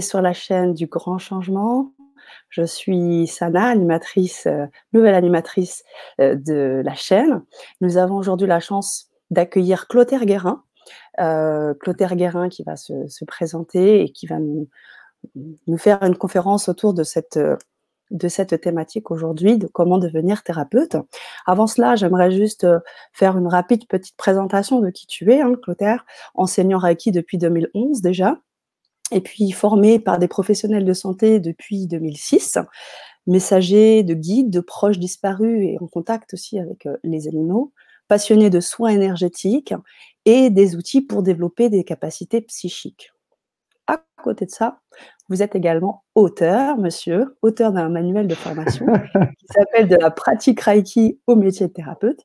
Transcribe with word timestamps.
sur 0.00 0.22
la 0.22 0.32
chaîne 0.32 0.72
du 0.72 0.86
Grand 0.86 1.18
Changement. 1.18 1.92
Je 2.48 2.62
suis 2.62 3.26
Sana, 3.26 3.66
animatrice, 3.66 4.46
euh, 4.46 4.66
nouvelle 4.92 5.16
animatrice 5.16 5.82
euh, 6.20 6.36
de 6.36 6.80
la 6.84 6.94
chaîne. 6.94 7.42
Nous 7.80 7.96
avons 7.96 8.14
aujourd'hui 8.14 8.46
la 8.46 8.60
chance 8.60 9.08
d'accueillir 9.30 9.88
Clotaire 9.88 10.26
Guérin. 10.26 10.62
Euh, 11.18 11.74
Clotaire 11.74 12.14
Guérin 12.14 12.48
qui 12.48 12.62
va 12.62 12.76
se, 12.76 13.08
se, 13.08 13.24
présenter 13.24 14.02
et 14.02 14.10
qui 14.10 14.26
va 14.26 14.38
nous, 14.38 14.68
faire 15.76 16.00
une 16.04 16.16
conférence 16.16 16.68
autour 16.68 16.94
de 16.94 17.02
cette, 17.02 17.40
de 18.12 18.28
cette 18.28 18.60
thématique 18.60 19.10
aujourd'hui, 19.10 19.58
de 19.58 19.66
comment 19.66 19.98
devenir 19.98 20.44
thérapeute. 20.44 20.96
Avant 21.46 21.66
cela, 21.66 21.96
j'aimerais 21.96 22.30
juste 22.30 22.64
faire 23.12 23.36
une 23.36 23.48
rapide 23.48 23.88
petite 23.88 24.16
présentation 24.16 24.78
de 24.78 24.90
qui 24.90 25.08
tu 25.08 25.32
es, 25.32 25.40
hein, 25.40 25.54
Clotaire, 25.60 26.06
enseignant 26.34 26.78
Reiki 26.78 27.10
depuis 27.10 27.38
2011 27.38 28.02
déjà 28.02 28.38
et 29.10 29.20
puis 29.20 29.50
formé 29.50 29.98
par 29.98 30.18
des 30.18 30.28
professionnels 30.28 30.84
de 30.84 30.92
santé 30.92 31.40
depuis 31.40 31.86
2006, 31.86 32.58
messager 33.26 34.02
de 34.02 34.14
guides, 34.14 34.50
de 34.50 34.60
proches 34.60 34.98
disparus 34.98 35.60
et 35.62 35.78
en 35.80 35.86
contact 35.86 36.34
aussi 36.34 36.58
avec 36.58 36.86
euh, 36.86 36.96
les 37.02 37.28
animaux, 37.28 37.72
passionné 38.08 38.50
de 38.50 38.60
soins 38.60 38.90
énergétiques 38.90 39.74
et 40.24 40.50
des 40.50 40.76
outils 40.76 41.00
pour 41.00 41.22
développer 41.22 41.70
des 41.70 41.84
capacités 41.84 42.40
psychiques. 42.42 43.12
À 43.86 44.02
côté 44.22 44.46
de 44.46 44.50
ça, 44.50 44.80
vous 45.28 45.42
êtes 45.42 45.54
également 45.54 46.04
auteur, 46.14 46.78
monsieur, 46.78 47.36
auteur 47.42 47.72
d'un 47.72 47.88
manuel 47.88 48.26
de 48.26 48.34
formation 48.34 48.86
qui 49.38 49.46
s'appelle 49.50 49.88
De 49.88 49.96
la 49.96 50.10
pratique 50.10 50.60
Reiki 50.60 51.18
au 51.26 51.36
métier 51.36 51.68
de 51.68 51.72
thérapeute. 51.72 52.20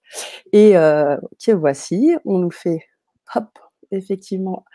Et 0.53 0.77
euh, 0.77 1.17
que 1.45 1.51
voici, 1.51 2.15
on 2.25 2.39
nous 2.39 2.51
fait, 2.51 2.81
hop, 3.35 3.47
effectivement, 3.91 4.65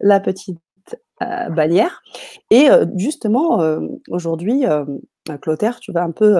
la 0.00 0.20
petite 0.20 0.58
euh, 1.22 1.48
bannière. 1.48 2.02
Et 2.50 2.68
euh, 2.68 2.86
justement, 2.96 3.60
euh, 3.60 3.86
aujourd'hui, 4.08 4.64
Clotaire, 5.40 5.78
tu 5.78 5.92
vas 5.92 6.02
un 6.02 6.10
peu 6.10 6.34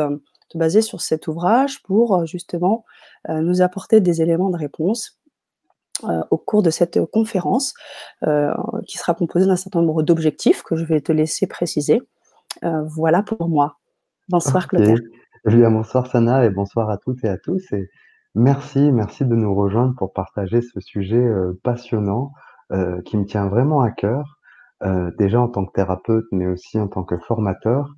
te 0.48 0.58
baser 0.58 0.82
sur 0.82 1.00
cet 1.00 1.28
ouvrage 1.28 1.80
pour 1.84 2.26
justement 2.26 2.84
nous 3.28 3.62
apporter 3.62 4.00
des 4.00 4.20
éléments 4.20 4.50
de 4.50 4.56
réponse 4.56 5.20
au 6.30 6.36
cours 6.36 6.62
de 6.62 6.70
cette 6.70 7.02
conférence 7.06 7.72
qui 8.86 8.98
sera 8.98 9.14
composée 9.14 9.46
d'un 9.46 9.56
certain 9.56 9.80
nombre 9.80 10.02
d'objectifs 10.02 10.62
que 10.62 10.76
je 10.76 10.84
vais 10.84 11.00
te 11.00 11.12
laisser 11.12 11.46
préciser. 11.46 12.02
voilà 12.62 13.22
pour 13.22 13.48
moi. 13.48 13.78
Bonsoir 14.28 14.68
Clotaire. 14.68 14.98
Eh 15.48 15.54
bien, 15.54 15.70
bonsoir 15.70 16.08
Sana 16.08 16.44
et 16.44 16.50
bonsoir 16.50 16.90
à 16.90 16.98
toutes 16.98 17.24
et 17.24 17.28
à 17.28 17.38
tous. 17.38 17.72
Et 17.72 17.88
merci, 18.34 18.92
merci 18.92 19.24
de 19.24 19.34
nous 19.34 19.54
rejoindre 19.54 19.94
pour 19.96 20.12
partager 20.12 20.60
ce 20.60 20.80
sujet 20.80 21.24
passionnant 21.62 22.32
qui 23.06 23.16
me 23.16 23.24
tient 23.24 23.48
vraiment 23.48 23.80
à 23.80 23.90
cœur. 23.90 24.33
Euh, 24.84 25.10
déjà 25.18 25.40
en 25.40 25.48
tant 25.48 25.64
que 25.64 25.72
thérapeute, 25.72 26.26
mais 26.30 26.46
aussi 26.46 26.78
en 26.78 26.88
tant 26.88 27.04
que 27.04 27.16
formateur. 27.18 27.94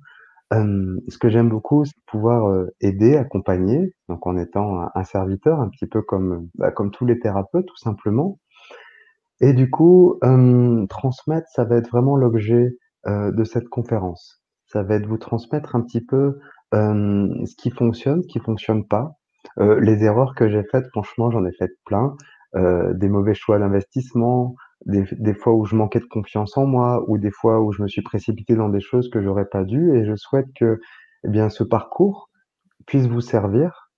Euh, 0.53 0.97
ce 1.09 1.17
que 1.17 1.27
j'aime 1.27 1.49
beaucoup, 1.49 1.83
c'est 1.83 1.99
pouvoir 2.05 2.47
euh, 2.47 2.67
aider, 2.79 3.17
accompagner, 3.17 3.93
donc 4.07 4.25
en 4.25 4.37
étant 4.37 4.87
un, 4.95 5.03
serviteur, 5.03 5.59
un 5.59 5.67
petit 5.67 5.87
peu 5.87 6.01
comme, 6.01 6.47
bah, 6.55 6.71
comme 6.71 6.91
tous 6.91 7.05
les 7.05 7.19
thérapeutes, 7.19 7.65
tout 7.65 7.77
simplement. 7.77 8.39
Et 9.41 9.53
du 9.53 9.69
coup, 9.69 10.19
transmettre, 10.89 11.47
ça 11.53 11.63
va 11.63 11.75
être 11.75 11.91
vraiment 11.91 12.15
l'objet 12.15 12.75
de 13.05 13.43
cette 13.43 13.69
conférence. 13.69 14.41
Ça 14.65 14.81
va 14.81 14.95
être 14.95 15.05
vous 15.05 15.19
transmettre 15.19 15.75
un 15.75 15.81
petit 15.81 16.01
peu 16.03 16.39
ce 16.71 17.55
qui 17.55 17.69
fonctionne, 17.69 18.23
ce 18.23 18.27
qui 18.27 18.39
fonctionne 18.39 18.87
pas. 18.87 19.11
les 19.57 20.03
erreurs 20.03 20.33
que 20.33 20.49
j'ai 20.49 20.63
faites, 20.71 20.87
franchement, 20.87 21.29
j'en 21.29 21.45
ai 21.45 21.51
fait 21.51 21.69
plein. 21.85 22.15
des 22.55 23.09
mauvais 23.09 23.35
choix 23.35 23.59
d'investissement, 23.59 24.55
des, 24.87 25.05
des, 25.11 25.33
fois 25.33 25.53
où 25.53 25.65
je 25.65 25.75
manquais 25.75 25.99
de 25.99 26.05
confiance 26.05 26.57
en 26.57 26.65
moi, 26.65 27.03
ou 27.07 27.17
des 27.17 27.31
fois 27.31 27.61
où 27.61 27.71
je 27.71 27.81
me 27.81 27.87
suis 27.87 28.01
précipité 28.01 28.55
dans 28.55 28.69
des 28.69 28.79
choses 28.79 29.09
que 29.09 29.21
j'aurais 29.21 29.47
pas 29.47 29.63
dû. 29.63 29.95
Et 29.95 30.05
je 30.05 30.15
souhaite 30.15 30.47
que 30.55 30.79
eh 31.25 31.29
bien, 31.29 31.49
ce 31.49 31.63
parcours 31.63 32.29
puisse 32.85 33.05
vous 33.05 33.21
servir. 33.21 33.91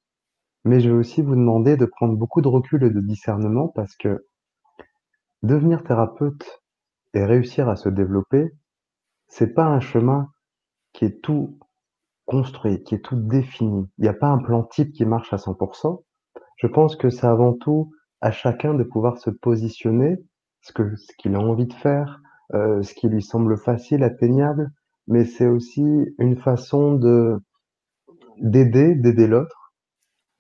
Mais 0.66 0.82
je 0.82 0.90
vais 0.90 0.96
aussi 0.96 1.22
vous 1.22 1.36
demander 1.36 1.78
de 1.78 1.86
prendre 1.86 2.18
beaucoup 2.18 2.42
de 2.42 2.48
recul 2.48 2.84
et 2.84 2.90
de 2.90 3.00
discernement 3.00 3.70
parce 3.70 3.96
que 3.96 4.26
devenir 5.42 5.84
thérapeute 5.84 6.62
et 7.14 7.24
réussir 7.24 7.70
à 7.70 7.76
se 7.76 7.88
développer, 7.88 8.52
c'est 9.28 9.54
pas 9.54 9.66
un 9.66 9.80
chemin 9.80 10.28
qui 10.92 11.06
est 11.06 11.22
tout 11.22 11.58
construit, 12.26 12.84
qui 12.84 12.96
est 12.96 13.04
tout 13.04 13.16
défini. 13.16 13.88
Il 13.98 14.04
n'y 14.04 14.10
a 14.10 14.14
pas 14.14 14.28
un 14.28 14.40
plan 14.40 14.64
type 14.64 14.92
qui 14.92 15.06
marche 15.06 15.34
à 15.34 15.38
100%. 15.38 16.04
Je 16.58 16.68
pense 16.68 16.96
que 16.96 17.10
c'est 17.10 17.28
avant 17.28 17.54
tout 17.54 17.92
à 18.22 18.32
chacun 18.32 18.74
de 18.74 18.84
pouvoir 18.84 19.18
se 19.18 19.30
positionner 19.30 20.18
ce 20.62 20.74
que 20.74 20.96
ce 20.96 21.12
qu'il 21.18 21.36
a 21.36 21.40
envie 21.40 21.68
de 21.68 21.74
faire, 21.74 22.22
euh, 22.54 22.82
ce 22.84 22.94
qui 22.94 23.08
lui 23.10 23.22
semble 23.22 23.58
facile, 23.58 24.04
atteignable, 24.04 24.72
mais 25.08 25.26
c'est 25.26 25.48
aussi 25.48 25.84
une 26.20 26.38
façon 26.38 26.94
de 26.94 27.40
d'aider, 28.40 28.96
d'aider 28.96 29.28
l'autre. 29.28 29.74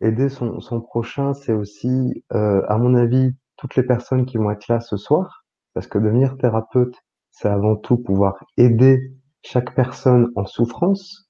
Aider 0.01 0.29
son, 0.29 0.61
son 0.61 0.81
prochain, 0.81 1.33
c'est 1.33 1.53
aussi, 1.53 2.23
euh, 2.33 2.61
à 2.69 2.77
mon 2.77 2.95
avis, 2.95 3.33
toutes 3.57 3.75
les 3.75 3.83
personnes 3.83 4.25
qui 4.25 4.37
vont 4.37 4.51
être 4.51 4.67
là 4.69 4.79
ce 4.79 4.95
soir, 4.97 5.43
parce 5.73 5.87
que 5.87 5.97
devenir 5.97 6.37
thérapeute, 6.37 6.95
c'est 7.31 7.49
avant 7.49 7.75
tout 7.75 7.97
pouvoir 7.97 8.43
aider 8.57 9.13
chaque 9.43 9.75
personne 9.75 10.31
en 10.35 10.45
souffrance, 10.45 11.29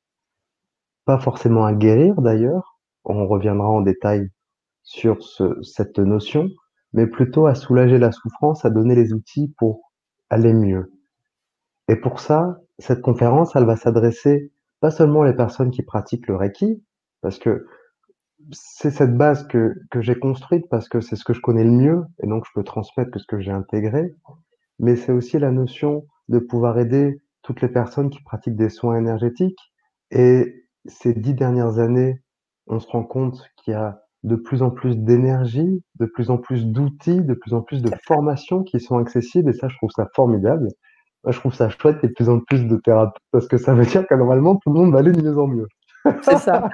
pas 1.05 1.19
forcément 1.19 1.65
à 1.65 1.73
guérir 1.73 2.21
d'ailleurs, 2.21 2.79
on 3.03 3.27
reviendra 3.27 3.67
en 3.67 3.81
détail 3.81 4.29
sur 4.83 5.23
ce, 5.23 5.61
cette 5.63 5.97
notion, 5.99 6.49
mais 6.93 7.07
plutôt 7.07 7.47
à 7.47 7.55
soulager 7.55 7.97
la 7.97 8.11
souffrance, 8.11 8.65
à 8.65 8.69
donner 8.69 8.95
les 8.95 9.13
outils 9.13 9.53
pour 9.57 9.91
aller 10.29 10.53
mieux. 10.53 10.91
Et 11.87 11.95
pour 11.95 12.19
ça, 12.19 12.59
cette 12.77 13.01
conférence, 13.01 13.55
elle 13.55 13.65
va 13.65 13.75
s'adresser 13.75 14.51
pas 14.79 14.91
seulement 14.91 15.21
aux 15.21 15.33
personnes 15.33 15.71
qui 15.71 15.83
pratiquent 15.83 16.27
le 16.27 16.35
Reiki, 16.35 16.83
parce 17.21 17.39
que 17.39 17.65
c'est 18.51 18.91
cette 18.91 19.17
base 19.17 19.45
que, 19.47 19.73
que 19.91 20.01
j'ai 20.01 20.17
construite 20.17 20.67
parce 20.69 20.87
que 20.87 21.01
c'est 21.01 21.15
ce 21.15 21.23
que 21.23 21.33
je 21.33 21.41
connais 21.41 21.63
le 21.63 21.71
mieux 21.71 22.05
et 22.23 22.27
donc 22.27 22.45
je 22.47 22.51
peux 22.55 22.63
transmettre 22.63 23.11
que 23.11 23.19
ce 23.19 23.27
que 23.27 23.39
j'ai 23.39 23.51
intégré, 23.51 24.15
mais 24.79 24.95
c'est 24.95 25.11
aussi 25.11 25.37
la 25.37 25.51
notion 25.51 26.05
de 26.29 26.39
pouvoir 26.39 26.79
aider 26.79 27.21
toutes 27.41 27.61
les 27.61 27.67
personnes 27.67 28.09
qui 28.09 28.21
pratiquent 28.23 28.55
des 28.55 28.69
soins 28.69 28.97
énergétiques. 28.97 29.59
Et 30.11 30.65
ces 30.85 31.13
dix 31.13 31.33
dernières 31.33 31.79
années, 31.79 32.23
on 32.67 32.79
se 32.79 32.87
rend 32.87 33.03
compte 33.03 33.43
qu'il 33.57 33.73
y 33.73 33.75
a 33.75 34.01
de 34.23 34.35
plus 34.35 34.61
en 34.61 34.69
plus 34.69 34.97
d'énergie, 34.97 35.83
de 35.99 36.05
plus 36.05 36.29
en 36.29 36.37
plus 36.37 36.65
d'outils, 36.65 37.21
de 37.21 37.33
plus 37.33 37.53
en 37.53 37.61
plus 37.61 37.81
de 37.81 37.91
formations 38.05 38.63
qui 38.63 38.79
sont 38.79 38.97
accessibles 38.97 39.49
et 39.49 39.53
ça, 39.53 39.69
je 39.69 39.77
trouve 39.77 39.91
ça 39.91 40.07
formidable. 40.13 40.67
Moi, 41.23 41.31
je 41.31 41.39
trouve 41.39 41.53
ça 41.53 41.69
chouette 41.69 42.03
et 42.03 42.07
de 42.07 42.13
plus 42.13 42.29
en 42.29 42.39
plus 42.39 42.65
de 42.65 42.77
thérapeutes 42.77 43.21
parce 43.31 43.47
que 43.47 43.57
ça 43.57 43.73
veut 43.73 43.85
dire 43.85 44.05
que 44.07 44.15
normalement, 44.15 44.55
tout 44.57 44.71
le 44.73 44.79
monde 44.79 44.93
va 44.93 44.99
aller 44.99 45.11
de 45.11 45.21
mieux 45.21 45.37
en 45.37 45.47
mieux. 45.47 45.67
C'est 46.21 46.37
ça. 46.37 46.69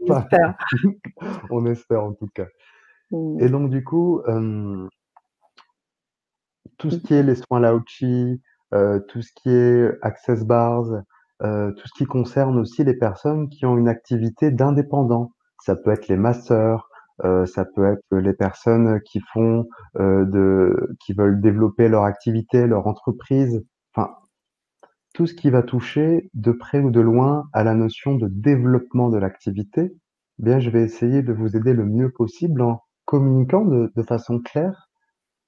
On 1.50 1.66
espère 1.66 2.04
en 2.04 2.12
tout 2.12 2.28
cas. 2.34 2.46
Et 3.12 3.16
mmh. 3.16 3.50
donc, 3.50 3.70
du 3.70 3.82
coup, 3.82 4.20
euh, 4.28 4.86
tout 6.78 6.90
ce 6.90 6.98
qui 6.98 7.14
est 7.14 7.22
les 7.22 7.34
soins 7.34 7.60
Laochi, 7.60 8.40
euh, 8.72 9.00
tout 9.08 9.20
ce 9.20 9.32
qui 9.34 9.50
est 9.50 9.90
Access 10.02 10.44
Bars, 10.44 10.86
euh, 11.42 11.72
tout 11.72 11.88
ce 11.88 11.92
qui 11.96 12.04
concerne 12.04 12.58
aussi 12.58 12.84
les 12.84 12.94
personnes 12.94 13.48
qui 13.48 13.66
ont 13.66 13.76
une 13.76 13.88
activité 13.88 14.50
d'indépendant. 14.50 15.32
Ça 15.62 15.76
peut 15.76 15.90
être 15.90 16.08
les 16.08 16.16
masseurs, 16.16 16.89
euh, 17.24 17.46
ça 17.46 17.64
peut 17.64 17.84
être 17.84 18.04
les 18.10 18.32
personnes 18.32 19.00
qui 19.02 19.20
font 19.32 19.66
euh, 19.98 20.24
de, 20.24 20.96
qui 21.00 21.12
veulent 21.12 21.40
développer 21.40 21.88
leur 21.88 22.04
activité, 22.04 22.66
leur 22.66 22.86
entreprise. 22.86 23.64
Enfin, 23.94 24.14
tout 25.14 25.26
ce 25.26 25.34
qui 25.34 25.50
va 25.50 25.62
toucher 25.62 26.30
de 26.34 26.52
près 26.52 26.80
ou 26.80 26.90
de 26.90 27.00
loin 27.00 27.44
à 27.52 27.64
la 27.64 27.74
notion 27.74 28.14
de 28.14 28.28
développement 28.28 29.10
de 29.10 29.18
l'activité. 29.18 29.92
Eh 30.38 30.42
bien, 30.42 30.60
je 30.60 30.70
vais 30.70 30.82
essayer 30.82 31.22
de 31.22 31.32
vous 31.32 31.56
aider 31.56 31.74
le 31.74 31.84
mieux 31.84 32.10
possible 32.10 32.62
en 32.62 32.82
communiquant 33.04 33.64
de, 33.64 34.02
façon 34.02 34.40
claire. 34.40 34.88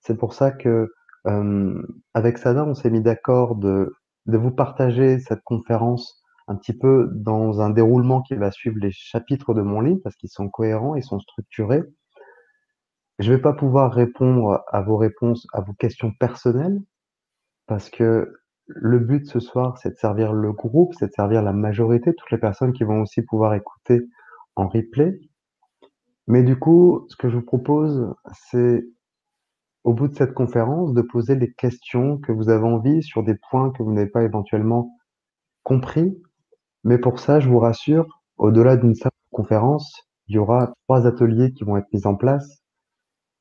C'est 0.00 0.18
pour 0.18 0.34
ça 0.34 0.50
que 0.50 0.88
euh, 1.28 1.82
avec 2.14 2.38
Sada, 2.38 2.64
on 2.64 2.74
s'est 2.74 2.90
mis 2.90 3.02
d'accord 3.02 3.56
de 3.56 3.88
vous 4.26 4.50
partager 4.50 5.20
cette 5.20 5.42
conférence 5.44 6.21
un 6.48 6.56
petit 6.56 6.72
peu 6.72 7.08
dans 7.12 7.60
un 7.60 7.70
déroulement 7.70 8.22
qui 8.22 8.34
va 8.34 8.50
suivre 8.50 8.76
les 8.80 8.92
chapitres 8.92 9.54
de 9.54 9.62
mon 9.62 9.80
livre 9.80 10.00
parce 10.02 10.16
qu'ils 10.16 10.30
sont 10.30 10.48
cohérents, 10.48 10.94
ils 10.94 11.04
sont 11.04 11.20
structurés. 11.20 11.82
Je 13.18 13.30
ne 13.30 13.36
vais 13.36 13.42
pas 13.42 13.52
pouvoir 13.52 13.92
répondre 13.92 14.62
à 14.68 14.82
vos 14.82 14.96
réponses, 14.96 15.46
à 15.52 15.60
vos 15.60 15.74
questions 15.74 16.12
personnelles 16.12 16.80
parce 17.66 17.90
que 17.90 18.32
le 18.66 18.98
but 18.98 19.26
ce 19.26 19.40
soir, 19.40 19.78
c'est 19.78 19.90
de 19.90 19.96
servir 19.96 20.32
le 20.32 20.52
groupe, 20.52 20.94
c'est 20.98 21.08
de 21.08 21.12
servir 21.12 21.42
la 21.42 21.52
majorité, 21.52 22.14
toutes 22.14 22.30
les 22.30 22.38
personnes 22.38 22.72
qui 22.72 22.84
vont 22.84 23.02
aussi 23.02 23.22
pouvoir 23.22 23.54
écouter 23.54 24.06
en 24.56 24.68
replay. 24.68 25.20
Mais 26.26 26.42
du 26.42 26.58
coup, 26.58 27.06
ce 27.08 27.16
que 27.16 27.28
je 27.28 27.36
vous 27.36 27.44
propose, 27.44 28.14
c'est 28.32 28.84
au 29.84 29.94
bout 29.94 30.08
de 30.08 30.14
cette 30.14 30.34
conférence, 30.34 30.94
de 30.94 31.02
poser 31.02 31.34
les 31.34 31.52
questions 31.52 32.18
que 32.18 32.32
vous 32.32 32.48
avez 32.48 32.64
envie 32.64 33.02
sur 33.02 33.22
des 33.24 33.34
points 33.50 33.70
que 33.70 33.82
vous 33.82 33.92
n'avez 33.92 34.08
pas 34.08 34.22
éventuellement 34.22 34.96
compris 35.64 36.22
mais 36.84 36.98
pour 36.98 37.20
ça, 37.20 37.40
je 37.40 37.48
vous 37.48 37.58
rassure, 37.58 38.06
au-delà 38.36 38.76
d'une 38.76 38.94
simple 38.94 39.14
conférence, 39.30 40.08
il 40.28 40.36
y 40.36 40.38
aura 40.38 40.72
trois 40.86 41.06
ateliers 41.06 41.52
qui 41.52 41.64
vont 41.64 41.76
être 41.76 41.92
mis 41.92 42.06
en 42.06 42.16
place 42.16 42.62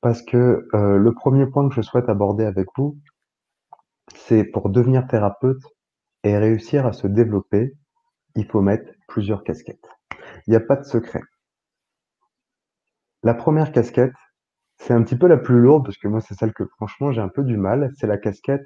parce 0.02 0.22
que 0.22 0.68
euh, 0.74 0.98
le 0.98 1.14
premier 1.14 1.46
point 1.46 1.70
que 1.70 1.76
je 1.76 1.82
souhaite 1.82 2.10
aborder 2.10 2.46
avec 2.46 2.68
vous, 2.76 2.98
c'est 4.16 4.44
pour 4.44 4.70
devenir 4.70 5.08
thérapeute, 5.08 5.62
et 6.24 6.38
réussir 6.38 6.86
à 6.86 6.94
se 6.94 7.08
développer, 7.08 7.74
il 8.36 8.46
faut 8.46 8.62
mettre 8.62 8.92
plusieurs 9.08 9.44
casquettes. 9.44 9.88
Il 10.48 10.52
n'y 10.52 10.56
a 10.56 10.62
pas 10.62 10.76
de 10.76 10.84
secret. 10.84 11.22
La 13.24 13.34
première 13.34 13.72
casquette, 13.72 14.14
c'est 14.78 14.94
un 14.94 15.04
petit 15.04 15.16
peu 15.16 15.28
la 15.28 15.38
plus 15.38 15.60
lourde 15.60 15.86
parce 15.86 15.98
que 15.98 16.08
moi, 16.08 16.22
c'est 16.22 16.34
celle 16.34 16.54
que 16.54 16.66
franchement, 16.66 17.12
j'ai 17.12 17.22
un 17.22 17.30
peu 17.30 17.44
du 17.44 17.58
mal. 17.58 17.92
C'est 17.98 18.08
la 18.08 18.18
casquette 18.18 18.66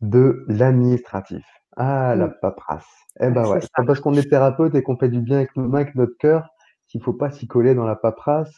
de 0.00 0.44
l'administratif. 0.48 1.44
Ah, 1.80 2.16
la 2.16 2.26
paperasse. 2.28 2.88
Eh 3.20 3.30
ben 3.30 3.48
ouais, 3.48 3.60
c'est 3.60 3.70
pas 3.72 3.84
parce 3.84 4.00
qu'on 4.00 4.14
est 4.14 4.28
thérapeute 4.28 4.74
et 4.74 4.82
qu'on 4.82 4.96
fait 4.96 5.08
du 5.08 5.20
bien 5.20 5.36
avec 5.36 5.56
nos 5.56 5.68
mains, 5.68 5.82
avec 5.82 5.94
notre 5.94 6.16
cœur, 6.18 6.48
qu'il 6.88 7.00
faut 7.00 7.12
pas 7.12 7.30
s'y 7.30 7.46
coller 7.46 7.74
dans 7.76 7.86
la 7.86 7.94
paperasse. 7.94 8.52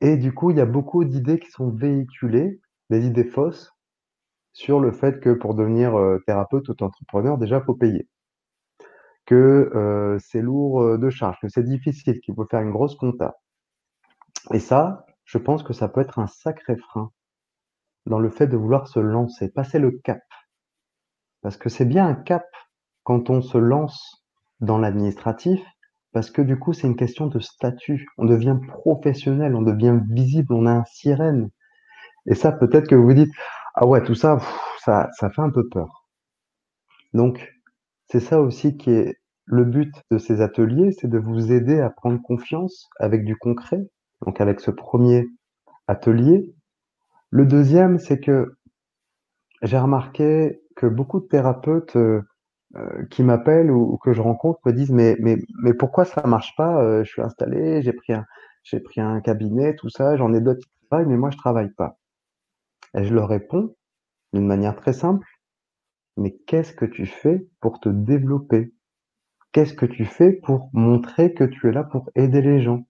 Et 0.00 0.16
du 0.16 0.32
coup, 0.32 0.50
il 0.52 0.56
y 0.56 0.60
a 0.60 0.66
beaucoup 0.66 1.04
d'idées 1.04 1.40
qui 1.40 1.50
sont 1.50 1.70
véhiculées, 1.70 2.60
des 2.90 3.06
idées 3.06 3.24
fausses, 3.24 3.72
sur 4.52 4.78
le 4.78 4.92
fait 4.92 5.20
que 5.20 5.30
pour 5.30 5.54
devenir 5.54 5.98
euh, 5.98 6.22
thérapeute 6.26 6.68
ou 6.68 6.74
entrepreneur, 6.80 7.38
déjà, 7.38 7.60
faut 7.60 7.74
payer. 7.74 8.08
Que 9.24 9.72
euh, 9.74 10.18
c'est 10.20 10.42
lourd 10.42 10.82
euh, 10.82 10.98
de 10.98 11.10
charge, 11.10 11.38
que 11.42 11.48
c'est 11.48 11.64
difficile, 11.64 12.20
qu'il 12.20 12.36
faut 12.36 12.46
faire 12.46 12.60
une 12.60 12.70
grosse 12.70 12.94
compta. 12.94 13.36
Et 14.52 14.60
ça, 14.60 15.06
je 15.24 15.38
pense 15.38 15.64
que 15.64 15.72
ça 15.72 15.88
peut 15.88 16.00
être 16.00 16.20
un 16.20 16.28
sacré 16.28 16.76
frein 16.76 17.10
dans 18.06 18.20
le 18.20 18.30
fait 18.30 18.46
de 18.46 18.56
vouloir 18.56 18.86
se 18.86 19.00
lancer, 19.00 19.50
passer 19.50 19.80
le 19.80 19.90
cap. 19.90 20.22
Parce 21.42 21.56
que 21.56 21.68
c'est 21.68 21.84
bien 21.84 22.06
un 22.06 22.14
cap 22.14 22.44
quand 23.04 23.30
on 23.30 23.42
se 23.42 23.58
lance 23.58 24.24
dans 24.60 24.78
l'administratif, 24.78 25.60
parce 26.12 26.30
que 26.30 26.42
du 26.42 26.58
coup, 26.58 26.72
c'est 26.72 26.86
une 26.86 26.96
question 26.96 27.26
de 27.26 27.38
statut. 27.40 28.06
On 28.16 28.24
devient 28.24 28.56
professionnel, 28.68 29.54
on 29.54 29.62
devient 29.62 29.98
visible, 30.10 30.54
on 30.54 30.66
a 30.66 30.72
un 30.72 30.84
sirène. 30.84 31.50
Et 32.26 32.34
ça, 32.34 32.52
peut-être 32.52 32.88
que 32.88 32.94
vous 32.94 33.04
vous 33.04 33.14
dites, 33.14 33.32
ah 33.74 33.86
ouais, 33.86 34.02
tout 34.02 34.14
ça, 34.14 34.38
ça, 34.80 35.08
ça 35.18 35.30
fait 35.30 35.42
un 35.42 35.50
peu 35.50 35.68
peur. 35.68 36.08
Donc, 37.12 37.52
c'est 38.06 38.20
ça 38.20 38.40
aussi 38.40 38.76
qui 38.76 38.90
est 38.90 39.16
le 39.44 39.64
but 39.64 39.94
de 40.10 40.18
ces 40.18 40.40
ateliers, 40.40 40.92
c'est 40.92 41.08
de 41.08 41.18
vous 41.18 41.52
aider 41.52 41.80
à 41.80 41.90
prendre 41.90 42.20
confiance 42.20 42.88
avec 42.98 43.24
du 43.24 43.36
concret, 43.36 43.86
donc 44.24 44.40
avec 44.40 44.60
ce 44.60 44.70
premier 44.70 45.26
atelier. 45.86 46.52
Le 47.30 47.46
deuxième, 47.46 47.98
c'est 47.98 48.18
que 48.18 48.56
j'ai 49.62 49.78
remarqué 49.78 50.60
que 50.76 50.86
beaucoup 50.86 51.20
de 51.20 51.26
thérapeutes 51.26 51.96
euh, 51.96 52.22
euh, 52.76 53.04
qui 53.10 53.22
m'appellent 53.24 53.70
ou, 53.70 53.98
que 53.98 54.12
je 54.12 54.20
rencontre 54.20 54.60
me 54.66 54.72
disent 54.72 54.92
mais, 54.92 55.16
pourquoi 55.78 56.04
ça 56.04 56.24
marche 56.26 56.54
pas 56.56 56.82
euh, 56.82 57.02
Je 57.04 57.10
suis 57.10 57.22
installé, 57.22 57.82
j'ai 57.82 57.92
pris, 57.92 59.00
un, 59.00 59.20
cabinet, 59.20 59.74
tout 59.76 59.88
ça, 59.88 60.16
j'en 60.16 60.32
ai 60.34 60.40
d'autres 60.40 60.60
qui 60.60 60.86
travaillent, 60.88 61.08
mais 61.08 61.16
moi 61.16 61.30
je 61.30 61.38
travaille 61.38 61.70
pas. 61.70 61.98
Et 62.94 63.04
je 63.04 63.14
leur 63.14 63.28
réponds 63.28 63.74
d'une 64.32 64.46
manière 64.46 64.76
très 64.76 64.92
simple, 64.92 65.26
mais 66.16 66.36
qu'est-ce 66.46 66.72
que 66.74 66.84
tu 66.84 67.06
fais 67.06 67.48
pour 67.60 67.80
te 67.80 67.88
développer? 67.88 68.74
Qu'est-ce 69.52 69.74
que 69.74 69.86
tu 69.86 70.04
fais 70.04 70.32
pour 70.32 70.70
montrer 70.74 71.32
que 71.34 71.44
tu 71.44 71.68
es 71.68 71.72
là 71.72 71.84
pour 71.84 72.10
aider 72.14 72.42
les 72.42 72.60
gens? 72.60 72.86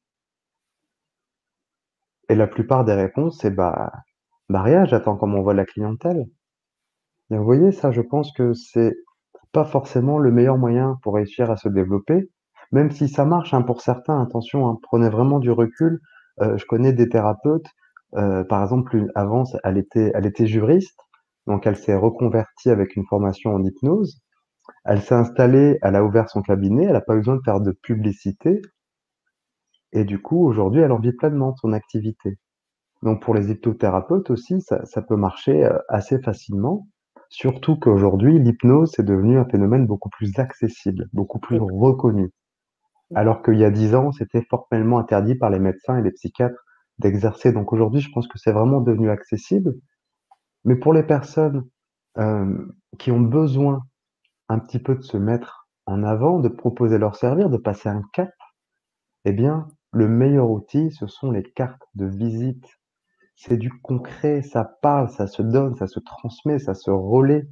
Et 2.28 2.34
la 2.34 2.46
plupart 2.48 2.84
des 2.84 2.94
réponses, 2.94 3.38
c'est 3.40 3.50
bah, 3.50 3.92
bah 4.48 4.62
rien, 4.62 4.84
j'attends 4.84 5.16
qu'on 5.16 5.28
m'envoie 5.28 5.54
la 5.54 5.64
clientèle. 5.64 6.26
Et 7.30 7.36
vous 7.36 7.44
voyez, 7.44 7.72
ça, 7.72 7.92
je 7.92 8.00
pense 8.00 8.32
que 8.32 8.52
c'est 8.54 8.94
pas 9.52 9.64
forcément 9.64 10.18
le 10.18 10.30
meilleur 10.30 10.58
moyen 10.58 10.98
pour 11.02 11.14
réussir 11.14 11.50
à 11.50 11.56
se 11.56 11.68
développer, 11.68 12.30
même 12.72 12.90
si 12.90 13.08
ça 13.08 13.24
marche 13.24 13.54
hein, 13.54 13.62
pour 13.62 13.80
certains. 13.80 14.20
Attention, 14.22 14.68
hein, 14.68 14.78
prenez 14.82 15.08
vraiment 15.08 15.38
du 15.38 15.50
recul. 15.50 16.00
Euh, 16.40 16.56
je 16.58 16.66
connais 16.66 16.92
des 16.92 17.08
thérapeutes, 17.08 17.66
euh, 18.16 18.44
par 18.44 18.62
exemple, 18.62 19.06
avant, 19.14 19.44
elle 19.64 19.78
était, 19.78 20.12
elle 20.14 20.26
était 20.26 20.46
juriste, 20.46 20.98
donc 21.46 21.66
elle 21.66 21.76
s'est 21.76 21.96
reconvertie 21.96 22.70
avec 22.70 22.96
une 22.96 23.06
formation 23.06 23.54
en 23.54 23.62
hypnose. 23.62 24.20
Elle 24.84 25.02
s'est 25.02 25.14
installée, 25.14 25.78
elle 25.82 25.96
a 25.96 26.04
ouvert 26.04 26.28
son 26.30 26.42
cabinet, 26.42 26.84
elle 26.84 26.92
n'a 26.92 27.00
pas 27.00 27.16
besoin 27.16 27.36
de 27.36 27.42
faire 27.44 27.60
de 27.60 27.72
publicité. 27.72 28.62
Et 29.92 30.04
du 30.04 30.20
coup, 30.20 30.46
aujourd'hui, 30.46 30.80
elle 30.82 30.92
en 30.92 30.98
vit 31.00 31.12
pleinement 31.12 31.54
son 31.56 31.72
activité. 31.72 32.38
Donc 33.02 33.22
pour 33.22 33.34
les 33.34 33.50
hypnothérapeutes 33.50 34.30
aussi, 34.30 34.60
ça, 34.60 34.84
ça 34.86 35.02
peut 35.02 35.16
marcher 35.16 35.64
euh, 35.64 35.78
assez 35.88 36.20
facilement. 36.20 36.86
Surtout 37.28 37.76
qu'aujourd'hui, 37.76 38.38
l'hypnose 38.38 38.98
est 38.98 39.02
devenu 39.02 39.38
un 39.38 39.44
phénomène 39.44 39.86
beaucoup 39.86 40.10
plus 40.10 40.38
accessible, 40.38 41.08
beaucoup 41.12 41.38
plus 41.38 41.58
reconnu. 41.60 42.30
Alors 43.14 43.42
qu'il 43.42 43.56
y 43.58 43.64
a 43.64 43.70
dix 43.70 43.94
ans, 43.94 44.12
c'était 44.12 44.42
formellement 44.50 44.98
interdit 44.98 45.34
par 45.34 45.50
les 45.50 45.58
médecins 45.58 45.98
et 45.98 46.02
les 46.02 46.12
psychiatres 46.12 46.64
d'exercer. 46.98 47.52
Donc 47.52 47.72
aujourd'hui, 47.72 48.00
je 48.00 48.10
pense 48.10 48.26
que 48.26 48.38
c'est 48.38 48.52
vraiment 48.52 48.80
devenu 48.80 49.10
accessible. 49.10 49.74
Mais 50.64 50.76
pour 50.76 50.92
les 50.92 51.04
personnes 51.04 51.64
euh, 52.18 52.66
qui 52.98 53.12
ont 53.12 53.20
besoin 53.20 53.82
un 54.48 54.58
petit 54.58 54.78
peu 54.78 54.94
de 54.94 55.02
se 55.02 55.16
mettre 55.16 55.68
en 55.86 56.02
avant, 56.02 56.40
de 56.40 56.48
proposer 56.48 56.98
leur 56.98 57.16
servir, 57.16 57.50
de 57.50 57.58
passer 57.58 57.88
un 57.88 58.02
cap, 58.12 58.30
eh 59.24 59.32
bien, 59.32 59.68
le 59.92 60.08
meilleur 60.08 60.50
outil, 60.50 60.90
ce 60.92 61.06
sont 61.06 61.30
les 61.30 61.42
cartes 61.42 61.82
de 61.94 62.06
visite. 62.06 62.66
C'est 63.36 63.58
du 63.58 63.70
concret, 63.70 64.42
ça 64.42 64.64
parle, 64.64 65.10
ça 65.10 65.26
se 65.26 65.42
donne, 65.42 65.76
ça 65.76 65.86
se 65.86 66.00
transmet, 66.00 66.58
ça 66.58 66.74
se 66.74 66.90
relaie. 66.90 67.46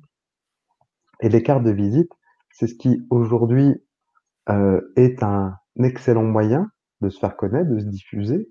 Et 1.20 1.28
les 1.28 1.42
cartes 1.42 1.62
de 1.62 1.70
visite, 1.70 2.10
c'est 2.50 2.66
ce 2.66 2.74
qui 2.74 3.06
aujourd'hui 3.10 3.74
euh, 4.48 4.80
est 4.96 5.22
un 5.22 5.56
excellent 5.78 6.24
moyen 6.24 6.70
de 7.00 7.10
se 7.10 7.18
faire 7.18 7.36
connaître, 7.36 7.70
de 7.70 7.78
se 7.78 7.86
diffuser. 7.86 8.48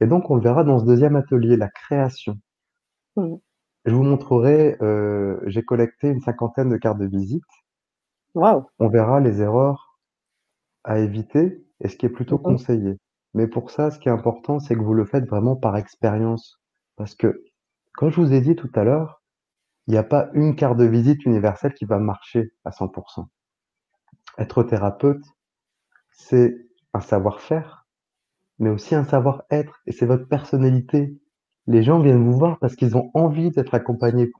Et 0.00 0.06
donc, 0.06 0.30
on 0.30 0.36
le 0.36 0.42
verra 0.42 0.64
dans 0.64 0.78
ce 0.78 0.84
deuxième 0.84 1.16
atelier, 1.16 1.56
la 1.56 1.68
création. 1.68 2.38
Mmh. 3.16 3.36
Je 3.84 3.94
vous 3.94 4.02
montrerai, 4.02 4.76
euh, 4.80 5.40
j'ai 5.46 5.62
collecté 5.62 6.08
une 6.08 6.20
cinquantaine 6.20 6.70
de 6.70 6.76
cartes 6.76 6.98
de 6.98 7.06
visite. 7.06 7.42
Wow. 8.34 8.66
On 8.78 8.88
verra 8.88 9.20
les 9.20 9.40
erreurs 9.40 9.98
à 10.84 10.98
éviter 10.98 11.64
et 11.80 11.88
ce 11.88 11.96
qui 11.96 12.06
est 12.06 12.10
plutôt 12.10 12.38
mmh 12.38 12.42
conseillé. 12.42 12.98
Mais 13.34 13.46
pour 13.46 13.70
ça, 13.70 13.90
ce 13.90 13.98
qui 13.98 14.08
est 14.08 14.12
important, 14.12 14.58
c'est 14.58 14.74
que 14.74 14.82
vous 14.82 14.94
le 14.94 15.04
faites 15.04 15.28
vraiment 15.28 15.56
par 15.56 15.76
expérience. 15.76 16.60
Parce 16.96 17.14
que, 17.14 17.42
comme 17.94 18.10
je 18.10 18.20
vous 18.20 18.32
ai 18.32 18.40
dit 18.40 18.56
tout 18.56 18.70
à 18.74 18.84
l'heure, 18.84 19.22
il 19.86 19.92
n'y 19.92 19.98
a 19.98 20.04
pas 20.04 20.28
une 20.34 20.54
carte 20.54 20.76
de 20.76 20.84
visite 20.84 21.24
universelle 21.24 21.72
qui 21.74 21.86
va 21.86 21.98
marcher 21.98 22.52
à 22.64 22.70
100%. 22.70 23.26
Être 24.38 24.62
thérapeute, 24.62 25.24
c'est 26.12 26.54
un 26.92 27.00
savoir-faire, 27.00 27.86
mais 28.58 28.70
aussi 28.70 28.94
un 28.94 29.04
savoir-être, 29.04 29.80
et 29.86 29.92
c'est 29.92 30.06
votre 30.06 30.28
personnalité. 30.28 31.16
Les 31.66 31.82
gens 31.82 32.00
viennent 32.00 32.24
vous 32.24 32.36
voir 32.38 32.58
parce 32.58 32.76
qu'ils 32.76 32.96
ont 32.96 33.10
envie 33.14 33.50
d'être 33.50 33.74
accompagnés 33.74 34.30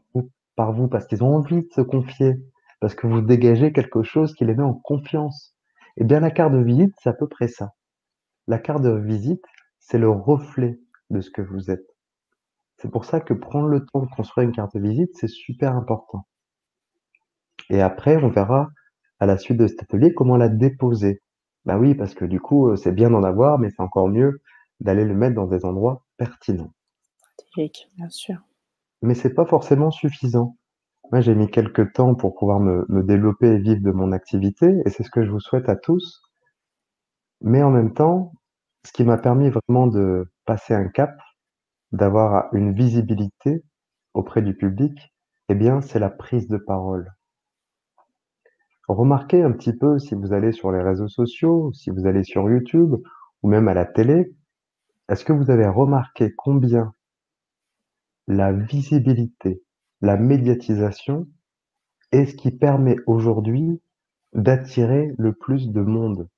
par 0.57 0.73
vous, 0.73 0.89
parce 0.89 1.07
qu'ils 1.07 1.25
ont 1.25 1.37
envie 1.37 1.63
de 1.63 1.73
se 1.73 1.81
confier, 1.81 2.35
parce 2.81 2.95
que 2.95 3.07
vous 3.07 3.21
dégagez 3.21 3.73
quelque 3.73 4.03
chose 4.03 4.35
qui 4.35 4.45
les 4.45 4.55
met 4.55 4.63
en 4.63 4.75
confiance. 4.75 5.55
Et 5.97 6.03
eh 6.03 6.05
bien, 6.05 6.21
la 6.21 6.31
carte 6.31 6.53
de 6.53 6.59
visite, 6.59 6.95
c'est 7.03 7.09
à 7.09 7.13
peu 7.13 7.27
près 7.27 7.49
ça. 7.49 7.73
La 8.49 8.59
carte 8.59 8.83
de 8.83 8.91
visite, 8.91 9.45
c'est 9.79 9.99
le 9.99 10.11
reflet 10.11 10.81
de 11.11 11.21
ce 11.21 11.31
que 11.31 11.43
vous 11.43 11.71
êtes. 11.71 11.87
C'est 12.79 12.91
pour 12.91 13.05
ça 13.05 13.21
que 13.21 13.35
prendre 13.35 13.69
le 13.69 13.85
temps 13.85 14.01
de 14.01 14.09
construire 14.09 14.49
une 14.49 14.55
carte 14.55 14.75
de 14.75 14.81
visite, 14.81 15.11
c'est 15.15 15.29
super 15.29 15.77
important. 15.77 16.27
Et 17.71 17.83
après, 17.83 18.17
on 18.17 18.31
verra 18.31 18.69
à 19.21 19.27
la 19.27 19.37
suite 19.37 19.59
de 19.59 19.67
cet 19.67 19.83
atelier 19.83 20.15
comment 20.15 20.37
la 20.37 20.49
déposer. 20.49 21.21
Bah 21.67 21.77
oui, 21.77 21.95
parce 21.95 22.15
que 22.15 22.25
du 22.25 22.41
coup, 22.41 22.69
euh, 22.69 22.77
c'est 22.77 22.93
bien 22.93 23.11
d'en 23.11 23.23
avoir, 23.23 23.59
mais 23.59 23.69
c'est 23.69 23.83
encore 23.83 24.09
mieux 24.09 24.41
d'aller 24.81 25.05
le 25.05 25.15
mettre 25.15 25.35
dans 25.35 25.47
des 25.47 25.67
endroits 25.67 26.07
pertinents. 26.17 26.73
Stratégique, 27.19 27.91
bien 27.97 28.09
sûr. 28.09 28.37
Mais 29.03 29.15
c'est 29.15 29.35
pas 29.35 29.45
forcément 29.45 29.91
suffisant. 29.91 30.57
Moi, 31.13 31.21
j'ai 31.21 31.35
mis 31.35 31.51
quelques 31.51 31.93
temps 31.93 32.15
pour 32.15 32.35
pouvoir 32.35 32.61
me, 32.61 32.87
développer 33.03 33.49
et 33.49 33.59
vivre 33.59 33.83
de 33.83 33.91
mon 33.91 34.13
activité, 34.13 34.81
et 34.87 34.91
c'est 34.91 35.03
ce 35.03 35.11
que 35.11 35.25
je 35.25 35.31
vous 35.31 35.41
souhaite 35.41 35.69
à 35.69 35.77
tous. 35.77 36.23
Mais 37.41 37.63
en 37.63 37.71
même 37.71 37.93
temps, 37.93 38.33
ce 38.85 38.93
qui 38.93 39.05
m'a 39.05 39.19
permis 39.19 39.51
vraiment 39.51 39.87
de 39.87 40.31
passer 40.45 40.75
un 40.75 40.89
cap, 40.89 41.19
d'avoir 41.93 42.53
une 42.55 42.73
visibilité 42.73 43.63
auprès 44.15 44.43
du 44.43 44.55
public, 44.55 45.15
eh 45.49 45.55
bien, 45.55 45.81
c'est 45.81 45.99
la 45.99 46.11
prise 46.11 46.49
de 46.49 46.59
parole. 46.59 47.13
Remarquez 48.89 49.43
un 49.43 49.53
petit 49.53 49.75
peu 49.75 49.99
si 49.99 50.15
vous 50.15 50.33
allez 50.33 50.53
sur 50.53 50.73
les 50.73 50.83
réseaux 50.83 51.09
sociaux, 51.09 51.73
si 51.73 51.91
vous 51.91 52.07
allez 52.07 52.25
sur 52.25 52.49
YouTube 52.51 52.97
ou 53.43 53.49
même 53.49 53.69
à 53.69 53.75
la 53.75 53.85
télé, 53.85 54.33
est-ce 55.09 55.25
que 55.25 55.33
vous 55.33 55.51
avez 55.51 55.67
remarqué 55.67 56.35
combien 56.37 56.93
la 58.27 58.53
visibilité 58.53 59.63
la 60.01 60.17
médiatisation 60.17 61.27
est 62.13 62.27
ce 62.27 62.35
qui 62.37 62.51
permet 62.51 62.97
aujourd'hui 63.07 63.81
d'attirer 64.33 65.13
le 65.19 65.33
plus 65.33 65.71
de 65.71 65.81
monde? 65.81 66.29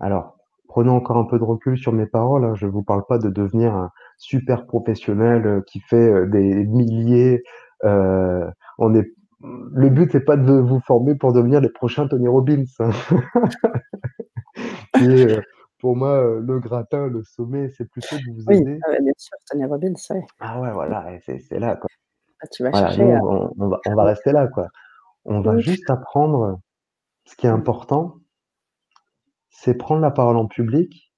Alors, 0.00 0.39
prenons 0.70 0.94
encore 0.94 1.16
un 1.16 1.24
peu 1.24 1.36
de 1.36 1.44
recul 1.44 1.76
sur 1.76 1.92
mes 1.92 2.06
paroles. 2.06 2.44
Hein. 2.44 2.54
Je 2.54 2.66
ne 2.66 2.70
vous 2.70 2.84
parle 2.84 3.04
pas 3.04 3.18
de 3.18 3.28
devenir 3.28 3.74
un 3.74 3.90
super 4.18 4.66
professionnel 4.66 5.44
euh, 5.44 5.60
qui 5.66 5.80
fait 5.80 5.96
euh, 5.96 6.26
des 6.26 6.64
milliers. 6.64 7.42
Euh, 7.84 8.48
on 8.78 8.94
est, 8.94 9.12
le 9.42 9.88
but 9.88 10.14
n'est 10.14 10.20
pas 10.20 10.36
de 10.36 10.52
vous 10.52 10.78
former 10.86 11.16
pour 11.16 11.32
devenir 11.32 11.60
les 11.60 11.70
prochains 11.70 12.06
Tony 12.06 12.28
Robbins. 12.28 12.62
Hein. 12.78 12.90
pour 15.80 15.96
moi, 15.96 16.22
le 16.40 16.60
gratin, 16.60 17.08
le 17.08 17.24
sommet, 17.24 17.70
c'est 17.76 17.90
plutôt 17.90 18.14
de 18.16 18.32
vous 18.32 18.52
aider. 18.52 18.74
Oui, 18.74 18.80
ah 18.86 19.00
bien 19.02 19.12
sûr, 19.16 19.36
Tony 19.50 19.64
Robbins, 19.64 19.94
oui. 20.10 20.20
Ah 20.38 20.60
ouais, 20.60 20.70
voilà, 20.70 21.04
c'est 21.26 21.58
là. 21.58 21.74
Quoi. 21.74 21.88
Ah, 22.42 22.46
tu 22.46 22.62
vas 22.62 22.72
chercher. 22.72 23.02
on, 23.02 23.94
va, 23.96 24.04
rester 24.04 24.30
là, 24.30 24.46
quoi. 24.46 24.68
On 25.24 25.40
va 25.40 25.54
Oui. 25.54 25.62
juste 25.62 25.90
apprendre 25.90 26.60
ce 27.24 27.34
qui 27.34 27.48
est 27.48 27.50
Mmh. 27.50 27.54
important, 27.54 28.19
c'est 29.50 29.74
prendre 29.74 30.00
la 30.00 30.10
parole 30.10 30.36
en 30.36 30.46
public, 30.46 31.12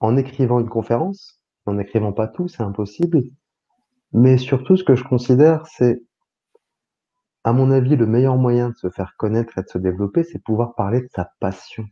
en 0.00 0.16
écrivant 0.16 0.60
une 0.60 0.68
conférence, 0.68 1.40
en 1.66 1.74
n'écrivant 1.74 2.12
pas 2.12 2.28
tout, 2.28 2.48
c'est 2.48 2.62
impossible. 2.62 3.22
Mais 4.12 4.38
surtout, 4.38 4.76
ce 4.76 4.84
que 4.84 4.96
je 4.96 5.04
considère, 5.04 5.66
c'est, 5.66 6.02
à 7.44 7.52
mon 7.52 7.70
avis, 7.70 7.96
le 7.96 8.06
meilleur 8.06 8.36
moyen 8.36 8.70
de 8.70 8.76
se 8.76 8.90
faire 8.90 9.14
connaître 9.18 9.58
et 9.58 9.62
de 9.62 9.68
se 9.68 9.78
développer, 9.78 10.24
c'est 10.24 10.42
pouvoir 10.42 10.74
parler 10.74 11.00
de 11.00 11.08
sa 11.14 11.30
passion. 11.40 11.84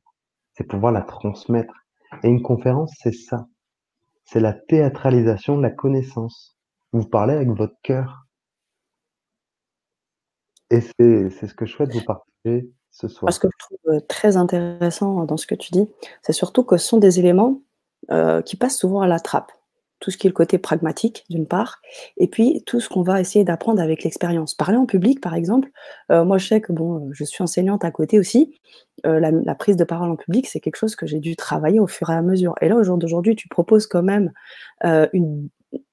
C'est 0.54 0.64
pouvoir 0.64 0.92
la 0.92 1.02
transmettre. 1.02 1.74
Et 2.22 2.28
une 2.28 2.42
conférence, 2.42 2.92
c'est 3.02 3.12
ça. 3.12 3.46
C'est 4.24 4.40
la 4.40 4.52
théâtralisation 4.52 5.56
de 5.56 5.62
la 5.62 5.70
connaissance. 5.70 6.58
Vous 6.92 7.06
parlez 7.06 7.34
avec 7.34 7.48
votre 7.48 7.76
cœur. 7.82 8.26
Et 10.70 10.80
c'est 10.80 11.30
c'est 11.30 11.46
ce 11.46 11.54
que 11.54 11.66
je 11.66 11.72
souhaite 11.72 11.92
vous 11.92 12.04
partager 12.04 12.70
ce 12.92 13.08
soir. 13.08 13.40
que 13.40 13.48
je 13.52 13.58
trouve, 13.58 13.78
heu, 13.96 14.00
très 14.08 14.36
intéressant 14.36 15.24
dans 15.24 15.36
ce 15.36 15.46
que 15.46 15.54
tu 15.56 15.72
dis, 15.72 15.88
c'est 16.22 16.32
surtout 16.32 16.64
que 16.64 16.76
ce 16.76 16.86
sont 16.88 16.98
des 16.98 17.18
éléments, 17.20 17.62
heu, 18.12 18.42
qui 18.44 18.56
passent 18.56 18.78
souvent 18.78 19.00
à 19.02 19.08
la 19.08 19.20
trappe. 19.20 19.52
Tout 20.00 20.10
ce 20.10 20.18
qui 20.18 20.26
est 20.26 20.30
le 20.30 20.34
côté 20.34 20.58
pragmatique, 20.58 21.24
d'une 21.30 21.46
part, 21.46 21.80
et 22.16 22.26
puis 22.28 22.62
tout 22.66 22.80
ce 22.80 22.88
qu'on 22.88 23.02
va 23.02 23.20
essayer 23.20 23.44
d'apprendre 23.44 23.80
avec 23.80 24.02
l'expérience. 24.04 24.54
Parler 24.54 24.76
en 24.76 24.86
public, 24.86 25.20
par 25.20 25.34
exemple, 25.34 25.70
moi 26.10 26.38
je 26.38 26.48
sais 26.48 26.60
que 26.60 26.72
bon, 26.72 27.08
je 27.12 27.24
suis 27.24 27.42
enseignante 27.44 27.84
à 27.84 27.92
côté 27.92 28.18
aussi, 28.18 28.58
la 29.04 29.30
la 29.30 29.54
prise 29.54 29.76
de 29.76 29.84
parole 29.84 30.10
en 30.10 30.16
public, 30.16 30.48
c'est 30.48 30.58
quelque 30.60 30.76
chose 30.76 30.96
que 30.96 31.06
j'ai 31.06 31.20
dû 31.20 31.36
travailler 31.36 31.78
au 31.80 31.86
fur 31.86 32.10
et 32.10 32.14
à 32.14 32.22
mesure. 32.22 32.54
Et 32.60 32.68
là, 32.68 32.76
au 32.76 32.82
jour 32.84 32.98
d'aujourd'hui, 32.98 33.36
tu 33.36 33.48
proposes 33.48 33.86
quand 33.86 34.02
même, 34.02 34.32
une 35.12 35.48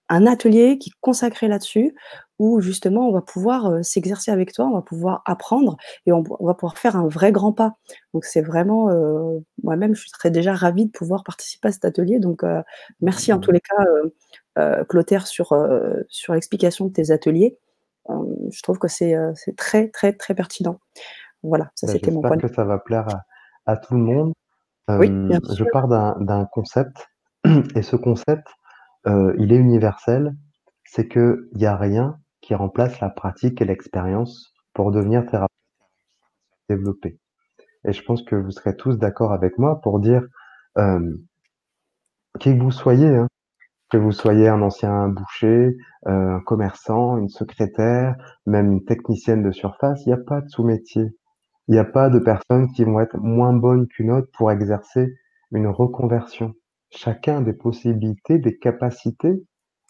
un 0.09 0.25
atelier 0.27 0.77
qui 0.79 0.89
est 0.89 0.93
consacré 1.01 1.47
là-dessus, 1.47 1.95
où 2.39 2.61
justement 2.61 3.07
on 3.07 3.11
va 3.11 3.21
pouvoir, 3.21 3.71
heu, 3.71 3.83
s'exercer 3.83 4.31
avec 4.31 4.53
toi, 4.53 4.65
on 4.65 4.73
va 4.73 4.81
pouvoir 4.81 5.21
apprendre 5.25 5.77
et 6.05 6.11
on 6.11 6.23
on 6.39 6.45
va 6.47 6.53
pouvoir 6.53 6.77
faire 6.77 6.95
un 6.95 7.07
vrai 7.07 7.31
grand 7.31 7.53
pas. 7.53 7.75
Donc 8.13 8.25
c'est 8.25 8.41
vraiment, 8.41 8.89
heu, 8.91 9.43
moi-même 9.63 9.95
je 9.95 10.07
serais 10.09 10.31
déjà 10.31 10.53
ravie 10.53 10.85
de 10.85 10.91
pouvoir 10.91 11.23
participer 11.23 11.67
à 11.69 11.71
cet 11.71 11.85
atelier 11.85 12.19
donc 12.19 12.43
heu, 12.43 12.61
merci 13.01 13.33
en 13.33 13.39
tous 13.39 13.51
les 13.51 13.61
cas, 13.61 13.85
Clotaire 14.89 15.25
sur, 15.27 15.55
sur 16.09 16.33
l'explication 16.33 16.85
de 16.87 16.91
tes 16.93 17.11
ateliers. 17.11 17.57
Je 18.09 18.61
trouve 18.61 18.77
que 18.79 18.87
c'est, 18.87 19.15
très, 19.55 19.89
très, 19.89 20.13
très 20.13 20.35
pertinent. 20.35 20.79
Voilà, 21.43 21.71
ça 21.75 21.87
Bah, 21.87 21.93
c'était 21.93 22.11
mon 22.11 22.21
point 22.21 22.31
j'espère 22.31 22.49
que 22.49 22.55
ça 22.55 22.63
va 22.65 22.79
plaire 22.79 23.07
à 23.09 23.23
à 23.65 23.77
tout 23.77 23.93
le 23.93 23.99
monde. 23.99 24.33
oui, 24.89 25.09
bien 25.09 25.39
je 25.55 25.63
pars 25.71 25.87
d'un 25.87 26.45
concept 26.51 27.07
et 27.75 27.81
ce 27.83 27.95
concept, 27.95 28.47
heu, 29.09 29.35
il 29.39 29.53
est 29.53 29.57
universel. 29.57 30.35
C'est 30.85 31.09
qu'il 31.09 31.37
y 31.55 31.65
a 31.67 31.77
rien 31.77 32.17
qui 32.41 32.55
remplace 32.55 32.99
la 33.01 33.09
pratique 33.09 33.61
et 33.61 33.65
l'expérience 33.65 34.53
pour 34.73 34.91
devenir 34.91 35.25
thérapeute 35.27 35.49
développé. 36.69 37.19
Et 37.85 37.93
je 37.93 38.03
pense 38.03 38.23
que 38.23 38.35
vous 38.35 38.51
serez 38.51 38.75
tous 38.77 38.97
d'accord 38.97 39.33
avec 39.33 39.57
moi 39.59 39.81
pour 39.81 39.99
dire, 39.99 40.23
hem, 40.77 41.19
qui 42.39 42.57
que 42.57 42.63
vous 42.63 42.71
soyez, 42.71 43.07
hein, 43.15 43.27
que 43.91 43.97
vous 43.97 44.11
soyez 44.11 44.47
un 44.49 44.61
ancien 44.63 45.09
boucher, 45.09 45.77
heu, 46.07 46.11
un 46.11 46.41
commerçant, 46.41 47.17
une 47.17 47.29
secrétaire, 47.29 48.15
même 48.45 48.71
une 48.73 48.85
technicienne 48.85 49.43
de 49.43 49.51
surface, 49.51 50.05
il 50.05 50.09
y 50.09 50.13
a 50.13 50.17
pas 50.17 50.41
de 50.41 50.49
sous-métier. 50.49 51.05
Il 51.69 51.75
y 51.75 51.79
a 51.79 51.85
pas 51.85 52.09
de 52.09 52.19
personnes 52.19 52.71
qui 52.73 52.83
vont 52.85 52.99
être 53.01 53.17
moins 53.19 53.53
bonnes 53.53 53.87
qu'une 53.87 54.11
autre 54.11 54.29
pour 54.37 54.51
exercer 54.51 55.13
une 55.51 55.67
reconversion. 55.67 56.53
Chacun 56.91 57.41
des 57.41 57.53
possibilités, 57.53 58.39
des 58.39 58.57
capacités 58.57 59.43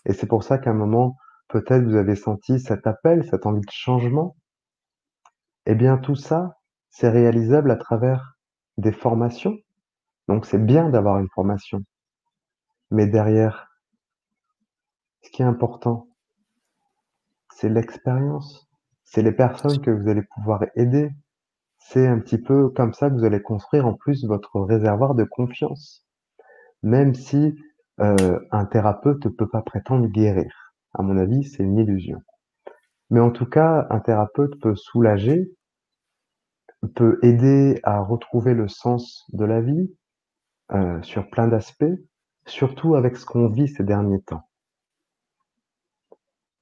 et 0.05 0.13
c'est 0.13 0.27
pour 0.27 0.43
ça 0.43 0.57
qu'à 0.57 0.71
un 0.71 0.73
moment, 0.73 1.17
peut-être 1.49 1.83
vous 1.83 1.95
avez 1.95 2.15
senti 2.15 2.59
cet 2.59 2.87
appel, 2.87 3.25
cette 3.25 3.45
envie 3.45 3.61
de 3.61 3.71
changement. 3.71 4.35
Eh 5.65 5.75
bien 5.75 5.97
tout 5.97 6.15
ça, 6.15 6.57
c'est 6.89 7.09
réalisable 7.09 7.71
à 7.71 7.75
travers 7.75 8.37
des 8.77 8.91
formations. 8.91 9.57
Donc 10.27 10.45
c'est 10.45 10.63
bien 10.63 10.89
d'avoir 10.89 11.19
une 11.19 11.29
formation. 11.29 11.83
Mais 12.91 13.07
derrière, 13.07 13.69
ce 15.21 15.29
qui 15.29 15.41
est 15.41 15.45
important, 15.45 16.07
c'est 17.53 17.69
l'expérience. 17.69 18.67
C'est 19.03 19.21
les 19.21 19.31
personnes 19.31 19.81
que 19.81 19.91
vous 19.91 20.07
allez 20.07 20.23
pouvoir 20.35 20.63
aider. 20.75 21.11
C'est 21.77 22.07
un 22.07 22.19
petit 22.19 22.37
peu 22.37 22.69
comme 22.69 22.93
ça 22.93 23.09
que 23.09 23.15
vous 23.15 23.25
allez 23.25 23.41
construire 23.41 23.85
en 23.85 23.93
plus 23.93 24.25
votre 24.25 24.59
réservoir 24.61 25.15
de 25.15 25.23
confiance. 25.23 26.05
Même 26.83 27.15
si, 27.15 27.55
heu, 28.01 28.47
un 28.51 28.65
thérapeute 28.65 29.25
ne 29.25 29.31
peut 29.31 29.47
pas 29.49 29.61
prétendre 29.61 30.07
guérir. 30.07 30.73
À 30.93 31.01
mon 31.03 31.17
avis, 31.17 31.43
c'est 31.45 31.63
une 31.63 31.77
illusion. 31.77 32.19
Mais 33.11 33.19
en 33.21 33.31
tout 33.31 33.45
cas, 33.47 33.87
un 33.91 33.99
thérapeute 34.01 34.59
peut 34.61 34.75
soulager, 34.75 35.51
peut 36.93 37.19
aider 37.23 37.79
à 37.83 38.01
retrouver 38.01 38.53
le 38.53 38.67
sens 38.67 39.25
de 39.31 39.45
la 39.45 39.61
vie, 39.61 39.95
heu, 40.73 41.01
sur 41.03 41.29
plein 41.29 41.47
d'aspects, 41.47 41.85
surtout 42.47 42.95
avec 42.95 43.17
ce 43.17 43.25
qu'on 43.25 43.49
vit 43.49 43.67
ces 43.69 43.83
derniers 43.83 44.21
temps. 44.21 44.43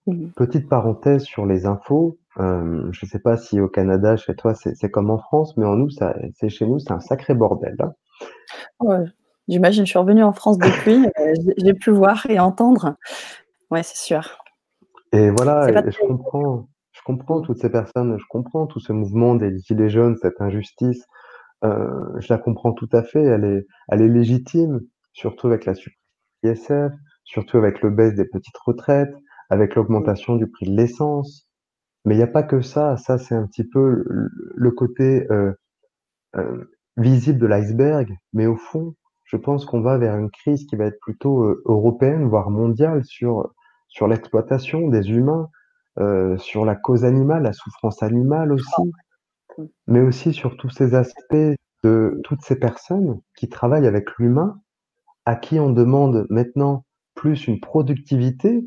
Mmh 0.07 0.13
mh. 0.25 0.31
Petite 0.36 0.69
parenthèse 0.69 1.24
sur 1.24 1.45
les 1.45 1.65
infos, 1.65 2.17
hem, 2.39 2.89
je 2.93 3.05
sais 3.05 3.19
pas 3.19 3.38
si 3.38 3.59
au 3.59 3.67
Canada, 3.67 4.15
chez 4.17 4.36
toi, 4.36 4.53
c'est 4.55 4.89
comme 4.91 5.09
en 5.09 5.17
France, 5.17 5.55
mais 5.57 5.65
en 5.65 5.75
nous, 5.75 5.89
c'est 5.89 6.50
chez 6.50 6.65
nous, 6.65 6.79
c'est 6.79 6.91
un 6.93 7.00
sacré 7.01 7.33
bordel, 7.33 7.75
hein. 7.79 7.93
Ouais, 8.79 9.05
j'imagine, 9.48 9.86
je 9.86 9.92
suis 9.92 10.00
revenue 10.00 10.24
en 10.24 10.34
France 10.34 10.58
depuis, 10.58 10.98
j'ai 11.58 11.74
pu 11.74 11.92
voir 11.92 12.25
et 12.30 12.39
entendre. 12.39 12.96
Ouais, 13.72 13.84
c'est 13.84 13.98
sûr. 13.98 14.39
Et 15.13 15.30
voilà 15.30 15.70
et 15.70 15.92
je 15.92 16.00
comprends 16.00 16.68
je 16.92 17.01
comprends 17.06 17.42
toutes 17.42 17.60
ces 17.60 17.70
personnes, 17.70 18.18
je 18.20 18.25
comprends 18.30 18.66
tout 18.68 18.80
ce 18.80 18.92
mouvement 18.92 19.36
des 19.36 19.58
gilets 19.60 19.89
jaunes, 19.89 20.18
cette 20.22 20.42
injustice, 20.42 21.06
heu, 21.66 21.88
je 22.20 22.27
la 22.34 22.39
comprends 22.39 22.74
tout 22.74 22.89
à 22.94 23.04
fait, 23.04 23.24
elle 23.24 23.46
est 23.46 23.68
elle 23.89 24.01
est 24.01 24.10
légitime, 24.10 24.82
surtout 25.13 25.48
avec 25.48 25.66
la 25.66 25.75
suppression 25.75 26.00
de 26.44 26.50
l'ISF, 26.50 26.94
surtout 27.24 27.58
avec 27.58 27.82
le 27.82 27.92
baisse 27.92 28.16
des 28.16 28.25
petites 28.25 28.58
retraites, 28.66 29.13
avec 29.50 29.75
l'augmentation 29.75 30.36
du 30.36 30.48
prix 30.48 30.68
de 30.68 30.75
l'essence. 30.75 31.48
Mais 32.06 32.16
il 32.16 32.20
y 32.20 32.24
a 32.24 32.27
pas 32.27 32.44
que 32.44 32.62
ça, 32.62 32.98
ça 32.98 33.18
c'est 33.18 33.36
un 33.36 33.48
petit 33.48 33.66
peu 33.66 34.04
le 34.56 34.72
côté, 34.72 35.27
heu 35.32 35.56
heu, 36.38 36.72
visible 36.98 37.39
de 37.39 37.48
l'iceberg, 37.48 38.16
mais 38.34 38.48
au 38.48 38.56
fond, 38.58 38.96
je 39.27 39.38
pense 39.38 39.65
qu'on 39.65 39.81
va 39.81 39.98
vers 40.00 40.17
une 40.17 40.31
crise 40.31 40.65
qui 40.67 40.75
va 40.77 40.86
être 40.88 41.00
plutôt, 41.01 41.43
heu, 41.46 41.63
européenne, 41.67 42.27
voire 42.29 42.51
mondiale 42.51 43.05
sur, 43.05 43.50
sur 43.89 44.07
l'exploitation 44.10 44.89
des 44.89 45.10
humains, 45.12 45.50
heu, 46.00 46.38
sur 46.39 46.65
la 46.65 46.75
cause 46.75 47.05
animale, 47.05 47.43
la 47.43 47.53
souffrance 47.53 48.03
animale 48.03 48.53
aussi, 48.53 48.93
Mmh. 49.57 49.65
mais 49.88 50.01
aussi 50.01 50.34
sur 50.34 50.57
tous 50.57 50.69
ces 50.69 50.96
aspects 50.96 51.55
de 51.84 52.19
toutes 52.24 52.41
ces 52.43 52.57
personnes 52.60 53.22
qui 53.38 53.50
travaillent 53.50 53.88
avec 53.88 54.10
l'humain, 54.19 54.62
à 55.25 55.36
qui 55.36 55.60
on 55.60 55.72
demande 55.72 56.27
maintenant 56.29 56.86
plus 57.15 57.48
une 57.48 57.60
productivité 57.62 58.65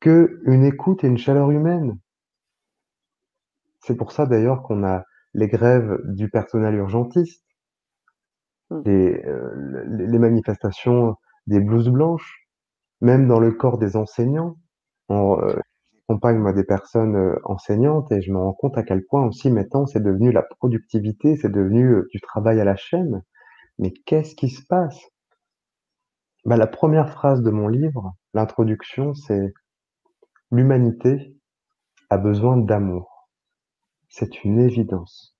qu'une 0.00 0.64
écoute 0.64 1.04
et 1.04 1.06
une 1.06 1.18
chaleur 1.18 1.50
humaine. 1.50 1.98
C'est 3.80 3.96
pour 3.96 4.12
ça 4.12 4.26
d'ailleurs 4.26 4.62
qu'on 4.62 4.84
a 4.84 5.04
les 5.32 5.48
grèves 5.48 5.98
du 6.04 6.28
personnel 6.28 6.74
urgentiste. 6.74 7.42
Mmh. 8.70 8.80
Les, 8.84 9.22
heu, 9.26 9.84
les 9.88 10.18
manifestations 10.18 11.16
des 11.46 11.60
blouses 11.60 11.88
blanches, 11.90 12.46
même 13.02 13.28
dans 13.28 13.40
le 13.40 13.52
corps 13.52 13.78
des 13.78 13.96
enseignants. 13.96 14.56
On, 15.10 15.38
heu, 15.42 15.56
j'accompagne 16.08 16.38
moi 16.38 16.52
des 16.54 16.64
personnes, 16.64 17.16
heu, 17.16 17.40
enseignantes 17.44 18.12
et 18.12 18.22
je 18.22 18.32
me 18.32 18.38
rends 18.38 18.54
compte 18.54 18.78
à 18.78 18.82
quel 18.84 19.04
point 19.06 19.26
aussi 19.26 19.50
maintenant 19.50 19.86
c'est 19.86 20.02
devenu 20.02 20.32
la 20.32 20.42
productivité, 20.42 21.36
c'est 21.36 21.52
devenu, 21.52 21.86
heu, 21.92 22.08
du 22.12 22.20
travail 22.20 22.60
à 22.60 22.64
la 22.64 22.76
chaîne. 22.76 23.22
Mais 23.78 23.92
qu'est-ce 24.06 24.34
qui 24.36 24.50
se 24.50 24.64
passe? 24.66 24.98
Bah, 26.44 26.56
la 26.58 26.66
première 26.66 27.08
phrase 27.10 27.40
de 27.42 27.50
mon 27.50 27.66
livre, 27.66 28.14
l'introduction, 28.34 29.14
c'est: 29.14 29.54
«L'humanité 30.52 31.36
a 32.10 32.18
besoin 32.18 32.56
d'amour». 32.58 33.28
C'est 34.08 34.44
une 34.44 34.60
évidence. 34.60 35.34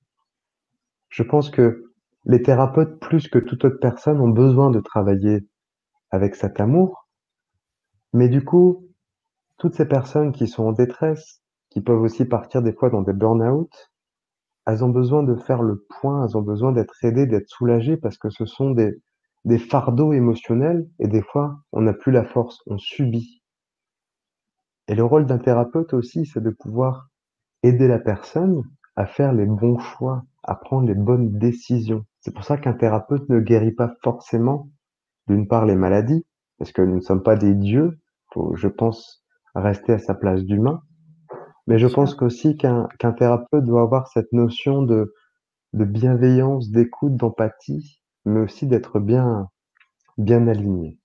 Je 1.10 1.22
pense 1.22 1.50
que 1.50 1.85
les 2.26 2.42
thérapeutes, 2.42 3.00
plus 3.00 3.28
que 3.28 3.38
toute 3.38 3.64
autre 3.64 3.78
personne, 3.80 4.20
ont 4.20 4.28
besoin 4.28 4.70
de 4.70 4.80
travailler 4.80 5.48
avec 6.10 6.36
cet 6.36 6.60
amour 6.60 7.08
Mais 8.12 8.28
du 8.28 8.44
coup, 8.44 8.88
toutes 9.58 9.74
ces 9.76 9.86
personnes 9.86 10.32
qui 10.32 10.48
sont 10.48 10.64
en 10.64 10.72
détresse, 10.72 11.42
qui 11.70 11.80
peuvent 11.80 12.02
aussi 12.02 12.24
partir 12.24 12.62
des 12.62 12.72
fois 12.72 12.90
dans 12.90 13.02
des 13.02 13.12
burn-out, 13.12 13.92
elles 14.66 14.84
ont 14.84 14.90
besoin 14.90 15.22
de 15.24 15.34
faire 15.36 15.62
le 15.62 15.86
point, 15.88 16.24
elles 16.26 16.36
ont 16.36 16.42
besoin 16.42 16.72
d'être 16.72 16.94
aidées, 17.04 17.26
d'être 17.26 17.48
soulagées 17.48 17.96
parce 17.96 18.18
que 18.18 18.30
ce 18.30 18.46
sont 18.46 18.70
des 18.72 19.00
des 19.44 19.58
fardeaux 19.58 20.12
émotionnels 20.12 20.88
et 20.98 21.08
des 21.08 21.22
fois, 21.22 21.60
on 21.72 21.80
n'a 21.82 21.94
plus 21.94 22.12
la 22.12 22.24
force, 22.24 22.60
on 22.66 22.78
subit. 22.78 23.42
Et 24.88 24.96
le 24.96 25.04
rôle 25.04 25.26
d'un 25.26 25.38
thérapeute 25.38 25.94
aussi, 25.94 26.26
c'est 26.26 26.42
de 26.42 26.50
pouvoir 26.50 27.08
aider 27.62 27.88
la 27.88 28.00
personne 28.00 28.64
à 28.96 29.06
faire 29.06 29.32
les 29.32 29.46
bons 29.46 29.78
choix, 29.78 30.24
à 30.42 30.56
prendre 30.56 30.88
les 30.88 30.94
bonnes 30.96 31.38
décisions. 31.38 32.04
C'est 32.26 32.32
pour 32.32 32.42
ça 32.42 32.56
qu'un 32.56 32.72
thérapeute 32.72 33.28
ne 33.28 33.38
guérit 33.38 33.70
pas 33.70 33.94
forcément, 34.02 34.68
d'une 35.28 35.46
part, 35.46 35.64
les 35.64 35.76
maladies, 35.76 36.26
parce 36.58 36.72
que 36.72 36.82
nous 36.82 36.96
ne 36.96 37.00
sommes 37.00 37.22
pas 37.22 37.36
des 37.36 37.54
dieux, 37.54 38.00
faut, 38.32 38.52
je 38.56 38.66
pense, 38.66 39.24
rester 39.54 39.92
à 39.92 40.00
sa 40.00 40.12
place 40.12 40.42
d'humain. 40.42 40.82
Mais 41.68 41.78
je 41.78 41.86
pense 41.86 42.16
qu'aussi 42.16 42.56
qu'un 42.56 42.88
thérapeute 43.16 43.62
doit 43.62 43.82
avoir 43.82 44.08
cette 44.08 44.32
notion 44.32 44.82
de 44.82 45.14
de 45.72 45.84
bienveillance, 45.84 46.72
d'écoute, 46.72 47.14
d'empathie, 47.14 48.02
mais 48.24 48.40
aussi 48.40 48.66
d'être 48.66 48.98
bien 48.98 49.48
bien 50.18 50.48
aligné. 50.48 50.98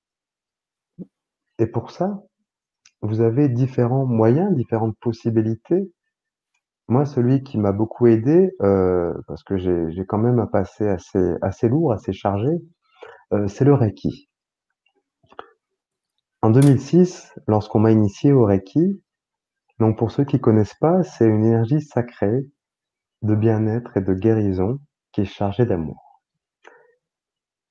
Et 1.60 1.68
pour 1.68 1.92
ça, 1.92 2.24
vous 3.04 3.22
avez 3.22 3.48
différents 3.48 4.08
moyens, 4.08 4.56
différentes 4.56 4.98
possibilités. 5.00 5.94
Moi, 6.92 7.06
celui 7.06 7.42
qui 7.42 7.58
m'a 7.58 7.72
beaucoup 7.72 8.08
aidé, 8.08 8.54
euh, 8.62 9.14
parce 9.26 9.46
que 9.46 9.56
j'ai 9.56 10.06
quand 10.06 10.18
même 10.18 10.40
un 10.40 10.46
passé 10.46 10.90
assez 10.90 11.70
lourd, 11.70 11.94
assez 11.94 12.12
chargé, 12.12 12.50
euh, 13.32 13.48
c'est 13.48 13.64
le 13.64 13.74
Reiki. 13.74 14.30
En 16.42 16.50
2006, 16.50 17.34
lorsqu'on 17.48 17.80
m'a 17.80 17.92
initié 17.92 18.34
au 18.34 18.44
Reiki, 18.44 19.02
donc 19.80 19.98
pour 19.98 20.12
ceux 20.12 20.26
qui 20.26 20.42
connaissent 20.42 20.76
pas, 20.82 21.02
c'est 21.04 21.26
une 21.26 21.46
énergie 21.46 21.80
sacrée 21.80 22.46
de 23.22 23.36
bien-être 23.36 23.96
et 23.96 24.02
de 24.02 24.14
guérison 24.14 24.80
qui 25.14 25.22
est 25.22 25.26
chargée 25.26 25.66
d'amour. 25.66 26.20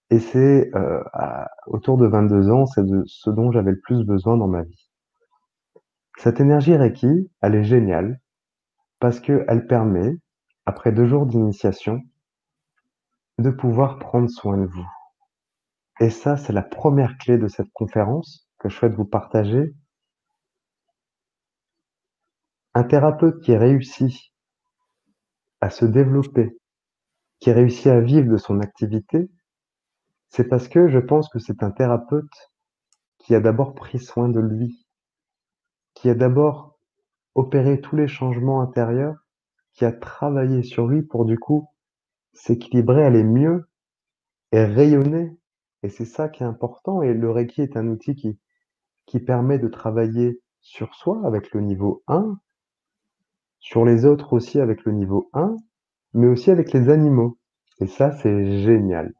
Et 0.09 0.19
c'est 0.19 0.71
euh, 0.75 1.03
autour 1.67 1.99
de 1.99 2.07
22 2.07 2.51
ans, 2.51 2.65
c'est 2.65 2.87
ce 3.05 3.29
dont 3.29 3.53
j'avais 3.53 3.73
le 3.73 3.81
plus 3.81 4.03
besoin 4.03 4.39
dans 4.39 4.49
ma 4.49 4.63
vie. 4.63 4.91
Cette 6.17 6.41
énergie 6.41 6.75
Reiki, 6.75 7.31
elle 7.43 7.55
est 7.55 7.65
géniale 7.65 8.19
parce 9.01 9.19
qu'elle 9.19 9.67
permet, 9.67 10.17
après 10.67 10.93
deux 10.93 11.07
jours 11.07 11.27
d'initiation, 11.27 12.01
de 13.39 13.51
pouvoir 13.51 13.99
prendre 13.99 14.29
soin 14.29 14.59
de 14.59 14.67
vous. 14.67 14.87
Et 16.01 16.11
ça, 16.11 16.37
c'est 16.37 16.53
la 16.53 16.63
première 16.63 17.17
clé 17.19 17.39
de 17.39 17.49
cette 17.49 17.73
conférence 17.73 18.47
que 18.59 18.69
je 18.69 18.77
souhaite 18.77 18.95
vous 18.95 19.07
partager. 19.07 19.75
Un 22.75 22.85
thérapeute 22.85 23.41
qui 23.43 23.57
réussit 23.57 24.33
à 25.61 25.71
se 25.71 25.87
développer, 25.87 26.59
qui 27.41 27.53
réussit 27.53 27.89
à 27.89 28.01
vivre 28.01 28.31
de 28.31 28.37
son 28.37 28.61
activité, 28.61 29.31
c'est 30.29 30.45
parce 30.45 30.69
que 30.69 30.89
je 30.89 30.99
pense 30.99 31.29
que 31.29 31.39
c'est 31.39 31.63
un 31.63 31.71
thérapeute 31.71 32.53
qui 33.19 33.35
a 33.35 33.41
d'abord 33.41 33.75
pris 33.75 33.99
soin 33.99 34.29
de 34.29 34.41
lui, 34.41 34.87
qui 35.95 36.09
a 36.09 36.15
d'abord 36.15 36.70
opéré 37.35 37.81
tous 37.81 37.97
les 37.97 38.09
changements 38.09 38.61
intérieurs, 38.61 39.17
qui 39.75 39.85
a 39.85 39.93
travaillé 39.93 40.63
sur 40.63 40.87
lui 40.87 41.03
pour 41.03 41.25
du 41.25 41.39
coup 41.39 41.69
s'équilibrer, 42.33 43.05
aller 43.05 43.25
mieux 43.25 43.69
et 44.53 44.65
rayonner. 44.65 45.37
Et 45.83 45.89
c'est 45.89 46.05
ça 46.05 46.29
qui 46.29 46.43
est 46.43 46.47
important. 46.47 47.03
Et 47.03 47.15
le 47.15 47.31
Reiki 47.31 47.63
est 47.63 47.77
un 47.77 47.87
outil 47.89 48.15
qui, 48.15 48.39
qui 49.07 49.21
permet 49.21 49.59
de 49.59 49.69
travailler 49.69 50.41
sur 50.61 50.95
soi 50.95 51.21
avec 51.25 51.53
le 51.53 51.61
niveau 51.61 52.03
1, 52.09 52.39
sur 53.59 53.85
les 53.85 54.05
autres 54.05 54.33
aussi 54.33 54.61
avec 54.61 54.85
le 54.85 54.93
niveau 54.93 55.31
1, 55.33 55.57
mais 56.15 56.27
aussi 56.27 56.51
avec 56.51 56.73
les 56.73 56.89
animaux. 56.89 57.39
Et 57.81 57.87
ça, 57.87 58.13
c'est 58.13 58.61
génial. 58.61 59.13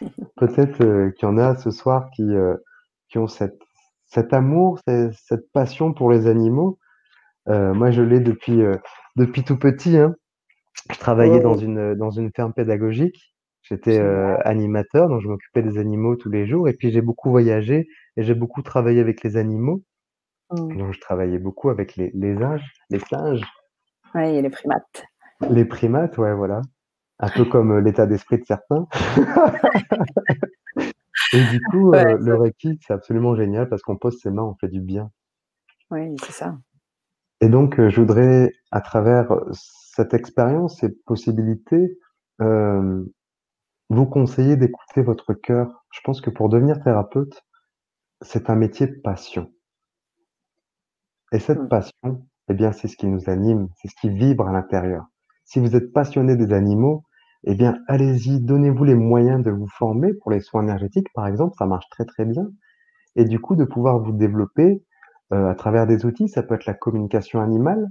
Peut-être 0.36 0.82
euh, 0.82 1.10
qu'il 1.12 1.28
y 1.28 1.30
en 1.30 1.38
a 1.38 1.56
ce 1.56 1.70
soir 1.70 2.10
qui, 2.14 2.22
euh, 2.22 2.56
qui 3.08 3.18
ont 3.18 3.26
cette, 3.26 3.60
cet 4.06 4.32
amour, 4.32 4.78
cette, 4.86 5.50
passion 5.52 5.92
pour 5.92 6.10
les 6.10 6.26
animaux. 6.26 6.78
Euh, 7.48 7.74
moi, 7.74 7.90
je 7.90 8.02
l'ai 8.02 8.20
depuis, 8.20 8.60
depuis 9.16 9.44
tout 9.44 9.58
petit. 9.58 9.96
Hein. 9.96 10.14
Je 10.92 10.98
travaillais 10.98 11.40
dans, 11.40 11.56
une, 11.56 11.94
dans 11.94 12.10
une 12.10 12.30
ferme 12.34 12.52
pédagogique. 12.52 13.34
J'étais 13.62 13.98
animateur, 14.44 15.08
donc 15.08 15.22
je 15.22 15.28
m'occupais 15.28 15.62
des 15.62 15.78
animaux 15.78 16.16
tous 16.16 16.30
les 16.30 16.46
jours. 16.46 16.68
Et 16.68 16.72
puis, 16.72 16.90
j'ai 16.90 17.02
beaucoup 17.02 17.30
voyagé 17.30 17.88
et 18.16 18.22
j'ai 18.22 18.34
beaucoup 18.34 18.62
travaillé 18.62 19.00
avec 19.00 19.22
les 19.22 19.36
animaux. 19.36 19.82
Mmh. 20.50 20.76
Donc, 20.76 20.92
je 20.92 21.00
travaillais 21.00 21.38
beaucoup 21.38 21.70
avec 21.70 21.96
les, 21.96 22.10
les 22.14 22.36
singes, 22.38 22.72
les 22.90 23.00
singes. 23.00 23.42
Oui, 24.14 24.36
et 24.36 24.42
les 24.42 24.50
primates. 24.50 25.04
Les 25.50 25.64
primates, 25.64 26.16
ouais, 26.18 26.34
voilà. 26.34 26.62
Un 27.18 27.28
peu 27.28 27.44
comme 27.44 27.72
euh, 27.72 27.80
l'état 27.80 28.06
d'esprit 28.06 28.38
de 28.38 28.44
certains. 28.44 28.86
et 31.32 31.44
du 31.50 31.60
coup, 31.70 31.92
euh, 31.92 32.16
le 32.18 32.34
Reiki, 32.34 32.78
c'est 32.86 32.92
absolument 32.92 33.34
génial 33.34 33.68
parce 33.68 33.82
qu'on 33.82 33.96
pose 33.96 34.18
ses 34.20 34.30
mains, 34.30 34.44
on 34.44 34.54
fait 34.54 34.68
du 34.68 34.80
bien. 34.80 35.10
Oui, 35.90 36.14
c'est 36.22 36.32
ça. 36.32 36.56
Et 37.40 37.48
donc, 37.48 37.78
euh, 37.78 37.90
je 37.90 38.00
voudrais, 38.00 38.52
à 38.70 38.80
travers 38.80 39.28
cette 39.52 40.14
expérience, 40.14 40.80
cette 40.80 41.02
possibilité, 41.04 41.98
vous 43.88 44.06
conseiller 44.06 44.56
d'écouter 44.56 45.02
votre 45.02 45.32
cœur. 45.32 45.84
Je 45.92 46.00
pense 46.04 46.20
que 46.20 46.30
pour 46.30 46.48
devenir 46.48 46.82
thérapeute, 46.82 47.42
c'est 48.20 48.50
un 48.50 48.56
métier 48.56 48.86
de 48.86 49.00
passion. 49.00 49.50
Et 51.32 51.38
cette 51.38 51.60
mmh. 51.60 51.68
passion, 51.68 52.26
eh 52.48 52.54
bien, 52.54 52.72
c'est 52.72 52.88
ce 52.88 52.96
qui 52.96 53.06
nous 53.06 53.28
anime, 53.28 53.68
c'est 53.76 53.88
ce 53.88 53.96
qui 54.00 54.08
vibre 54.08 54.48
à 54.48 54.52
l'intérieur. 54.52 55.04
Si 55.44 55.60
vous 55.60 55.76
êtes 55.76 55.92
passionné 55.92 56.36
des 56.36 56.52
animaux, 56.52 57.04
eh 57.44 57.54
bien, 57.54 57.78
allez-y, 57.86 58.40
donnez-vous 58.40 58.84
les 58.84 58.94
moyens 58.94 59.42
de 59.42 59.50
vous 59.50 59.68
former 59.68 60.14
pour 60.14 60.30
les 60.30 60.40
soins 60.40 60.62
énergétiques, 60.62 61.12
par 61.14 61.26
exemple, 61.26 61.54
ça 61.58 61.66
marche 61.66 61.88
très 61.90 62.04
très 62.04 62.24
bien. 62.24 62.48
Et 63.14 63.24
du 63.24 63.40
coup, 63.40 63.56
de 63.56 63.64
pouvoir 63.64 64.00
vous 64.00 64.12
développer 64.12 64.64
euh, 64.64 64.78
à 65.30 65.54
travers 65.54 65.86
des 65.86 66.04
outils, 66.04 66.28
ça 66.28 66.42
peut 66.42 66.54
être 66.54 66.66
la 66.66 66.74
communication 66.74 67.40
animale, 67.40 67.88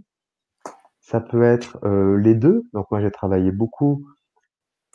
ça 1.06 1.22
peut 1.22 1.44
être 1.44 1.78
euh, 1.86 2.18
les 2.18 2.34
deux. 2.34 2.64
Donc 2.74 2.90
moi, 2.90 3.00
j'ai 3.00 3.12
travaillé 3.12 3.52
beaucoup 3.52 4.06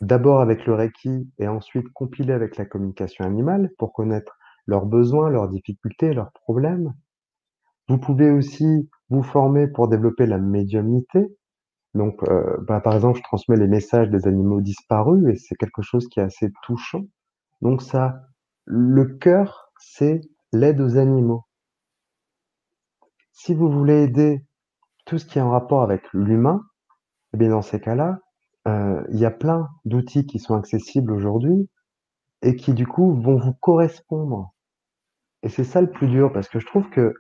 d'abord 0.01 0.41
avec 0.41 0.67
le 0.67 0.75
Reiki 0.75 1.31
et 1.39 1.47
ensuite 1.47 1.89
compilé 1.93 2.33
avec 2.33 2.57
la 2.57 2.65
communication 2.65 3.25
animale 3.25 3.71
pour 3.79 3.93
connaître 3.93 4.37
leurs 4.67 4.87
besoins, 4.87 5.31
leurs 5.31 5.49
difficultés, 5.49 6.13
leurs 6.13 6.33
problèmes. 6.33 6.95
Vous 7.89 7.99
pouvez 7.99 8.31
aussi 8.31 8.89
vous 9.09 9.23
former 9.23 9.69
pour 9.69 9.89
développer 9.89 10.27
la 10.27 10.39
médiumnité. 10.39 11.37
Donc, 11.95 12.23
euh, 12.25 12.57
bah, 12.63 12.81
par 12.81 12.95
exemple, 12.95 13.19
je 13.19 13.23
transmets 13.23 13.57
les 13.57 13.69
messages 13.69 14.11
des 14.11 14.27
animaux 14.27 14.61
disparus 14.61 15.29
et 15.29 15.37
c'est 15.37 15.57
quelque 15.57 15.83
chose 15.83 16.09
qui 16.09 16.21
est 16.21 16.25
assez 16.25 16.51
touchant. 16.65 17.05
Donc 17.63 17.83
ça, 17.83 18.23
le 18.65 19.05
cœur, 19.05 19.73
c'est 19.79 20.21
l'aide 20.53 20.81
aux 20.81 20.97
animaux. 20.99 21.45
Si 23.43 23.55
vous 23.55 23.71
voulez 23.71 24.03
aider 24.03 24.45
tout 25.07 25.17
ce 25.17 25.25
qui 25.25 25.39
est 25.39 25.41
en 25.41 25.49
rapport 25.49 25.83
avec 25.83 26.03
l'humain, 26.13 26.63
eh 27.33 27.39
bien 27.39 27.49
dans 27.49 27.63
ces 27.63 27.81
cas-là, 27.81 28.19
euh, 28.69 29.03
il 29.09 29.19
y 29.19 29.25
a 29.25 29.31
plein 29.31 29.71
d'outils 29.87 30.27
qui 30.27 30.39
sont 30.39 30.55
accessibles 30.57 31.11
aujourd'hui 31.11 31.71
et 32.43 32.55
qui 32.55 32.75
du 32.75 32.87
coup 32.87 33.15
vont 33.15 33.39
vous 33.39 33.55
correspondre. 33.55 34.53
Et 35.43 35.49
c'est 35.49 35.65
ça 35.65 35.81
le 35.81 35.91
plus 35.91 36.07
dur 36.07 36.31
parce 36.35 36.51
que 36.51 36.61
je 36.61 36.67
trouve 36.67 36.91
que 36.91 37.15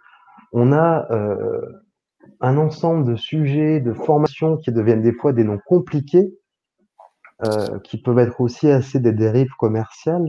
on 0.52 0.74
a 0.74 1.10
euh, 1.10 1.62
un 2.40 2.58
ensemble 2.58 3.06
de 3.06 3.16
sujets, 3.16 3.80
de 3.80 3.94
formations 3.94 4.58
qui 4.58 4.72
deviennent 4.72 5.00
des 5.00 5.14
fois 5.14 5.32
des 5.32 5.44
noms 5.44 5.60
compliqués, 5.66 6.34
euh, 7.46 7.78
qui 7.78 7.96
peuvent 7.96 8.18
être 8.18 8.42
aussi 8.42 8.70
assez 8.70 9.00
des 9.00 9.14
dérives 9.14 9.54
commerciales. 9.58 10.28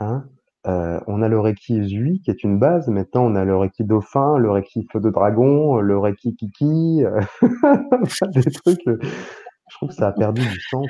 Hein. 0.00 0.24
Euh, 0.66 1.00
on 1.06 1.22
a 1.22 1.28
le 1.28 1.40
Reiki 1.40 1.82
Zui, 1.88 2.20
qui 2.20 2.30
est 2.30 2.44
une 2.44 2.58
base. 2.58 2.88
Maintenant, 2.88 3.24
on 3.24 3.34
a 3.34 3.44
le 3.44 3.56
Reiki 3.56 3.84
Dauphin, 3.84 4.36
le 4.36 4.50
Reiki 4.50 4.86
Feu 4.92 5.00
de 5.00 5.10
Dragon, 5.10 5.80
le 5.80 5.98
Reiki 5.98 6.36
Kiki. 6.36 7.02
des 8.34 8.50
trucs. 8.50 8.82
Je 8.84 9.76
trouve 9.76 9.88
que 9.88 9.94
ça 9.94 10.08
a 10.08 10.12
perdu 10.12 10.42
du 10.42 10.60
sens. 10.60 10.86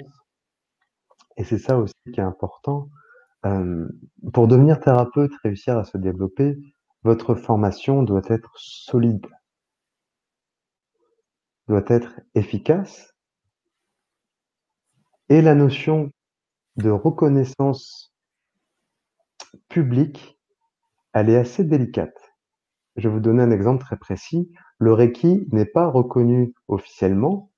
Et 1.36 1.44
c'est 1.44 1.58
ça 1.58 1.78
aussi 1.78 1.94
qui 2.12 2.20
est 2.20 2.24
important. 2.24 2.88
pour 4.32 4.48
devenir 4.48 4.80
thérapeute, 4.80 5.32
réussir 5.44 5.78
à 5.78 5.84
se 5.84 5.98
développer, 5.98 6.58
votre 7.02 7.34
formation 7.34 8.02
doit 8.02 8.22
être 8.28 8.52
solide, 8.56 9.26
doit 11.68 11.84
être 11.88 12.20
efficace, 12.34 13.14
et 15.30 15.40
la 15.40 15.54
notion 15.54 16.10
de 16.76 16.90
reconnaissance 16.90 18.09
publique, 19.68 20.38
elle 21.12 21.30
est 21.30 21.36
assez 21.36 21.64
délicate. 21.64 22.16
Je 22.96 23.08
vais 23.08 23.14
vous 23.14 23.20
donner 23.20 23.42
un 23.42 23.50
exemple 23.50 23.82
très 23.82 23.96
précis. 23.96 24.50
Le 24.78 24.92
Reiki 24.92 25.46
n'est 25.52 25.66
pas 25.66 25.86
reconnu 25.86 26.54
officiellement 26.68 27.50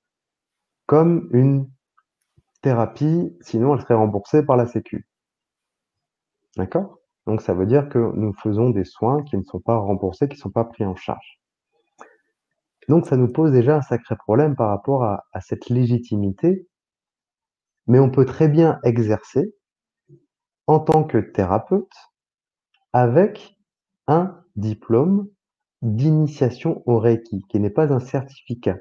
comme 0.85 1.29
une 1.31 1.69
thérapie, 2.61 3.35
sinon 3.41 3.75
elle 3.75 3.81
serait 3.81 3.93
remboursée 3.93 4.45
par 4.45 4.57
la 4.57 4.65
Sécu. 4.65 5.07
D'accord? 6.57 6.99
Donc 7.25 7.41
ça 7.41 7.53
veut 7.53 7.65
dire 7.65 7.89
que 7.89 7.99
nous 8.15 8.33
faisons 8.33 8.69
des 8.69 8.85
soins 8.85 9.23
qui 9.23 9.37
ne 9.37 9.43
sont 9.43 9.59
pas 9.59 9.77
remboursés, 9.77 10.27
qui 10.27 10.35
ne 10.35 10.41
sont 10.41 10.51
pas 10.51 10.65
pris 10.65 10.85
en 10.85 10.95
charge. 10.95 11.39
Donc 12.89 13.07
ça 13.07 13.15
nous 13.15 13.31
pose 13.31 13.51
déjà 13.51 13.77
un 13.77 13.81
sacré 13.81 14.15
problème 14.15 14.55
par 14.55 14.69
rapport 14.69 15.03
à, 15.03 15.23
cette 15.41 15.69
légitimité, 15.69 16.67
mais 17.87 17.99
on 17.99 18.09
peut 18.09 18.25
très 18.25 18.49
bien 18.49 18.79
exercer 18.83 19.55
en 20.67 20.79
tant 20.79 21.03
que 21.03 21.17
thérapeute 21.17 21.93
avec 22.93 23.57
un 24.07 24.39
diplôme 24.55 25.27
d'initiation 25.81 26.83
au 26.85 26.99
Reiki, 26.99 27.45
qui 27.49 27.59
n'est 27.59 27.69
pas 27.69 27.91
un 27.91 27.99
certificat. 27.99 28.77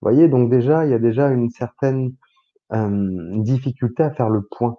Vous 0.00 0.10
voyez, 0.10 0.28
donc 0.28 0.50
déjà, 0.50 0.84
il 0.84 0.90
y 0.90 0.94
a 0.94 0.98
déjà 0.98 1.28
une 1.28 1.50
certaine 1.50 2.14
euh, 2.72 3.42
difficulté 3.42 4.02
à 4.02 4.10
faire 4.10 4.28
le 4.28 4.42
point. 4.42 4.76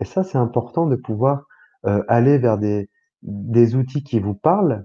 Et 0.00 0.04
ça, 0.04 0.24
c'est 0.24 0.38
important 0.38 0.86
de 0.86 0.96
pouvoir 0.96 1.44
euh, 1.86 2.02
aller 2.08 2.38
vers 2.38 2.58
des, 2.58 2.88
outils 3.74 4.02
qui 4.02 4.20
vous 4.20 4.34
parlent 4.34 4.84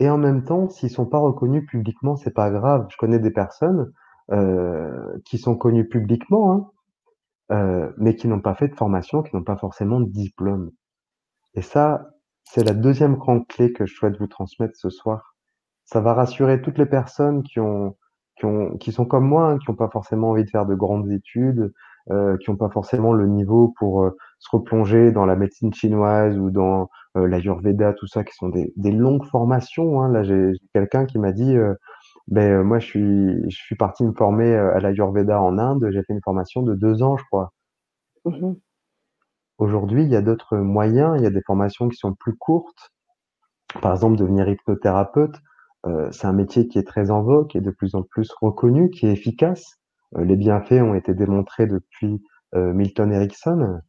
et 0.00 0.08
en 0.08 0.16
même 0.16 0.44
temps, 0.44 0.70
s'ils 0.70 0.90
sont 0.90 1.06
pas 1.06 1.18
reconnus 1.18 1.66
publiquement, 1.66 2.16
c'est 2.16 2.32
pas 2.32 2.50
grave. 2.50 2.86
Je 2.90 2.96
connais 2.96 3.18
des 3.18 3.30
personnes, 3.30 3.92
heu, 4.32 5.22
qui 5.26 5.36
sont 5.36 5.56
connues 5.56 5.86
publiquement, 5.86 6.52
hein, 6.52 6.70
heu, 7.52 7.94
mais 7.98 8.16
qui 8.16 8.28
n'ont 8.28 8.40
pas 8.40 8.54
fait 8.54 8.68
de 8.68 8.76
formation, 8.76 9.22
qui 9.22 9.34
n'ont 9.36 9.44
pas 9.44 9.56
forcément 9.56 10.00
de 10.00 10.10
diplôme 10.10 10.70
et 11.54 11.62
ça, 11.62 12.10
c'est 12.44 12.64
la 12.64 12.74
deuxième 12.74 13.16
grande 13.16 13.46
clé 13.46 13.72
que 13.72 13.86
je 13.86 13.94
souhaite 13.94 14.18
vous 14.18 14.26
transmettre 14.26 14.76
ce 14.76 14.90
soir. 14.90 15.34
Ça 15.84 16.00
va 16.00 16.14
rassurer 16.14 16.62
toutes 16.62 16.78
les 16.78 16.86
personnes 16.86 17.42
qui 17.42 17.60
ont 17.60 17.96
qui 18.36 18.46
ont 18.46 18.76
qui 18.78 18.92
sont 18.92 19.04
comme 19.06 19.26
moi, 19.26 19.50
hein, 19.52 19.58
qui 19.58 19.70
ont 19.70 19.74
pas 19.76 19.90
forcément 19.90 20.30
envie 20.30 20.44
de 20.44 20.50
faire 20.50 20.66
de 20.66 20.74
grandes 20.74 21.10
études, 21.10 21.72
heu, 22.10 22.38
qui 22.42 22.50
ont 22.50 22.56
pas 22.56 22.70
forcément 22.70 23.12
le 23.12 23.26
niveau 23.26 23.74
pour, 23.78 24.04
heu, 24.04 24.16
se 24.38 24.48
replonger 24.56 25.12
dans 25.12 25.26
la 25.26 25.36
médecine 25.36 25.72
chinoise 25.74 26.38
ou 26.38 26.50
dans, 26.50 26.88
l'ayurveda, 27.16 27.92
tout 27.94 28.06
ça, 28.06 28.24
qui 28.24 28.34
sont 28.36 28.48
des 28.50 28.92
longues 28.92 29.24
formations, 29.26 30.00
hein. 30.02 30.10
Là, 30.12 30.22
j'ai 30.22 30.52
quelqu'un 30.74 31.06
qui 31.06 31.18
m'a 31.18 31.32
dit, 31.32 31.56
«Beh, 32.30 32.48
heu, 32.50 32.62
moi, 32.64 32.78
je 32.78 32.86
suis 32.86 33.50
je 33.50 33.56
suis 33.56 33.76
parti 33.76 34.04
me 34.04 34.12
former, 34.14 34.46
heu, 34.54 34.72
à 34.74 34.80
l'ayurveda 34.80 35.40
en 35.42 35.58
Inde, 35.58 35.88
j'ai 35.92 36.02
fait 36.04 36.14
une 36.14 36.22
formation 36.22 36.62
de 36.62 36.74
2 36.74 37.02
ans, 37.02 37.16
je 37.18 37.24
crois». 37.24 37.52
Mmh 38.26 38.54
Aujourd'hui, 39.58 40.02
il 40.02 40.08
y 40.08 40.16
a 40.16 40.22
d'autres 40.22 40.56
moyens, 40.56 41.14
il 41.16 41.22
y 41.22 41.26
a 41.26 41.30
des 41.30 41.42
formations 41.42 41.88
qui 41.88 41.96
sont 41.96 42.14
plus 42.14 42.34
courtes. 42.36 42.90
Par 43.82 43.92
exemple, 43.92 44.16
devenir 44.16 44.48
hypnothérapeute, 44.48 45.36
heu, 45.86 46.08
c'est 46.12 46.26
un 46.26 46.32
métier 46.32 46.68
qui 46.68 46.78
est 46.78 46.86
très 46.86 47.10
en 47.10 47.22
vogue, 47.22 47.48
qui 47.48 47.58
est 47.58 47.62
de 47.62 47.70
plus 47.70 47.94
en 47.94 48.02
plus 48.02 48.32
reconnu, 48.40 48.90
qui 48.90 49.06
est 49.06 49.12
efficace. 49.12 49.78
Heu, 50.16 50.22
les 50.24 50.36
bienfaits 50.36 50.82
ont 50.82 50.94
été 50.94 51.14
démontrés 51.14 51.66
depuis, 51.66 52.22
heu, 52.54 52.72
Milton 52.72 53.12
Erickson 53.12 53.80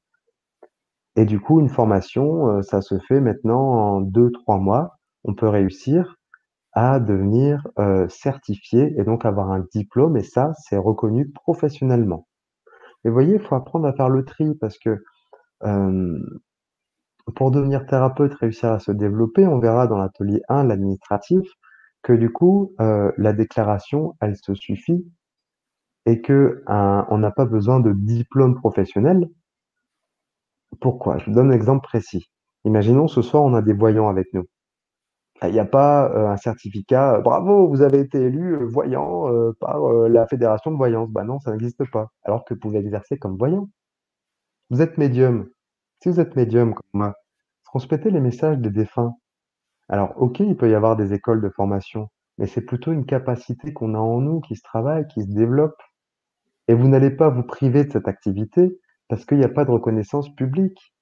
et 1.15 1.23
du 1.25 1.39
coup, 1.39 1.59
une 1.61 1.69
formation, 1.69 2.49
heu, 2.57 2.61
ça 2.63 2.81
se 2.81 2.99
fait 2.99 3.21
maintenant 3.21 3.61
en 3.61 4.01
2-3 4.01 4.57
mois. 4.57 4.97
On 5.23 5.33
peut 5.33 5.47
réussir 5.47 6.17
à 6.73 6.99
devenir, 6.99 7.67
heu, 7.79 8.07
certifié 8.09 8.93
et 8.99 9.03
donc 9.03 9.25
avoir 9.25 9.51
un 9.51 9.65
diplôme 9.73 10.17
et 10.17 10.23
ça, 10.23 10.53
c'est 10.67 10.77
reconnu 10.77 11.29
professionnellement. 11.31 12.27
Et 13.05 13.09
vous 13.09 13.13
voyez, 13.15 13.35
il 13.35 13.41
faut 13.41 13.55
apprendre 13.55 13.87
à 13.87 13.93
faire 13.93 14.09
le 14.09 14.25
tri 14.25 14.55
parce 14.61 14.77
que, 14.79 15.03
pour 17.35 17.51
devenir 17.51 17.85
thérapeute, 17.87 18.33
réussir 18.35 18.71
à 18.71 18.79
se 18.79 18.91
développer, 18.91 19.47
on 19.47 19.59
verra 19.59 19.87
dans 19.87 19.97
l'atelier 19.97 20.41
1, 20.49 20.63
l'administratif, 20.63 21.47
que 22.03 22.13
du 22.13 22.31
coup, 22.31 22.73
heu, 22.81 23.13
la 23.17 23.33
déclaration, 23.33 24.15
elle 24.21 24.37
se 24.37 24.53
suffit 24.55 25.05
et 26.05 26.21
qu'un 26.21 27.07
on 27.09 27.17
n'a 27.17 27.31
pas 27.31 27.45
besoin 27.45 27.79
de 27.79 27.91
diplôme 27.93 28.55
professionnel. 28.55 29.29
Pourquoi? 30.81 31.17
Je 31.17 31.25
vous 31.25 31.31
donne 31.31 31.51
un 31.51 31.55
exemple 31.55 31.83
précis. 31.83 32.29
Imaginons 32.65 33.07
ce 33.07 33.21
soir, 33.21 33.43
on 33.43 33.53
a 33.53 33.61
des 33.61 33.73
voyants 33.73 34.09
avec 34.09 34.33
nous. 34.33 34.45
Il 35.43 35.51
n'y 35.53 35.59
a 35.59 35.65
pas, 35.65 36.09
heu, 36.15 36.27
un 36.27 36.37
certificat, 36.37 37.17
heu: 37.19 37.21
«Bravo, 37.21 37.67
vous 37.67 37.81
avez 37.81 37.99
été 37.99 38.19
élu, 38.21 38.53
heu, 38.55 38.65
voyant, 38.65 39.25
par, 39.59 39.79
la 40.09 40.27
fédération 40.27 40.71
de 40.71 40.77
voyance». 40.77 41.09
Bah 41.11 41.23
non, 41.23 41.39
ça 41.39 41.51
n'existe 41.51 41.83
pas, 41.91 42.09
alors 42.23 42.45
que 42.45 42.53
vous 42.53 42.59
pouvez 42.59 42.79
exercer 42.79 43.17
comme 43.17 43.37
voyant. 43.37 43.69
Vous 44.71 44.81
êtes 44.81 44.97
médium. 44.97 45.49
Si 46.01 46.09
vous 46.09 46.19
êtes 46.19 46.35
médium 46.35 46.73
comme 46.73 46.83
moi, 46.93 47.15
transmettez 47.65 48.09
les 48.11 48.21
messages 48.21 48.57
des 48.59 48.69
défunts. 48.71 49.13
Alors 49.89 50.13
OK, 50.17 50.39
il 50.41 50.57
peut 50.57 50.69
y 50.69 50.75
avoir 50.75 50.95
des 50.97 51.13
écoles 51.13 51.41
de 51.41 51.49
formation, 51.49 52.09
mais 52.39 52.47
c'est 52.47 52.61
plutôt 52.61 52.91
une 52.93 53.05
capacité 53.05 53.73
qu'on 53.73 53.95
a 53.95 53.99
en 53.99 54.21
nous, 54.21 54.41
qui 54.41 54.55
se 54.57 54.63
travaille, 54.63 55.07
qui 55.07 55.23
se 55.23 55.29
développe 55.33 55.77
et 56.69 56.73
vous 56.75 56.87
n'allez 56.89 57.11
pas 57.11 57.29
vous 57.29 57.43
priver 57.43 57.85
de 57.85 57.91
cette 57.91 58.07
activité 58.07 58.79
parce 59.09 59.25
qu'il 59.25 59.39
n'y 59.39 59.45
a 59.45 59.49
pas 59.49 59.65
de 59.65 59.71
reconnaissance 59.71 60.33
publique. 60.35 60.93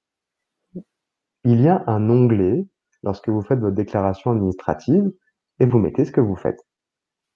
Il 1.44 1.60
y 1.60 1.68
a 1.68 1.84
un 1.86 2.10
onglet 2.10 2.66
lorsque 3.04 3.28
vous 3.28 3.42
faites 3.42 3.60
votre 3.60 3.76
déclaration 3.76 4.32
administrative 4.32 5.10
et 5.60 5.66
vous 5.66 5.78
mettez 5.78 6.04
ce 6.04 6.12
que 6.12 6.20
vous 6.22 6.36
faites. 6.36 6.60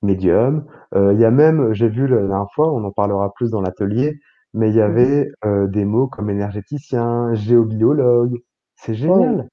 Médium, 0.03 0.67
heu, 0.95 1.15
il 1.15 1.21
y 1.21 1.25
a 1.25 1.31
même, 1.33 1.73
j'ai 1.75 1.89
vu 1.89 2.07
la 2.09 2.19
dernière 2.19 2.51
fois, 2.55 2.73
on 2.73 2.85
en 2.85 2.93
parlera 2.93 3.33
plus 3.35 3.51
dans 3.51 3.61
l'atelier, 3.63 4.21
mais 4.55 4.71
il 4.71 4.77
y 4.77 4.81
Mmh 4.83 4.83
avait, 4.83 5.29
heu, 5.45 5.69
des 5.69 5.85
mots 5.85 6.09
comme 6.09 6.31
énergéticien, 6.31 7.35
géobiologue. 7.35 8.39
C'est 8.77 8.95
Oh! 9.07 9.35
génial! 9.35 9.49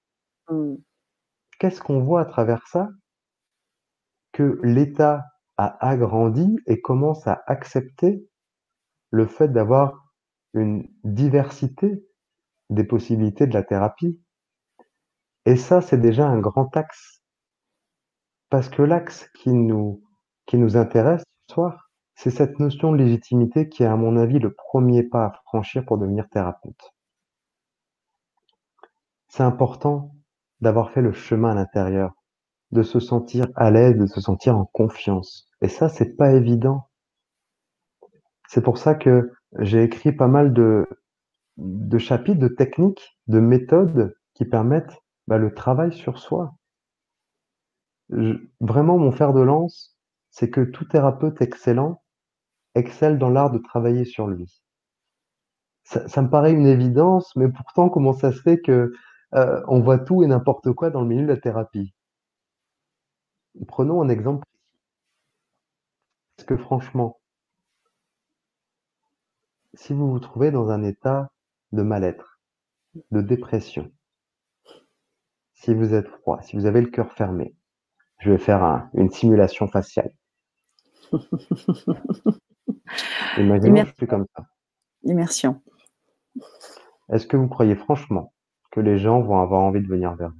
Mmh. 0.49 0.77
Qu'est-ce 1.59 1.79
qu'on 1.81 2.01
voit 2.01 2.19
à 2.21 2.25
travers 2.25 2.67
ça? 2.67 2.89
Que 4.33 4.59
l'État 4.63 5.25
a 5.57 5.85
agrandi 5.85 6.57
et 6.65 6.79
commence 6.79 7.27
à 7.27 7.43
accepter 7.47 8.25
le 9.11 9.25
fait 9.27 9.49
d'avoir 9.49 10.05
une 10.53 10.87
diversité 11.03 12.05
des 12.69 12.83
possibilités 12.85 13.47
de 13.47 13.53
la 13.53 13.63
thérapie 13.63 14.21
et 15.45 15.55
ça, 15.55 15.81
c'est 15.81 15.99
déjà 15.99 16.27
un 16.27 16.39
grand 16.39 16.75
axe. 16.77 17.21
Parce 18.49 18.69
que 18.69 18.81
l'axe 18.81 19.29
qui 19.35 19.51
nous 19.51 20.03
qui 20.45 20.57
nous 20.57 20.77
intéresse 20.77 21.23
ce 21.47 21.53
soir, 21.53 21.89
c'est 22.15 22.31
cette 22.31 22.59
notion 22.59 22.91
de 22.91 22.97
légitimité 22.97 23.69
qui 23.69 23.83
est, 23.83 23.87
à 23.87 23.95
mon 23.95 24.17
avis, 24.17 24.39
le 24.39 24.53
premier 24.53 25.03
pas 25.03 25.25
à 25.25 25.33
franchir 25.45 25.85
pour 25.85 25.97
devenir 25.97 26.27
thérapeute. 26.29 26.93
C'est 29.29 29.43
important 29.43 30.11
d'avoir 30.59 30.91
fait 30.91 31.01
le 31.01 31.13
chemin 31.13 31.51
à 31.51 31.55
l'intérieur, 31.55 32.13
de 32.71 32.83
se 32.83 32.99
sentir 32.99 33.47
à 33.55 33.71
l'aise, 33.71 33.97
de 33.97 34.05
se 34.05 34.21
sentir 34.21 34.57
en 34.57 34.65
confiance 34.65 35.51
et 35.61 35.69
ça, 35.69 35.89
c'est 35.89 36.15
pas 36.15 36.33
évident. 36.33 36.89
C'est 38.47 38.61
pour 38.63 38.77
ça 38.77 38.95
que 38.95 39.31
j'ai 39.59 39.83
écrit 39.83 40.11
pas 40.11 40.27
mal 40.27 40.53
de 40.53 40.87
de 41.57 41.97
chapitres, 41.99 42.39
de 42.39 42.47
techniques, 42.47 43.19
de 43.27 43.39
méthodes 43.39 44.15
qui 44.33 44.45
permettent, 44.45 45.00
bah, 45.27 45.37
le 45.37 45.53
travail 45.53 45.93
sur 45.93 46.19
soi. 46.19 46.53
Vraiment 48.59 48.99
mon 48.99 49.11
fer 49.11 49.33
de 49.33 49.41
lance, 49.41 49.97
c'est 50.29 50.51
que 50.51 50.61
tout 50.61 50.85
thérapeute 50.85 51.41
excellent 51.41 52.03
excelle 52.75 53.19
dans 53.19 53.29
l'art 53.29 53.51
de 53.51 53.59
travailler 53.59 54.05
sur 54.05 54.27
lui. 54.27 54.61
Ça 55.83 56.23
me 56.23 56.27
paraît 56.27 56.53
une 56.53 56.65
évidence, 56.65 57.35
mais 57.35 57.47
pourtant 57.47 57.87
comment 57.87 58.13
ça 58.13 58.31
se 58.31 58.41
fait 58.41 58.59
que, 58.61 58.93
heu, 59.35 59.63
on 59.67 59.79
voit 59.79 59.99
tout 59.99 60.23
et 60.23 60.27
n'importe 60.27 60.71
quoi 60.73 60.89
dans 60.89 61.01
le 61.01 61.07
milieu 61.07 61.21
de 61.21 61.27
la 61.27 61.37
thérapie? 61.37 61.93
Prenons 63.67 64.03
un 64.03 64.09
exemple 64.09 64.45
parce 66.35 66.45
que 66.45 66.57
franchement, 66.57 67.21
si 69.73 69.91
vous 69.91 70.09
vous 70.09 70.21
trouvez 70.21 70.49
dans 70.49 70.69
un 70.69 70.81
état 70.81 71.29
de 71.73 71.81
mal-être, 71.81 72.39
de 73.11 73.21
dépression, 73.21 73.91
si 75.61 75.75
vous 75.75 75.93
êtes 75.93 76.07
froid, 76.07 76.41
si 76.41 76.55
vous 76.55 76.65
avez 76.65 76.81
le 76.81 76.89
cœur 76.89 77.13
fermé, 77.13 77.55
je 78.19 78.31
vais 78.31 78.39
faire 78.39 78.63
un 78.63 78.89
une 78.95 79.11
simulation 79.11 79.67
faciale. 79.67 80.11
Je 83.37 83.93
suis 83.95 84.07
comme 84.07 84.25
ça. 84.35 84.43
immersion. 85.03 85.61
Est-ce 87.11 87.27
que 87.27 87.37
vous 87.37 87.47
croyez 87.47 87.75
franchement 87.75 88.33
que 88.71 88.79
les 88.79 88.97
gens 88.97 89.21
vont 89.21 89.39
avoir 89.39 89.61
envie 89.61 89.81
de 89.81 89.87
venir 89.87 90.15
vers 90.15 90.31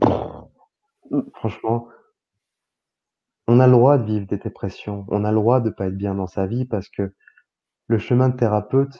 vous? 0.00 1.22
Franchement, 1.34 1.88
on 3.46 3.60
a 3.60 3.66
le 3.66 3.72
droit 3.72 3.96
de 3.98 4.04
vivre 4.04 4.26
des 4.26 4.38
dépressions, 4.38 5.06
on 5.08 5.24
a 5.24 5.30
le 5.30 5.36
droit 5.36 5.60
de 5.60 5.70
pas 5.70 5.86
être 5.86 5.96
bien 5.96 6.14
dans 6.14 6.26
sa 6.26 6.46
vie 6.46 6.64
parce 6.64 6.88
que 6.88 7.14
le 7.86 7.98
chemin 7.98 8.28
de 8.28 8.36
thérapeute, 8.36 8.98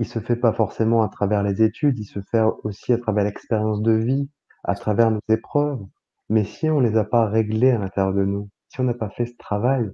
il 0.00 0.08
se 0.08 0.18
fait 0.18 0.36
pas 0.36 0.54
forcément 0.54 1.02
à 1.02 1.10
travers 1.10 1.42
les 1.42 1.62
études, 1.62 1.98
il 1.98 2.06
se 2.06 2.22
fait 2.22 2.40
aussi 2.64 2.94
à 2.94 2.98
travers 2.98 3.22
l'expérience 3.22 3.82
de 3.82 3.92
vie, 3.92 4.30
à 4.64 4.74
travers 4.74 5.10
nos 5.10 5.20
épreuves. 5.28 5.86
Mais 6.30 6.44
si 6.44 6.70
on 6.70 6.80
les 6.80 6.96
a 6.96 7.04
pas 7.04 7.28
réglées 7.28 7.70
à 7.70 7.78
l'intérieur 7.78 8.14
de 8.14 8.24
nous, 8.24 8.48
si 8.68 8.80
on 8.80 8.84
n'a 8.84 8.94
pas 8.94 9.10
fait 9.10 9.26
ce 9.26 9.36
travail, 9.36 9.90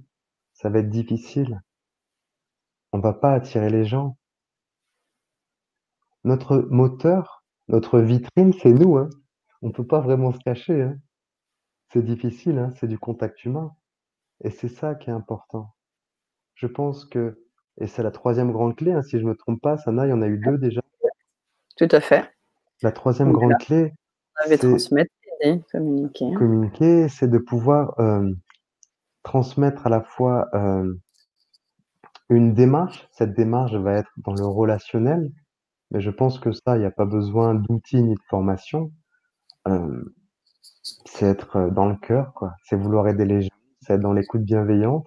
ça 0.53 0.69
va 0.69 0.79
être 0.79 0.89
difficile. 0.89 1.61
On 2.93 2.99
va 2.99 3.13
pas 3.13 3.33
attirer 3.33 3.69
les 3.69 3.83
gens. 3.83 4.17
Notre 6.23 6.59
moteur, 6.69 7.43
notre 7.67 7.99
vitrine, 7.99 8.53
c'est 8.53 8.73
nous, 8.73 8.95
hein. 8.95 9.09
On 9.61 9.71
peut 9.71 9.85
pas 9.85 9.99
vraiment 9.99 10.31
se 10.31 10.39
cacher, 10.39 10.83
hein. 10.83 10.97
C'est 11.91 12.03
difficile, 12.03 12.59
hein, 12.59 12.71
c'est 12.77 12.87
du 12.87 12.97
contact 12.97 13.43
humain 13.43 13.75
et 14.41 14.51
c'est 14.51 14.69
ça 14.69 14.95
qui 14.95 15.09
est 15.09 15.13
important. 15.13 15.75
Je 16.55 16.67
pense 16.67 17.03
que 17.03 17.46
et 17.79 17.87
c'est 17.87 18.03
la 18.03 18.11
troisième 18.11 18.51
grande 18.51 18.75
clé, 18.75 18.91
hein, 18.91 19.01
si 19.03 19.19
je 19.19 19.25
me 19.25 19.35
trompe 19.35 19.61
pas, 19.61 19.77
Sana, 19.77 20.05
il 20.05 20.09
y 20.09 20.13
en 20.13 20.21
a 20.21 20.27
eu 20.27 20.37
2 20.37 20.57
déjà. 20.57 20.81
Tout 21.77 21.87
à 21.91 21.99
fait. 21.99 22.31
La 22.81 22.91
troisième 22.91 23.29
est 23.29 23.33
là, 23.33 23.37
grande 23.39 23.57
clé, 23.59 23.93
on 24.39 24.45
avait 24.45 24.57
c'est 24.57 24.67
transmettre, 24.67 25.11
communiquer. 25.71 26.33
communiquer, 26.33 27.09
c'est 27.09 27.27
de 27.27 27.37
pouvoir, 27.37 27.93
hem, 27.99 28.35
transmettre 29.23 29.87
à 29.87 29.89
la 29.89 30.01
fois, 30.01 30.47
hem, 30.53 30.99
une 32.29 32.53
démarche. 32.53 33.07
Cette 33.11 33.33
démarche 33.33 33.73
va 33.73 33.93
être 33.93 34.11
dans 34.17 34.33
le 34.33 34.45
relationnel, 34.45 35.31
mais 35.91 36.01
je 36.01 36.09
pense 36.09 36.39
que 36.39 36.51
ça, 36.51 36.77
il 36.77 36.81
y 36.81 36.85
a 36.85 36.91
pas 36.91 37.05
besoin 37.05 37.55
d'outils 37.55 38.01
ni 38.01 38.15
de 38.15 38.21
formation. 38.29 38.91
Hem, 39.65 40.09
c'est 41.05 41.25
être, 41.25 41.69
dans 41.71 41.87
le 41.87 41.95
cœur, 41.95 42.33
quoi. 42.33 42.53
C'est 42.63 42.75
vouloir 42.75 43.07
aider 43.07 43.25
les 43.25 43.41
gens, 43.43 43.49
c'est 43.81 43.93
être 43.93 44.01
dans 44.01 44.13
l'écoute 44.13 44.41
bienveillante. 44.41 45.05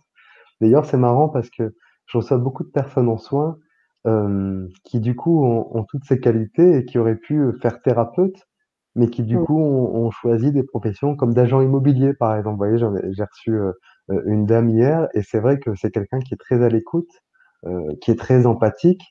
D'ailleurs, 0.60 0.84
c'est 0.86 0.98
marrant 0.98 1.28
parce 1.28 1.50
que 1.50 1.74
je 2.10 2.18
reçois 2.18 2.38
beaucoup 2.38 2.64
de 2.64 2.70
personnes 2.70 3.08
en 3.08 3.18
soins, 3.18 3.58
hem, 4.06 4.68
qui 4.84 5.00
du 5.00 5.16
coup 5.16 5.44
ont 5.44 5.68
ont 5.76 5.84
toutes 5.84 6.04
ces 6.04 6.20
qualités 6.20 6.78
et 6.78 6.84
qui 6.86 6.98
auraient 6.98 7.16
pu, 7.16 7.36
heu, 7.40 7.52
faire 7.62 7.80
thérapeute, 7.82 8.46
mais 8.96 9.08
qui 9.08 9.22
du 9.24 9.38
Mmh. 9.38 9.40
coup 9.40 9.58
ont, 9.60 9.94
ont 10.06 10.10
choisi 10.10 10.52
des 10.52 10.62
professions 10.64 11.16
comme 11.16 11.34
d'agent 11.34 11.60
immobilier, 11.62 12.14
par 12.14 12.36
exemple. 12.36 12.54
Vous 12.54 12.78
voyez, 12.78 12.78
j'ai 13.12 13.24
reçu 13.24 13.52
euh, 13.54 13.72
euh, 14.10 14.22
une 14.26 14.46
dame 14.46 14.68
hier, 14.70 15.08
et 15.14 15.22
c'est 15.22 15.40
vrai 15.40 15.58
que 15.58 15.74
c'est 15.76 15.90
quelqu'un 15.92 16.20
qui 16.20 16.34
est 16.34 16.38
très 16.38 16.62
à 16.64 16.68
l'écoute, 16.68 17.10
euh, 17.66 17.94
qui 18.02 18.10
est 18.10 18.16
très 18.18 18.46
empathique, 18.46 19.02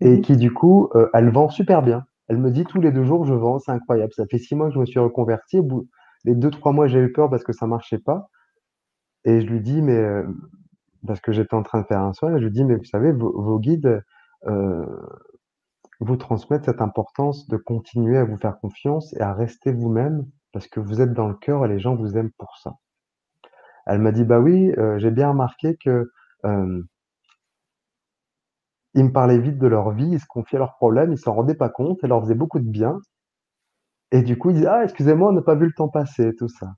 et 0.00 0.20
Mmh 0.20 0.22
qui 0.22 0.36
du 0.36 0.52
coup, 0.52 0.88
euh, 0.94 1.08
elle 1.14 1.30
vend 1.30 1.48
super 1.48 1.82
bien. 1.82 2.04
Elle 2.28 2.38
me 2.38 2.50
dit 2.50 2.64
tous 2.66 2.80
les 2.80 2.92
deux 2.92 3.04
jours, 3.04 3.24
je 3.26 3.34
vends, 3.34 3.58
c'est 3.58 3.72
incroyable. 3.72 4.12
Ça 4.14 4.26
fait 4.30 4.38
six 4.38 4.54
mois 4.54 4.68
que 4.68 4.74
je 4.74 4.78
me 4.80 4.86
suis 4.86 5.00
reconverti. 5.00 5.58
Au 5.58 5.62
bout, 5.62 5.88
les 6.24 6.34
deux, 6.34 6.50
trois 6.50 6.72
mois, 6.72 6.86
j'ai 6.88 7.00
eu 7.00 7.12
peur 7.12 7.30
parce 7.30 7.44
que 7.44 7.52
ça 7.52 7.66
marchait 7.66 7.98
pas. 7.98 8.28
Et 9.24 9.40
je 9.40 9.46
lui 9.46 9.60
dis, 9.60 9.82
mais 9.82 9.96
euh, 9.96 10.24
parce 11.06 11.20
que 11.20 11.32
j'étais 11.32 11.54
en 11.54 11.62
train 11.62 11.80
de 11.82 11.86
faire 11.86 12.00
un 12.00 12.12
soin, 12.12 12.36
je 12.38 12.44
lui 12.44 12.50
dis, 12.50 12.64
mais 12.64 12.76
vous 12.76 12.84
savez, 12.84 13.12
vos, 13.12 13.32
vos 13.40 13.58
guides 13.58 14.02
euh, 14.46 14.86
vous 16.00 16.16
transmettent 16.16 16.64
cette 16.64 16.80
importance 16.82 17.48
de 17.48 17.56
continuer 17.56 18.18
à 18.18 18.24
vous 18.24 18.36
faire 18.36 18.58
confiance 18.60 19.14
et 19.14 19.20
à 19.20 19.32
rester 19.32 19.72
vous-même 19.72 20.26
parce 20.52 20.68
que 20.68 20.80
vous 20.80 21.00
êtes 21.00 21.12
dans 21.12 21.28
le 21.28 21.34
cœur 21.34 21.64
et 21.64 21.68
les 21.68 21.78
gens 21.80 21.96
vous 21.96 22.16
aiment 22.16 22.32
pour 22.38 22.56
ça. 22.58 22.74
Elle 23.86 24.00
m'a 24.00 24.12
dit, 24.12 24.24
bah 24.24 24.40
oui, 24.40 24.72
euh, 24.78 24.98
j'ai 24.98 25.10
bien 25.10 25.30
remarqué 25.30 25.76
que 25.76 26.10
euh, 26.46 26.82
ils 28.94 29.04
me 29.04 29.12
parlaient 29.12 29.38
vite 29.38 29.58
de 29.58 29.66
leur 29.66 29.90
vie, 29.90 30.08
ils 30.12 30.20
se 30.20 30.26
confiaient 30.26 30.58
leurs 30.58 30.76
problèmes, 30.76 31.12
ils 31.12 31.18
s'en 31.18 31.34
rendaient 31.34 31.56
pas 31.56 31.68
compte, 31.68 32.00
ça 32.00 32.06
leur 32.06 32.22
faisait 32.22 32.34
beaucoup 32.34 32.60
de 32.60 32.68
bien. 32.68 32.98
Et 34.12 34.22
du 34.22 34.38
coup, 34.38 34.50
ils 34.50 34.54
disaient, 34.54 34.68
ah, 34.68 34.84
excusez-moi, 34.84 35.30
on 35.30 35.32
n'a 35.32 35.42
pas 35.42 35.56
vu 35.56 35.66
le 35.66 35.72
temps 35.72 35.88
passer, 35.88 36.34
tout 36.36 36.48
ça. 36.48 36.74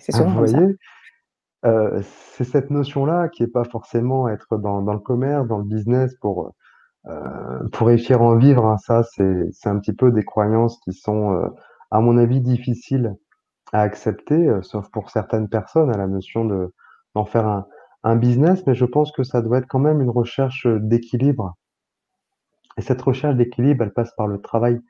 C'est 0.00 0.12
Ah, 0.12 0.18
souvent 0.18 0.30
vous 0.30 0.36
comme 0.36 0.46
ça. 0.46 0.58
Euh, 1.64 2.00
c'est 2.32 2.44
cette 2.44 2.70
notion-là 2.70 3.28
qui 3.28 3.42
est 3.42 3.48
pas 3.48 3.64
forcément 3.64 4.28
être 4.28 4.56
dans, 4.58 4.80
le 4.80 4.98
commerce, 4.98 5.46
dans 5.46 5.58
le 5.58 5.64
business 5.64 6.14
pour 6.20 6.52
euh, 7.06 7.68
pour 7.72 7.88
réussir 7.88 8.22
à 8.22 8.24
en 8.24 8.36
vivre. 8.36 8.66
hein. 8.66 8.78
Ça, 8.78 9.02
c'est 9.02 9.66
un 9.66 9.78
petit 9.78 9.92
peu 9.92 10.10
des 10.10 10.24
croyances 10.24 10.78
qui 10.80 10.92
sont, 10.92 11.32
euh, 11.34 11.48
à 11.90 12.00
mon 12.00 12.16
avis, 12.16 12.40
difficiles 12.40 13.14
à 13.72 13.82
accepter, 13.82 14.50
sauf 14.62 14.90
pour 14.90 15.10
certaines 15.10 15.48
personnes, 15.48 15.90
à 15.90 15.98
la 15.98 16.06
notion 16.06 16.44
de 16.44 16.72
d'en 17.14 17.24
faire 17.24 17.46
un 17.46 17.66
un 18.04 18.16
business. 18.16 18.64
Mais 18.66 18.74
je 18.74 18.84
pense 18.84 19.10
que 19.12 19.24
ça 19.24 19.42
doit 19.42 19.58
être 19.58 19.66
quand 19.68 19.80
même 19.80 20.00
une 20.00 20.10
recherche 20.10 20.66
d'équilibre. 20.66 21.54
Et 22.76 22.82
cette 22.82 23.02
recherche 23.02 23.36
d'équilibre, 23.36 23.84
elle 23.84 23.92
passe 23.92 24.12
par 24.16 24.26
le 24.26 24.40
travail 24.40 24.80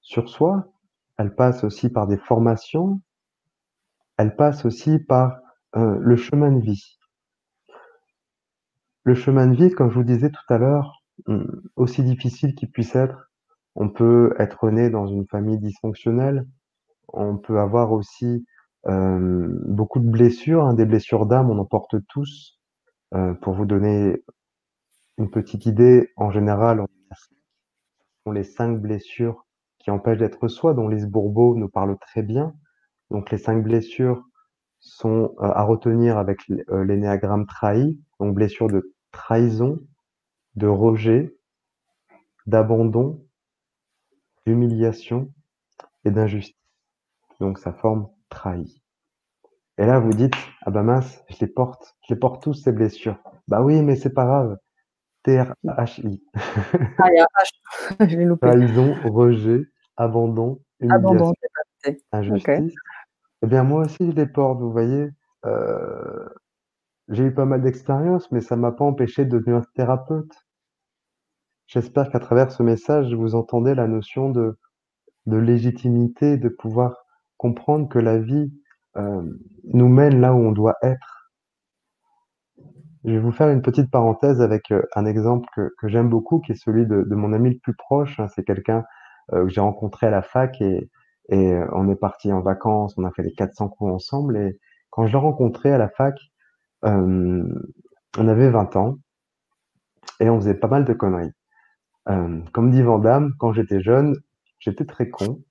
sur 0.00 0.28
soi, 0.28 0.66
elle 1.16 1.34
passe 1.34 1.64
aussi 1.64 1.90
par 1.90 2.06
des 2.06 2.16
formations, 2.16 3.00
elle 4.16 4.36
passe 4.36 4.64
aussi 4.64 4.98
par 4.98 5.38
euh, 5.76 5.96
le 6.00 6.16
chemin 6.16 6.52
de 6.52 6.60
vie. 6.60 6.98
Le 9.04 9.14
chemin 9.14 9.46
de 9.46 9.54
vie, 9.54 9.70
comme 9.70 9.90
je 9.90 9.96
vous 9.96 10.04
disais 10.04 10.30
tout 10.30 10.52
à 10.52 10.58
l'heure, 10.58 11.02
hum, 11.26 11.62
aussi 11.76 12.02
difficile 12.02 12.54
qu'il 12.54 12.70
puisse 12.70 12.94
être, 12.96 13.30
on 13.74 13.88
peut 13.88 14.34
être 14.38 14.70
né 14.70 14.90
dans 14.90 15.06
une 15.06 15.26
famille 15.26 15.58
dysfonctionnelle, 15.58 16.46
on 17.08 17.36
peut 17.36 17.58
avoir 17.58 17.92
aussi 17.92 18.44
beaucoup 18.86 20.00
de 20.00 20.08
blessures, 20.08 20.64
hein, 20.64 20.74
des 20.74 20.86
blessures 20.86 21.26
d'âme, 21.26 21.50
on 21.50 21.58
en 21.58 21.66
porte 21.66 21.96
tous. 22.08 22.58
Euh, 23.14 23.34
pour 23.34 23.54
vous 23.54 23.66
donner 23.66 24.22
une 25.18 25.30
petite 25.30 25.66
idée, 25.66 26.10
en 26.16 26.30
général, 26.30 26.80
on 26.80 28.30
a 28.30 28.34
les 28.34 28.44
cinq 28.44 28.80
blessures 28.80 29.46
qui 29.80 29.90
empêchent 29.90 30.18
d'être 30.18 30.46
soi, 30.46 30.74
dont 30.74 30.88
Lise 30.88 31.06
Bourbeau 31.06 31.56
nous 31.56 31.68
parle 31.68 31.98
très 31.98 32.22
bien. 32.22 32.54
Donc 33.10 33.30
les 33.30 33.38
cinq 33.38 33.64
blessures 33.64 34.22
sont 34.80 35.34
euh, 35.38 35.44
à 35.44 35.62
retenir 35.62 36.18
avec 36.18 36.40
euh, 36.50 36.84
l'énéagramme 36.84 37.46
trahi, 37.46 38.00
donc 38.18 38.34
blessure 38.34 38.68
de 38.68 38.94
trahison, 39.12 39.78
de 40.56 40.66
rejet, 40.66 41.36
d'abandon, 42.46 43.24
d'humiliation 44.46 45.32
et 46.04 46.10
d'injustice. 46.10 46.56
Donc 47.38 47.58
ça 47.58 47.72
forme 47.72 48.08
trahi. 48.28 48.82
Et 49.78 49.86
là 49.86 49.98
vous 49.98 50.12
dites 50.12 50.34
ah 50.62 50.70
bah 50.70 50.82
mince, 50.82 51.22
je 51.28 51.36
les 51.40 51.46
porte, 51.46 51.96
je 52.08 52.14
les 52.14 52.18
porte 52.18 52.42
tous 52.42 52.54
ces 52.54 52.72
blessures. 52.72 53.18
Bah 53.48 53.62
oui, 53.62 53.82
mais 53.82 53.96
c'est 53.96 54.12
pas 54.12 54.24
grave. 54.24 54.58
T-R-H-I. 55.22 56.22
Ah, 56.98 57.08
il 57.10 57.16
y 57.16 57.20
a 57.20 57.24
un 57.24 58.04
H, 58.04 58.08
je 58.08 58.16
l'ai 58.16 58.24
loupé. 58.24 58.46
Trahison, 58.48 58.94
rejet, 59.04 59.64
abandon, 59.96 60.60
humiliation, 60.80 61.34
noté. 62.12 62.74
Eh 63.42 63.46
bien 63.46 63.64
moi 63.64 63.82
aussi 63.84 63.98
je 64.10 64.16
les 64.16 64.26
porte, 64.26 64.60
vous 64.60 64.72
voyez. 64.72 65.10
Euh, 65.44 66.26
j'ai 67.10 67.24
eu 67.24 67.34
pas 67.34 67.44
mal 67.44 67.60
d'expériences, 67.62 68.32
mais 68.32 68.40
ça 68.40 68.56
m'a 68.56 68.72
pas 68.72 68.84
empêché 68.86 69.26
de 69.26 69.38
devenir 69.38 69.66
thérapeute. 69.74 70.32
J'espère 71.68 72.10
qu'à 72.10 72.20
travers 72.20 72.52
ce 72.52 72.62
message, 72.62 73.14
vous 73.14 73.34
entendez 73.34 73.74
la 73.74 73.86
notion 73.88 74.28
de, 74.28 74.58
de 75.26 75.36
légitimité, 75.38 76.36
de 76.38 76.48
pouvoir 76.48 76.96
comprendre 77.38 77.88
que 77.88 77.98
la 77.98 78.18
vie 78.18 78.52
euh, 78.96 79.22
nous 79.64 79.88
mène 79.88 80.20
là 80.20 80.34
où 80.34 80.38
on 80.38 80.52
doit 80.52 80.76
être. 80.82 81.30
Je 83.04 83.12
vais 83.12 83.18
vous 83.18 83.32
faire 83.32 83.48
une 83.50 83.62
petite 83.62 83.90
parenthèse 83.90 84.40
avec 84.40 84.70
euh, 84.70 84.82
un 84.94 85.06
exemple 85.06 85.48
que, 85.54 85.72
que 85.78 85.88
j'aime 85.88 86.08
beaucoup, 86.08 86.40
qui 86.40 86.52
est 86.52 86.62
celui 86.62 86.86
de, 86.86 87.02
de 87.02 87.14
mon 87.14 87.32
ami 87.32 87.50
le 87.50 87.58
plus 87.58 87.74
proche. 87.74 88.18
hein. 88.20 88.28
C'est 88.34 88.44
quelqu'un 88.44 88.84
que 89.30 89.48
j'ai 89.48 89.60
rencontré 89.60 90.08
à 90.08 90.10
la 90.10 90.22
fac 90.22 90.60
et, 90.60 90.90
et 91.30 91.52
euh, 91.52 91.66
on 91.72 91.88
est 91.88 91.96
parti 91.96 92.32
en 92.32 92.40
vacances, 92.40 92.94
on 92.98 93.04
a 93.04 93.12
fait 93.12 93.22
les 93.22 93.32
400 93.32 93.68
coups 93.68 93.92
ensemble. 93.92 94.36
Et 94.36 94.58
quand 94.90 95.06
je 95.06 95.12
l'ai 95.12 95.18
rencontré 95.18 95.72
à 95.72 95.78
la 95.78 95.88
fac, 95.88 96.18
euh, 96.84 97.44
on 98.18 98.28
avait 98.28 98.50
20 98.50 98.76
ans 98.76 98.98
et 100.18 100.28
on 100.28 100.40
faisait 100.40 100.54
pas 100.54 100.68
mal 100.68 100.84
de 100.84 100.92
conneries. 100.92 101.32
Euh, 102.08 102.40
comme 102.52 102.70
dit 102.72 102.82
Vandame, 102.82 103.32
quand 103.38 103.52
j'étais 103.52 103.80
jeune, 103.80 104.16
j'étais 104.58 104.84
très 104.84 105.08
con 105.08 105.42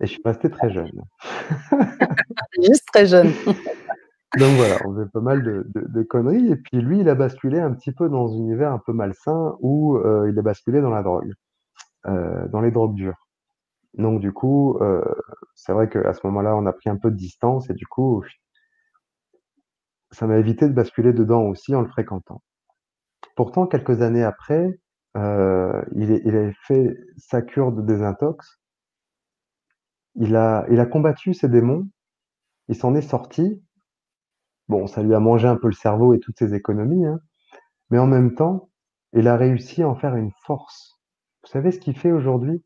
et 0.00 0.06
je 0.06 0.12
suis 0.12 0.22
resté 0.24 0.50
très 0.50 0.72
jeune. 0.72 1.02
Juste 2.62 2.86
très 2.92 3.06
jeune. 3.06 3.32
Donc 4.38 4.56
voilà, 4.56 4.76
on 4.86 4.94
faisait 4.94 5.10
pas 5.10 5.20
mal 5.20 5.42
de, 5.42 5.66
de, 5.74 5.84
de, 5.88 6.02
conneries. 6.02 6.52
Et 6.52 6.56
puis 6.56 6.80
lui, 6.80 7.00
il 7.00 7.08
a 7.10 7.14
basculé 7.14 7.60
un 7.60 7.74
petit 7.74 7.92
peu 7.92 8.08
dans 8.08 8.32
un 8.32 8.36
univers 8.36 8.72
un 8.72 8.78
peu 8.78 8.94
malsain 8.94 9.56
où 9.60 9.98
euh, 9.98 10.30
il 10.32 10.38
a 10.38 10.42
basculé 10.42 10.80
dans 10.80 10.88
la 10.88 11.02
drogue, 11.02 11.34
dans 12.06 12.60
les 12.62 12.70
drogues 12.70 12.94
dures. 12.94 13.21
Donc 13.94 14.20
du 14.20 14.32
coup, 14.32 14.78
euh, 14.80 15.04
c'est 15.54 15.72
vrai 15.72 15.88
qu'à 15.88 16.12
ce 16.14 16.20
moment-là, 16.24 16.56
on 16.56 16.66
a 16.66 16.72
pris 16.72 16.90
un 16.90 16.96
peu 16.96 17.10
de 17.10 17.16
distance 17.16 17.68
et 17.70 17.74
du 17.74 17.86
coup, 17.86 18.24
ça 20.10 20.26
m'a 20.26 20.38
évité 20.38 20.68
de 20.68 20.74
basculer 20.74 21.12
dedans 21.12 21.42
aussi 21.42 21.74
en 21.74 21.80
le 21.82 21.88
fréquentant. 21.88 22.42
Pourtant, 23.36 23.66
quelques 23.66 24.02
années 24.02 24.24
après, 24.24 24.80
euh, 25.16 25.82
il, 25.94 26.10
est, 26.10 26.22
il 26.24 26.36
a 26.36 26.52
fait 26.66 26.96
sa 27.16 27.42
cure 27.42 27.72
de 27.72 27.82
désintox. 27.82 28.58
Il 30.14 30.36
a, 30.36 30.66
il 30.70 30.80
a 30.80 30.86
combattu 30.86 31.34
ses 31.34 31.48
démons. 31.48 31.88
Il 32.68 32.76
s'en 32.76 32.94
est 32.94 33.02
sorti. 33.02 33.62
Bon, 34.68 34.86
ça 34.86 35.02
lui 35.02 35.14
a 35.14 35.20
mangé 35.20 35.48
un 35.48 35.56
peu 35.56 35.68
le 35.68 35.74
cerveau 35.74 36.14
et 36.14 36.20
toutes 36.20 36.38
ses 36.38 36.54
économies, 36.54 37.04
hein. 37.04 37.20
mais 37.90 37.98
en 37.98 38.06
même 38.06 38.34
temps, 38.34 38.70
il 39.12 39.28
a 39.28 39.36
réussi 39.36 39.82
à 39.82 39.88
en 39.88 39.94
faire 39.94 40.16
une 40.16 40.32
force. 40.46 41.00
Vous 41.42 41.50
savez 41.50 41.72
ce 41.72 41.78
qu'il 41.78 41.98
fait 41.98 42.12
aujourd'hui? 42.12 42.62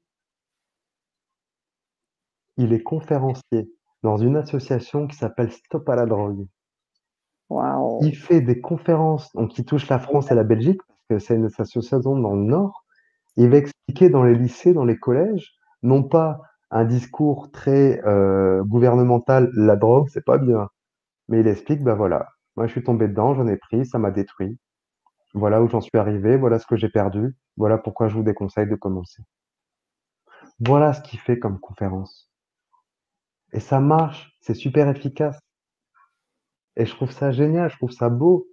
Il 2.57 2.73
est 2.73 2.83
conférencier 2.83 3.71
dans 4.03 4.17
une 4.17 4.37
association 4.37 5.07
qui 5.07 5.17
s'appelle 5.17 5.53
Stop 5.53 5.89
à 5.89 5.97
la 5.97 6.07
drogue. 6.07 6.47
Wow. 7.49 8.01
Il 8.03 8.17
fait 8.17 8.41
des 8.41 8.61
conférences 8.61 9.33
donc 9.35 9.51
qui 9.51 9.65
touchent 9.65 9.89
la 9.89 9.99
France 9.99 10.31
et 10.31 10.35
la 10.35 10.45
Belgique 10.45 10.81
parce 10.89 11.01
que 11.09 11.19
c'est 11.19 11.37
une 11.37 11.47
association 11.47 12.19
dans 12.19 12.35
le 12.35 12.43
Nord. 12.43 12.85
Il 13.37 13.51
va 13.51 13.59
expliquer 13.59 14.09
dans 14.09 14.23
les 14.23 14.35
lycées, 14.35 14.73
dans 14.73 14.85
les 14.85 14.99
collèges, 14.99 15.55
non 15.83 16.03
pas 16.03 16.41
un 16.71 16.85
discours 16.85 17.51
très 17.51 18.03
euh, 18.05 18.65
gouvernemental, 18.65 19.51
la 19.55 19.77
drogue, 19.77 20.09
c'est 20.09 20.25
pas 20.25 20.39
bien, 20.39 20.69
mais 21.29 21.41
il 21.41 21.47
explique, 21.47 21.83
ben 21.83 21.95
voilà, 21.95 22.29
moi 22.57 22.67
je 22.67 22.73
suis 22.73 22.83
tombé 22.83 23.09
dedans, 23.09 23.35
j'en 23.35 23.47
ai 23.47 23.57
pris, 23.57 23.87
ça 23.87 23.99
m'a 23.99 24.11
détruit. 24.11 24.59
Voilà 25.35 25.63
où 25.63 25.69
j'en 25.69 25.81
suis 25.81 25.97
arrivé, 25.99 26.37
voilà 26.37 26.59
ce 26.59 26.67
que 26.67 26.77
j'ai 26.77 26.89
perdu, 26.89 27.37
voilà 27.57 27.79
pourquoi 27.79 28.09
je 28.09 28.15
vous 28.15 28.23
déconseille 28.23 28.69
de 28.69 28.75
commencer. 28.75 29.23
Voilà 30.61 30.93
ce 30.95 31.03
qu'il 31.03 31.21
fait 31.21 31.39
comme 31.39 31.61
conférence. 31.61 32.31
Et 33.53 33.61
ça 33.61 33.81
marche, 33.81 34.37
c'est 34.41 34.55
super 34.55 34.89
efficace. 34.89 35.39
Et 36.77 36.85
je 36.87 36.95
trouve 36.95 37.11
ça 37.11 37.31
génial, 37.33 37.71
je 37.71 37.77
trouve 37.77 37.91
ça 37.91 38.09
beau. 38.09 38.49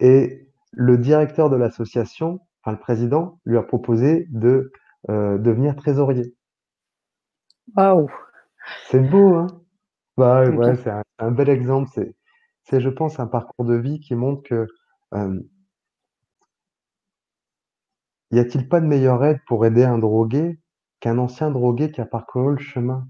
Et 0.00 0.48
le 0.72 0.98
directeur 0.98 1.50
de 1.50 1.56
l'association, 1.56 2.40
enfin 2.62 2.72
le 2.72 2.78
président, 2.78 3.40
lui 3.44 3.56
a 3.56 3.62
proposé 3.62 4.26
de 4.30 4.72
euh, 5.10 5.38
devenir 5.38 5.76
trésorier. 5.76 6.34
Waouh. 7.76 8.08
C'est 8.86 9.00
beau, 9.00 9.34
hein 9.34 9.46
bah, 10.16 10.48
ouais, 10.50 10.76
c'est 10.76 10.90
un, 10.90 11.02
un, 11.18 11.30
bel 11.30 11.48
exemple. 11.48 11.90
C'est, 11.94 12.14
c'est, 12.64 12.80
je 12.80 12.88
pense, 12.88 13.20
un 13.20 13.26
parcours 13.26 13.64
de 13.64 13.76
vie 13.76 14.00
qui 14.00 14.14
montre 14.14 14.42
que 14.42 14.66
euh, 15.14 15.40
y 18.30 18.38
a-t-il 18.38 18.68
pas 18.68 18.80
de 18.80 18.86
meilleure 18.86 19.22
aide 19.24 19.40
pour 19.46 19.66
aider 19.66 19.84
un 19.84 19.98
drogué 19.98 20.58
qu'un 21.00 21.18
ancien 21.18 21.50
drogué 21.50 21.90
qui 21.90 22.00
a 22.00 22.06
parcouru 22.06 22.52
le 22.52 22.58
chemin? 22.58 23.06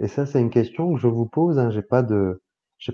Et 0.00 0.08
ça, 0.08 0.26
c'est 0.26 0.40
une 0.40 0.50
question 0.50 0.94
que 0.94 1.00
je 1.00 1.06
vous 1.06 1.26
pose. 1.26 1.58
Hein. 1.58 1.70
J'ai 1.70 1.82
pas 1.82 2.02
de, 2.02 2.40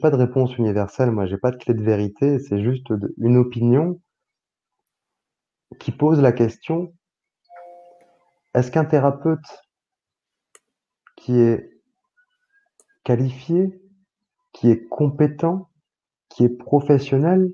réponse 0.02 0.58
universelle. 0.58 1.12
Moi, 1.12 1.26
j'ai 1.26 1.38
pas 1.38 1.52
de 1.52 1.56
clé 1.56 1.72
de 1.74 1.82
vérité. 1.82 2.38
C'est 2.40 2.62
juste 2.62 2.92
une 3.18 3.36
opinion 3.36 4.00
qui 5.78 5.92
pose 5.92 6.20
la 6.20 6.32
question 6.32 6.92
est-ce 8.54 8.70
qu'un 8.70 8.86
thérapeute 8.86 9.44
qui 11.14 11.38
est 11.38 11.70
qualifié, 13.04 13.82
qui 14.54 14.70
est 14.70 14.88
compétent, 14.88 15.68
qui 16.30 16.44
est 16.44 16.56
professionnel, 16.56 17.52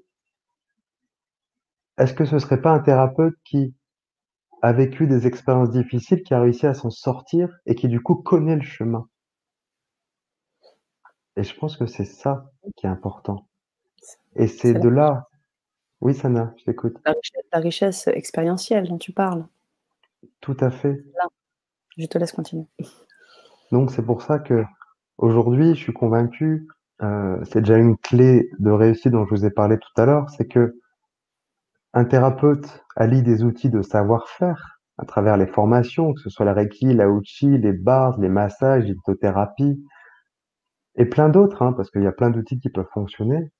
est-ce 1.98 2.14
que 2.14 2.24
ce 2.24 2.38
serait 2.38 2.62
pas 2.62 2.70
un 2.70 2.78
thérapeute 2.78 3.34
qui 3.44 3.74
a 4.62 4.72
vécu 4.72 5.08
des 5.08 5.26
expériences 5.26 5.70
difficiles, 5.70 6.22
qui 6.22 6.34
a 6.34 6.40
réussi 6.40 6.68
à 6.68 6.74
s'en 6.74 6.90
sortir 6.90 7.48
et 7.66 7.74
qui 7.74 7.88
du 7.88 8.00
coup 8.00 8.14
connaît 8.14 8.56
le 8.56 8.62
chemin? 8.62 9.08
Et 11.36 11.42
je 11.44 11.54
pense 11.58 11.76
que 11.76 11.86
c'est 11.86 12.04
ça 12.04 12.50
qui 12.76 12.86
est 12.86 12.90
important. 12.90 13.46
Et 14.36 14.46
c'est 14.46 14.72
C'est 14.72 14.74
de 14.74 14.88
là 14.88 15.28
oui, 16.02 16.14
Sana, 16.14 16.52
je 16.58 16.64
t'écoute. 16.64 16.96
la 17.06 17.12
richesse 17.12 17.44
la 17.52 17.58
richesse 17.60 18.08
expérientielle 18.08 18.88
dont 18.88 18.98
tu 18.98 19.12
parles. 19.12 19.46
Tout 20.40 20.56
à 20.58 20.70
fait. 20.70 21.00
Là, 21.16 21.28
je 21.96 22.06
te 22.06 22.18
laisse 22.18 22.32
continuer. 22.32 22.66
Donc 23.70 23.92
c'est 23.92 24.04
pour 24.04 24.22
ça 24.22 24.40
qu'aujourd'hui, 24.40 25.76
je 25.76 25.80
suis 25.80 25.92
convaincu, 25.92 26.66
heu, 27.02 27.40
c'est 27.44 27.60
déjà 27.60 27.78
une 27.78 27.96
clé 27.96 28.50
de 28.58 28.70
réussite 28.70 29.12
dont 29.12 29.24
je 29.26 29.30
vous 29.30 29.44
ai 29.46 29.50
parlé 29.50 29.78
tout 29.78 30.00
à 30.00 30.04
l'heure, 30.04 30.28
c'est 30.30 30.48
qu'un 30.48 32.04
thérapeute 32.10 32.84
allie 32.96 33.22
des 33.22 33.44
outils 33.44 33.70
de 33.70 33.80
savoir-faire 33.80 34.80
à 34.98 35.04
travers 35.04 35.36
les 35.36 35.46
formations, 35.46 36.14
que 36.14 36.20
ce 36.20 36.30
soit 36.30 36.44
la 36.44 36.52
reiki, 36.52 36.92
l'Aouchi, 36.94 37.58
les 37.58 37.72
bars, 37.72 38.18
les 38.18 38.28
massages, 38.28 38.84
l'hypnothérapie 38.84 39.82
et 40.96 41.06
plein 41.06 41.28
d'autres, 41.28 41.62
hein, 41.62 41.72
parce 41.72 41.90
qu'il 41.90 42.02
y 42.02 42.06
a 42.06 42.12
plein 42.12 42.30
d'outils 42.30 42.60
qui 42.60 42.70
peuvent 42.70 42.88
fonctionner, 42.92 43.52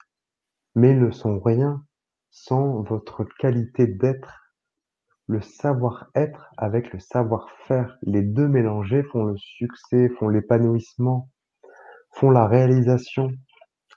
mais 0.74 0.94
ne 0.94 1.10
sont 1.10 1.40
rien 1.40 1.84
sans 2.30 2.82
votre 2.82 3.24
qualité 3.38 3.86
d'être, 3.86 4.40
le 5.26 5.40
savoir-être 5.40 6.52
avec 6.56 6.92
le 6.92 6.98
savoir-faire. 6.98 7.96
Les 8.02 8.22
2 8.22 8.48
mélangés 8.48 9.02
font 9.04 9.24
le 9.24 9.36
succès, 9.36 10.08
font 10.18 10.28
l'épanouissement, 10.28 11.30
font 12.10 12.30
la 12.30 12.46
réalisation 12.46 13.30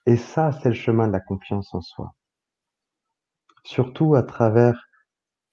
et 0.05 0.17
ça, 0.17 0.51
c'est 0.51 0.69
le 0.69 0.75
chemin 0.75 1.07
de 1.07 1.13
la 1.13 1.19
confiance 1.19 1.73
en 1.73 1.81
soi. 1.81 2.13
Surtout 3.63 4.13
à 4.15 4.21
travers 4.21 4.87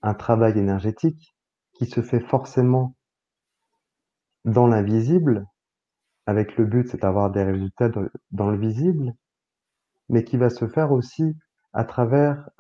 un 0.02 0.14
travail 0.14 0.58
énergétique 0.58 1.34
qui 1.72 1.86
se 1.86 2.02
fait 2.02 2.20
forcément 2.20 2.94
dans 4.44 4.66
l'invisible, 4.66 5.46
avec 6.26 6.56
le 6.56 6.64
but, 6.64 6.88
c'est 6.88 7.02
d'avoir 7.02 7.30
des 7.30 7.42
résultats 7.42 7.90
dans 8.30 8.50
le 8.50 8.58
visible, 8.58 9.14
mais 10.08 10.24
qui 10.24 10.36
va 10.36 10.50
se 10.50 10.68
faire 10.68 10.92
aussi 10.92 11.36
à 11.72 11.84
travers, 11.84 12.50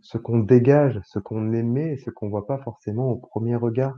ce 0.00 0.18
qu'on 0.18 0.38
dégage, 0.38 1.00
ce 1.04 1.18
qu'on 1.18 1.52
émet 1.52 1.92
et 1.92 1.98
ce 1.98 2.10
qu'on 2.10 2.30
voit 2.30 2.46
pas 2.46 2.58
forcément 2.58 3.10
au 3.10 3.16
premier 3.16 3.54
regard. 3.54 3.94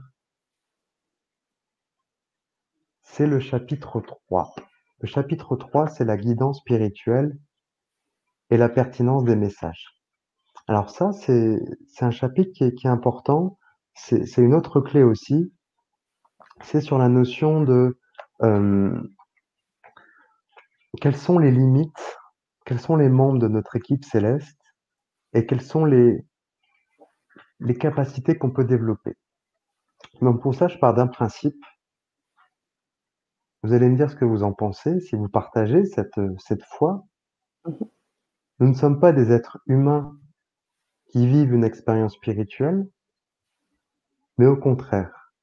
C'est 3.01 3.27
le 3.27 3.39
chapitre 3.39 4.01
3. 4.01 4.53
Le 4.99 5.07
chapitre 5.07 5.55
3, 5.55 5.87
c'est 5.87 6.05
la 6.05 6.17
guidance 6.17 6.59
spirituelle 6.59 7.37
et 8.49 8.57
la 8.57 8.69
pertinence 8.69 9.23
des 9.23 9.35
messages. 9.35 9.85
Alors 10.67 10.89
ça, 10.89 11.11
c'est 11.13 11.57
un 12.01 12.11
chapitre 12.11 12.51
qui 12.51 12.87
est 12.87 12.89
important. 12.89 13.57
C'est 13.93 14.37
une 14.37 14.53
autre 14.53 14.81
clé 14.81 15.03
aussi. 15.03 15.53
C'est 16.61 16.81
sur 16.81 16.97
la 16.97 17.07
notion 17.07 17.61
de, 17.61 17.97
hem 18.41 19.14
quelles 20.95 21.17
sont 21.17 21.39
les 21.39 21.51
limites, 21.51 22.17
quels 22.65 22.79
sont 22.79 22.95
les 22.95 23.09
membres 23.09 23.39
de 23.39 23.47
notre 23.47 23.75
équipe 23.75 24.05
céleste? 24.05 24.59
Et 25.33 25.45
quelles 25.45 25.61
sont 25.61 25.85
les 25.85 26.25
les 27.59 27.77
capacités 27.77 28.37
qu'on 28.37 28.51
peut 28.51 28.65
développer? 28.65 29.15
Donc 30.21 30.41
pour 30.41 30.53
ça, 30.55 30.67
je 30.67 30.77
pars 30.77 30.93
d'un 30.93 31.07
principe. 31.07 31.63
Vous 33.63 33.73
allez 33.73 33.89
me 33.89 33.95
dire 33.95 34.09
ce 34.09 34.15
que 34.15 34.25
vous 34.25 34.43
en 34.43 34.53
pensez, 34.53 34.99
si 34.99 35.15
vous 35.15 35.29
partagez 35.29 35.85
cette, 35.85 36.19
cette 36.37 36.63
foi. 36.63 37.05
Mmh 37.65 37.71
mh. 37.71 37.85
Nous 38.59 38.67
ne 38.69 38.73
sommes 38.73 39.01
pas 39.01 39.11
des 39.11 39.33
êtres 39.33 39.59
humains 39.67 40.17
qui 41.07 41.27
vivent 41.27 41.53
une 41.53 41.65
expérience 41.65 42.13
spirituelle, 42.13 42.87
mais 44.37 44.45
au 44.45 44.55
contraire. 44.55 45.33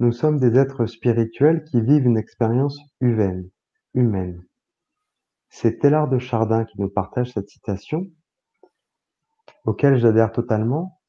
Nous 0.00 0.10
sommes 0.10 0.40
des 0.40 0.58
êtres 0.58 0.86
spirituels 0.86 1.62
qui 1.64 1.80
vivent 1.80 2.06
une 2.06 2.18
expérience 2.18 2.78
huvaine 3.00 3.48
humaine. 3.98 4.44
C'est 5.50 5.78
Teilhard 5.78 6.08
de 6.08 6.18
Chardin 6.18 6.64
qui 6.64 6.80
nous 6.80 6.88
partage 6.88 7.32
cette 7.32 7.48
citation 7.48 8.06
auquel 9.64 9.98
j'adhère 9.98 10.32
totalement. 10.32 11.00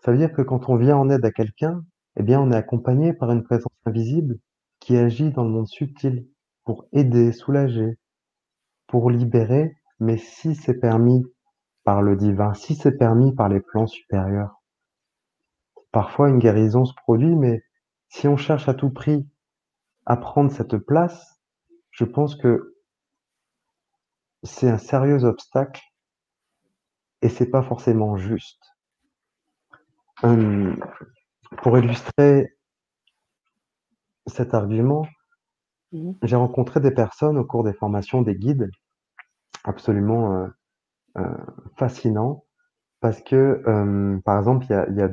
Ça 0.00 0.10
veut 0.10 0.18
dire 0.18 0.32
que 0.32 0.42
quand 0.42 0.68
on 0.68 0.76
vient 0.76 0.96
en 0.96 1.08
aide 1.08 1.24
à 1.24 1.30
quelqu'un, 1.30 1.84
eh 2.16 2.22
bien, 2.22 2.40
on 2.40 2.50
est 2.50 2.56
accompagné 2.56 3.12
par 3.12 3.30
une 3.30 3.42
présence 3.42 3.72
invisible 3.86 4.38
qui 4.80 4.96
agit 4.96 5.30
dans 5.30 5.44
le 5.44 5.50
monde 5.50 5.68
subtil 5.68 6.28
pour 6.64 6.86
aider, 6.92 7.32
soulager, 7.32 7.98
pour 8.86 9.10
libérer, 9.10 9.76
mais 10.00 10.18
si 10.18 10.54
c'est 10.54 10.78
permis 10.78 11.24
par 11.84 12.02
le 12.02 12.16
divin, 12.16 12.52
si 12.54 12.74
c'est 12.74 12.96
permis 12.98 13.34
par 13.34 13.48
les 13.48 13.60
plans 13.60 13.86
supérieurs. 13.86 14.62
Parfois, 15.92 16.28
une 16.28 16.38
guérison 16.38 16.84
se 16.84 16.94
produit, 16.94 17.34
mais 17.36 17.62
si 18.08 18.28
on 18.28 18.36
cherche 18.36 18.68
à 18.68 18.74
tout 18.74 18.90
prix 18.90 19.26
à 20.06 20.16
prendre 20.16 20.50
cette 20.50 20.76
place, 20.76 21.33
je 21.94 22.04
pense 22.04 22.36
que 22.36 22.74
c'est 24.44 24.70
un 24.70 24.78
sérieux 24.78 25.24
obstacle 25.24 25.80
et 27.22 27.28
c'est 27.28 27.50
pas 27.50 27.62
forcément 27.62 28.16
juste. 28.16 28.60
Hem, 30.22 30.78
pour 31.62 31.78
illustrer 31.78 32.56
cet 34.26 34.54
argument, 34.54 35.06
Mmh 35.92 36.08
mh. 36.10 36.14
j'ai 36.22 36.34
rencontré 36.36 36.80
des 36.80 36.90
personnes 36.90 37.38
au 37.38 37.44
cours 37.44 37.62
des 37.64 37.72
formations 37.72 38.22
des 38.22 38.34
guides, 38.34 38.68
absolument, 39.64 40.34
heu 40.44 40.48
heu, 41.18 41.36
fascinants 41.76 42.44
parce 43.00 43.22
que, 43.22 43.62
par 44.24 44.38
exemple, 44.38 44.66
il 44.68 44.72
y 44.72 44.76
a 44.76 44.88
il 44.90 44.96
y 44.96 45.02
a 45.02 45.10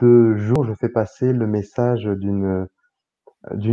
2 0.00 0.36
jours, 0.38 0.64
je 0.64 0.74
fais 0.74 0.88
passer 0.90 1.32
le 1.32 1.46
message 1.46 2.04
d'une 2.06 2.68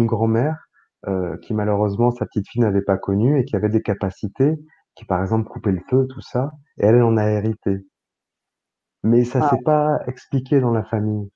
grand-mère, 0.05 0.66
heu, 1.07 1.37
qui 1.43 1.53
malheureusement 1.53 2.11
sa 2.11 2.25
petite 2.25 2.47
fille 2.49 2.61
n'avait 2.61 2.81
pas 2.83 2.97
connu 2.97 3.39
et 3.39 3.45
qui 3.45 3.55
avait 3.55 3.69
des 3.69 3.81
capacités, 3.81 4.55
qui 4.95 5.05
par 5.05 5.21
exemple 5.21 5.47
coupait 5.49 5.71
le 5.71 5.81
feu, 5.89 6.07
tout 6.09 6.21
ça 6.21 6.51
et 6.79 6.85
elle, 6.87 7.01
en 7.03 7.17
a 7.17 7.25
hérité. 7.29 7.87
Mais 9.03 9.23
ça 9.25 9.41
Waouh! 9.41 9.43
s'est 9.43 9.61
pas 9.63 9.99
expliqué 10.07 10.59
dans 10.59 10.71
la 10.71 10.83
famille. 10.83 11.29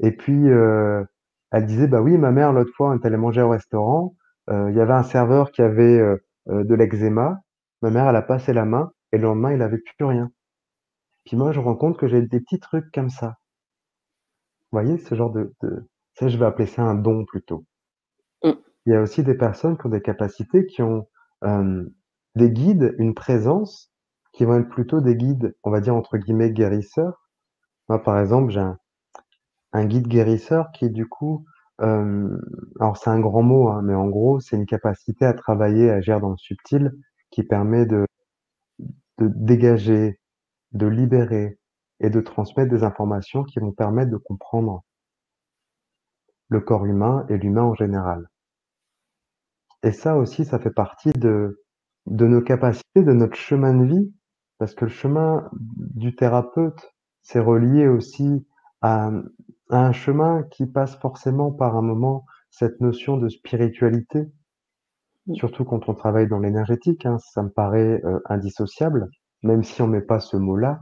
Et 0.00 0.12
puis, 0.12 0.48
heu, 0.48 1.06
elle 1.52 1.66
disait: 1.66 1.86
«Bah 1.88 2.00
oui, 2.02 2.16
ma 2.18 2.30
mère 2.32 2.52
l'autre 2.52 2.72
fois, 2.76 2.90
on 2.90 2.94
est 2.98 3.06
allé 3.06 3.16
manger 3.16 3.42
au 3.42 3.50
restaurant, 3.50 4.14
heu, 4.50 4.70
il 4.70 4.76
y 4.76 4.80
avait 4.80 4.92
un 4.94 5.02
serveur 5.02 5.50
qui 5.52 5.62
avait, 5.62 6.00
de 6.48 6.74
l'eczéma. 6.74 7.40
Ma 7.82 7.90
mère, 7.90 8.08
elle 8.08 8.16
a 8.16 8.22
passé 8.22 8.52
la 8.52 8.64
main 8.64 8.92
et 9.12 9.18
le 9.18 9.24
lendemain, 9.24 9.52
il 9.52 9.62
avait 9.62 9.78
plus 9.96 10.04
rien». 10.06 10.30
Puis 11.26 11.36
moi, 11.36 11.52
je 11.52 11.60
me 11.60 11.64
rends 11.66 11.76
compte 11.76 11.98
que 11.98 12.08
j'ai 12.08 12.22
des 12.22 12.40
petits 12.40 12.60
trucs 12.60 12.90
comme 12.92 13.10
ça. 13.10 13.36
Vous 14.72 14.78
voyez 14.80 14.96
ce 14.96 15.14
genre 15.14 15.30
de 15.30 15.52
de 15.60 15.86
ça, 16.14 16.28
je 16.28 16.38
vais 16.38 16.46
appeler 16.46 16.66
ça 16.66 16.80
un 16.82 16.94
don 16.94 17.26
plutôt. 17.26 17.66
Il 18.86 18.92
y 18.92 18.96
a 18.96 19.02
aussi 19.02 19.24
des 19.24 19.34
personnes 19.34 19.76
qui 19.76 19.86
ont 19.86 19.90
des 19.90 20.00
capacités, 20.02 20.66
qui 20.66 20.82
ont, 20.82 21.08
hem, 21.44 21.90
des 22.36 22.50
guides, 22.52 22.94
une 22.98 23.14
présence, 23.14 23.92
qui 24.32 24.44
vont 24.44 24.58
être 24.60 24.68
plutôt 24.68 25.00
des 25.00 25.16
guides, 25.16 25.54
on 25.64 25.70
va 25.70 25.80
dire 25.80 25.94
entre 25.96 26.16
guillemets 26.16 26.52
«guérisseurs». 26.52 27.28
Moi, 27.88 28.02
par 28.02 28.18
exemple, 28.20 28.52
j'ai 28.52 28.62
un 29.74 29.84
guide 29.84 30.08
guérisseur 30.08 30.70
qui 30.72 30.88
du 30.90 31.06
coup, 31.06 31.44
hem, 31.82 32.40
alors 32.80 32.96
c'est 32.96 33.10
un 33.10 33.20
grand 33.20 33.42
mot, 33.42 33.68
hein, 33.68 33.82
mais 33.84 33.94
en 33.94 34.08
gros, 34.08 34.40
c'est 34.40 34.56
une 34.56 34.64
capacité 34.66 35.26
à 35.26 35.34
travailler, 35.34 35.90
à 35.90 35.96
agir 35.96 36.20
dans 36.20 36.30
le 36.30 36.36
subtil, 36.38 36.92
qui 37.30 37.42
permet 37.42 37.84
de 37.86 38.06
de 39.18 39.28
dégager, 39.34 40.20
de 40.72 40.86
libérer 40.86 41.58
et 42.00 42.10
de 42.10 42.20
transmettre 42.20 42.70
des 42.72 42.84
informations 42.84 43.44
qui 43.44 43.60
vont 43.60 43.72
permettre 43.72 44.10
de 44.12 44.18
comprendre 44.18 44.84
le 46.50 46.60
corps 46.60 46.86
humain 46.86 47.24
et 47.28 47.36
l'humain 47.38 47.62
en 47.62 47.74
général. 47.74 48.28
Et 49.84 49.92
ça 49.92 50.16
aussi, 50.16 50.44
ça 50.44 50.58
fait 50.58 50.70
partie 50.72 51.12
de 51.12 51.60
de 52.06 52.26
nos 52.26 52.40
capacités, 52.42 53.04
de 53.04 53.12
notre 53.12 53.36
chemin 53.36 53.74
de 53.74 53.84
vie, 53.84 54.12
parce 54.58 54.74
que 54.74 54.86
le 54.86 54.90
chemin 54.90 55.48
du 55.52 56.16
thérapeute, 56.16 56.92
c'est 57.22 57.38
relié 57.38 57.86
aussi 57.86 58.44
à, 58.80 59.12
à 59.70 59.86
un 59.86 59.92
chemin 59.92 60.42
qui 60.50 60.66
passe 60.66 60.96
forcément 60.96 61.52
par 61.52 61.76
un 61.76 61.82
moment, 61.82 62.24
cette 62.50 62.80
notion 62.80 63.18
de 63.18 63.28
spiritualité. 63.28 64.32
Surtout 65.34 65.64
quand 65.64 65.88
on 65.88 65.94
travaille 65.94 66.28
dans 66.28 66.38
l'énergétique, 66.38 67.06
hein, 67.06 67.18
ça 67.18 67.42
me 67.42 67.50
paraît, 67.50 68.00
heu, 68.04 68.22
indissociable, 68.26 69.08
même 69.42 69.64
si 69.64 69.82
on 69.82 69.88
met 69.88 70.00
pas 70.00 70.20
ce 70.20 70.36
mot-là. 70.36 70.80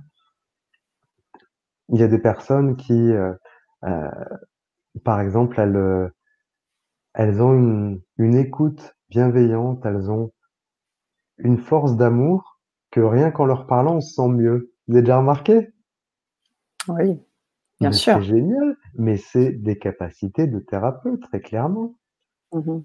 Il 1.90 2.00
y 2.00 2.02
a 2.02 2.08
des 2.08 2.18
personnes 2.18 2.74
qui, 2.76 2.94
heu 2.94 3.36
heu, 3.84 4.10
par 5.04 5.20
exemple, 5.20 5.60
elles, 5.60 6.10
elles 7.14 7.42
ont 7.42 7.54
une 7.54 8.00
une 8.18 8.36
écoute 8.36 8.96
bienveillante, 9.10 9.84
elles 9.86 10.10
ont 10.10 10.32
une 11.38 11.58
force 11.58 11.96
d'amour 11.96 12.58
que 12.90 13.00
rien 13.00 13.30
qu'en 13.30 13.44
leur 13.44 13.66
parlant, 13.68 13.96
on 13.96 14.00
se 14.00 14.14
sent 14.14 14.28
mieux. 14.28 14.72
Vous 14.88 14.94
avez 14.94 15.02
déjà 15.02 15.18
remarqué? 15.18 15.70
Oui. 16.88 17.20
Bien 17.80 17.92
Mais 17.92 17.92
sûr. 17.92 18.20
c'est 18.20 18.22
génial, 18.22 18.76
mais 18.94 19.16
c'est 19.16 19.52
des 19.52 19.78
capacités 19.78 20.46
de 20.46 20.58
thérapeute, 20.60 21.22
très 21.22 21.40
clairement. 21.40 21.94
Mmh 22.52 22.62
mh. 22.66 22.84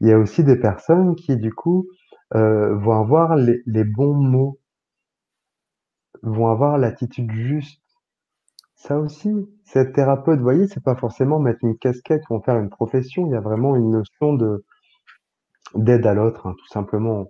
Il 0.00 0.08
y 0.08 0.12
a 0.12 0.18
aussi 0.18 0.42
des 0.42 0.56
personnes 0.56 1.14
qui, 1.14 1.36
du 1.36 1.52
coup, 1.52 1.86
heu, 2.34 2.74
vont 2.74 2.98
avoir 3.00 3.36
les 3.36 3.62
les 3.66 3.84
bons 3.84 4.14
mots 4.14 4.58
vont 6.22 6.48
avoir 6.48 6.78
l'attitude 6.78 7.32
juste. 7.32 7.80
Ça 8.86 8.98
aussi, 8.98 9.30
c'est 9.64 9.80
être 9.80 9.94
thérapeute, 9.94 10.36
vous 10.36 10.42
voyez, 10.42 10.66
c'est 10.68 10.82
pas 10.82 10.94
forcément 10.94 11.38
mettre 11.38 11.60
une 11.62 11.78
casquette 11.78 12.22
ou 12.28 12.34
en 12.34 12.42
faire 12.42 12.58
une 12.58 12.68
profession, 12.68 13.24
il 13.26 13.32
y 13.32 13.34
a 13.34 13.40
vraiment 13.40 13.76
une 13.76 13.88
notion 13.90 14.34
de 14.34 14.62
d'aide 15.74 16.06
à 16.06 16.14
l'autre, 16.14 16.46
hein, 16.46 16.54
tout 16.58 16.68
simplement. 16.68 17.26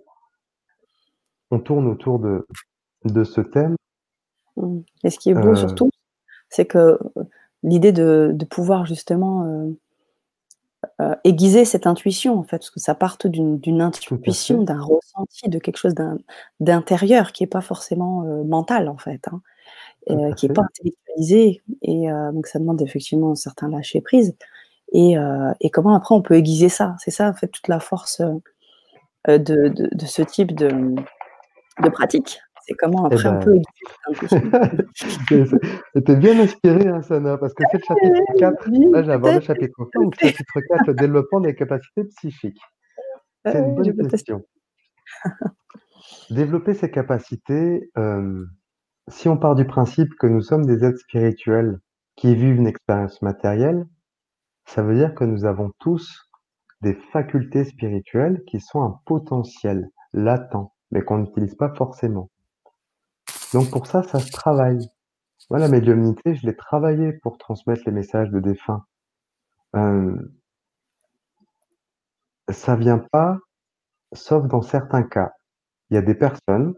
On 1.51 1.59
tourne 1.59 1.87
autour 1.87 2.19
de 2.19 2.47
de 3.05 3.23
ce 3.23 3.41
thème. 3.41 3.75
Mmh. 4.57 4.79
Et 5.05 5.09
ce 5.11 5.19
qui 5.19 5.31
est 5.31 5.35
beau 5.35 5.51
Heu 5.53 5.55
surtout, 5.57 5.91
c'est 6.49 6.65
que, 6.65 6.99
l'idée 7.63 7.91
de 7.93 8.31
de 8.33 8.45
pouvoir 8.45 8.85
justement, 8.85 9.45
heu 9.45 9.77
heu, 11.01 11.15
aiguiser 11.23 11.65
cette 11.65 11.87
intuition, 11.87 12.37
en 12.39 12.43
fait, 12.43 12.57
parce 12.59 12.69
que 12.69 12.79
ça 12.79 12.95
parte 12.95 13.27
d'une 13.27 13.81
intuition, 13.81 14.63
d'un 14.63 14.79
ressenti, 14.81 15.49
de 15.49 15.59
quelque 15.59 15.77
chose 15.77 15.93
d'in 15.95 16.17
d'intérieur 16.59 17.31
qui 17.33 17.43
est 17.43 17.47
pas 17.47 17.61
forcément, 17.61 18.21
mental, 18.45 18.87
en 18.89 18.97
fait, 18.97 19.27
hein 19.31 19.41
à 20.09 20.31
qui 20.33 20.45
est 20.47 20.53
pas 20.53 20.61
fait. 20.63 20.67
intellectualisé 20.81 21.61
et 21.81 22.09
heu, 22.11 22.31
donc 22.33 22.47
ça 22.47 22.59
demande 22.59 22.81
effectivement 22.81 23.31
un 23.31 23.35
certain 23.35 23.69
lâcher 23.69 24.01
prise 24.01 24.35
et 24.93 25.15
comment 25.73 25.95
après 25.95 26.15
on 26.15 26.21
peut 26.21 26.35
aiguiser 26.35 26.69
ça? 26.69 26.95
C'est 26.99 27.11
ça, 27.11 27.29
en 27.29 27.33
fait, 27.33 27.47
toute 27.47 27.67
la 27.67 27.79
force, 27.79 28.21
de 29.27 29.37
de 29.37 29.69
de 29.91 30.05
ce 30.05 30.21
type 30.21 30.53
de, 30.55 30.69
de 31.83 31.89
pratique. 31.89 32.39
C'est 32.67 32.73
comment 32.75 33.09
Et 33.09 33.15
après 33.15 33.29
on 33.29 33.33
bah, 33.33 33.39
peut 33.39 33.55
aiguiser 33.55 33.65
cette 33.89 34.07
intuition. 34.09 34.41
mais 35.31 35.45
c'est 35.45 35.59
mais 35.95 36.01
tu 36.03 36.11
es 36.11 36.15
bien 36.15 36.39
inspirée, 36.39 36.87
hein, 36.87 37.01
Sana, 37.01 37.37
parce 37.37 37.53
que 37.53 37.63
c'est 37.71 37.77
le 37.77 37.83
chapitre 37.87 38.21
4. 38.39 38.69
Oui, 38.71 38.89
Là, 38.91 39.03
j'ai 39.03 39.11
abordé 39.11 39.39
le 39.39 39.45
chapitre 39.45 39.85
3, 39.93 40.03
je 40.03 40.05
donc 40.05 40.15
sais. 40.15 40.27
chapitre 40.31 40.61
4, 40.69 40.87
le 40.87 40.93
développement 40.95 41.39
des 41.41 41.55
capacités 41.55 42.03
psychiques. 42.05 42.59
Ouais, 43.45 43.51
C'est 43.51 43.59
une 43.59 43.75
bonne 43.75 44.07
question. 44.07 44.45
Développer 46.29 46.73
ses 46.73 46.89
capacités, 46.91 47.91
si 49.07 49.29
on 49.29 49.37
part 49.37 49.55
du 49.55 49.65
principe 49.65 50.13
que 50.19 50.27
nous 50.27 50.41
sommes 50.41 50.65
des 50.65 50.83
êtres 50.83 50.99
spirituels 50.99 51.79
qui 52.15 52.35
vivent 52.35 52.57
une 52.57 52.67
expérience 52.67 53.21
matérielle, 53.21 53.85
ça 54.65 54.81
veut 54.81 54.95
dire 54.95 55.13
que 55.13 55.23
nous 55.23 55.45
avons 55.45 55.71
tous 55.79 56.29
des 56.81 56.93
facultés 56.93 57.65
spirituelles 57.65 58.41
qui 58.47 58.59
sont 58.59 58.81
un 58.81 58.99
potentiel 59.05 59.89
latent, 60.13 60.71
mais 60.91 61.03
qu'on 61.03 61.19
n'utilise 61.19 61.55
pas 61.55 61.73
forcément. 61.75 62.29
Donc 63.53 63.69
pour 63.71 63.87
ça, 63.87 64.03
ça 64.03 64.19
se 64.19 64.31
travaille. 64.31 64.87
Moi, 65.49 65.59
la 65.59 65.67
médiumnité, 65.67 66.35
je 66.35 66.45
l'ai 66.47 66.55
travaillé 66.55 67.13
pour 67.13 67.37
transmettre 67.37 67.83
les 67.85 67.91
messages 67.91 68.31
de 68.31 68.39
défunts. 68.39 68.85
Hem 69.73 70.31
ça 72.49 72.75
vient 72.75 72.99
pas, 72.99 73.37
sauf 74.13 74.47
dans 74.47 74.61
certains 74.61 75.03
cas. 75.03 75.31
Il 75.89 75.95
y 75.95 75.97
a 75.97 76.01
des 76.01 76.15
personnes 76.15 76.75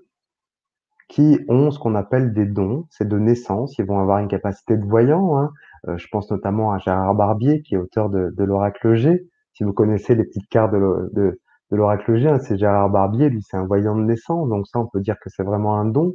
qui 1.08 1.39
ont 1.49 1.72
ce 1.72 1.80
qu'on 1.80 1.95
appelle 1.95 2.34
des 2.34 2.45
dons, 2.45 2.86
c'est 2.89 3.08
de 3.08 3.18
naissance, 3.18 3.78
ils 3.80 3.86
vont 3.86 3.99
avoir 3.99 4.20
une 4.20 4.28
capacité 4.28 4.78
de 4.78 4.86
voyant, 4.86 5.38
hein. 5.38 5.51
Heu, 5.88 5.97
je 5.97 6.08
pense 6.12 6.30
notamment 6.32 6.72
à 6.74 6.80
Gérard 6.80 7.16
Barbier 7.16 7.62
qui 7.62 7.76
est 7.76 7.78
auteur 7.78 8.10
de 8.10 8.34
de 8.36 8.43
l'Oracle 8.43 8.95
G. 8.95 9.28
Si 9.53 9.64
vous 9.64 9.74
connaissez 9.74 10.16
les 10.16 10.24
petites 10.26 10.49
cartes 10.49 10.74
de 10.74 11.39
l'Oracle 11.72 12.18
G, 12.18 12.28
hein, 12.28 12.39
c'est 12.39 12.58
Gérard 12.58 12.89
Barbier, 12.89 13.30
lui, 13.30 13.41
c'est 13.43 13.58
un 13.58 13.66
voyant 13.66 13.95
de 13.95 14.03
naissance, 14.03 14.49
donc 14.49 14.68
ça, 14.68 14.80
on 14.80 14.88
peut 14.88 15.01
dire 15.01 15.18
que 15.22 15.30
c'est 15.30 15.43
vraiment 15.43 15.76
un 15.76 15.86
don. 15.86 16.14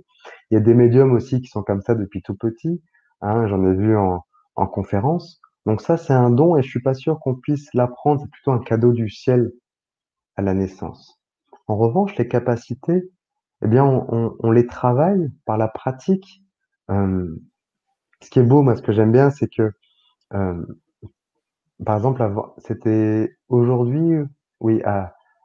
Il 0.51 0.55
y 0.55 0.57
a 0.57 0.61
des 0.61 0.74
médiums 0.74 1.12
aussi 1.12 1.40
qui 1.40 1.49
sont 1.49 1.62
comme 1.62 1.82
ça 1.82 1.95
depuis 1.95 2.22
tout 2.22 2.34
petit, 2.36 2.82
hein, 3.20 3.47
j'en 3.49 3.64
ai 3.64 3.74
vu 3.74 3.97
en 3.97 4.24
en 4.57 4.66
conférence. 4.66 5.40
Donc 5.66 5.80
ça, 5.80 5.97
c'est 5.97 6.12
un 6.12 6.30
don 6.30 6.57
et 6.57 6.62
je 6.62 6.68
suis 6.68 6.82
pas 6.82 6.95
sûr 6.95 7.18
qu'on 7.20 7.34
puisse 7.34 7.68
l'apprendre, 7.74 8.20
c'est 8.22 8.30
plutôt 8.30 8.53
un 8.53 8.59
cadeau 8.59 8.93
du 8.93 9.09
ciel 9.09 9.51
à 10.36 10.43
la 10.43 10.55
naissance. 10.55 11.20
En 11.68 11.76
revanche, 11.76 12.16
les 12.16 12.28
capacités, 12.28 13.11
eh 13.62 13.68
bien, 13.68 13.84
on 13.86 14.50
les 14.52 14.66
travaille 14.66 15.30
par 15.46 15.58
la 15.58 15.68
pratique. 15.68 16.42
Hem, 16.90 17.38
ce 18.22 18.30
qui 18.30 18.40
est 18.40 18.44
beau, 18.44 18.62
moi, 18.62 18.76
ce 18.76 18.82
que 18.82 18.92
j'aime 18.92 19.12
bien, 19.12 19.30
c'est 19.30 19.48
que, 19.48 19.72
hem, 20.34 20.66
par 21.86 21.96
exemple, 21.96 22.22
c'était 22.58 23.36
aujourd'hui, 23.48 24.16
oui, 24.60 24.82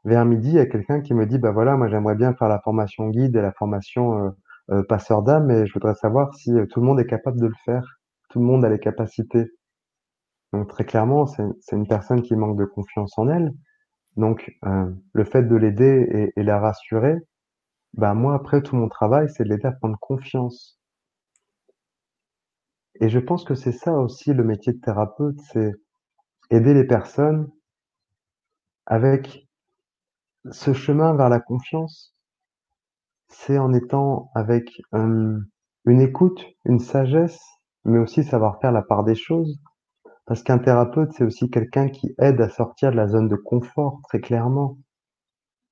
vers 0.06 0.26
midi, 0.26 0.50
il 0.52 0.56
y 0.56 0.60
a 0.60 0.66
quelqu'un 0.68 1.02
qui 1.02 1.14
me 1.16 1.26
dit: 1.28 1.40
«Bah, 1.40 1.52
voilà, 1.52 1.78
moi, 1.78 1.90
j'aimerais 1.90 2.16
bien 2.16 2.34
faire 2.36 2.50
la 2.50 2.60
formation 2.62 3.10
guide 3.10 3.36
et 3.38 3.42
la 3.42 3.54
formation, 3.54 4.34
heu, 4.72 4.84
passeur 4.90 5.24
d'âme 5.24 5.52
et 5.52 5.68
je 5.68 5.74
voudrais 5.74 5.96
savoir 5.96 6.34
si, 6.36 6.52
tout 6.72 6.82
le 6.82 6.88
monde 6.88 7.00
est 7.02 7.08
capable 7.08 7.40
de 7.42 7.48
le 7.48 7.56
faire. 7.66 8.00
Tout 8.30 8.40
le 8.40 8.46
monde 8.46 8.66
a 8.66 8.70
les 8.70 8.80
capacités». 8.80 9.52
Donc 10.54 10.70
très 10.70 10.86
clairement, 10.86 11.26
c'est 11.28 11.76
une 11.76 11.88
personne 11.88 12.22
qui 12.22 12.36
manque 12.36 12.58
de 12.58 12.66
confiance 12.66 13.18
en 13.20 13.28
elle. 13.30 13.52
Donc 14.18 14.52
le 15.14 15.24
fait 15.26 15.44
de 15.44 15.56
l'aider 15.58 16.32
et 16.36 16.44
la 16.44 16.60
rassurer, 16.60 17.18
bah, 17.98 18.14
moi, 18.14 18.36
après, 18.36 18.62
tout 18.62 18.76
mon 18.76 18.90
travail, 18.90 19.28
c'est 19.30 19.44
de 19.44 19.50
l'aider 19.50 19.66
à 19.66 19.72
prendre 19.72 19.98
confiance. 20.00 20.80
Et 23.00 23.10
je 23.10 23.20
pense 23.20 23.44
que 23.44 23.56
c'est 23.56 23.72
ça 23.72 23.94
aussi 23.94 24.34
le 24.34 24.44
métier 24.44 24.74
de 24.74 24.80
thérapeute, 24.80 25.40
c'est 25.52 25.74
aider 26.50 26.74
les 26.74 26.86
personnes 26.86 27.50
avec 28.86 29.48
ce 30.52 30.74
chemin 30.74 31.16
vers 31.16 31.30
la 31.30 31.40
confiance. 31.40 32.16
C'est 33.30 33.58
en 33.58 33.74
étant 33.74 34.32
avec, 34.36 34.82
une 34.94 36.02
écoute, 36.02 36.46
une 36.66 36.80
sagesse, 36.80 37.42
mais 37.84 38.00
aussi 38.00 38.24
savoir 38.24 38.60
faire 38.62 38.72
la 38.72 38.82
part 38.82 39.04
des 39.04 39.16
choses. 39.16 39.60
Parce 40.26 40.44
qu'un 40.44 40.60
thérapeute, 40.60 41.14
c'est 41.14 41.24
aussi 41.24 41.50
quelqu'un 41.50 41.90
qui 41.90 42.14
aide 42.20 42.42
à 42.42 42.50
sortir 42.50 42.92
de 42.92 42.96
la 42.96 43.08
zone 43.08 43.28
de 43.28 43.36
confort, 43.36 44.02
très 44.04 44.20
clairement. 44.20 44.78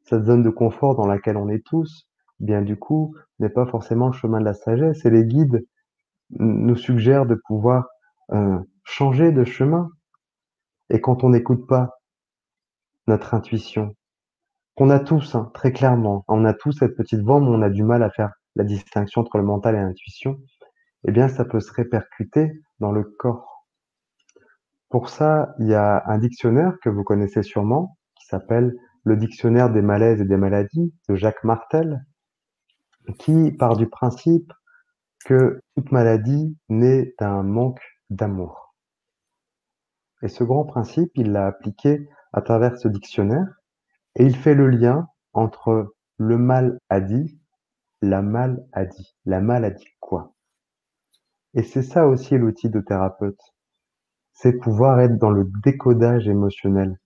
Cette 0.03 0.23
zone 0.23 0.43
de 0.43 0.49
confort 0.49 0.95
dans 0.95 1.07
laquelle 1.07 1.37
on 1.37 1.49
est 1.49 1.65
tous, 1.65 2.07
bien 2.39 2.61
du 2.61 2.77
coup, 2.77 3.15
n'est 3.39 3.49
pas 3.49 3.65
forcément 3.65 4.07
le 4.07 4.13
chemin 4.13 4.39
de 4.39 4.45
la 4.45 4.53
sagesse 4.53 5.05
et 5.05 5.09
les 5.09 5.25
guides 5.25 5.65
nous 6.31 6.75
suggèrent 6.75 7.25
de 7.25 7.35
pouvoir, 7.47 7.87
heu, 8.33 8.59
changer 8.83 9.31
de 9.31 9.43
chemin 9.43 9.89
et 10.89 11.01
quand 11.01 11.23
on 11.23 11.29
n'écoute 11.29 11.67
pas 11.67 11.99
notre 13.07 13.33
intuition, 13.33 13.95
qu'on 14.75 14.89
a 14.89 14.99
tous, 14.99 15.35
hein, 15.35 15.51
très 15.53 15.71
clairement, 15.71 16.25
on 16.27 16.45
a 16.45 16.53
tous 16.53 16.73
cette 16.73 16.95
petite 16.95 17.21
voix, 17.21 17.39
mais 17.39 17.47
on 17.47 17.61
a 17.61 17.69
du 17.69 17.83
mal 17.83 18.03
à 18.03 18.09
faire 18.09 18.31
la 18.55 18.63
distinction 18.63 19.21
entre 19.21 19.37
le 19.37 19.43
mental 19.43 19.75
et 19.75 19.79
l'intuition, 19.79 20.37
eh 21.07 21.11
bien, 21.11 21.27
ça 21.27 21.45
peut 21.45 21.59
se 21.59 21.71
répercuter 21.71 22.51
dans 22.79 22.91
le 22.91 23.03
corps. 23.03 23.67
Pour 24.89 25.09
ça, 25.09 25.55
il 25.59 25.67
y 25.67 25.73
a 25.73 26.03
un 26.07 26.17
dictionnaire 26.17 26.77
que 26.81 26.89
vous 26.89 27.03
connaissez 27.03 27.43
sûrement, 27.43 27.97
qui 28.15 28.27
s'appelle 28.27 28.73
«Le 29.03 29.17
dictionnaire 29.17 29.69
des 29.69 29.81
malaises 29.81 30.21
et 30.21 30.25
des 30.25 30.37
maladies» 30.37 30.93
de 31.09 31.15
Jacques 31.15 31.43
Martel 31.43 32.03
qui 33.13 33.51
part 33.51 33.77
du 33.77 33.87
principe 33.87 34.51
que 35.25 35.61
toute 35.75 35.91
maladie 35.91 36.57
naît 36.69 37.13
d'un 37.19 37.43
manque 37.43 37.81
d'amour. 38.09 38.75
Et 40.21 40.27
ce 40.27 40.43
grand 40.43 40.65
principe, 40.65 41.11
il 41.15 41.31
l'a 41.31 41.47
appliqué 41.47 42.07
à 42.33 42.41
travers 42.41 42.77
ce 42.77 42.87
dictionnaire 42.87 43.47
et 44.15 44.25
il 44.25 44.35
fait 44.35 44.55
le 44.55 44.69
lien 44.69 45.07
entre 45.33 45.95
le 46.17 46.37
mal-adi, 46.37 47.39
la 48.01 48.21
maladie. 48.21 49.15
La 49.25 49.41
maladie 49.41 49.87
quoi? 49.99 50.33
Et 51.53 51.63
c'est 51.63 51.83
ça 51.83 52.07
aussi 52.07 52.37
l'outil 52.37 52.69
de 52.69 52.79
thérapeute. 52.79 53.39
C'est 54.33 54.53
pouvoir 54.53 54.99
être 54.99 55.17
dans 55.17 55.31
le 55.31 55.49
décodage 55.63 56.27
émotionnel. 56.27 56.99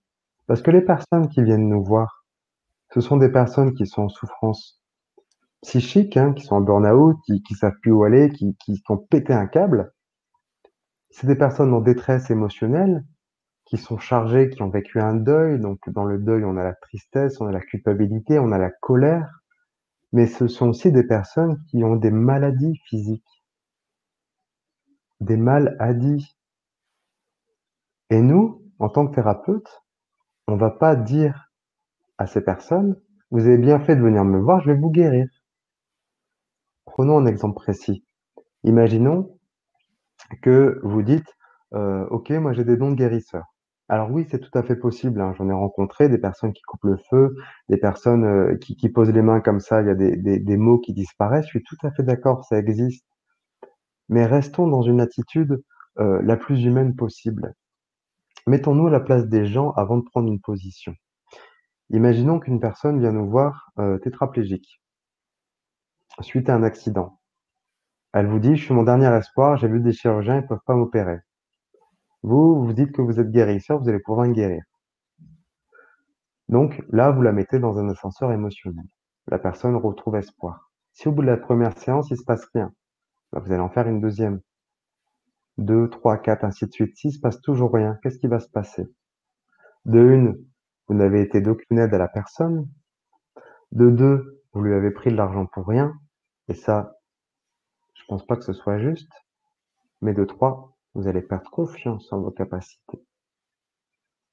Parce 0.46 0.62
que 0.62 0.70
les 0.70 0.82
personnes 0.82 1.28
qui 1.28 1.42
viennent 1.42 1.68
nous 1.68 1.84
voir, 1.84 2.24
ce 2.92 3.00
sont 3.00 3.16
des 3.16 3.30
personnes 3.30 3.74
qui 3.74 3.86
sont 3.86 4.02
en 4.02 4.08
souffrance 4.08 4.79
psychique, 5.62 6.16
hein, 6.16 6.32
qui 6.32 6.44
sont 6.44 6.56
en 6.56 6.60
burn-out, 6.60 7.16
qui 7.26 7.42
qui 7.42 7.54
savent 7.54 7.78
plus 7.82 7.92
où 7.92 8.04
aller, 8.04 8.30
qui 8.30 8.56
ont 8.88 8.96
pété 8.98 9.32
un 9.32 9.46
câble. 9.46 9.92
C'est 11.10 11.26
des 11.26 11.36
personnes 11.36 11.74
en 11.74 11.80
détresse 11.80 12.30
émotionnelle, 12.30 13.04
qui 13.66 13.78
sont 13.78 13.98
chargées, 13.98 14.50
qui 14.50 14.62
ont 14.62 14.70
vécu 14.70 15.00
un 15.00 15.14
deuil, 15.14 15.60
donc 15.60 15.78
dans 15.90 16.04
le 16.04 16.18
deuil, 16.18 16.44
on 16.44 16.56
a 16.56 16.64
la 16.64 16.74
tristesse, 16.74 17.40
on 17.40 17.46
a 17.46 17.52
la 17.52 17.60
culpabilité, 17.60 18.38
on 18.38 18.52
a 18.52 18.58
la 18.58 18.70
colère, 18.70 19.42
mais 20.12 20.26
ce 20.26 20.48
sont 20.48 20.70
aussi 20.70 20.92
des 20.92 21.04
personnes 21.06 21.62
qui 21.70 21.84
ont 21.84 21.96
des 21.96 22.10
maladies 22.10 22.80
physiques. 22.86 23.44
Des 25.20 25.36
mal-adis. 25.36 26.36
Et 28.10 28.20
nous, 28.22 28.62
en 28.80 28.88
tant 28.88 29.06
que 29.06 29.14
thérapeute, 29.14 29.82
on 30.48 30.56
va 30.56 30.70
pas 30.70 30.96
dire 30.96 31.52
à 32.18 32.26
ces 32.26 32.40
personnes: 32.42 33.00
«Vous 33.30 33.46
avez 33.46 33.58
bien 33.58 33.78
fait 33.78 33.94
de 33.94 34.02
venir 34.02 34.24
me 34.24 34.40
voir, 34.40 34.60
je 34.62 34.72
vais 34.72 34.78
vous 34.78 34.90
guérir». 34.90 35.28
Prenons 37.00 37.16
un 37.16 37.24
exemple 37.24 37.54
précis. 37.54 38.04
Imaginons 38.62 39.38
que 40.42 40.78
vous 40.82 41.00
dites, 41.00 41.34
heu: 41.72 42.06
«OK, 42.10 42.28
moi 42.28 42.52
j'ai 42.52 42.62
des 42.62 42.76
dons 42.76 42.90
de 42.90 42.94
guérisseur». 42.94 43.44
Alors 43.88 44.10
oui, 44.10 44.26
c'est 44.30 44.38
tout 44.38 44.50
à 44.52 44.62
fait 44.62 44.76
possible, 44.76 45.18
hein, 45.22 45.32
j'en 45.38 45.48
ai 45.48 45.54
rencontré 45.54 46.10
des 46.10 46.18
personnes 46.18 46.52
qui 46.52 46.60
coupent 46.60 46.84
le 46.84 46.98
feu, 47.08 47.36
des 47.70 47.78
personnes, 47.78 48.26
heu, 48.26 48.58
qui 48.58 48.86
posent 48.90 49.12
les 49.12 49.22
mains 49.22 49.40
comme 49.40 49.60
ça, 49.60 49.80
il 49.80 49.86
y 49.86 49.90
a 49.90 49.94
des 49.94 50.56
maux 50.58 50.78
qui 50.78 50.92
disparaissent, 50.92 51.46
je 51.46 51.58
suis 51.58 51.62
tout 51.62 51.78
à 51.84 51.90
fait 51.90 52.02
d'accord, 52.02 52.44
ça 52.44 52.58
existe. 52.58 53.06
Mais 54.10 54.26
restons 54.26 54.68
dans 54.68 54.82
une 54.82 55.00
attitude 55.00 55.62
euh, 56.00 56.20
la 56.22 56.36
plus 56.36 56.62
humaine 56.66 56.94
possible. 56.94 57.54
Mettons-nous 58.46 58.88
à 58.88 58.90
la 58.90 59.00
place 59.00 59.26
des 59.26 59.46
gens 59.46 59.70
avant 59.70 59.96
de 59.96 60.04
prendre 60.04 60.28
une 60.28 60.42
position. 60.42 60.94
Imaginons 61.88 62.40
qu'une 62.40 62.60
personne 62.60 63.00
vient 63.00 63.12
nous 63.12 63.30
voir 63.30 63.70
euh, 63.78 63.96
tétraplégique 63.96 64.82
suite 66.20 66.48
à 66.48 66.54
un 66.54 66.62
accident. 66.62 67.18
Elle 68.12 68.26
vous 68.26 68.40
dit, 68.40 68.56
je 68.56 68.64
suis 68.64 68.74
mon 68.74 68.82
dernier 68.82 69.06
espoir, 69.14 69.56
j'ai 69.56 69.68
vu 69.68 69.80
des 69.80 69.92
chirurgiens, 69.92 70.36
ils 70.36 70.42
ne 70.42 70.48
peuvent 70.48 70.64
pas 70.66 70.74
m'opérer. 70.74 71.20
Vous, 72.22 72.64
vous 72.64 72.72
dites 72.72 72.92
que 72.92 73.02
vous 73.02 73.20
êtes 73.20 73.30
guérisseur, 73.30 73.80
vous 73.80 73.88
allez 73.88 74.00
pouvoir 74.00 74.28
guérir. 74.28 74.62
Donc 76.48 76.82
là, 76.90 77.10
vous 77.12 77.22
la 77.22 77.32
mettez 77.32 77.60
dans 77.60 77.78
un 77.78 77.88
ascenseur 77.88 78.32
émotionnel. 78.32 78.86
La 79.28 79.38
personne 79.38 79.76
retrouve 79.76 80.16
espoir. 80.16 80.72
Si 80.92 81.06
au 81.06 81.12
bout 81.12 81.22
de 81.22 81.28
la 81.28 81.36
première 81.36 81.78
séance, 81.78 82.10
il 82.10 82.14
ne 82.14 82.18
se 82.18 82.24
passe 82.24 82.44
rien, 82.52 82.72
bah, 83.32 83.40
vous 83.40 83.52
allez 83.52 83.62
en 83.62 83.70
faire 83.70 83.86
une 83.86 84.00
deuxième. 84.00 84.40
Deux, 85.56 85.88
trois, 85.88 86.18
quatre, 86.18 86.44
ainsi 86.44 86.66
de 86.66 86.72
suite. 86.72 86.96
S'il 86.96 87.10
ne 87.10 87.14
se 87.14 87.20
passe 87.20 87.40
toujours 87.40 87.72
rien, 87.72 87.98
qu'est-ce 88.02 88.18
qui 88.18 88.26
va 88.26 88.40
se 88.40 88.48
passer? 88.48 88.92
De 89.84 90.00
une, 90.00 90.44
vous 90.88 90.94
n'avez 90.94 91.22
été 91.22 91.40
d'aucune 91.40 91.78
aide 91.78 91.94
à 91.94 91.98
la 91.98 92.08
personne. 92.08 92.68
De 93.70 93.88
deux, 93.88 94.39
vous 94.52 94.62
lui 94.62 94.74
avez 94.74 94.90
pris 94.90 95.10
de 95.10 95.16
l'argent 95.16 95.46
pour 95.46 95.66
rien. 95.66 95.94
Et 96.48 96.54
ça, 96.54 96.96
je 97.94 98.02
pense 98.08 98.26
pas 98.26 98.36
que 98.36 98.44
ce 98.44 98.52
soit 98.52 98.78
juste. 98.78 99.12
Mais 100.02 100.14
de 100.14 100.24
trois, 100.24 100.76
vous 100.94 101.06
allez 101.06 101.22
perdre 101.22 101.50
confiance 101.50 102.12
en 102.12 102.20
vos 102.20 102.30
capacités. 102.30 103.02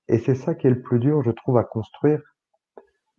Et 0.07 0.19
c'est 0.19 0.35
ça 0.35 0.55
qui 0.55 0.67
est 0.67 0.71
le 0.71 0.81
plus 0.81 0.99
dur, 0.99 1.21
je 1.23 1.31
trouve, 1.31 1.57
à 1.57 1.63
construire 1.63 2.21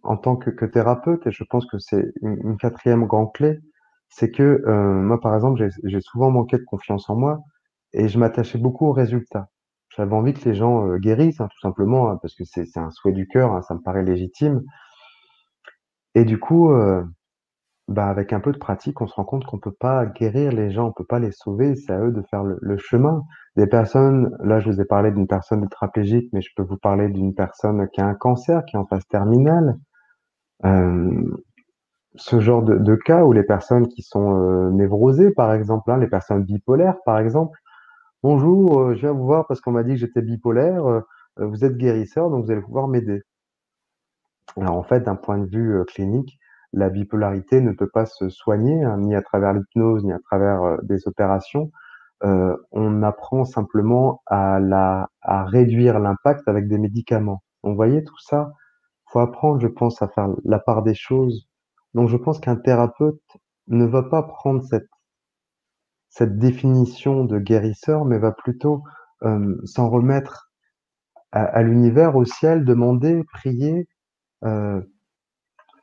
en 0.03 0.17
tant 0.17 0.37
que, 0.37 0.65
thérapeute. 0.65 1.27
Et 1.27 1.31
je 1.31 1.45
pense 1.45 1.67
que 1.67 1.79
c'est 1.79 2.13
une, 2.23 2.57
quatrième 2.57 3.07
grande 3.07 3.33
clé. 3.33 3.59
C'est 4.09 4.31
que 4.31 4.63
euh, 4.67 4.95
moi, 4.95 5.21
par 5.21 5.35
exemple, 5.35 5.69
j'ai 5.85 6.01
souvent 6.01 6.31
manqué 6.31 6.57
de 6.57 6.65
confiance 6.65 7.11
en 7.11 7.17
moi 7.17 7.41
et 7.93 8.09
je 8.09 8.19
m'attachais 8.19 8.59
beaucoup 8.59 8.87
aux 8.87 8.93
résultats. 8.93 9.49
J'avais 9.95 10.15
envie 10.15 10.33
que 10.33 10.49
les 10.49 10.55
gens 10.55 10.87
euh, 10.87 10.99
guérissent, 10.99 11.41
hein, 11.41 11.49
tout 11.51 11.61
simplement, 11.61 12.11
hein, 12.11 12.19
parce 12.23 12.35
que 12.35 12.45
c'est 12.45 12.77
un 12.77 12.91
souhait 12.91 13.13
du 13.13 13.27
cœur, 13.27 13.53
hein, 13.53 13.63
ça 13.63 13.75
me 13.75 13.81
paraît 13.81 14.05
légitime. 14.05 14.63
Et 16.15 16.25
du 16.25 16.39
coup, 16.39 16.73
euh, 16.73 17.05
bah, 17.89 18.09
avec 18.09 18.33
un 18.33 18.41
peu 18.41 18.53
de 18.53 18.59
pratique, 18.59 19.01
on 19.01 19.07
se 19.07 19.15
rend 19.15 19.25
compte 19.25 19.45
qu'on 19.47 19.59
peut 19.59 19.73
pas 19.73 20.07
guérir 20.07 20.53
les 20.53 20.71
gens, 20.71 20.89
on 20.89 20.93
peut 20.93 21.05
pas 21.05 21.19
les 21.19 21.33
sauver, 21.33 21.75
c'est 21.77 21.93
à 21.93 22.01
eux 22.01 22.13
de 22.13 22.23
faire 22.31 22.45
le, 22.45 22.77
chemin. 22.79 23.25
Des 23.57 23.67
personnes, 23.67 24.37
là 24.41 24.61
je 24.61 24.71
vous 24.71 24.81
ai 24.81 24.85
parlé 24.85 25.11
d'une 25.11 25.27
personne 25.27 25.63
tétraplégique, 25.63 26.29
mais 26.33 26.43
je 26.43 26.51
peux 26.57 26.63
vous 26.63 26.77
parler 26.77 27.09
d'une 27.09 27.35
personne 27.35 27.89
qui 27.89 28.01
a 28.01 28.07
un 28.07 28.15
cancer, 28.15 28.65
qui 28.67 28.77
est 28.77 28.79
en 28.79 28.87
phase 28.87 29.07
terminale. 29.09 29.79
Euh, 30.65 31.43
ce 32.17 32.41
genre 32.41 32.63
de, 32.63 32.95
cas 32.97 33.25
où 33.25 33.33
les 33.33 33.45
personnes 33.45 33.89
qui 33.89 34.03
sont 34.03 34.37
euh, 34.37 34.71
névrosées, 34.71 35.31
par 35.31 35.55
exemple, 35.55 35.91
hein, 35.91 35.99
les 35.99 36.09
personnes 36.09 36.45
bipolaires, 36.45 36.97
par 37.07 37.19
exemple, 37.19 37.59
bonjour, 38.23 38.95
je 38.95 39.01
viens 39.01 39.13
vous 39.13 39.25
voir 39.27 39.47
parce 39.47 39.61
qu'on 39.61 39.73
m'a 39.73 39.85
dit 39.85 39.93
que 39.93 40.01
j'étais 40.01 40.23
bipolaire, 40.23 41.03
vous 41.37 41.65
êtes 41.65 41.77
guérisseur, 41.77 42.31
donc 42.31 42.45
vous 42.45 42.51
allez 42.51 42.63
pouvoir 42.63 42.89
m'aider. 42.89 43.23
Alors 44.57 44.77
en 44.77 44.83
fait, 44.83 45.01
d'un 45.01 45.17
point 45.17 45.39
de 45.39 45.47
vue 45.47 45.85
clinique, 45.87 46.39
la 46.73 46.91
bipolarité 46.91 47.61
ne 47.61 47.73
peut 47.73 47.89
pas 47.89 48.07
se 48.07 48.29
soigner, 48.29 48.85
hein, 48.85 48.99
ni 48.99 49.15
à 49.15 49.23
travers 49.23 49.53
l'hypnose, 49.53 50.05
ni 50.05 50.13
à 50.13 50.19
travers 50.19 50.79
des 50.83 51.07
opérations. 51.09 51.71
Euh, 52.25 52.57
on 52.73 53.03
apprend 53.03 53.45
simplement 53.45 54.23
à, 54.27 54.59
la, 54.59 55.09
à 55.23 55.45
réduire 55.45 56.01
l'impact 56.01 56.49
avec 56.49 56.69
des 56.69 56.79
médicaments. 56.79 57.43
Donc, 57.63 57.73
vous 57.73 57.77
voyez, 57.77 58.03
tout 58.05 58.19
ça, 58.19 58.53
faut 59.07 59.21
apprendre, 59.21 59.61
je 59.61 59.69
pense, 59.69 60.03
à 60.03 60.09
faire 60.09 60.29
la 60.45 60.59
part 60.59 60.83
des 60.83 60.95
choses. 60.95 61.49
Donc, 61.95 62.09
je 62.09 62.17
pense 62.17 62.41
qu'un 62.41 62.57
thérapeute 62.57 63.23
ne 63.69 63.87
va 63.87 64.03
pas 64.03 64.23
prendre 64.23 64.63
cette, 64.65 64.89
cette 66.11 66.39
définition 66.39 67.25
de 67.25 67.39
guérisseur, 67.39 68.05
mais 68.05 68.19
va 68.19 68.33
plutôt 68.33 68.83
euh, 69.23 69.57
s'en 69.65 69.89
remettre 69.89 70.51
à 71.31 71.63
l'univers, 71.63 72.17
au 72.17 72.25
ciel, 72.25 72.65
demander, 72.65 73.23
prier, 73.35 73.87
euh, 74.45 74.81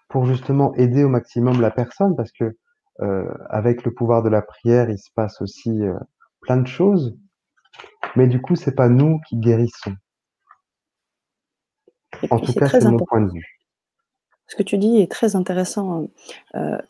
pour 0.09 0.25
justement 0.25 0.73
aider 0.75 1.03
au 1.03 1.09
maximum 1.09 1.61
la 1.61 1.71
personne, 1.71 2.15
parce 2.15 2.31
que 2.31 2.57
euh, 3.01 3.33
avec 3.49 3.83
le 3.83 3.93
pouvoir 3.93 4.23
de 4.23 4.29
la 4.29 4.41
prière, 4.41 4.89
il 4.89 4.97
se 4.97 5.09
passe 5.13 5.41
aussi 5.41 5.81
euh, 5.81 5.93
plein 6.41 6.57
de 6.57 6.67
choses. 6.67 7.17
Mais 8.15 8.27
du 8.27 8.41
coup, 8.41 8.55
c'est 8.55 8.75
pas 8.75 8.87
nous 8.87 9.19
qui 9.27 9.37
guérissons. 9.37 9.95
En 12.29 12.39
tout 12.39 12.53
cas, 12.53 12.69
c'est 12.69 12.89
mon 12.89 12.97
point 12.97 13.21
de 13.21 13.31
vue. 13.31 13.59
Ce 14.47 14.55
que 14.55 14.63
tu 14.63 14.77
dis 14.77 14.99
est 14.99 15.11
très 15.11 15.35
intéressant, 15.35 16.07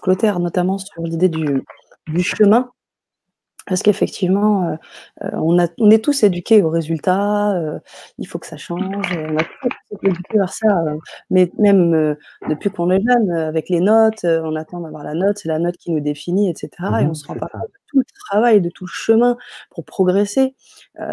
Clotaire, 0.03 0.39
notamment 0.39 0.77
sur 0.77 1.01
l'idée 1.01 1.29
du, 1.29 1.63
du 2.07 2.21
chemin 2.21 2.69
parce 3.65 3.81
qu'effectivement, 3.81 4.69
euh, 4.69 4.75
euh, 5.23 5.29
on, 5.33 5.59
a, 5.59 5.67
on 5.79 5.89
est 5.89 6.03
tous 6.03 6.23
éduqués 6.23 6.61
aux 6.61 6.69
résultats, 6.69 7.53
euh, 7.55 7.79
il 8.19 8.27
faut 8.27 8.37
que 8.39 8.47
ça 8.47 8.57
change, 8.57 8.83
on 8.83 9.37
a 9.37 9.43
tous 9.43 9.95
été 9.95 10.07
éduqués 10.07 10.37
vers 10.37 10.53
ça, 10.53 10.83
mais 11.29 11.51
même 11.57 12.15
depuis 12.49 12.69
qu'on 12.69 12.91
est 12.91 13.01
jeune, 13.01 13.31
avec 13.31 13.69
les 13.69 13.79
notes, 13.79 14.23
on 14.23 14.55
attend 14.55 14.81
d'avoir 14.81 15.03
la 15.03 15.13
note, 15.15 15.37
c'est 15.39 15.47
la 15.49 15.59
note 15.59 15.77
qui 15.77 15.91
nous 15.91 15.99
définit, 15.99 16.49
etc. 16.49 16.69
et 16.79 17.05
on 17.05 17.09
mmh 17.09 17.15
se 17.15 17.27
rend 17.27 17.35
pas 17.35 17.47
compte 17.47 17.61
de 17.63 17.79
tout 17.87 17.99
le 17.99 18.05
travail, 18.29 18.61
de 18.61 18.69
tout 18.69 18.85
le 18.85 18.91
chemin 18.91 19.37
pour 19.71 19.85
progresser. 19.85 20.55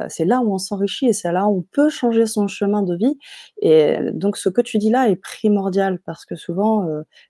c'est 0.09 0.25
là 0.25 0.41
où 0.41 0.53
on 0.53 0.59
s'enrichit 0.59 1.07
et 1.07 1.13
c'est 1.13 1.33
là 1.33 1.47
où 1.47 1.59
on 1.59 1.63
peut 1.63 1.89
changer 1.91 2.27
son 2.27 2.49
chemin 2.49 2.83
de 2.83 2.97
vie. 2.97 3.19
Et 3.63 3.97
donc, 4.13 4.37
ce 4.37 4.49
que 4.49 4.61
tu 4.61 4.79
dis 4.79 4.91
là 4.91 5.09
est 5.09 5.17
primordial 5.17 6.01
parce 6.05 6.25
que 6.25 6.37
souvent, 6.37 6.87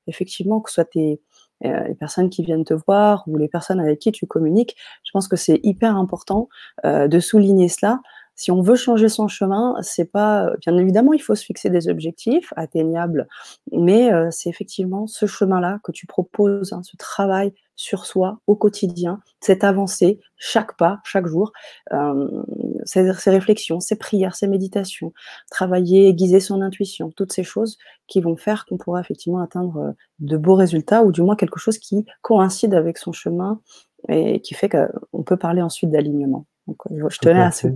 effectivement, 0.06 0.60
que 0.60 0.70
ce 0.70 0.74
soit 0.76 0.84
tes 0.84 1.20
euh, 1.64 1.88
les 1.88 1.94
personnes 1.94 2.30
qui 2.30 2.42
viennent 2.42 2.64
te 2.64 2.74
voir 2.74 3.24
ou 3.26 3.36
les 3.36 3.48
personnes 3.48 3.80
avec 3.80 3.98
qui 3.98 4.12
tu 4.12 4.26
communiques. 4.26 4.76
Je 5.04 5.10
pense 5.12 5.28
que 5.28 5.36
c'est 5.36 5.60
hyper 5.62 5.96
important 5.96 6.48
euh, 6.84 7.08
de 7.08 7.20
souligner 7.20 7.68
cela. 7.68 8.00
Si 8.34 8.50
on 8.50 8.62
veut 8.62 8.76
changer 8.76 9.08
son 9.08 9.28
chemin, 9.28 9.76
c'est 9.82 10.10
pas 10.10 10.50
bien 10.60 10.76
évidemment 10.78 11.12
il 11.12 11.20
faut 11.20 11.34
se 11.34 11.44
fixer 11.44 11.68
des 11.68 11.88
objectifs 11.88 12.52
atteignables, 12.56 13.28
mais 13.72 14.12
euh, 14.12 14.28
c'est 14.30 14.48
effectivement 14.48 15.06
ce 15.06 15.26
chemin-là 15.26 15.80
que 15.84 15.92
tu 15.92 16.06
proposes, 16.06 16.72
hein, 16.72 16.82
ce 16.82 16.96
travail 16.96 17.52
sur 17.76 18.06
soi 18.06 18.38
au 18.46 18.56
quotidien, 18.56 19.20
cette 19.40 19.64
avancée, 19.64 20.18
chaque 20.36 20.76
pas, 20.76 21.00
chaque 21.04 21.26
jour, 21.26 21.52
euh, 21.92 22.42
ces, 22.84 23.30
réflexions, 23.30 23.80
ces 23.80 23.96
prières, 23.96 24.34
ces 24.34 24.48
méditations, 24.48 25.12
travailler, 25.50 26.08
aiguiser 26.08 26.40
son 26.40 26.62
intuition, 26.62 27.10
toutes 27.16 27.32
ces 27.32 27.44
choses 27.44 27.78
qui 28.06 28.20
vont 28.20 28.36
faire 28.36 28.66
qu'on 28.66 28.76
pourra 28.76 29.00
effectivement 29.00 29.40
atteindre 29.40 29.76
euh, 29.78 29.92
de 30.18 30.36
beaux 30.36 30.54
résultats 30.54 31.02
ou 31.02 31.12
du 31.12 31.22
moins 31.22 31.36
quelque 31.36 31.58
chose 31.58 31.78
qui 31.78 32.04
coïncide 32.20 32.74
avec 32.74 32.98
son 32.98 33.12
chemin 33.12 33.60
et 34.08 34.40
qui 34.40 34.54
fait 34.54 34.68
qu'on 34.68 35.22
peut 35.22 35.36
parler 35.36 35.62
ensuite 35.62 35.90
d'alignement. 35.90 36.46
Donc, 36.66 36.78
je 36.90 37.18
tenais 37.18 37.42
à, 37.42 37.50
ce... 37.52 37.68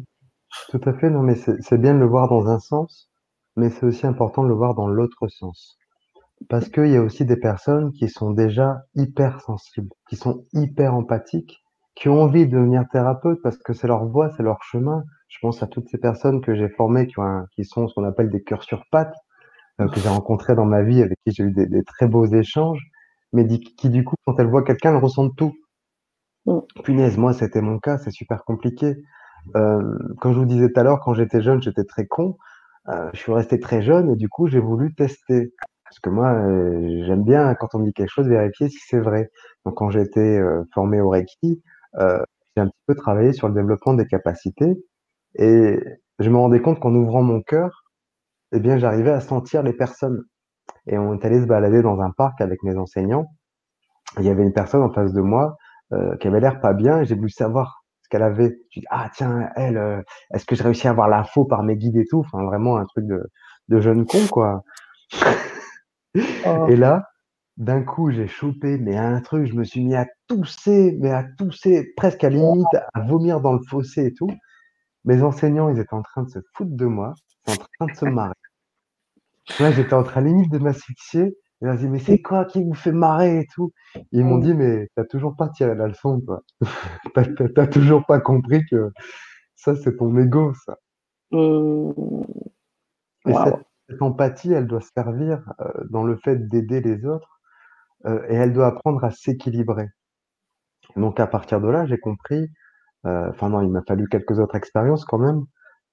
Tout 0.70 0.80
à 0.84 0.92
fait, 0.94 1.10
non, 1.10 1.22
mais 1.22 1.34
c'est 1.34 1.78
bien 1.78 1.94
de 1.94 1.98
le 1.98 2.06
voir 2.06 2.28
dans 2.28 2.46
un 2.48 2.58
sens, 2.58 3.08
mais 3.56 3.70
c'est 3.70 3.86
aussi 3.86 4.06
important 4.06 4.42
de 4.42 4.48
le 4.48 4.54
voir 4.54 4.74
dans 4.74 4.88
l'autre 4.88 5.28
sens. 5.28 5.78
Parce 6.48 6.68
qu'il 6.68 6.88
y 6.88 6.96
a 6.96 7.02
aussi 7.02 7.24
des 7.24 7.36
personnes 7.36 7.92
qui 7.92 8.08
sont 8.08 8.30
déjà 8.30 8.82
hyper 8.94 9.40
sensibles, 9.40 9.90
qui 10.08 10.16
sont 10.16 10.44
hyper 10.52 10.94
empathiques, 10.94 11.64
qui 11.96 12.08
ont 12.08 12.22
envie 12.22 12.46
de 12.46 12.52
devenir 12.52 12.84
thérapeute 12.92 13.40
parce 13.42 13.56
que 13.58 13.72
c'est 13.72 13.88
leur 13.88 14.04
voie, 14.04 14.30
c'est 14.36 14.42
leur 14.42 14.62
chemin. 14.62 15.02
Je 15.28 15.38
pense 15.40 15.62
à 15.62 15.66
toutes 15.66 15.88
ces 15.88 15.98
personnes 15.98 16.40
que 16.40 16.54
j'ai 16.54 16.68
formées 16.68 17.06
qui, 17.06 17.18
ont 17.18 17.46
qui 17.52 17.64
sont 17.64 17.88
ce 17.88 17.94
qu'on 17.94 18.04
appelle 18.04 18.30
des 18.30 18.42
cœurs 18.42 18.62
sur 18.62 18.84
pattes, 18.92 19.16
euh, 19.80 19.88
que 19.88 19.98
j'ai 19.98 20.08
rencontrés 20.08 20.54
dans 20.54 20.66
ma 20.66 20.82
vie, 20.82 21.02
avec 21.02 21.18
qui 21.26 21.32
j'ai 21.32 21.42
eu 21.42 21.52
des, 21.52 21.82
très 21.82 22.06
beaux 22.06 22.26
échanges, 22.26 22.82
mais 23.32 23.46
qui, 23.48 23.90
du 23.90 24.04
coup, 24.04 24.14
quand 24.24 24.38
elles 24.38 24.46
voient 24.46 24.62
quelqu'un, 24.62 24.90
elles 24.90 25.02
ressentent 25.02 25.36
tout. 25.36 25.54
Mm. 26.46 26.58
Punaise, 26.84 27.16
moi, 27.16 27.32
c'était 27.32 27.62
mon 27.62 27.78
cas, 27.78 27.98
c'est 27.98 28.12
super 28.12 28.44
compliqué. 28.44 28.96
Euh, 29.56 29.98
comme 30.20 30.32
je 30.32 30.38
vous 30.38 30.44
disais 30.44 30.70
tout 30.70 30.80
à 30.80 30.82
l'heure, 30.82 31.00
quand 31.00 31.14
j'étais 31.14 31.40
jeune, 31.40 31.62
j'étais 31.62 31.84
très 31.84 32.06
con. 32.06 32.36
Euh, 32.88 33.10
je 33.14 33.18
suis 33.18 33.32
resté 33.32 33.58
très 33.58 33.82
jeune 33.82 34.10
et 34.10 34.16
du 34.16 34.28
coup, 34.28 34.46
j'ai 34.48 34.60
voulu 34.60 34.94
tester. 34.94 35.52
Parce 35.84 36.00
que 36.00 36.10
moi, 36.10 36.32
euh, 36.32 37.04
j'aime 37.06 37.24
bien, 37.24 37.54
quand 37.54 37.74
on 37.74 37.78
me 37.78 37.86
dit 37.86 37.92
quelque 37.92 38.10
chose, 38.10 38.28
vérifier 38.28 38.68
si 38.68 38.78
c'est 38.86 38.98
vrai. 38.98 39.30
Donc, 39.64 39.76
quand 39.76 39.90
j'ai 39.90 40.02
été 40.02 40.20
euh, 40.20 40.62
formé 40.74 41.00
au 41.00 41.08
Reiki, 41.10 41.62
euh, 41.98 42.22
j'ai 42.56 42.62
un 42.62 42.66
petit 42.66 42.82
peu 42.86 42.94
travaillé 42.94 43.32
sur 43.32 43.48
le 43.48 43.54
développement 43.54 43.94
des 43.94 44.06
capacités. 44.06 44.74
Et 45.36 45.78
je 46.18 46.30
me 46.30 46.36
rendais 46.36 46.60
compte 46.60 46.80
qu'en 46.80 46.94
ouvrant 46.94 47.22
mon 47.22 47.42
cœur, 47.42 47.84
eh 48.52 48.60
bien, 48.60 48.78
j'arrivais 48.78 49.10
à 49.10 49.20
sentir 49.20 49.62
les 49.62 49.72
personnes. 49.72 50.22
Et 50.86 50.98
on 50.98 51.14
est 51.14 51.24
allé 51.24 51.40
se 51.40 51.46
balader 51.46 51.82
dans 51.82 52.00
un 52.00 52.10
parc 52.10 52.40
avec 52.40 52.62
mes 52.62 52.76
enseignants. 52.76 53.26
Il 54.18 54.24
y 54.24 54.30
avait 54.30 54.42
une 54.42 54.52
personne 54.52 54.82
en 54.82 54.92
face 54.92 55.12
de 55.12 55.20
moi 55.20 55.56
qui 56.20 56.26
avait 56.26 56.40
l'air 56.40 56.60
pas 56.60 56.72
bien 56.72 57.00
et 57.00 57.04
j'ai 57.04 57.14
voulu 57.14 57.28
savoir 57.28 57.84
ce 58.06 58.08
qu'elle 58.08 58.22
avait. 58.22 58.56
Je 58.70 58.80
dis, 58.80 58.86
ah 58.90 59.10
tiens, 59.12 59.50
elle, 59.56 59.76
euh, 59.76 60.00
est-ce 60.32 60.46
que 60.46 60.54
j'ai 60.54 60.62
réussi 60.62 60.86
à 60.86 60.90
avoir 60.90 61.08
l'info 61.08 61.44
par 61.44 61.64
mes 61.64 61.76
guides 61.76 61.96
et 61.96 62.06
tout? 62.08 62.20
Enfin, 62.20 62.44
vraiment 62.44 62.76
un 62.76 62.84
truc 62.84 63.04
de, 63.04 63.20
de 63.68 63.80
jeune 63.80 64.06
con, 64.06 64.20
quoi. 64.30 64.62
Oh. 66.46 66.66
Et 66.68 66.76
là, 66.76 67.08
d'un 67.56 67.82
coup, 67.82 68.10
j'ai 68.10 68.26
chopé, 68.28 68.78
mais 68.78 68.96
un 68.96 69.20
truc, 69.20 69.46
je 69.46 69.54
me 69.54 69.64
suis 69.64 69.84
mis 69.84 69.94
à 69.94 70.06
tousser, 70.26 70.96
mais 71.00 71.10
à 71.10 71.24
tousser, 71.38 71.92
presque 71.96 72.22
à 72.24 72.28
limite, 72.28 72.66
à 72.94 73.00
vomir 73.00 73.40
dans 73.40 73.52
le 73.52 73.62
fossé 73.68 74.06
et 74.06 74.12
tout. 74.12 74.30
Mes 75.04 75.22
enseignants, 75.22 75.68
ils 75.70 75.78
étaient 75.78 75.94
en 75.94 76.02
train 76.02 76.24
de 76.24 76.28
se 76.28 76.38
foutre 76.54 76.74
de 76.74 76.86
moi, 76.86 77.14
en 77.46 77.54
train 77.54 77.86
de 77.92 77.96
se 77.96 78.04
marrer. 78.04 78.34
Moi, 79.60 79.70
j'étais 79.70 79.94
en 79.94 80.02
train 80.02 80.20
limite 80.20 80.50
de 80.50 80.58
m'asphyxier. 80.58 81.36
Il 81.62 81.68
m'a 81.68 81.76
dit, 81.76 81.88
mais 81.88 82.00
c'est 82.00 82.20
quoi 82.20 82.44
qui 82.44 82.62
vous 82.62 82.74
fait 82.74 82.92
marrer 82.92 83.40
et 83.40 83.46
tout? 83.54 83.72
Ils 84.12 84.24
m'ont 84.24 84.38
dit, 84.38 84.52
mais 84.52 84.88
t'as 84.94 85.04
toujours 85.04 85.36
pas 85.36 85.48
tiré 85.48 85.74
la 85.74 85.86
leçon, 85.86 86.20
toi. 86.20 86.42
t'as 87.54 87.66
toujours 87.66 88.04
pas 88.04 88.20
compris 88.20 88.64
que 88.70 88.90
Ça, 89.54 89.74
c'est 89.76 89.96
ton 89.96 90.16
ego, 90.18 90.52
ça. 90.66 90.76
Mmh. 91.30 91.92
Et 93.28 93.32
cette 93.32 93.66
cette 93.88 94.02
empathie, 94.02 94.52
elle 94.52 94.66
doit 94.66 94.80
servir, 94.80 95.42
heu, 95.60 95.86
dans 95.90 96.02
le 96.02 96.16
fait 96.16 96.48
d'aider 96.48 96.80
les 96.80 97.06
autres, 97.06 97.35
et 98.04 98.34
elle 98.34 98.52
doit 98.52 98.66
apprendre 98.68 99.02
à 99.04 99.10
s'équilibrer. 99.10 99.88
Donc 100.96 101.20
à 101.20 101.26
partir 101.26 101.60
de 101.60 101.68
là, 101.68 101.86
j'ai 101.86 101.98
compris, 101.98 102.48
heu, 103.06 103.28
enfin 103.30 103.50
non, 103.50 103.62
il 103.62 103.70
m'a 103.70 103.82
fallu 103.88 104.08
quelques 104.08 104.38
autres 104.40 104.56
expériences 104.56 105.04
quand 105.04 105.18
même 105.18 105.44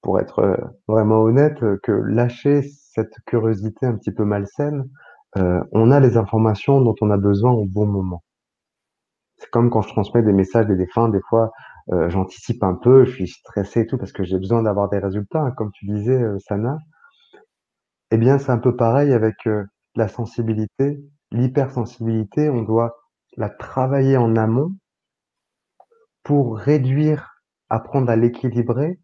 pour 0.01 0.20
être, 0.20 0.41
heu, 0.41 0.58
vraiment 0.88 1.22
honnête, 1.22 1.60
que 1.84 1.91
lâcher 1.91 2.64
cette 2.64 3.16
curiosité 3.28 3.86
un 3.86 3.95
petit 3.95 4.12
peu 4.14 4.26
malsaine, 4.26 4.89
on 5.36 5.91
a 5.91 5.99
les 5.99 6.18
informations 6.18 6.82
dont 6.82 6.95
on 7.01 7.10
a 7.12 7.18
besoin 7.18 7.51
au 7.51 7.66
bon 7.66 7.88
moment. 7.88 8.24
C'est 9.38 9.49
comme 9.49 9.70
quand 9.70 9.82
je 9.82 9.89
transmets 9.89 10.22
des 10.24 10.34
messages 10.34 10.68
des 10.68 10.88
fins, 10.88 11.10
des 11.10 11.22
fois, 11.30 11.51
j'anticipe 12.08 12.64
un 12.64 12.76
peu, 12.76 13.06
je 13.06 13.12
suis 13.12 13.28
stressé 13.28 13.82
et 13.82 13.88
tout 13.88 13.97
parce 13.97 14.12
que 14.12 14.24
j'ai 14.24 14.38
besoin 14.38 14.64
d'avoir 14.64 14.89
des 14.89 14.99
résultats, 14.99 15.41
hein, 15.41 15.51
comme 15.51 15.72
tu 15.74 15.86
disais, 15.86 16.22
Sana. 16.39 16.78
Eh 18.12 18.18
bien, 18.18 18.38
c'est 18.38 18.51
un 18.51 18.58
peu 18.60 18.76
pareil 18.76 19.12
avec, 19.14 19.36
la 19.95 20.08
sensibilité. 20.08 21.04
L'hypersensibilité, 21.34 22.50
on 22.50 22.62
doit 22.62 22.96
la 23.38 23.50
travailler 23.50 24.18
en 24.18 24.36
amont 24.36 24.72
pour 26.22 26.58
réduire, 26.58 27.42
apprendre 27.70 28.12
à 28.12 28.16
l'équilibrer, 28.16 29.00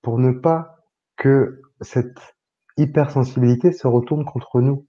pour 0.00 0.18
ne 0.18 0.32
pas 0.32 0.78
que 1.16 1.60
cette 1.82 2.36
hypersensibilité 2.78 3.70
se 3.72 3.86
retourne 3.86 4.24
contre 4.24 4.62
nous. 4.62 4.86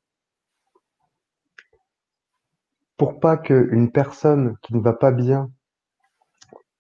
Pour 2.96 3.20
pas 3.20 3.36
qu'une 3.36 3.92
personne 3.92 4.56
qui 4.62 4.74
ne 4.74 4.80
va 4.80 4.94
pas 4.94 5.12
bien 5.12 5.52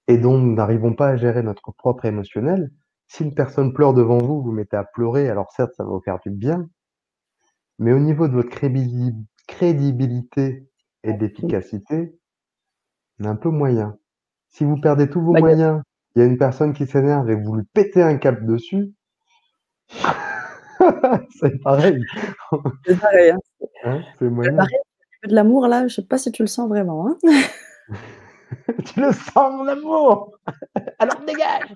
et 0.07 0.17
dont 0.17 0.37
nous 0.37 0.55
n'arrivons 0.55 0.93
pas 0.93 1.09
à 1.09 1.15
gérer 1.17 1.43
notre 1.43 1.73
propre 1.73 2.05
émotionnel, 2.05 2.71
si 3.07 3.23
une 3.23 3.35
personne 3.35 3.73
pleure 3.73 3.93
devant 3.93 4.19
vous, 4.19 4.41
vous 4.41 4.53
mettez 4.53 4.77
à 4.77 4.85
pleurer, 4.85 5.29
alors 5.29 5.51
certes, 5.51 5.73
ça 5.75 5.83
va 5.83 5.89
vous 5.89 6.01
faire 6.01 6.19
du 6.25 6.31
bien, 6.31 6.69
mais 7.79 7.91
au 7.91 7.99
niveau 7.99 8.29
de 8.29 8.33
votre 8.33 8.49
crédibili 8.49 9.13
crédibilité 9.47 10.67
et 11.03 11.13
d'efficacité, 11.13 12.17
on 13.19 13.25
un 13.25 13.35
peu 13.35 13.49
moyen. 13.49 13.97
Si 14.49 14.63
vous 14.63 14.77
perdez 14.79 15.09
tous 15.09 15.21
vos 15.21 15.33
Bah, 15.33 15.39
moyens, 15.41 15.81
il 16.15 16.19
y 16.19 16.21
a 16.23 16.25
une 16.27 16.37
personne 16.37 16.73
qui 16.73 16.87
s'énerve 16.87 17.29
et 17.29 17.35
vous 17.35 17.55
lui 17.55 17.65
pétez 17.73 18.01
un 18.01 18.17
câble 18.17 18.45
dessus, 18.45 18.93
c'est 21.39 21.61
pareil, 21.63 22.03
c'est 22.85 22.99
pareil, 22.99 23.31
hein. 23.31 23.37
hein, 23.83 24.01
c'est 24.19 24.25
C'est 24.25 24.29
moyen. 24.29 24.55
pareil, 24.55 24.79
de 25.27 25.35
l'amour 25.35 25.67
là, 25.67 25.87
je 25.87 25.95
sais 25.95 26.05
pas 26.05 26.17
si 26.17 26.31
tu 26.31 26.43
le 26.43 26.47
sens 26.47 26.69
vraiment, 26.69 27.07
hein? 27.07 27.17
«Tu 28.85 29.01
le 29.01 29.11
sens 29.11 29.53
mon 29.53 29.67
amour? 29.67 30.31
Alors 30.99 31.21
dégage!» 31.25 31.73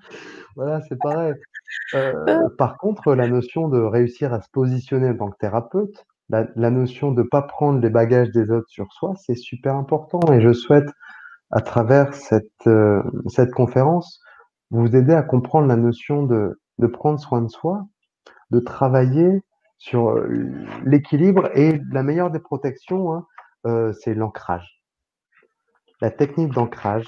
Voilà, 0.55 0.81
c'est 0.87 0.97
pareil. 1.01 1.33
Heu, 1.95 2.49
par 2.57 2.77
contre, 2.77 3.15
la 3.15 3.27
notion 3.27 3.67
de 3.69 3.79
réussir 3.79 4.33
à 4.33 4.41
se 4.41 4.49
positionner 4.51 5.09
en 5.09 5.17
tant 5.17 5.29
que 5.29 5.37
thérapeute, 5.37 6.05
la 6.29 6.69
notion 6.71 7.11
de 7.11 7.23
pas 7.23 7.41
prendre 7.43 7.79
les 7.79 7.89
bagages 7.89 8.31
des 8.31 8.49
autres 8.51 8.69
sur 8.69 8.91
soi, 8.93 9.13
c'est 9.17 9.35
super 9.35 9.75
important 9.75 10.19
et 10.33 10.41
je 10.41 10.53
souhaite, 10.53 10.89
à 11.51 11.61
travers 11.61 12.13
cette, 12.15 12.67
heu, 12.67 13.03
cette 13.27 13.51
conférence, 13.51 14.21
vous 14.71 14.95
aider 14.95 15.13
à 15.13 15.23
comprendre 15.23 15.67
la 15.67 15.77
notion 15.77 16.23
de 16.23 16.59
de 16.79 16.87
prendre 16.87 17.19
soin 17.19 17.41
de 17.41 17.49
soi, 17.49 17.85
de 18.51 18.59
travailler 18.59 19.43
sur, 19.79 20.09
heu, 20.11 20.29
l'équilibre 20.85 21.49
et 21.57 21.81
la 21.91 22.03
meilleure 22.03 22.31
des 22.31 22.39
protections, 22.39 23.13
hein, 23.13 23.25
heu, 23.67 23.93
c'est 23.93 24.13
l'ancrage. 24.15 24.81
La 26.01 26.11
technique 26.11 26.53
d'ancrage, 26.53 27.05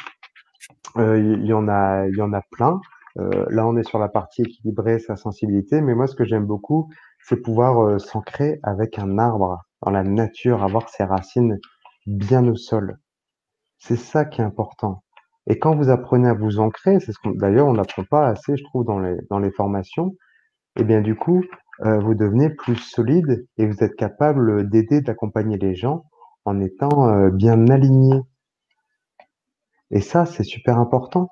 il 0.98 1.46
y 1.46 1.54
en 1.54 1.68
a 1.70 2.08
y 2.08 2.22
en 2.22 2.34
a 2.34 2.42
plein. 2.52 2.82
Là, 3.18 3.68
on 3.68 3.78
est 3.78 3.84
sur 3.84 4.00
la 4.00 4.10
partie 4.10 4.44
équilibrer 4.44 5.00
sa 5.00 5.16
sensibilité, 5.18 5.82
mais 5.82 5.96
moi, 5.96 6.08
ce 6.08 6.16
que 6.16 6.26
j'aime 6.26 6.46
beaucoup, 6.46 6.90
c'est 7.26 7.42
pouvoir, 7.42 7.82
heu, 7.84 8.00
s'ancrer 8.00 8.60
avec 8.64 9.00
un 9.00 9.18
arbre 9.20 9.60
dans 9.84 9.92
la 9.92 10.04
nature, 10.04 10.64
avoir 10.64 10.90
ses 10.90 11.04
racines 11.04 11.60
bien 12.08 12.48
au 12.48 12.56
sol. 12.56 12.98
C'est 13.80 13.98
ça 13.98 14.26
qui 14.26 14.42
est 14.42 14.46
important 14.46 15.04
et 15.48 15.60
quand 15.60 15.76
vous 15.76 15.90
apprenez 15.90 16.30
à 16.30 16.34
vous 16.36 16.60
ancrer, 16.60 17.00
c'est 17.00 17.12
ce 17.14 17.20
qu'on 17.24 17.32
d'ailleurs, 17.32 17.68
on 17.68 17.74
n'apprend 17.74 18.04
pas 18.06 18.28
assez, 18.28 18.58
je 18.58 18.64
trouve, 18.66 18.86
dans 18.86 19.00
les 19.00 19.18
dans 19.30 19.42
formations 19.58 20.16
et 20.78 20.84
bien, 20.84 21.02
du 21.02 21.16
coup, 21.16 21.44
heu, 21.86 22.00
vous 22.00 22.16
devenez 22.16 22.50
plus 22.52 22.78
solide 22.78 23.48
et 23.58 23.68
vous 23.68 23.84
êtes 23.84 23.96
capable, 23.96 24.70
d'aider, 24.70 25.02
d'accompagner 25.02 25.58
les 25.58 25.76
gens 25.76 26.04
en 26.46 26.60
étant, 26.62 27.10
heu, 27.10 27.32
bien 27.32 27.68
aligné 27.70 28.22
et 29.92 30.02
ça, 30.02 30.26
c'est 30.26 30.44
super 30.44 30.80
important. 30.80 31.30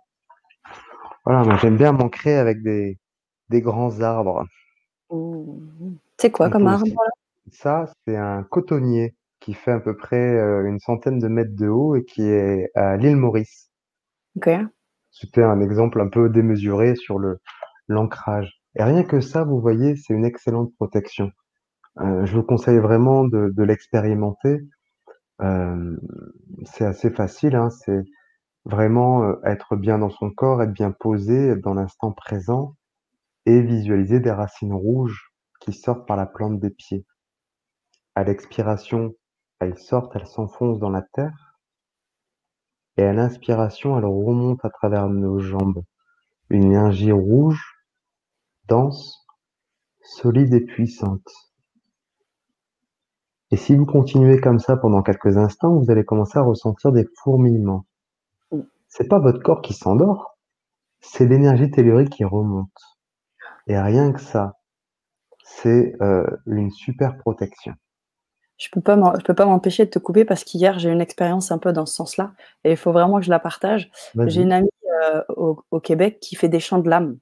Voilà, 1.26 1.44
moi, 1.44 1.58
j'aime 1.58 1.78
bien 1.78 1.92
m'ancrer 1.92 2.36
avec 2.38 2.62
des 2.64 3.62
grands 3.62 4.02
arbres. 4.02 4.46
Mmh 5.12 5.96
C'est 6.20 6.32
quoi 6.32 6.50
On 6.50 6.52
peut 6.52 6.58
comme 6.58 6.68
arbre 6.68 6.86
aussi 6.86 6.96
ça, 7.52 7.86
c'est 8.08 8.18
un 8.18 8.44
cotonnier 8.44 9.16
qui 9.40 9.54
fait 9.54 9.72
à 9.72 9.80
peu 9.80 9.96
près, 9.98 10.36
heu, 10.38 10.68
une 10.68 10.80
centaine 10.80 11.20
de 11.20 11.28
mètres 11.28 11.56
de 11.56 11.68
haut 11.68 11.96
et 11.96 12.06
qui 12.06 12.24
est 12.24 12.70
à 12.76 12.98
l'île 12.98 13.18
Maurice. 13.18 13.72
OK. 14.36 14.70
C'était 15.12 15.44
un 15.44 15.62
exemple 15.62 16.02
un 16.02 16.08
peu 16.08 16.30
démesuré 16.30 16.96
sur 16.96 17.20
le 17.20 17.40
l'ancrage 17.88 18.60
et 18.76 18.84
rien 18.84 19.04
que 19.04 19.20
ça, 19.22 19.44
vous 19.44 19.60
voyez, 19.60 19.96
c'est 19.96 20.14
une 20.14 20.26
excellente 20.26 20.74
protection. 20.78 21.32
Heu, 22.02 22.26
je 22.26 22.36
vous 22.38 22.44
conseille 22.44 22.80
vraiment 22.80 23.26
de 23.26 23.52
de 23.56 23.64
l'expérimenter. 23.64 24.62
Hem, 25.42 26.00
c'est 26.66 26.86
assez 26.86 27.12
facile, 27.12 27.56
hein, 27.56 27.70
c'est 27.72 28.04
vraiment, 28.66 29.24
heu, 29.26 29.40
être 29.46 29.76
bien 29.78 30.00
dans 30.00 30.10
son 30.12 30.32
corps, 30.32 30.64
être 30.64 30.74
bien 30.74 30.92
posé, 30.92 31.50
être 31.50 31.62
dans 31.62 31.76
l'instant 31.76 32.12
présent 32.14 32.76
et 33.46 33.62
visualiser 33.62 34.20
des 34.20 34.32
racines 34.32 34.74
rouges 34.74 35.32
qui 35.60 35.74
sortent 35.74 36.08
par 36.08 36.18
la 36.18 36.26
plante 36.26 36.60
des 36.60 36.70
pieds. 36.70 37.06
À 38.16 38.24
l'expiration, 38.24 39.14
elles 39.60 39.78
sortent, 39.78 40.16
elles 40.16 40.28
s'enfoncent 40.28 40.80
dans 40.80 40.90
la 40.90 41.02
terre 41.02 41.50
et 43.00 43.04
à 43.04 43.14
l'inspiration, 43.14 43.98
elles 43.98 44.04
remontent 44.04 44.68
à 44.68 44.70
travers 44.70 45.08
nos 45.08 45.40
jambes. 45.40 45.84
Une 46.50 46.66
énergie 46.66 47.14
rouge, 47.14 47.64
dense, 48.68 49.26
solide 50.02 50.54
et 50.54 50.66
puissante. 50.66 51.26
Et 53.52 53.56
si 53.56 53.74
vous 53.74 53.86
continuez 53.86 54.42
comme 54.42 54.60
ça 54.60 54.76
pendant 54.76 55.02
quelques 55.02 55.38
instants, 55.38 55.78
vous 55.78 55.90
allez 55.90 56.04
commencer 56.04 56.40
à 56.40 56.42
ressentir 56.42 56.92
des 56.92 57.08
fourmillements. 57.24 57.86
C'est 58.90 59.08
pas 59.08 59.20
votre 59.20 59.42
corps 59.42 59.62
qui 59.62 59.74
s'endort, 59.74 60.38
c'est 61.00 61.26
l'énergie 61.26 61.72
tellurique 61.72 62.10
qui 62.10 62.26
remonte. 62.26 62.99
Et 63.70 63.80
rien 63.80 64.12
que 64.12 64.20
ça, 64.20 64.56
c'est, 65.44 65.94
heu, 66.02 66.26
une 66.48 66.72
super 66.72 67.18
protection. 67.18 67.74
Je 68.58 68.68
peux 68.72 68.82
pas 68.82 68.96
je 69.20 69.24
peux 69.24 69.34
pas 69.36 69.46
m'empêcher 69.46 69.86
de 69.86 69.90
te 69.90 70.00
couper 70.00 70.26
parce 70.26 70.44
qu'hier, 70.44 70.80
j'ai 70.80 70.90
une 70.90 71.02
expérience 71.02 71.52
un 71.52 71.60
peu 71.60 71.72
dans 71.74 71.86
ce 71.86 71.96
sens-là 71.96 72.34
et 72.66 72.72
il 72.72 72.78
faut 72.78 72.92
vraiment 72.92 73.20
que 73.20 73.26
je 73.26 73.30
la 73.30 73.40
partage. 73.40 73.90
J'ai 74.28 74.42
une 74.42 74.52
amie, 74.52 74.70
heu, 75.16 75.24
au 75.30 75.64
au 75.72 75.80
Québec 75.80 76.20
qui 76.20 76.36
fait 76.36 76.50
des 76.50 76.60
chants 76.60 76.80
de 76.80 76.90
l'âme 76.90 77.18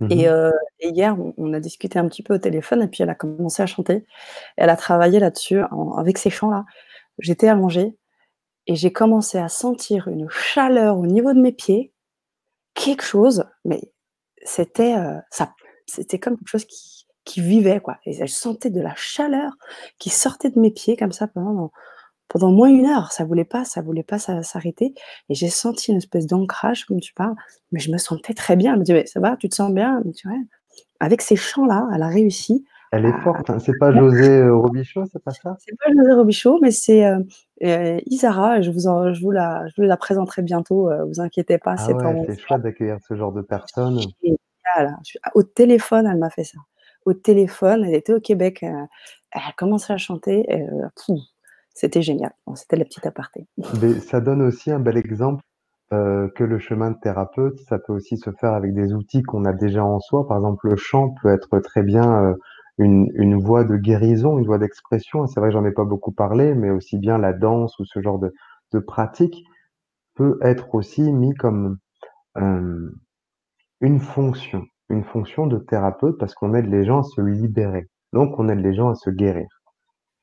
Mmh 0.00 0.08
et 0.10 0.28
heu 0.28 0.52
et 0.80 0.90
hier, 0.90 1.18
on 1.18 1.32
on 1.38 1.52
a 1.54 1.60
discuté 1.60 1.98
un 1.98 2.06
petit 2.08 2.22
peu 2.22 2.34
au 2.34 2.38
téléphone 2.38 2.82
et 2.82 2.88
puis 2.88 3.02
elle 3.02 3.08
a 3.10 3.14
commencé 3.14 3.62
à 3.62 3.66
chanter. 3.66 4.04
Elle 4.56 4.70
a 4.70 4.76
travaillé 4.76 5.20
là-dessus 5.20 5.60
avec 5.96 6.18
ces 6.18 6.30
chants-là. 6.30 6.64
J'étais 7.18 7.48
allongée 7.48 7.96
et 8.66 8.76
j'ai 8.76 8.92
commencé 8.92 9.38
à 9.38 9.48
sentir 9.48 10.08
une 10.08 10.28
chaleur 10.30 10.98
au 10.98 11.06
niveau 11.06 11.32
de 11.34 11.40
mes 11.40 11.52
pieds, 11.52 11.92
quelque 12.74 13.04
chose, 13.04 13.44
mais 13.64 13.82
c'était, 14.46 14.96
heu, 14.98 15.18
ça 15.30 15.54
c'était 15.86 16.18
comme 16.20 16.36
quelque 16.38 16.48
chose 16.50 16.66
qui 16.66 17.06
qui 17.26 17.40
vivait, 17.42 17.80
quoi 17.80 17.98
et 18.06 18.14
je 18.14 18.26
sentais 18.26 18.70
de 18.70 18.80
la 18.82 18.94
chaleur 18.96 19.52
qui 20.00 20.10
sortait 20.10 20.50
de 20.50 20.60
mes 20.60 20.70
pieds 20.72 20.96
comme 20.96 21.12
ça 21.12 21.28
pendant 21.28 21.72
pendant 22.28 22.52
moins 22.52 22.70
1 22.70 22.86
heure. 22.86 23.12
Ça 23.12 23.24
voulait 23.26 23.44
pas 23.46 23.64
ça 23.66 23.82
voulait 23.82 24.04
pas 24.04 24.18
s'a 24.20 24.42
s'arrêter 24.44 24.94
et 25.30 25.34
j'ai 25.36 25.50
senti 25.50 25.92
une 25.92 25.98
espèce 25.98 26.26
d'ancrage 26.28 26.86
comme 26.86 27.00
tu 27.00 27.14
parles, 27.14 27.36
mais 27.72 27.80
je 27.80 27.92
me 27.92 27.98
sentais 27.98 28.34
très 28.34 28.56
bien. 28.56 28.74
Elle 28.74 28.80
me 28.80 28.84
dit: 28.84 28.92
«Mais 28.94 29.06
ça 29.06 29.20
va, 29.20 29.36
tu 29.38 29.48
te 29.50 29.56
sens 29.56 29.72
bien?» 29.74 30.02
Avec 31.00 31.22
ces 31.22 31.36
chants-là, 31.36 31.88
elle 31.94 32.02
a 32.04 32.08
réussi 32.08 32.64
Elle 32.92 33.06
est 33.06 33.12
à 33.12 33.20
forte, 33.20 33.50
hein. 33.50 33.58
C'est 33.58 33.78
pas 33.78 33.92
José, 33.92 34.24
heu, 34.38 34.54
Robichaud, 34.54 35.04
c'est 35.12 35.22
pas 35.22 35.32
ça? 35.32 35.56
c'est 35.58 35.76
pas 35.78 35.90
José 35.92 36.12
Robichaud, 36.12 36.58
mais 36.62 36.70
c'est, 36.70 37.06
heu 37.06 37.26
heu, 37.62 38.00
Isara, 38.06 38.60
je 38.60 38.70
vous 38.70 38.86
en 38.86 39.12
je 39.12 39.20
vous 39.20 39.30
la 39.30 39.66
je 39.68 39.74
vous 39.80 39.86
la 39.88 39.96
présenterai 39.96 40.42
bientôt, 40.42 40.90
heu, 40.90 41.04
vous 41.04 41.20
inquiétez 41.20 41.58
pas, 41.58 41.74
Ah 41.76 41.86
c'est 41.86 41.94
ouais, 41.94 42.22
c'est 42.26 42.38
chouette 42.40 42.62
d'accueillir 42.62 42.98
ce 43.06 43.14
genre 43.14 43.32
de 43.32 43.42
personnes. 43.42 43.98
Génial. 44.22 44.96
Je 45.04 45.18
au 45.34 45.42
téléphone, 45.42 46.06
elle 46.06 46.18
m'a 46.18 46.30
fait 46.30 46.44
ça. 46.44 46.58
Au 47.04 47.12
téléphone, 47.12 47.84
elle 47.84 47.94
était 47.94 48.12
au 48.14 48.20
Québec, 48.20 48.62
elle 48.62 48.86
a 49.32 49.52
commencé 49.56 49.92
à 49.92 49.96
chanter 49.96 50.46
c'était 51.72 52.00
génial. 52.00 52.32
Bon, 52.46 52.54
c'était 52.54 52.76
la 52.76 52.86
petite 52.86 53.04
aparté. 53.04 53.46
Ça 54.00 54.20
donne 54.20 54.40
aussi 54.40 54.70
un 54.70 54.80
bel 54.80 54.96
exemple, 54.96 55.42
que 55.90 56.42
le 56.42 56.58
chemin 56.58 56.90
de 56.90 56.96
thérapeute, 57.00 57.60
ça 57.68 57.78
peut 57.78 57.92
aussi 57.92 58.16
se 58.16 58.30
faire 58.32 58.54
avec 58.54 58.72
des 58.74 58.94
outils 58.94 59.22
qu'on 59.22 59.44
a 59.44 59.52
déjà 59.52 59.84
en 59.84 60.00
soi. 60.00 60.26
Par 60.26 60.38
exemple, 60.38 60.68
le 60.70 60.76
chant 60.76 61.14
peut 61.22 61.28
être 61.28 61.58
très 61.60 61.82
bien, 61.82 62.34
une 62.78 63.10
une 63.14 63.36
voie 63.40 63.64
de 63.64 63.76
guérison, 63.76 64.38
une 64.38 64.46
voie 64.46 64.58
d'expression. 64.58 65.26
C'est 65.26 65.40
vrai 65.40 65.50
que 65.50 65.54
j'en 65.54 65.64
ai 65.66 65.72
pas 65.72 65.84
beaucoup 65.84 66.12
parlé, 66.12 66.54
mais 66.54 66.70
aussi 66.70 66.98
bien 66.98 67.18
la 67.18 67.32
danse 67.32 67.78
ou 67.78 67.84
ce 67.84 68.00
genre 68.00 68.18
de 68.18 68.32
de 68.72 68.78
pratique 68.80 69.44
peut 70.16 70.38
être 70.42 70.74
aussi 70.74 71.12
mis 71.12 71.34
comme, 71.34 71.78
hem 72.36 72.92
une 73.80 74.00
fonction, 74.00 74.66
une 74.90 75.02
fonction 75.04 75.46
de 75.46 75.58
thérapeute 75.58 76.18
parce 76.18 76.34
qu'on 76.34 76.54
aide 76.54 76.66
les 76.66 76.84
gens 76.84 77.00
à 77.00 77.02
se 77.04 77.20
libérer. 77.22 77.88
Donc, 78.12 78.38
on 78.38 78.48
aide 78.50 78.60
les 78.60 78.74
gens 78.74 78.90
à 78.90 78.94
se 78.94 79.10
guérir. 79.10 79.46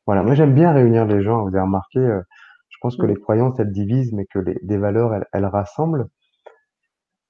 Voilà, 0.07 0.23
moi 0.23 0.35
j'aime 0.35 0.53
bien 0.55 0.71
réunir 0.73 1.05
les 1.05 1.21
gens. 1.23 1.43
Vous 1.43 1.49
avez 1.49 1.61
remarqué, 1.61 1.99
euh, 1.99 2.21
je 2.69 2.77
pense 2.81 2.97
que 2.97 3.05
Mmh. 3.05 3.07
les 3.07 3.15
croyances, 3.15 3.59
elles 3.59 3.71
divisent, 3.73 4.13
mais 4.13 4.25
que 4.27 4.39
les, 4.39 4.57
les 4.63 4.77
valeurs, 4.77 5.13
elles, 5.13 5.27
elles 5.33 5.45
rassemblent. 5.45 6.07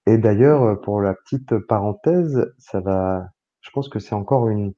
Et 0.05 0.17
d'ailleurs, 0.17 0.63
euh, 0.63 0.75
pour 0.75 1.01
la 1.01 1.13
petite 1.13 1.57
parenthèse, 1.67 2.53
ça 2.57 2.79
va, 2.79 3.27
je 3.61 3.69
pense 3.71 3.89
que 3.89 3.99
c'est 3.99 4.15
encore 4.15 4.47
une, 4.49 4.73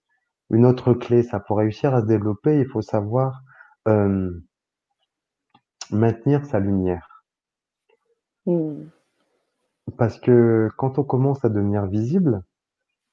une 0.49 0.65
autre 0.65 0.93
clé. 0.93 1.23
Ça, 1.23 1.39
pour 1.39 1.57
réussir 1.57 1.93
à 1.93 2.01
se 2.01 2.05
développer, 2.05 2.59
il 2.59 2.67
faut 2.67 2.81
savoir 2.81 3.41
euh, 3.87 4.31
maintenir 5.91 6.45
sa 6.45 6.59
lumière. 6.59 7.23
Mmh. 8.45 8.85
Parce 9.97 10.19
que 10.19 10.69
quand 10.77 10.99
on 10.99 11.03
commence 11.03 11.43
à 11.45 11.49
devenir 11.49 11.85
visible, 11.85 12.41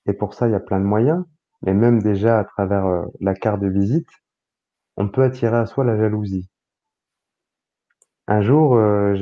et 0.06 0.12
pour 0.12 0.34
ça, 0.34 0.48
il 0.48 0.52
y 0.52 0.54
a 0.54 0.60
plein 0.60 0.80
de 0.80 0.84
moyens, 0.84 1.24
mais 1.62 1.74
même 1.74 2.02
déjà 2.02 2.38
à 2.38 2.44
travers 2.44 2.86
euh, 2.86 3.04
la 3.20 3.34
carte 3.34 3.60
de 3.60 3.68
visite, 3.68 4.08
on 4.96 5.08
peut 5.08 5.22
attirer 5.22 5.56
à 5.56 5.66
soi 5.66 5.84
la 5.84 5.96
jalousie. 5.96 6.48
Un 8.26 8.40
jour, 8.40 8.76
euh, 8.76 9.14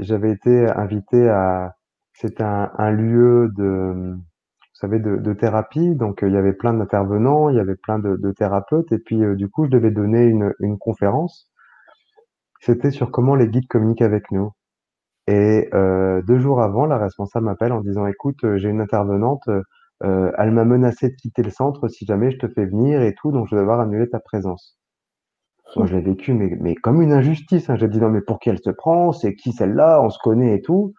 j'avais 0.00 0.32
été 0.32 0.68
invité 0.70 1.28
à, 1.28 1.76
c'était 2.12 2.42
un, 2.42 2.70
un 2.78 2.90
lieu 2.90 3.50
de, 3.56 4.16
savez, 4.78 4.98
de, 4.98 5.16
de 5.16 5.32
thérapie. 5.32 5.94
Donc, 5.94 6.22
euh, 6.22 6.28
il 6.28 6.34
y 6.34 6.36
avait 6.36 6.52
plein 6.52 6.74
d'intervenants, 6.74 7.48
il 7.48 7.56
y 7.56 7.60
avait 7.60 7.76
plein 7.76 7.98
de, 7.98 8.32
thérapeutes. 8.32 8.92
Et 8.92 8.98
puis, 8.98 9.22
euh, 9.24 9.34
du 9.34 9.48
coup, 9.48 9.64
je 9.66 9.70
devais 9.70 9.90
donner 9.90 10.24
une, 10.24 10.78
conférence. 10.78 11.50
C'était 12.60 12.90
sur 12.90 13.10
comment 13.10 13.34
les 13.34 13.48
guides 13.48 13.68
communiquent 13.68 14.02
avec 14.02 14.30
nous. 14.30 14.52
Et 15.26 15.68
euh, 15.74 16.22
deux 16.22 16.38
jours 16.38 16.62
avant, 16.62 16.86
la 16.86 16.98
responsable 16.98 17.46
m'appelle 17.46 17.72
en 17.72 17.80
disant, 17.80 18.06
écoute, 18.06 18.38
j'ai 18.56 18.68
une 18.68 18.80
intervenante, 18.80 19.48
elle 20.00 20.50
m'a 20.52 20.64
menacé 20.64 21.10
de 21.10 21.14
quitter 21.16 21.42
le 21.42 21.50
centre 21.50 21.88
si 21.88 22.06
jamais 22.06 22.30
je 22.30 22.38
te 22.38 22.48
fais 22.48 22.64
venir 22.66 23.02
et 23.02 23.14
tout, 23.14 23.32
donc 23.32 23.48
je 23.48 23.56
vais 23.56 23.60
devoir 23.60 23.80
annuler 23.80 24.08
ta 24.08 24.20
présence. 24.20 24.78
Moi, 25.76 25.86
je 25.86 25.96
l'ai 25.96 26.00
vécu, 26.00 26.32
mais, 26.32 26.56
mais 26.60 26.74
comme 26.74 27.02
une 27.02 27.12
injustice. 27.12 27.68
Hein. 27.68 27.76
J'ai 27.76 27.88
dit, 27.88 27.98
non, 27.98 28.08
mais 28.08 28.22
pour 28.22 28.38
qui 28.38 28.48
elle 28.48 28.58
se 28.58 28.70
prend? 28.70 29.12
C'est 29.12 29.34
qui 29.34 29.52
celle-là? 29.52 30.00
On 30.02 30.08
se 30.08 30.18
connaît 30.18 30.56
et 30.56 30.62
tout. 30.62 30.94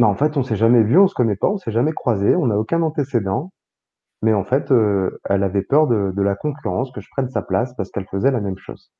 Mais 0.00 0.06
en 0.06 0.14
fait, 0.14 0.38
on 0.38 0.42
s'est 0.42 0.56
jamais 0.56 0.82
vu, 0.82 0.98
on 0.98 1.08
se 1.08 1.14
connaît 1.14 1.36
pas, 1.36 1.48
on 1.48 1.58
s'est 1.58 1.72
jamais 1.72 1.92
croisé, 1.92 2.34
on 2.34 2.46
n'a 2.46 2.56
aucun 2.58 2.80
antécédent. 2.80 3.52
Mais 4.22 4.32
en 4.32 4.44
fait, 4.44 4.72
euh, 4.72 5.20
elle 5.28 5.42
avait 5.42 5.60
peur 5.60 5.88
de, 5.88 6.22
la 6.22 6.34
concurrence, 6.36 6.90
que 6.90 7.02
je 7.02 7.08
prenne 7.10 7.28
sa 7.28 7.42
place 7.42 7.74
parce 7.74 7.90
qu'elle 7.90 8.06
faisait 8.06 8.30
la 8.30 8.40
même 8.40 8.56
chose. 8.56 8.90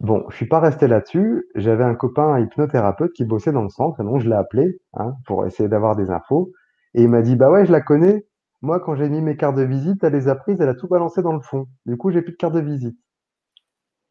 Bon, 0.00 0.26
je 0.28 0.36
suis 0.36 0.48
pas 0.48 0.60
resté 0.60 0.86
là-dessus. 0.86 1.46
J'avais 1.54 1.84
un 1.84 1.94
copain 1.94 2.38
hypnothérapeute 2.40 3.14
qui 3.14 3.24
bossait 3.24 3.52
dans 3.52 3.62
le 3.62 3.70
centre, 3.70 4.00
et 4.00 4.04
donc 4.04 4.20
je 4.20 4.28
l'ai 4.28 4.36
appelé 4.36 4.78
hein, 4.94 5.14
pour 5.26 5.46
essayer 5.46 5.70
d'avoir 5.70 5.96
des 5.96 6.10
infos. 6.10 6.52
Et 6.92 7.04
il 7.04 7.08
m'a 7.08 7.22
dit, 7.22 7.36
bah 7.36 7.50
ouais, 7.50 7.64
je 7.64 7.72
la 7.72 7.80
connais. 7.80 8.26
Moi, 8.60 8.80
quand 8.80 8.96
j'ai 8.96 9.08
mis 9.08 9.22
mes 9.22 9.36
cartes 9.38 9.56
de 9.56 9.62
visite, 9.62 10.04
elle 10.04 10.12
les 10.12 10.28
a 10.28 10.34
prises, 10.34 10.60
elle 10.60 10.68
a 10.68 10.74
tout 10.74 10.88
balancé 10.88 11.22
dans 11.22 11.32
le 11.32 11.40
fond. 11.40 11.68
Du 11.86 11.96
coup, 11.96 12.10
j'ai 12.10 12.20
plus 12.20 12.32
de 12.32 12.36
carte 12.36 12.54
de 12.54 12.60
visite. 12.60 12.98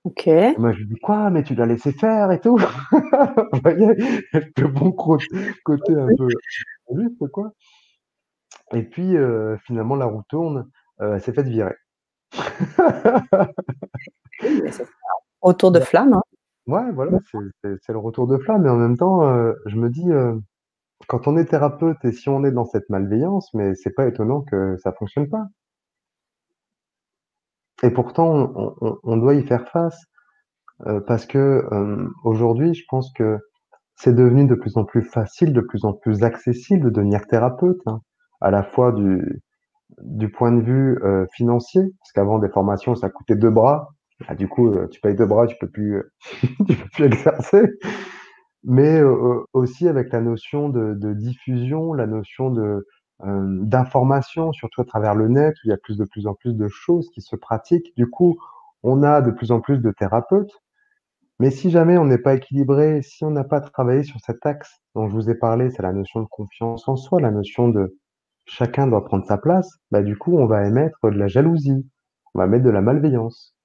OK. 0.04 0.28
Moi, 0.58 0.74
je 0.74 0.80
lui 0.80 0.88
dis, 0.88 1.00
quoi, 1.00 1.30
mais 1.30 1.44
tu 1.44 1.54
l'as 1.54 1.68
laissé 1.68 1.92
faire 1.92 2.32
et 2.32 2.40
tout? 2.40 2.58
Vous 2.92 3.60
voyez, 3.62 3.88
le 4.34 4.68
bon 4.68 4.92
côté 4.92 5.94
un 5.94 6.08
peu 6.18 6.28
juste, 6.96 7.28
quoi. 7.32 7.52
Et 8.74 8.84
puis, 8.84 9.16
euh, 9.16 9.58
finalement, 9.66 9.96
la 9.96 10.06
roue 10.06 10.24
tourne, 10.30 10.70
euh, 11.02 11.16
elle 11.16 11.22
s'est 11.22 11.34
faite 11.34 11.48
virer. 11.48 11.76
Retour 15.42 15.72
de 15.72 15.80
flamme, 15.80 16.14
hein. 16.14 16.24
ouais, 16.68 16.92
voilà, 16.94 17.20
c'est 17.64 17.92
le 17.92 17.98
retour 18.00 18.28
de 18.28 18.38
flamme. 18.38 18.64
Mais 18.64 18.70
en 18.70 18.78
même 18.78 18.98
temps, 18.98 19.28
euh, 19.28 19.54
je 19.68 19.76
me 19.76 19.90
dis, 19.90 20.10
quand 21.08 21.28
on 21.28 21.38
est 21.38 21.46
thérapeute 21.46 22.04
et 22.06 22.12
si 22.12 22.30
on 22.30 22.44
est 22.44 22.52
dans 22.52 22.66
cette 22.66 22.90
malveillance, 22.90 23.54
mais 23.54 23.76
c'est 23.76 23.94
pas 23.94 24.08
étonnant 24.08 24.42
que 24.42 24.78
ça 24.78 24.94
fonctionne 24.94 25.30
pas. 25.30 25.46
Et 27.84 27.90
pourtant, 27.90 28.54
on, 29.04 29.18
doit 29.18 29.34
y 29.34 29.44
faire 29.44 29.68
face 29.70 30.00
euh, 30.88 31.00
parce 31.02 31.26
que 31.26 31.66
euh, 31.72 32.08
aujourd'hui, 32.24 32.74
je 32.74 32.84
pense 32.90 33.12
que 33.14 33.40
c'est 33.96 34.16
devenu 34.16 34.46
de 34.46 34.56
plus 34.56 34.78
en 34.78 34.86
plus 34.86 35.04
facile, 35.04 35.54
de 35.54 35.62
plus 35.62 35.84
en 35.86 35.94
plus 35.94 36.24
accessible 36.24 36.86
de 36.86 36.90
devenir 36.90 37.26
thérapeute, 37.28 37.82
hein, 37.88 38.02
à 38.40 38.52
la 38.52 38.64
fois 38.64 38.92
du, 38.92 39.44
point 40.30 40.52
de 40.52 40.62
vue 40.62 41.00
euh, 41.04 41.26
financier, 41.34 41.82
parce 41.82 42.12
qu'avant 42.14 42.40
des 42.40 42.50
formations, 42.50 42.96
ça 42.96 43.10
coûtait 43.10 43.36
deux 43.36 43.50
bras. 43.50 43.90
Ah, 44.28 44.36
du 44.36 44.48
coup, 44.48 44.72
tu 44.92 45.02
payes 45.02 45.16
deux 45.16 45.26
bras, 45.26 45.48
tu 45.48 45.56
peux 45.60 45.70
plus, 45.70 46.04
tu 46.68 46.76
peux 46.76 46.90
plus 46.94 47.06
exercer. 47.06 47.64
Mais 48.64 49.02
aussi 49.54 49.88
avec 49.88 50.14
la 50.14 50.22
notion 50.22 50.70
de 50.70 51.14
diffusion, 51.14 51.94
la 51.94 52.06
notion 52.06 52.52
de 52.52 52.86
euh, 53.26 53.58
d'information, 53.62 54.52
surtout 54.54 54.82
à 54.82 54.86
travers 54.86 55.16
le 55.16 55.28
net, 55.28 55.56
où 55.58 55.68
il 55.68 55.70
y 55.70 55.74
a 55.74 55.78
de 55.78 56.04
plus 56.06 56.28
en 56.28 56.34
plus 56.34 56.56
de 56.56 56.68
choses 56.68 57.10
qui 57.10 57.22
se 57.22 57.36
pratiquent. 57.36 57.94
Du 57.96 58.10
coup, 58.10 58.38
on 58.84 59.04
a 59.04 59.22
de 59.22 59.32
plus 59.32 59.52
en 59.52 59.62
plus 59.62 59.80
de 59.80 59.92
thérapeutes. 59.92 60.62
Mais 61.40 61.52
si 61.52 61.72
jamais 61.72 61.98
on 61.98 62.06
n'est 62.06 62.18
pas 62.20 62.36
équilibré, 62.36 63.02
si 63.02 63.26
on 63.26 63.32
n'a 63.32 63.44
pas 63.44 63.62
travaillé 63.62 64.04
sur 64.04 64.20
cet 64.22 64.46
axe 64.46 64.80
dont 64.96 65.10
je 65.10 65.14
vous 65.14 65.30
ai 65.30 65.36
parlé, 65.36 65.72
c'est 65.72 65.82
la 65.82 65.94
notion 65.94 66.22
de 66.22 66.28
confiance 66.28 66.88
en 66.88 66.96
soi, 66.96 67.20
la 67.20 67.32
notion 67.32 67.68
de 67.70 67.98
chacun 68.46 68.88
doit 68.88 69.06
prendre 69.06 69.26
sa 69.26 69.38
place, 69.38 69.70
bah 69.92 70.04
du 70.04 70.18
coup, 70.18 70.38
on 70.38 70.46
va 70.46 70.68
émettre 70.68 71.00
de 71.04 71.18
la 71.18 71.28
jalousie, 71.28 71.88
on 72.34 72.40
va 72.40 72.48
mettre 72.48 72.64
de 72.64 72.70
la 72.70 72.82
malveillance. 72.82 73.56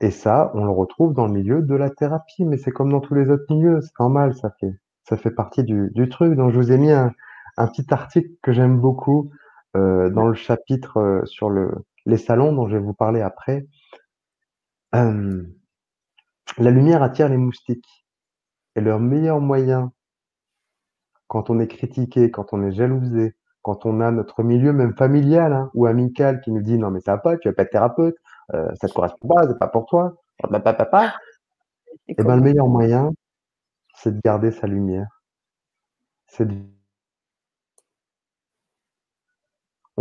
Et 0.00 0.10
ça, 0.10 0.50
on 0.54 0.64
le 0.64 0.70
retrouve 0.70 1.12
dans 1.12 1.26
le 1.26 1.32
milieu 1.32 1.62
de 1.62 1.74
la 1.74 1.90
thérapie, 1.90 2.44
mais 2.44 2.56
c'est 2.56 2.70
comme 2.70 2.90
dans 2.90 3.00
tous 3.00 3.14
les 3.14 3.28
autres 3.28 3.44
milieux, 3.50 3.80
c'est 3.80 3.98
normal, 3.98 4.34
ça 4.34 4.50
fait, 4.60 4.72
ça 5.08 5.16
fait 5.16 5.30
partie 5.30 5.64
du, 5.64 5.90
du 5.94 6.08
truc. 6.08 6.34
Donc, 6.36 6.52
je 6.52 6.58
vous 6.58 6.72
ai 6.72 6.78
mis 6.78 6.90
un, 6.90 7.12
un 7.56 7.66
petit 7.68 7.86
article 7.92 8.30
que 8.42 8.52
j'aime 8.52 8.78
beaucoup 8.80 9.30
euh, 9.76 10.10
dans 10.10 10.26
le 10.26 10.34
chapitre 10.34 10.98
euh, 10.98 11.24
sur 11.26 11.50
le, 11.50 11.70
les 12.06 12.16
salons 12.18 12.52
dont 12.52 12.68
je 12.68 12.76
vais 12.76 12.82
vous 12.82 12.94
parler 12.94 13.20
après. 13.20 13.66
Euh, 14.94 15.42
la 16.58 16.70
lumière 16.70 17.02
attire 17.02 17.28
les 17.28 17.36
moustiques. 17.36 18.06
Et 18.76 18.80
leur 18.80 19.00
meilleur 19.00 19.40
moyen, 19.40 19.92
quand 21.28 21.50
on 21.50 21.60
est 21.60 21.68
critiqué, 21.68 22.30
quand 22.30 22.52
on 22.52 22.62
est 22.62 22.72
jalousé, 22.72 23.34
quand 23.62 23.86
on 23.86 24.00
a 24.00 24.10
notre 24.10 24.42
milieu 24.42 24.72
même 24.72 24.94
familial 24.96 25.52
hein, 25.52 25.70
ou 25.74 25.86
amical 25.86 26.40
qui 26.40 26.50
nous 26.50 26.62
dit 26.62 26.78
non 26.78 26.90
mais 26.90 27.00
ça 27.00 27.12
va 27.12 27.18
pas, 27.18 27.36
tu 27.36 27.48
vas 27.48 27.54
pas 27.54 27.62
être 27.62 27.70
thérapeute, 27.70 28.16
euh, 28.54 28.68
ça 28.80 28.88
te 28.88 28.92
correspond 28.94 29.28
pas, 29.28 29.46
c'est 29.48 29.58
pas 29.58 29.68
pour 29.68 29.86
toi, 29.86 30.14
papa, 30.50 30.72
papa. 30.74 31.14
Et 32.08 32.14
Et 32.18 32.24
ben 32.24 32.36
le 32.36 32.42
meilleur 32.42 32.68
moyen, 32.68 33.10
c'est 33.94 34.14
de 34.16 34.20
garder 34.24 34.52
sa 34.52 34.66
lumière. 34.68 35.08
C'est 36.26 36.46
de- 36.46 36.54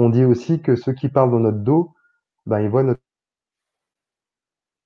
On 0.01 0.07
dit 0.07 0.23
aussi 0.23 0.61
que 0.61 0.77
ceux 0.77 0.93
qui 0.93 1.09
parlent 1.09 1.29
dans 1.29 1.41
notre 1.41 1.57
dos, 1.57 1.93
ben 2.45 2.61
ils 2.61 2.69
voient 2.69 2.95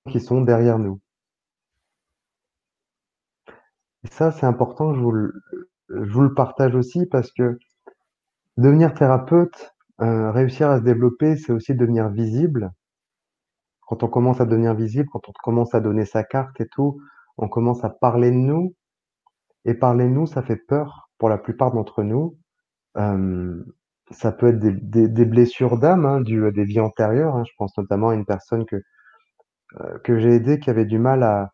qui 0.10 0.20
sont 0.20 0.42
derrière 0.42 0.80
nous. 0.80 1.00
Ça, 4.10 4.32
c'est 4.32 4.48
important 4.48 4.90
que 4.90 4.96
je 4.98 5.04
vous 5.04 5.12
le, 5.12 5.44
je 5.90 6.12
vous 6.12 6.22
le 6.22 6.34
partage 6.34 6.74
aussi 6.74 7.06
parce 7.06 7.32
que 7.32 7.60
devenir 8.58 8.96
thérapeute, 8.96 9.76
euh, 10.02 10.32
réussir 10.32 10.72
à 10.72 10.80
se 10.80 10.84
développer, 10.84 11.38
c'est 11.38 11.54
aussi 11.54 11.76
devenir 11.76 12.10
visible. 12.10 12.72
Quand 13.82 14.02
on 14.02 14.08
commence 14.08 14.42
à 14.42 14.46
devenir 14.46 14.74
visible, 14.74 15.10
quand 15.14 15.30
on 15.30 15.34
commence 15.44 15.76
à 15.76 15.80
donner 15.80 16.06
sa 16.06 16.24
carte 16.24 16.60
et 16.60 16.68
tout, 16.68 17.00
on 17.38 17.48
commence 17.50 17.84
à 17.84 17.92
parler 17.92 18.32
de 18.32 18.38
nous. 18.38 18.74
Et 19.66 19.76
parler 19.76 20.06
de 20.06 20.10
nous, 20.10 20.26
ça 20.26 20.42
fait 20.42 20.58
peur 20.58 21.12
pour 21.20 21.30
la 21.30 21.38
plupart 21.38 21.72
d'entre 21.72 22.02
nous. 22.02 22.36
Euh, 22.98 23.64
ça 24.12 24.32
peut 24.32 24.48
être 24.50 24.60
des, 24.60 24.72
des, 24.74 25.08
des 25.10 25.26
blessures 25.26 25.78
d'âme, 25.80 26.06
hein, 26.06 26.22
à 26.22 26.52
des 26.52 26.64
vies 26.66 26.80
antérieures. 26.80 27.36
hein. 27.36 27.44
Je 27.46 27.52
pense 27.58 27.78
notamment 27.78 28.10
à 28.10 28.16
une 28.16 28.26
personne 28.26 28.66
que, 28.66 28.78
euh, 29.82 29.98
que 30.04 30.20
j'ai 30.20 30.36
aidée 30.36 30.60
qui 30.60 30.70
avait 30.70 30.86
du 30.86 31.00
mal 31.00 31.24
à, 31.24 31.52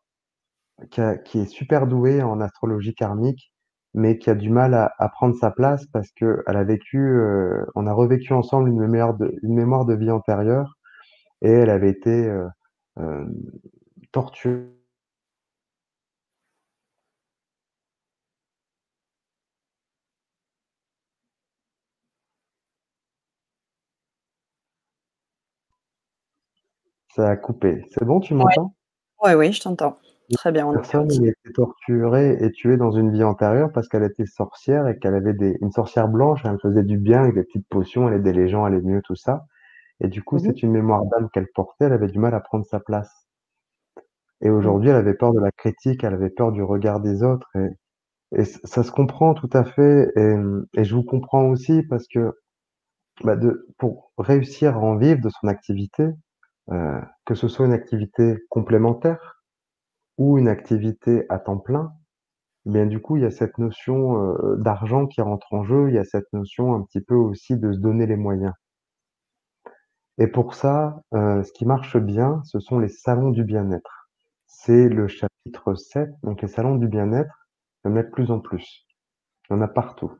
qui, 0.91 1.01
a- 1.01 1.17
qui 1.17 1.39
est 1.39 1.45
super 1.45 1.87
douée 1.87 2.21
en 2.23 2.41
astrologie 2.41 2.93
karmique, 2.95 3.51
mais 3.93 4.17
qui 4.17 4.29
a 4.29 4.35
du 4.35 4.49
mal 4.49 4.73
à, 4.73 4.93
à 4.99 5.09
prendre 5.09 5.35
sa 5.35 5.51
place 5.51 5.85
parce 5.93 6.11
que 6.13 6.43
elle 6.47 6.57
a 6.57 6.63
vécu, 6.63 6.99
euh, 6.99 7.65
on 7.75 7.87
a 7.87 7.93
revécu 7.93 8.33
ensemble 8.33 8.69
une 8.69 8.79
mémoire 8.79 9.15
de, 9.15 9.35
une 9.43 9.55
mémoire 9.55 9.85
de 9.85 9.95
vie 9.95 10.11
antérieure 10.11 10.77
et 11.43 11.51
elle 11.51 11.69
avait 11.71 11.91
été 11.91 12.11
euh, 12.27 12.47
euh, 12.99 13.25
torturée. 14.11 14.69
Ça 27.09 27.29
a 27.29 27.35
coupé. 27.37 27.85
C'est 27.91 28.03
bon, 28.03 28.19
tu 28.19 28.33
m'entends? 28.33 28.73
Ouais, 29.23 29.35
oui, 29.35 29.51
je 29.53 29.61
t'entends. 29.61 29.97
Très 30.31 30.51
bien, 30.51 30.67
on 30.67 30.73
personne, 30.73 31.11
elle 31.11 31.25
a 31.25 31.29
été 31.29 31.51
torturée 31.53 32.37
et 32.41 32.49
tuée 32.51 32.75
dans 32.77 32.89
une 32.89 33.11
vie 33.11 33.23
antérieure 33.23 33.71
parce 33.71 33.87
qu'elle 33.87 34.01
était 34.03 34.25
sorcière 34.25 34.87
et 34.87 34.97
qu'elle 34.97 35.13
avait 35.13 35.33
des, 35.35 35.55
une 35.61 35.71
sorcière 35.71 36.07
blanche, 36.07 36.41
elle 36.43 36.59
faisait 36.59 36.81
du 36.83 36.97
bien 36.97 37.21
avec 37.21 37.35
des 37.35 37.43
petites 37.43 37.67
potions, 37.69 38.07
elle 38.07 38.15
aidait 38.15 38.33
les 38.33 38.49
gens 38.49 38.63
à 38.63 38.67
aller 38.67 38.81
mieux, 38.81 39.01
tout 39.03 39.15
ça. 39.15 39.45
Et 40.01 40.09
du 40.09 40.23
coup, 40.23 40.37
Mmh 40.37 40.39
c'est 40.39 40.63
une 40.63 40.71
mémoire 40.71 41.05
d'âme 41.07 41.29
qu'elle 41.31 41.47
portait, 41.55 41.85
elle 41.85 41.93
avait 41.93 42.07
du 42.09 42.19
mal 42.19 42.35
à 42.35 42.41
prendre 42.41 42.65
sa 42.65 42.79
place. 42.81 43.27
Et 44.41 44.49
Mmh. 44.59 44.59
aujourd'hui, 44.59 44.89
elle 44.89 44.95
avait 44.97 45.13
peur 45.13 45.33
de 45.33 45.39
la 45.39 45.51
critique, 45.51 46.03
elle 46.03 46.13
avait 46.13 46.29
peur 46.29 46.51
du 46.51 46.61
regard 46.63 46.99
des 46.99 47.23
autres 47.23 47.49
et 48.37 48.45
ça 48.45 48.83
se 48.83 48.91
comprend 48.91 49.33
tout 49.35 49.49
à 49.53 49.63
fait 49.65 50.11
et 50.17 50.35
et 50.75 50.83
je 50.85 50.95
vous 50.95 51.03
comprends 51.03 51.49
aussi 51.49 51.83
parce 51.83 52.07
que, 52.07 52.33
bah, 53.23 53.35
de 53.37 53.67
pour 53.79 54.13
réussir 54.17 54.75
à 54.77 54.79
en 54.79 54.97
vivre 54.97 55.21
de 55.21 55.29
son 55.29 55.47
activité, 55.47 56.05
heu, 56.71 57.01
que 57.25 57.35
ce 57.35 57.47
soit 57.47 57.65
une 57.67 57.73
activité 57.73 58.37
complémentaire 58.49 59.41
ou 60.19 60.37
une 60.39 60.49
activité 60.49 61.25
à 61.29 61.39
temps 61.39 61.57
plein, 61.59 61.93
eh 62.67 62.71
bien, 62.71 62.85
du 62.87 63.01
coup, 63.01 63.17
il 63.17 63.23
y 63.23 63.27
a 63.27 63.31
cette 63.31 63.57
notion, 63.59 64.17
heu, 64.23 64.57
d'argent 64.59 65.07
qui 65.07 65.21
rentre 65.21 65.53
en 65.53 65.63
jeu. 65.65 65.89
Il 65.89 65.95
y 65.95 65.99
a 65.99 66.05
cette 66.05 66.31
notion 66.33 66.75
un 66.75 66.83
petit 66.83 67.01
peu 67.01 67.15
aussi 67.15 67.57
de 67.57 67.73
se 67.73 67.79
donner 67.79 68.07
les 68.07 68.17
moyens. 68.17 68.53
Et 70.19 70.27
pour 70.27 70.53
ça, 70.53 71.01
heu, 71.15 71.41
ce 71.43 71.51
qui 71.51 71.65
marche 71.65 71.97
bien, 71.97 72.41
ce 72.45 72.59
sont 72.59 72.77
les 72.77 72.89
salons 72.89 73.31
du 73.31 73.43
bien-être. 73.43 74.09
C'est 74.45 74.87
le 74.87 75.07
chapitre 75.07 75.73
7, 75.75 76.11
donc 76.23 76.41
les 76.43 76.47
salons 76.47 76.75
du 76.75 76.87
bien-être, 76.87 77.47
il 77.85 77.89
y 77.89 77.93
en 77.93 77.97
a 77.97 78.03
de 78.03 78.09
plus 78.09 78.29
en 78.31 78.39
plus. 78.39 78.85
Il 79.49 79.55
y 79.55 79.57
en 79.57 79.61
a 79.61 79.67
partout. 79.69 80.11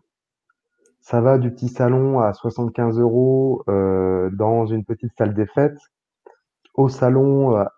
Ça 1.02 1.22
va 1.22 1.38
du 1.38 1.52
petit 1.52 1.70
salon 1.70 2.20
à 2.20 2.34
75 2.34 3.00
€, 3.00 3.64
heu, 3.70 4.30
dans 4.34 4.66
une 4.66 4.84
petite 4.86 5.12
salle 5.18 5.34
des 5.34 5.45
fêtes, 5.47 5.80
au 6.76 6.89
salon 6.89 7.55
à 7.55 7.72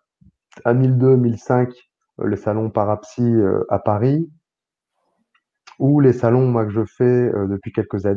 à 0.65 0.73
1 0.73 0.97
200-1 0.97 1.37
500, 1.37 1.71
heu, 2.21 2.27
le 2.27 2.35
salon 2.37 2.69
Parapsy, 2.69 3.23
heu, 3.23 3.65
à 3.69 3.79
Paris. 3.79 4.29
Ou 5.79 5.99
les 5.99 6.13
salons, 6.13 6.53
que 6.65 6.69
je 6.69 6.83
fais, 6.85 7.03
heu, 7.33 7.47
depuis 7.47 7.71
quelques 7.71 8.05
an 8.05 8.15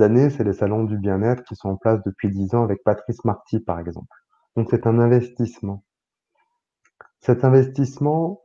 années, 0.00 0.30
c'est 0.30 0.44
les 0.44 0.52
salons 0.54 0.84
du 0.84 0.98
bien-être 0.98 1.44
qui 1.44 1.54
sont 1.56 1.68
en 1.70 1.76
place 1.76 2.02
depuis 2.04 2.30
10 2.30 2.54
ans 2.54 2.64
avec 2.64 2.82
Patrice 2.84 3.24
Marty, 3.24 3.60
par 3.60 3.78
exemple. 3.80 4.08
Donc 4.56 4.68
c'est 4.70 4.86
un 4.86 4.98
investissement. 4.98 5.84
Cet 7.20 7.44
investissement, 7.44 8.40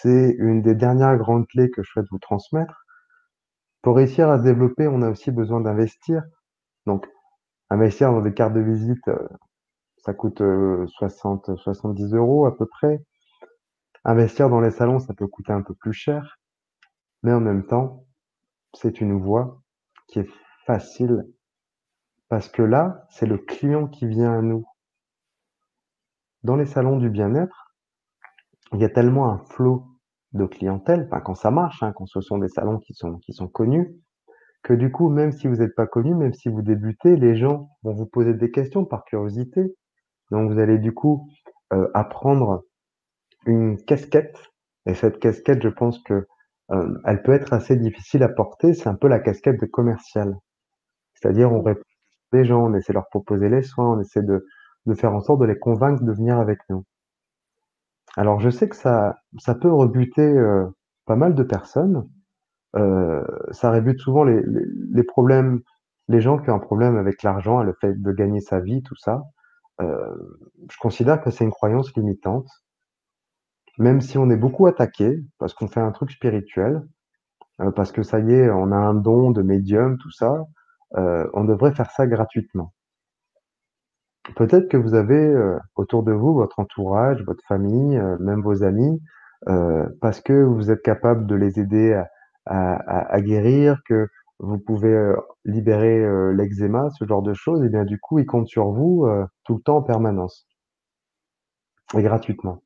c'est 0.00 0.36
une 0.38 0.62
des 0.62 0.76
dernières 0.76 1.16
grandes 1.16 1.48
clés 1.48 1.70
que 1.70 1.82
je 1.82 1.90
souhaite 1.90 2.06
vous 2.12 2.18
transmettre. 2.20 2.84
Pour 3.82 3.96
réussir 3.96 4.28
à 4.30 4.38
se 4.38 4.44
développer, 4.44 4.88
on 4.88 5.02
a 5.02 5.10
aussi 5.10 5.30
besoin 5.30 5.60
d'investir. 5.60 6.22
Donc 6.86 7.08
investir 7.70 8.12
dans 8.12 8.22
des 8.22 8.34
cartes 8.34 8.54
de 8.54 8.60
visite, 8.60 9.08
ça 10.04 10.14
coûte, 10.14 10.40
heu, 10.40 10.86
60-70 10.98 12.46
€ 12.46 12.46
à 12.48 12.56
peu 12.56 12.66
près. 12.66 13.02
Investir 14.04 14.50
dans 14.50 14.60
les 14.60 14.70
salons, 14.70 14.98
ça 14.98 15.14
peut 15.14 15.28
coûter 15.28 15.52
un 15.52 15.62
peu 15.62 15.74
plus 15.74 15.92
cher, 15.92 16.38
mais 17.22 17.32
en 17.32 17.40
même 17.40 17.66
temps, 17.66 18.06
c'est 18.74 19.00
une 19.00 19.20
voie 19.20 19.62
qui 20.08 20.20
est 20.20 20.28
facile 20.66 21.26
parce 22.28 22.48
que 22.48 22.62
là, 22.62 23.06
c'est 23.10 23.26
le 23.26 23.38
client 23.38 23.86
qui 23.86 24.06
vient 24.06 24.32
à 24.32 24.42
nous. 24.42 24.64
Dans 26.42 26.56
les 26.56 26.66
salons 26.66 26.96
du 26.98 27.10
bien-être, 27.10 27.74
il 28.72 28.80
y 28.80 28.84
a 28.84 28.88
tellement 28.88 29.30
un 29.30 29.38
flot 29.38 29.86
de 30.32 30.46
clientèle, 30.46 31.06
enfin 31.06 31.20
quand 31.20 31.34
ça 31.34 31.50
marche, 31.50 31.82
hein, 31.82 31.92
quand 31.94 32.06
ce 32.06 32.20
sont 32.20 32.38
des 32.38 32.48
salons 32.48 32.78
qui 32.78 32.94
sont 32.94 33.18
qui 33.18 33.32
sont 33.32 33.48
connus, 33.48 33.94
que 34.62 34.74
du 34.74 34.92
coup, 34.92 35.08
même 35.10 35.32
si 35.32 35.48
vous 35.48 35.62
êtes 35.62 35.74
pas 35.74 35.86
connu, 35.86 36.14
même 36.14 36.34
si 36.34 36.48
vous 36.48 36.62
débutez, 36.62 37.16
les 37.16 37.36
gens 37.36 37.70
vont 37.82 37.94
vous 37.94 38.06
poser 38.06 38.34
des 38.34 38.50
questions 38.50 38.84
par 38.84 39.04
curiosité. 39.04 39.74
Donc 40.30 40.52
vous 40.52 40.58
allez 40.58 40.78
du 40.78 40.92
coup, 40.94 41.28
heu, 41.72 41.90
apprendre 41.94 42.64
une 43.46 43.78
casquette 43.84 44.36
et 44.86 44.94
cette 44.94 45.18
casquette, 45.20 45.62
je 45.62 45.68
pense 45.70 46.00
que, 46.04 46.26
heu, 46.72 47.00
elle 47.06 47.22
peut 47.22 47.32
être 47.34 47.52
assez 47.54 47.76
difficile 47.76 48.22
à 48.24 48.28
porter. 48.30 48.74
C'est 48.74 48.88
un 48.88 48.94
peu 48.96 49.08
la 49.08 49.20
casquette 49.20 49.60
de 49.60 49.66
commercial. 49.66 50.36
C'est-à-dire 51.14 51.52
on 51.52 51.62
répond 51.62 51.82
les 52.32 52.44
gens, 52.46 52.66
on 52.66 52.74
essaie 52.74 52.92
de 52.92 52.98
leur 52.98 53.08
proposer 53.10 53.48
les 53.50 53.62
soins, 53.62 53.96
on 53.96 54.00
essaie 54.00 54.22
de 54.22 54.46
faire 54.96 55.14
en 55.14 55.20
sorte 55.20 55.40
de 55.40 55.46
les 55.46 55.58
convaincre 55.58 56.02
de 56.04 56.12
venir 56.12 56.38
avec 56.38 56.58
nous. 56.70 56.84
Alors 58.18 58.38
je 58.38 58.50
sais 58.50 58.68
que 58.68 58.76
ça 58.76 59.14
peut 59.62 59.72
rebuter, 59.72 60.20
heu, 60.22 60.68
pas 61.06 61.16
mal 61.16 61.34
de 61.34 61.42
personnes. 61.42 62.06
Ça 63.52 63.70
rebute 63.70 63.98
souvent 64.00 64.24
les 64.24 64.40
les 64.42 64.64
les 64.92 65.02
problèmes 65.02 65.60
les 66.08 66.20
gens 66.22 66.38
qui 66.38 66.48
ont 66.50 66.54
un 66.54 66.58
problème 66.58 66.96
avec 66.96 67.22
l'argent, 67.22 67.62
le 67.62 67.74
fait 67.80 68.00
de 68.00 68.12
gagner 68.12 68.40
sa 68.40 68.60
vie, 68.60 68.82
tout 68.82 68.96
ça. 68.96 69.22
Heu, 69.80 70.38
je 70.70 70.76
considère 70.78 71.20
que 71.22 71.30
c'est 71.30 71.44
une 71.44 71.50
croyance 71.52 71.94
limitante. 71.96 72.48
Même 73.76 74.00
si 74.00 74.16
on 74.18 74.30
est 74.30 74.36
beaucoup 74.36 74.66
attaqué, 74.66 75.20
parce 75.38 75.52
qu'on 75.52 75.68
fait 75.68 75.80
un 75.80 75.92
truc 75.92 76.10
spirituel, 76.10 76.82
heu, 77.62 77.72
parce 77.72 77.92
que 77.92 78.02
ça 78.04 78.20
y 78.20 78.32
est, 78.34 78.50
on 78.50 78.72
a 78.72 78.76
un 78.76 78.94
don 78.94 79.30
de 79.32 79.42
médium, 79.42 79.98
tout 79.98 80.10
ça, 80.12 80.44
heu, 80.98 81.30
on 81.34 81.44
devrait 81.44 81.74
faire 81.74 81.90
ça 81.92 82.06
gratuitement. 82.06 82.72
Peut-être 84.36 84.68
que 84.68 84.76
vous 84.76 84.94
avez, 84.94 85.34
autour 85.76 86.02
de 86.02 86.12
vous, 86.12 86.34
votre 86.34 86.58
entourage, 86.58 87.22
votre 87.24 87.42
famille, 87.48 87.98
même 88.20 88.42
vos 88.42 88.62
amis, 88.62 89.00
parce 90.00 90.20
que 90.20 90.42
vous 90.42 90.70
êtes 90.70 90.82
capable 90.82 91.26
de 91.26 91.34
les 91.34 91.58
aider 91.60 92.00
à 92.46 93.20
guérir, 93.20 93.80
que 93.86 94.08
vous 94.40 94.58
pouvez, 94.58 94.90
heu, 94.92 95.16
libérer, 95.44 95.98
heu, 96.04 96.32
l'eczéma, 96.32 96.90
ce 96.98 97.04
genre 97.06 97.22
de 97.22 97.34
choses 97.34 97.64
et 97.64 97.68
bien 97.68 97.84
du 97.84 97.98
coup, 98.00 98.18
ils 98.18 98.26
comptent 98.26 98.48
sur 98.48 98.70
vous, 98.72 99.06
heu, 99.06 99.26
tout 99.44 99.56
le 99.56 99.62
temps 99.62 99.78
en 99.78 99.82
permanence 99.82 100.44
et 101.94 102.02
gratuitement. 102.02 102.62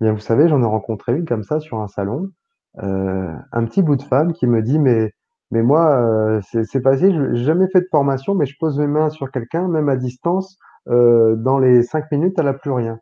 Bien, 0.00 0.12
vous 0.12 0.18
savez, 0.20 0.48
j'en 0.48 0.62
ai 0.62 0.66
rencontré 0.66 1.14
une 1.16 1.24
comme 1.26 1.44
ça 1.44 1.60
sur 1.60 1.80
un 1.80 1.88
salon, 1.88 2.30
un 2.78 3.64
petit 3.66 3.82
bout 3.82 3.96
de 3.96 4.02
femme 4.02 4.32
qui 4.32 4.46
me 4.46 4.62
dit: 4.62 4.78
«Mais 4.78 5.12
mais 5.50 5.62
moi, 5.62 6.40
c'est 6.42 6.82
facile, 6.82 7.14
je 7.16 7.34
j'ai 7.36 7.44
jamais 7.44 7.68
fait 7.72 7.80
de 7.80 7.86
formation, 7.90 8.34
mais 8.34 8.46
je 8.46 8.56
pose 8.58 8.78
mes 8.78 8.88
mains 8.88 9.08
sur 9.10 9.30
quelqu'un, 9.30 9.68
même 9.68 9.88
à 9.88 9.96
distance, 9.96 10.58
dans 10.86 11.58
les 11.60 11.82
5 11.84 12.10
minutes, 12.10 12.34
elle 12.38 12.48
a 12.48 12.54
plus 12.54 12.72
rien. 12.72 12.98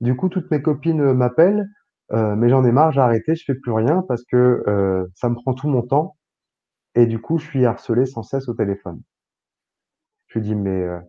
Du 0.00 0.16
coup, 0.16 0.28
toutes 0.30 0.50
mes 0.52 0.62
copines, 0.62 1.12
m'appellent, 1.14 1.68
mais 2.12 2.48
j'en 2.50 2.64
ai 2.64 2.72
marre, 2.72 2.92
j'ai 2.92 3.00
arrêté, 3.02 3.34
je 3.36 3.44
fais 3.46 3.54
plus 3.56 3.72
rien 3.72 4.04
parce 4.08 4.24
que, 4.24 4.62
ça 5.16 5.28
me 5.30 5.36
prend 5.36 5.54
tout 5.54 5.68
mon 5.68 5.82
temps 5.82 6.16
et 6.94 7.06
du 7.06 7.20
coup, 7.20 7.38
je 7.38 7.46
suis 7.46 7.66
harcelée 7.66 8.06
sans 8.06 8.22
cesse 8.22 8.48
au 8.48 8.54
téléphone». 8.54 9.02
Je 10.28 10.38
lui 10.38 10.46
dis: 10.46 10.54
«Mais, 10.54 10.70
heu» 10.82 11.00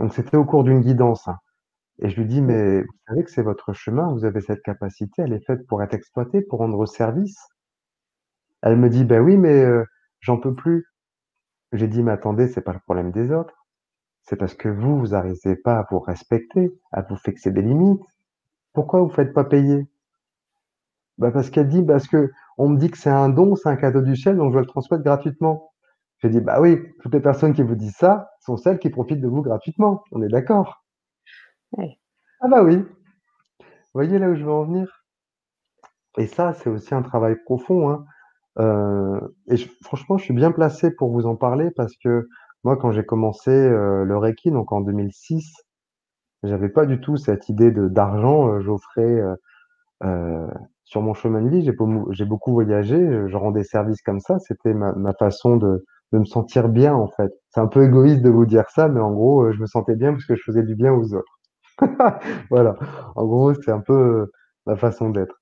donc 0.00 0.14
c'était 0.14 0.36
au 0.38 0.44
cours 0.46 0.64
d'une 0.64 0.80
guidance, 0.82 1.28
hein 1.28 1.38
et 2.00 2.10
je 2.10 2.16
lui 2.20 2.26
dis. 2.28 2.42
«Mais 2.42 2.82
vous 2.82 2.88
savez 3.08 3.24
que 3.24 3.30
c'est 3.30 3.42
votre 3.42 3.72
chemin, 3.74 4.12
vous 4.12 4.24
avez 4.26 4.40
cette 4.42 4.62
capacité, 4.62 5.22
elle 5.22 5.32
est 5.34 5.46
faite 5.46 5.66
pour 5.68 5.82
être 5.82 5.94
exploitée, 5.94 6.42
pour 6.42 6.60
rendre 6.60 6.86
service». 6.86 7.38
Elle 8.62 8.76
me 8.76 8.88
dit: 8.88 9.04
«Bah 9.04 9.20
oui, 9.20 9.36
mais, 9.36 9.64
heu, 9.64 9.84
j'en 10.20 10.38
peux 10.38 10.54
plus». 10.54 10.86
J'ai 11.72 11.88
dit: 11.88 12.02
«Mais 12.02 12.12
attendez, 12.12 12.48
c'est 12.48 12.62
pas 12.62 12.72
le 12.74 12.80
problème 12.80 13.12
des 13.12 13.32
autres, 13.32 13.54
c'est 14.22 14.36
parce 14.36 14.54
que 14.54 14.68
vous, 14.70 14.98
vous 14.98 15.14
arrivez 15.14 15.56
pas 15.56 15.78
à 15.80 15.86
vous 15.90 16.00
respecter, 16.00 16.72
à 16.92 17.02
vous 17.02 17.16
fixer 17.16 17.52
des 17.52 17.62
limites. 17.62 18.02
Pourquoi 18.74 19.00
vous 19.02 19.10
faites 19.10 19.34
pas 19.34 19.44
payer?» 19.44 19.88
Bah, 21.18 21.30
parce 21.30 21.50
qu'elle 21.50 21.68
dit: 21.68 21.82
«Parce 21.82 22.08
qu'on 22.08 22.68
me 22.68 22.76
dit 22.78 22.90
que 22.90 22.98
c'est 22.98 23.10
un 23.10 23.28
don, 23.28 23.54
c'est 23.56 23.68
un 23.68 23.76
cadeau 23.76 24.00
du 24.02 24.16
ciel, 24.16 24.36
donc 24.36 24.48
je 24.48 24.52
dois 24.54 24.60
le 24.62 24.66
transmettre 24.66 25.04
gratuitement». 25.04 25.70
J'ai 26.22 26.28
dit: 26.30 26.40
«Bah 26.40 26.60
oui, 26.60 26.78
toutes 27.02 27.14
les 27.14 27.20
personnes 27.20 27.52
qui 27.54 27.62
vous 27.62 27.74
disent 27.76 27.96
ça 27.96 28.30
sont 28.40 28.56
celles 28.56 28.78
qui 28.78 28.90
profitent 28.90 29.20
de 29.20 29.28
vous 29.28 29.42
gratuitement, 29.42 30.02
on 30.12 30.22
est 30.22 30.28
d'accord?» 30.28 30.82
«Ah 32.40 32.48
bah 32.48 32.62
oui». 32.64 32.76
Vous 32.76 32.86
voyez 33.94 34.18
là 34.18 34.28
où 34.30 34.34
je 34.36 34.44
veux 34.44 34.52
en 34.52 34.64
venir? 34.64 35.02
Et 36.18 36.26
ça, 36.26 36.52
c'est 36.54 36.70
aussi 36.70 36.94
un 36.94 37.02
travail 37.02 37.36
profond, 37.44 37.90
hein, 37.90 38.04
heu 38.60 39.36
et 39.48 39.56
franchement, 39.82 40.18
je 40.18 40.24
suis 40.24 40.34
bien 40.34 40.52
placé 40.52 40.90
pour 40.94 41.10
vous 41.12 41.26
en 41.26 41.36
parler 41.36 41.70
parce 41.72 41.96
que 41.96 42.28
moi, 42.64 42.76
quand 42.76 42.92
j'ai 42.92 43.04
commencé, 43.04 43.50
heu, 43.52 44.04
le 44.04 44.16
reiki, 44.18 44.50
donc 44.52 44.72
en 44.72 44.80
2006, 44.80 45.52
j'avais 46.44 46.68
pas 46.70 46.86
du 46.86 47.00
tout 47.00 47.16
cette 47.18 47.48
idée 47.50 47.70
de 47.72 47.88
d'argent, 47.88 48.48
heu, 48.50 48.60
j'offrais, 48.62 49.20
sur 50.84 51.02
mon 51.02 51.14
chemin 51.14 51.42
de 51.42 51.48
vie, 51.48 51.62
j'ai 52.12 52.24
beaucoup 52.24 52.52
voyagé, 52.52 52.96
heu, 52.96 53.28
je 53.28 53.36
rendais 53.36 53.64
service 53.64 54.02
comme 54.02 54.20
ça, 54.20 54.38
c'était 54.40 54.74
ma 54.74 55.12
façon 55.18 55.56
de 55.56 55.84
me 56.12 56.24
sentir 56.24 56.68
bien, 56.68 56.94
en 56.94 57.08
fait. 57.08 57.32
C'est 57.50 57.60
un 57.60 57.66
peu 57.68 57.84
égoïste 57.84 58.22
de 58.22 58.30
vous 58.30 58.46
dire 58.46 58.64
ça, 58.70 58.88
mais 58.88 59.00
en 59.00 59.12
gros, 59.12 59.44
heu, 59.46 59.52
je 59.52 59.60
me 59.60 59.66
sentais 59.66 59.96
bien 59.96 60.12
parce 60.12 60.26
que 60.26 60.36
je 60.36 60.42
faisais 60.44 60.62
du 60.62 60.74
bien 60.76 60.92
aux 60.94 61.14
autres. 61.14 61.32
Voilà, 62.50 62.76
en 63.16 63.26
gros, 63.26 63.54
c'est 63.54 63.70
un 63.72 63.80
peu, 63.80 63.94
heu, 63.94 64.32
ma 64.66 64.76
façon 64.76 65.10
d'être. 65.10 65.40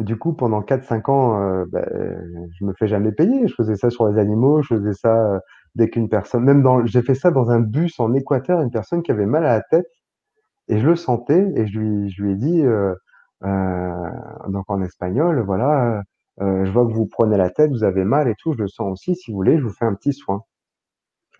Du 0.00 0.18
coup, 0.18 0.32
pendant 0.34 0.62
4-5 0.62 1.08
ans, 1.08 1.64
beh, 1.66 1.84
je 2.58 2.64
me 2.64 2.72
fais 2.78 2.88
jamais 2.88 3.12
payer. 3.12 3.46
Je 3.46 3.54
faisais 3.54 3.76
ça 3.76 3.88
sur 3.90 4.08
les 4.08 4.18
animaux, 4.18 4.60
je 4.62 4.74
faisais 4.76 4.92
ça, 4.94 5.40
dès 5.76 5.88
qu'une 5.90 6.08
personne 6.08 6.42
même 6.44 6.62
dans 6.62 6.84
j'ai 6.86 7.02
fait 7.02 7.14
ça 7.14 7.30
dans 7.30 7.50
un 7.50 7.60
bus 7.60 8.00
en 8.00 8.12
Équateur, 8.14 8.60
une 8.62 8.70
personne 8.70 9.02
qui 9.02 9.12
avait 9.12 9.26
mal 9.26 9.44
à 9.46 9.54
la 9.56 9.62
tête 9.62 9.86
et 10.68 10.78
je 10.80 10.86
le 10.86 10.96
sentais 10.96 11.52
et 11.56 11.66
je 11.66 11.78
lui 11.80 12.32
ai 12.32 12.36
dit, 12.36 12.62
heu 12.62 12.96
heu, 13.44 13.92
donc 14.48 14.64
en 14.70 14.82
espagnol: 14.82 15.40
«Voilà, 15.42 16.02
heu, 16.40 16.64
je 16.64 16.70
vois 16.72 16.86
que 16.86 16.92
vous 16.92 17.06
prenez 17.06 17.36
la 17.36 17.50
tête, 17.50 17.70
vous 17.70 17.84
avez 17.84 18.04
mal 18.04 18.28
et 18.28 18.34
tout, 18.38 18.54
je 18.54 18.62
le 18.62 18.68
sens 18.68 18.92
aussi, 18.92 19.16
si 19.16 19.30
vous 19.30 19.36
voulez, 19.38 19.58
je 19.58 19.62
vous 19.64 19.72
fais 19.72 19.84
un 19.86 19.94
petit 19.94 20.12
soin» 20.14 20.42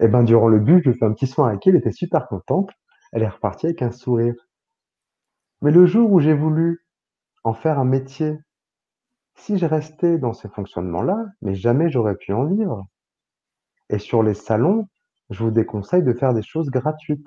et 0.01 0.09
ben, 0.09 0.23
durant 0.23 0.49
le 0.49 0.59
bus, 0.59 0.83
je 0.85 0.93
fais 0.93 1.05
un 1.05 1.13
petit 1.13 1.27
soin 1.27 1.49
avec 1.49 1.67
elle, 1.67 1.75
elle 1.75 1.81
était 1.81 1.93
super 1.93 2.29
contente. 2.29 2.71
Elle 3.13 3.23
est 3.23 3.29
repartie 3.29 3.67
avec 3.67 3.83
un 3.83 3.93
sourire. 3.93 4.35
Mais 5.61 5.71
le 5.71 5.85
jour 5.85 6.11
où 6.13 6.19
j'ai 6.19 6.33
voulu 6.33 6.87
en 7.45 7.55
faire 7.55 7.79
un 7.79 7.85
métier, 7.85 8.39
si 9.37 9.59
je 9.59 9.67
restais 9.67 10.19
dans 10.19 10.33
ces 10.33 10.49
fonctionnements-là, 10.49 11.27
mais 11.43 11.55
jamais 11.55 11.91
j'aurais 11.91 12.17
pu 12.17 12.33
en 12.33 12.47
vivre 12.47 12.85
et 13.91 13.99
sur 13.99 14.23
les 14.23 14.35
salons, 14.35 14.87
je 15.31 15.43
vous 15.43 15.51
déconseille 15.51 16.05
de 16.05 16.13
faire 16.13 16.35
des 16.35 16.43
choses 16.45 16.71
gratuites. 16.71 17.27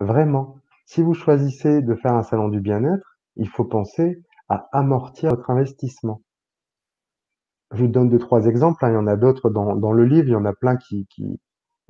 Vraiment. 0.00 0.58
Si 0.86 1.02
vous 1.02 1.12
choisissez 1.14 1.82
de 1.82 1.94
faire 1.96 2.14
un 2.14 2.22
salon 2.22 2.48
du 2.48 2.60
bien-être, 2.60 3.18
il 3.36 3.48
faut 3.48 3.64
penser 3.64 4.22
à 4.48 4.68
amortir 4.72 5.30
votre 5.30 5.50
investissement. 5.50 6.22
Je 7.74 7.82
vous 7.82 7.88
donne 7.88 8.08
deux, 8.08 8.18
trois 8.18 8.46
exemples, 8.46 8.82
hein, 8.84 8.90
il 8.90 8.94
y 8.94 8.96
en 8.96 9.06
a 9.06 9.16
d'autres 9.16 9.50
dans 9.50 9.92
le 9.92 10.04
livre, 10.04 10.28
il 10.28 10.32
y 10.32 10.36
en 10.36 10.44
a 10.46 10.54
plein 10.54 10.76
qui 10.76 11.06
qui, 11.10 11.38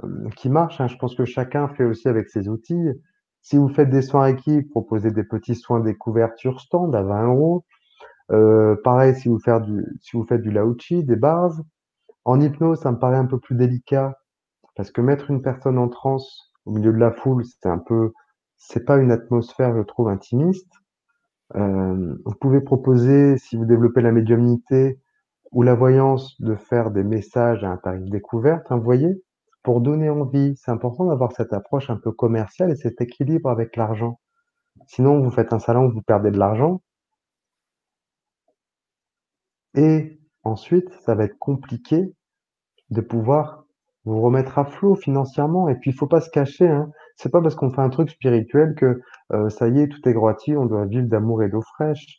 hem, 0.02 0.30
qui 0.36 0.50
marchent, 0.50 0.80
hein. 0.80 0.88
Je 0.88 0.96
pense 0.98 1.14
que 1.16 1.24
chacun 1.26 1.68
fait 1.68 1.84
aussi 1.84 2.09
avec 2.09 2.30
ses 2.30 2.48
outils. 2.48 2.90
Si 3.42 3.59
vous 3.59 3.68
faites 3.68 3.90
des 3.90 4.02
soins 4.02 4.22
Reiki, 4.24 4.62
proposez 4.62 5.11
des 5.12 5.24
petits 5.24 5.56
soins 5.56 5.80
découvertes 5.80 6.38
sur 6.38 6.61
stand 6.61 6.94
à 6.96 7.02
20 7.02 7.28
€. 7.34 7.64
Heu, 8.32 8.80
pareil 8.84 9.14
si 9.16 9.28
vous 9.28 9.40
faire 9.40 9.61
du 9.62 9.84
si 10.02 10.16
vous 10.16 10.24
faites 10.26 10.42
du 10.42 10.50
Lao-Tchi, 10.52 11.04
des 11.04 11.16
bases. 11.16 11.62
En 12.24 12.40
hypnose, 12.40 12.80
ça 12.80 12.92
me 12.92 12.98
paraît 12.98 13.18
un 13.18 13.26
peu 13.26 13.40
plus 13.40 13.56
délicat 13.56 14.18
parce 14.76 14.90
que 14.92 15.00
mettre 15.02 15.30
une 15.30 15.42
personne 15.42 15.78
en 15.78 15.88
transe 15.88 16.47
au 16.69 16.73
milieu 16.73 16.93
de 16.93 16.99
la 16.99 17.12
foule, 17.12 17.45
c'est 17.45 17.69
un 17.69 17.79
peu 17.79 18.12
c'est 18.57 18.85
pas 18.85 18.99
une 18.99 19.12
atmosphère, 19.12 19.77
je 19.77 19.83
trouve, 19.83 20.09
intimiste. 20.09 20.73
Vous 21.55 22.35
pouvez 22.41 22.61
proposer, 22.61 23.39
si 23.39 23.57
vous 23.57 23.64
développez 23.64 24.03
la 24.03 24.12
médiumnité 24.12 25.01
ou 25.53 25.62
la 25.62 25.75
voyance, 25.75 26.41
de 26.41 26.55
faire 26.57 26.91
des 26.91 27.05
messages 27.05 27.64
à 27.64 27.71
un 27.71 27.79
tarif 27.79 28.11
découverte, 28.11 28.71
hein, 28.71 28.77
vous 28.77 28.85
voyez? 28.85 29.23
Pour 29.62 29.81
donner 29.81 30.11
envie. 30.11 30.57
C'est 30.57 30.71
important 30.71 31.07
d'avoir 31.07 31.33
cette 31.33 31.53
approche 31.53 31.91
un 31.91 31.97
peu 31.97 32.12
commerciale 32.12 32.71
et 32.71 32.77
cet 32.77 33.01
équilibre 33.01 33.51
avec 33.51 33.77
l'argent. 33.77 34.21
Sinon, 34.89 35.23
vous 35.23 35.31
faites 35.31 35.53
un 35.53 35.59
salon 35.61 35.89
vous 35.89 36.03
perdez 36.03 36.31
de 36.31 36.39
l'argent 36.39 36.83
et 39.75 40.21
ensuite, 40.43 40.91
ça 41.05 41.14
va 41.14 41.25
être 41.25 41.39
compliqué 41.39 42.14
de 42.91 43.01
pouvoir 43.01 43.64
vous 44.09 44.20
remettre 44.22 44.59
à 44.59 44.64
flot 44.64 44.94
financièrement 44.96 45.68
et 45.68 45.76
puis 45.76 45.90
il 45.90 45.94
faut 45.94 46.06
pas 46.06 46.20
se 46.20 46.30
cacher, 46.30 46.68
hein. 46.68 46.90
C'est 47.16 47.30
pas 47.30 47.42
parce 47.42 47.54
qu'on 47.56 47.70
fait 47.70 47.80
un 47.82 47.90
truc 47.90 48.11
spirituel 48.11 48.74
que, 48.76 49.00
heu, 49.32 49.50
ça 49.50 49.68
y 49.68 49.80
est, 49.80 49.88
tout 49.88 50.09
est 50.09 50.12
gratuit, 50.12 50.56
on 50.56 50.66
doit 50.66 50.86
vivre 50.86 51.09
d'amour 51.09 51.42
et 51.42 51.48
d'eau 51.48 51.62
fraîche. 51.62 52.18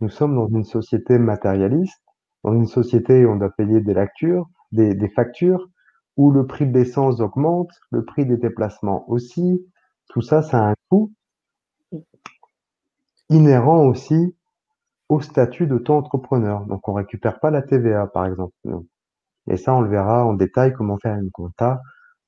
Nous 0.00 0.08
sommes 0.10 0.34
dans 0.36 0.48
une 0.48 0.64
société 0.64 1.18
matérialiste, 1.18 2.02
dans 2.44 2.52
une 2.54 2.66
société 2.66 3.24
où 3.26 3.30
on 3.32 3.36
doit 3.36 3.50
payer 3.50 3.80
des 3.80 4.94
des 4.94 5.08
factures, 5.08 5.68
où 6.16 6.30
le 6.32 6.46
prix 6.46 6.66
de 6.66 6.76
l'essence 6.78 7.20
augmente, 7.20 7.70
le 7.90 8.04
prix 8.04 8.26
des 8.26 8.36
déplacements 8.36 9.08
aussi. 9.08 9.64
Tout 10.08 10.20
ça, 10.22 10.42
ça 10.42 10.58
a 10.58 10.70
un 10.70 10.74
coût 10.90 11.12
inhérent 13.28 13.84
aussi 13.86 14.34
au 15.08 15.20
statut 15.20 15.66
d'auto-entrepreneur. 15.66 16.66
Donc 16.66 16.88
on 16.88 16.94
récupère 16.94 17.40
pas 17.40 17.50
la 17.50 17.62
TVA, 17.62 18.06
par 18.08 18.26
exemple, 18.26 18.54
et 19.48 19.56
ça, 19.56 19.74
on 19.74 19.80
le 19.80 19.88
verra 19.90 20.24
en 20.26 20.34
détail 20.34 20.72
comment 20.72 20.98
faire 20.98 21.16
une 21.16 21.30
compta 21.30 21.80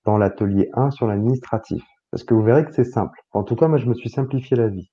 dans 0.05 0.19
l'atelier 0.19 0.71
1 0.75 0.91
sur 0.91 1.07
l'administratif. 1.07 1.83
Parce 2.11 2.25
que 2.25 2.35
vous 2.35 2.43
verrez 2.43 2.64
que 2.64 2.73
c'est 2.75 2.85
simple. 2.85 3.19
En 3.33 3.43
tout 3.45 3.57
cas, 3.57 3.69
moi, 3.69 3.79
je 3.79 3.87
me 3.87 3.95
suis 3.95 4.11
simplifié 4.11 4.57
la 4.57 4.69
vie. 4.69 4.91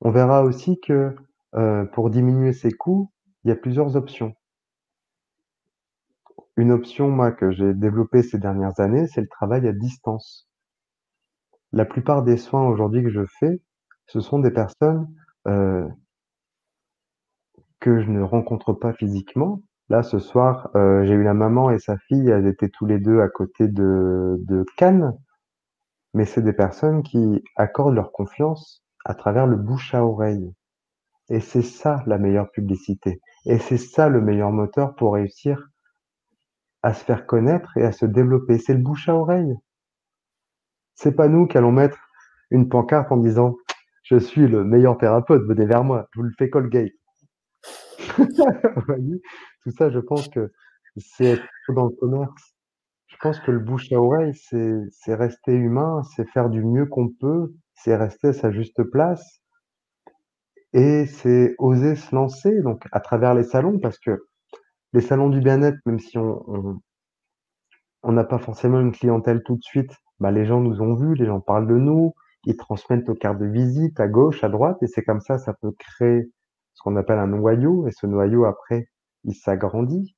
On 0.00 0.10
verra 0.12 0.44
aussi 0.44 0.78
que, 0.80 1.16
heu, 1.56 1.90
pour 1.92 2.10
diminuer 2.10 2.52
ses 2.52 2.70
coûts, 2.70 3.10
il 3.42 3.48
y 3.48 3.52
a 3.52 3.56
plusieurs 3.56 3.96
options. 3.96 4.34
Une 6.56 6.72
option, 6.72 7.08
moi, 7.10 7.32
que 7.32 7.52
j'ai 7.52 7.74
développée 7.74 8.22
ces 8.22 8.38
dernières 8.38 8.80
années, 8.80 9.06
c'est 9.06 9.20
le 9.20 9.28
travail 9.28 9.68
à 9.68 9.72
distance. 9.72 10.48
La 11.72 11.84
plupart 11.84 12.22
des 12.22 12.36
soins 12.36 12.66
aujourd'hui 12.68 13.02
que 13.02 13.10
je 13.10 13.24
fais, 13.38 13.60
ce 14.06 14.20
sont 14.20 14.38
des 14.38 14.50
personnes, 14.50 15.08
heu 15.48 15.88
que 17.80 18.00
je 18.00 18.10
ne 18.10 18.22
rencontre 18.22 18.72
pas 18.72 18.92
physiquement. 18.92 19.60
Là, 19.90 20.02
ce 20.02 20.18
soir, 20.18 20.70
heu, 20.76 21.04
j'ai 21.04 21.12
eu 21.12 21.22
la 21.22 21.34
maman 21.34 21.70
et 21.70 21.78
sa 21.78 21.98
fille, 21.98 22.28
elles 22.30 22.46
étaient 22.46 22.70
tous 22.70 22.86
les 22.86 22.98
2 22.98 23.20
à 23.20 23.28
côté 23.28 23.68
de 23.68 24.36
de 24.40 24.64
Cannes. 24.78 25.12
Mais 26.14 26.24
c'est 26.26 26.42
des 26.42 26.52
personnes 26.54 27.02
qui 27.02 27.42
accordent 27.56 27.94
leur 27.96 28.12
confiance 28.12 28.84
à 29.06 29.14
travers 29.14 29.46
le 29.46 29.56
bouche 29.56 29.94
à 29.94 30.04
oreille 30.04 30.52
et 31.30 31.40
c'est 31.40 31.62
ça 31.62 32.02
la 32.06 32.18
meilleure 32.18 32.50
publicité 32.52 33.20
et 33.46 33.58
c'est 33.58 33.78
ça 33.78 34.08
le 34.10 34.20
meilleur 34.22 34.52
moteur 34.52 34.94
pour 34.96 35.14
réussir 35.14 35.68
à 36.82 36.92
se 36.92 37.04
faire 37.04 37.24
connaître 37.24 37.76
et 37.78 37.84
à 37.84 37.92
se 37.92 38.04
développer, 38.04 38.58
c'est 38.58 38.74
le 38.74 38.82
bouche 38.82 39.08
à 39.08 39.14
oreille. 39.14 39.54
C'est 40.96 41.16
pas 41.16 41.26
nous 41.28 41.46
qui 41.48 41.58
allons 41.58 41.72
mettre 41.72 41.98
une 42.50 42.68
pancarte 42.68 43.10
en 43.10 43.16
disant: 43.16 43.56
«Je 44.04 44.16
suis 44.16 44.46
le 44.46 44.62
meilleur 44.64 44.96
thérapeute, 44.96 45.42
venez 45.48 45.66
vers 45.66 45.82
moi, 45.82 46.08
je 46.12 46.20
vous 46.20 46.24
le 46.26 46.32
fais 46.38 46.50
Colgate». 46.50 46.92
Tout 49.62 49.70
ça, 49.70 49.90
je 49.90 49.98
pense 49.98 50.28
que 50.28 50.52
c'est 50.96 51.40
dans 51.68 51.86
le 51.86 51.96
commerce. 51.96 52.54
Je 53.06 53.16
pense 53.20 53.40
que 53.40 53.50
le 53.50 53.60
bouche 53.60 53.92
à 53.92 54.00
oreille, 54.00 54.34
c'est 54.34 55.14
rester 55.14 55.52
humain, 55.52 56.02
c'est 56.14 56.28
faire 56.28 56.50
du 56.50 56.62
mieux 56.64 56.86
qu'on 56.86 57.08
peut, 57.08 57.54
c'est 57.74 57.96
rester 57.96 58.28
à 58.28 58.32
sa 58.32 58.50
juste 58.50 58.82
place 58.82 59.40
et 60.72 61.06
c'est 61.06 61.54
oser 61.58 61.94
se 61.94 62.14
lancer 62.14 62.60
donc 62.60 62.84
à 62.90 62.98
travers 62.98 63.32
les 63.34 63.44
salons 63.44 63.78
parce 63.78 63.98
que 63.98 64.26
les 64.92 65.00
salons 65.00 65.28
du 65.30 65.40
bien-être, 65.40 65.78
même 65.86 66.00
si 66.00 66.18
on 66.18 66.80
n'a 68.04 68.24
pas 68.24 68.38
forcément 68.38 68.80
une 68.80 68.92
clientèle 68.92 69.42
tout 69.44 69.56
de 69.56 69.62
suite, 69.62 69.92
bah, 70.20 70.30
les 70.30 70.44
gens 70.44 70.60
nous 70.60 70.80
ont 70.80 70.94
vus, 70.94 71.14
les 71.14 71.26
gens 71.26 71.40
parlent 71.40 71.66
de 71.66 71.76
nous, 71.76 72.14
ils 72.44 72.56
transmettent 72.56 73.08
nos 73.08 73.14
cartes 73.14 73.38
de 73.38 73.46
visite 73.46 73.98
à 74.00 74.08
gauche, 74.08 74.44
à 74.44 74.48
droite 74.48 74.76
et 74.82 74.86
c'est 74.86 75.02
comme 75.02 75.20
ça, 75.20 75.38
ça 75.38 75.54
peut 75.54 75.72
créer 75.78 76.30
ce 76.74 76.82
qu'on 76.82 76.96
appelle 76.96 77.18
un 77.18 77.28
noyau 77.28 77.86
et 77.88 77.92
ce 77.92 78.06
noyau 78.06 78.44
après, 78.46 78.88
il 79.24 79.34
s'agrandit. 79.34 80.14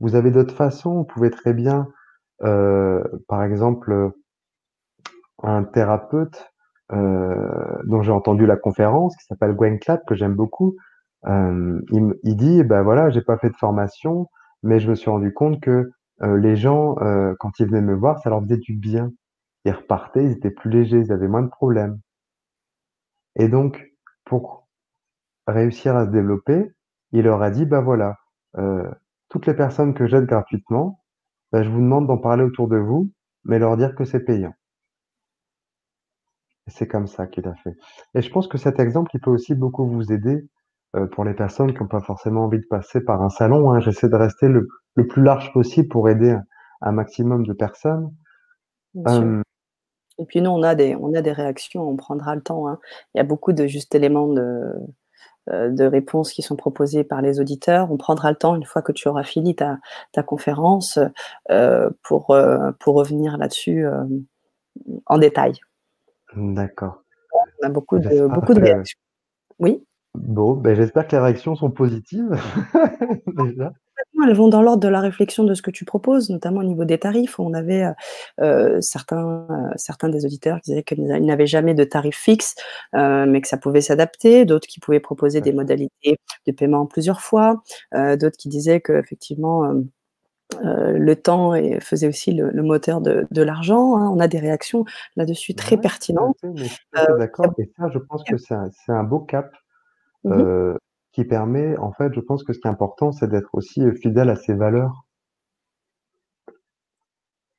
Vous 0.00 0.14
avez 0.14 0.30
d'autres 0.30 0.54
façons, 0.54 0.94
vous 0.98 1.04
pouvez 1.04 1.30
très 1.30 1.52
bien, 1.54 1.88
heu, 2.44 3.02
par 3.28 3.44
exemple, 3.44 4.12
un 5.42 5.64
thérapeute, 5.64 6.52
heu, 6.92 7.80
dont 7.86 8.02
j'ai 8.02 8.12
entendu 8.12 8.46
la 8.46 8.56
conférence 8.56 9.16
qui 9.16 9.24
s'appelle 9.26 9.54
Gwen 9.54 9.78
Clapp, 9.78 10.02
que 10.06 10.14
j'aime 10.14 10.34
beaucoup, 10.34 10.76
hem, 11.26 11.82
il 11.92 12.14
il 12.24 12.36
dit: 12.36 12.64
«Bah, 12.64 12.82
voilà, 12.82 13.10
j'ai 13.10 13.22
pas 13.22 13.38
fait 13.38 13.50
de 13.50 13.56
formation, 13.56 14.28
mais 14.62 14.80
je 14.80 14.90
me 14.90 14.94
suis 14.94 15.10
rendu 15.10 15.32
compte 15.34 15.60
que, 15.60 15.90
les 16.22 16.56
gens, 16.56 16.96
quand 17.40 17.58
ils 17.60 17.66
venaient 17.66 17.80
me 17.82 17.94
voir, 17.94 18.20
ça 18.20 18.30
leur 18.30 18.42
faisait 18.42 18.56
du 18.58 18.74
bien. 18.74 19.10
Ils 19.66 19.72
repartaient, 19.72 20.24
ils 20.24 20.32
étaient 20.32 20.50
plus 20.52 20.70
légers, 20.70 21.00
ils 21.00 21.12
avaient 21.12 21.28
moins 21.28 21.42
de 21.42 21.48
problèmes». 21.50 22.00
Et 23.36 23.48
donc 23.48 23.90
pour 24.24 24.61
réussir 25.46 25.96
à 25.96 26.06
se 26.06 26.10
développer, 26.10 26.72
il 27.12 27.24
leur 27.24 27.42
a 27.42 27.50
dit: 27.50 27.66
«Bah, 27.66 27.80
voilà, 27.80 28.16
heu, 28.58 28.84
toutes 29.30 29.46
les 29.46 29.54
personnes 29.54 29.94
que 29.94 30.06
j'aide 30.06 30.26
gratuitement, 30.26 31.00
bah, 31.52 31.62
je 31.64 31.70
vous 31.70 31.80
demande 31.80 32.06
d'en 32.08 32.18
parler 32.18 32.44
autour 32.44 32.68
de 32.68 32.78
vous, 32.78 33.12
mais 33.44 33.58
leur 33.60 33.76
dire 33.78 33.94
que 33.96 34.04
c'est 34.04 34.20
payant». 34.24 34.54
C'est 36.68 36.86
comme 36.86 37.06
ça 37.06 37.26
qu'il 37.26 37.46
a 37.48 37.54
fait. 37.56 37.74
Et 38.14 38.22
je 38.22 38.30
pense 38.30 38.46
que 38.48 38.58
cet 38.58 38.78
exemple, 38.78 39.10
il 39.14 39.20
peut 39.20 39.30
aussi 39.30 39.54
beaucoup 39.54 39.86
vous 39.86 40.12
aider, 40.12 40.48
heu, 40.96 41.08
pour 41.08 41.24
les 41.24 41.34
personnes 41.34 41.74
qui 41.74 41.82
ont 41.82 41.88
pas 41.88 42.00
forcément 42.02 42.44
envie 42.44 42.60
de 42.60 42.66
passer 42.70 43.00
par 43.04 43.22
un 43.22 43.30
salon, 43.30 43.70
hein. 43.72 43.80
J'essaie 43.80 44.08
de 44.08 44.16
rester 44.16 44.48
le 44.48 44.68
le 44.94 45.06
plus 45.06 45.22
large 45.22 45.52
possible 45.54 45.88
pour 45.88 46.08
aider 46.08 46.30
un 46.30 46.44
un 46.84 46.92
maximum 46.92 47.46
de 47.46 47.52
personnes. 47.52 48.10
Hem 49.06 49.42
Et 50.18 50.26
puis 50.26 50.42
nous, 50.42 50.50
on 50.50 50.62
a 50.62 50.74
des 50.76 50.96
on 50.96 51.14
a 51.14 51.22
des 51.22 51.32
réactions, 51.32 51.88
on 51.88 51.96
prendra 51.96 52.34
le 52.36 52.42
temps, 52.42 52.68
hein. 52.68 52.78
Il 53.14 53.18
y 53.18 53.20
a 53.20 53.24
beaucoup 53.24 53.52
de 53.52 53.66
juste 53.66 53.94
éléments 53.94 54.28
de, 54.28 54.72
de 55.48 55.84
réponses 55.84 56.32
qui 56.32 56.42
sont 56.42 56.56
proposés 56.56 57.04
par 57.04 57.22
les 57.22 57.40
auditeurs. 57.40 57.90
On 57.90 57.96
prendra 57.96 58.30
le 58.30 58.36
temps 58.36 58.54
une 58.54 58.64
fois 58.64 58.82
que 58.82 58.92
tu 58.92 59.08
auras 59.08 59.24
fini 59.24 59.54
ta 59.56 59.78
ta 60.12 60.22
conférence, 60.22 60.98
heu, 61.50 61.96
pour, 62.02 62.34
heu, 62.34 62.72
pour 62.78 62.94
revenir 62.94 63.36
là-dessus, 63.38 63.84
en 65.06 65.18
détail. 65.18 65.54
D'accord. 66.36 67.02
On 67.62 67.66
a 67.66 67.70
beaucoup 67.70 67.98
de 67.98 68.08
J'espère 68.08 68.28
beaucoup 68.28 68.54
de 68.54 68.60
réactions. 68.60 68.98
Oui? 69.58 69.84
Bon, 70.14 70.54
beh, 70.54 70.74
j'espère 70.74 71.06
que 71.08 71.16
les 71.16 71.22
réactions 71.22 71.54
sont 71.56 71.70
positives, 71.70 72.30
déjà. 73.26 73.72
Elles 74.28 74.34
vont 74.34 74.48
dans 74.48 74.62
l'ordre 74.62 74.82
de 74.82 74.88
la 74.88 75.00
réflexion 75.00 75.44
de 75.44 75.54
ce 75.54 75.62
que 75.62 75.70
tu 75.70 75.84
proposes, 75.84 76.30
notamment 76.30 76.60
au 76.60 76.64
niveau 76.64 76.84
des 76.84 76.98
tarifs. 76.98 77.38
On 77.40 77.54
avait, 77.54 77.84
heu, 78.40 78.80
certains, 78.80 79.46
heu, 79.50 79.72
certains 79.76 80.08
des 80.08 80.24
auditeurs 80.24 80.60
qui 80.60 80.70
disaient 80.70 80.82
qu'ils 80.84 81.04
n'a 81.06 81.18
ils 81.18 81.26
n'avaient 81.26 81.46
jamais 81.46 81.74
de 81.74 81.84
tarif 81.84 82.16
fixe, 82.16 82.54
heu, 82.94 83.26
mais 83.26 83.40
que 83.40 83.48
ça 83.48 83.56
pouvait 83.58 83.80
s'adapter, 83.80 84.44
d'autres 84.44 84.66
qui 84.68 84.80
pouvaient 84.80 85.00
proposer 85.00 85.40
des 85.40 85.52
modalités 85.52 86.18
de 86.46 86.52
paiement 86.52 86.80
en 86.82 86.86
plusieurs 86.86 87.20
fois, 87.20 87.62
d'autres 87.92 88.36
qui 88.38 88.48
disaient 88.48 88.80
qu'effectivement, 88.80 89.64
heu, 89.72 89.88
le 90.98 91.16
temps 91.16 91.54
et 91.54 91.80
faisait 91.80 92.08
aussi 92.08 92.32
le 92.32 92.50
le 92.50 92.62
moteur 92.62 93.00
de 93.02 93.26
de 93.30 93.42
l'argent, 93.42 93.96
hein. 93.98 94.10
On 94.14 94.20
a 94.20 94.28
des 94.28 94.40
réactions 94.40 94.84
là-dessus 95.16 95.54
très 95.56 95.76
Ouais, 95.76 95.82
pertinentes. 95.82 96.38
d'accord 97.18 97.54
et 97.58 97.70
ça, 97.78 97.88
je 97.90 97.98
pense 97.98 98.24
que 98.24 98.36
c'est 98.38 98.54
un 98.54 98.70
c'est 98.70 98.92
un 98.92 99.04
beau 99.04 99.20
cap, 99.20 99.52
Mmh 100.24 100.36
mh. 100.42 100.46
heu, 100.46 100.78
qui 101.12 101.24
permet 101.24 101.76
en 101.78 101.92
fait, 101.92 102.12
je 102.14 102.20
pense 102.20 102.44
que 102.44 102.52
ce 102.52 102.58
qui 102.60 102.68
est 102.68 102.70
important, 102.70 103.12
c'est 103.12 103.28
d'être 103.28 103.50
aussi, 103.54 103.82
heu, 103.82 103.92
fidèle 103.94 104.30
à 104.30 104.36
ses 104.36 104.54
valeurs. 104.54 105.04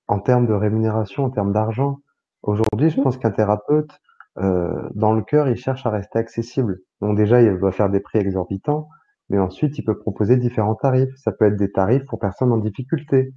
En 0.07 0.19
termes 0.19 0.47
de 0.47 0.53
rémunération, 0.53 1.23
en 1.25 1.29
termes 1.29 1.53
d'argent. 1.53 1.97
Aujourd'hui, 2.41 2.89
je 2.89 2.97
Mmh 2.97 3.01
mh. 3.01 3.03
pense 3.03 3.17
qu'un 3.17 3.31
thérapeute, 3.31 3.99
heu, 4.39 4.89
dans 4.95 5.13
le 5.13 5.21
cœur, 5.23 5.47
il 5.47 5.55
cherche 5.55 5.85
à 5.85 5.89
rester 5.89 6.19
accessible. 6.19 6.79
Donc 7.01 7.15
déjà, 7.17 7.41
il 7.41 7.57
doit 7.57 7.71
faire 7.71 7.89
des 7.89 7.99
prix 8.01 8.19
exorbitants, 8.19 8.89
mais 9.29 9.39
ensuite, 9.39 9.77
il 9.77 9.83
peut 9.83 9.97
proposer 9.97 10.35
différents 10.37 10.75
tarifs. 10.75 11.15
Ça 11.17 11.31
peut 11.31 11.45
être 11.45 11.55
des 11.57 11.71
tarifs 11.71 12.05
pour 12.05 12.19
personnes 12.19 12.51
en 12.51 12.57
difficulté. 12.57 13.33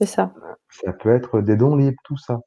C'est 0.00 0.06
ça. 0.06 0.32
Ça 0.70 0.92
peut 0.92 1.14
être 1.14 1.40
des 1.42 1.56
dons 1.56 1.76
libres, 1.76 2.00
tout 2.04 2.16
ça. 2.16 2.40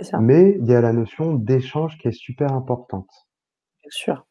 Ça. 0.00 0.20
Mais 0.20 0.56
il 0.60 0.66
y 0.66 0.74
a 0.74 0.80
la 0.82 0.92
notion 0.92 1.34
d'échange 1.34 1.98
qui 1.98 2.08
est 2.08 2.12
super 2.12 2.52
importante. 2.52 3.08
Bien 3.82 3.90
sûr. 3.90 4.24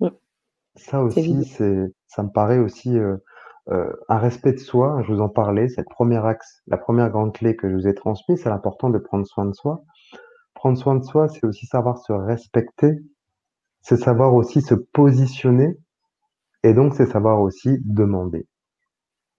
Mmh. 0.00 0.14
Ça 0.76 1.02
aussi, 1.04 1.44
c'est 1.44 1.86
ça 2.08 2.22
me 2.24 2.30
paraît 2.30 2.58
aussi, 2.58 2.96
heu 2.98 3.22
heu, 3.70 3.96
un 4.08 4.18
respect 4.18 4.52
de 4.52 4.58
soi. 4.58 5.02
Je 5.06 5.12
vous 5.12 5.20
en 5.20 5.28
parlais, 5.28 5.68
cette 5.68 5.86
1 5.88 6.26
axe, 6.26 6.62
la 6.66 6.76
1re 6.78 7.10
grande 7.10 7.32
clé 7.32 7.54
que 7.56 7.68
je 7.70 7.74
vous 7.74 7.86
ai 7.88 7.94
transmise, 7.94 8.42
c'est 8.42 8.48
l'important 8.50 8.90
de 8.90 8.98
prendre 8.98 9.24
soin 9.26 9.46
de 9.46 9.52
soi. 9.54 9.84
Prendre 10.54 10.78
soin 10.78 10.96
de 10.96 11.04
soi, 11.04 11.28
c'est 11.28 11.44
aussi 11.46 11.66
savoir 11.66 11.98
se 11.98 12.12
respecter, 12.12 12.92
c'est 13.82 13.96
savoir 13.98 14.34
aussi 14.34 14.62
se 14.62 14.74
positionner 14.76 15.78
et 16.64 16.74
donc 16.74 16.94
c'est 16.94 17.06
savoir 17.06 17.40
aussi 17.42 17.78
demander. 17.84 18.46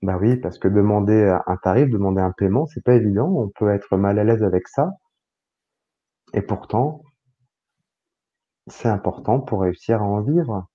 Bah 0.04 0.18
oui, 0.22 0.38
parce 0.38 0.60
que 0.60 0.68
demander, 0.70 1.38
un 1.48 1.58
tarif, 1.64 1.90
demander 1.90 2.22
un 2.22 2.32
paiement, 2.38 2.66
c'est 2.68 2.84
pas 2.84 2.96
évident. 2.96 3.30
On 3.30 3.50
peut 3.50 3.72
être 3.74 3.98
mal 3.98 4.20
à 4.20 4.24
l'aise 4.26 4.44
avec 4.44 4.68
ça 4.70 4.92
et 6.34 6.42
pourtant 6.42 7.04
c'est 8.68 8.88
important 8.90 9.40
pour 9.42 9.62
réussir 9.62 10.02
à 10.02 10.06
en 10.06 10.22
vivre. 10.22 10.66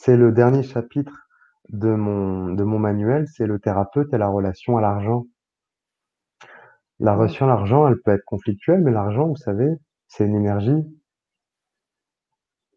C'est 0.00 0.16
le 0.16 0.32
dernier 0.32 0.62
chapitre 0.62 1.28
de 1.68 1.90
mon 1.94 2.54
de 2.54 2.62
mon 2.64 2.78
manuel, 2.78 3.26
c'est 3.28 3.46
le 3.46 3.58
thérapeute 3.58 4.14
et 4.14 4.16
la 4.16 4.28
relation 4.28 4.78
à 4.78 4.80
l'argent. 4.80 5.26
La 7.00 7.14
Mmh. 7.14 7.18
relation 7.18 7.46
à 7.46 7.48
l'argent, 7.48 7.88
elle 7.88 8.00
peut 8.04 8.12
être 8.12 8.24
conflictuelle, 8.24 8.82
mais 8.82 8.92
l'argent, 8.92 9.26
vous 9.26 9.34
savez, 9.34 9.66
c'est 10.06 10.26
une 10.26 10.36
énergie. 10.36 10.86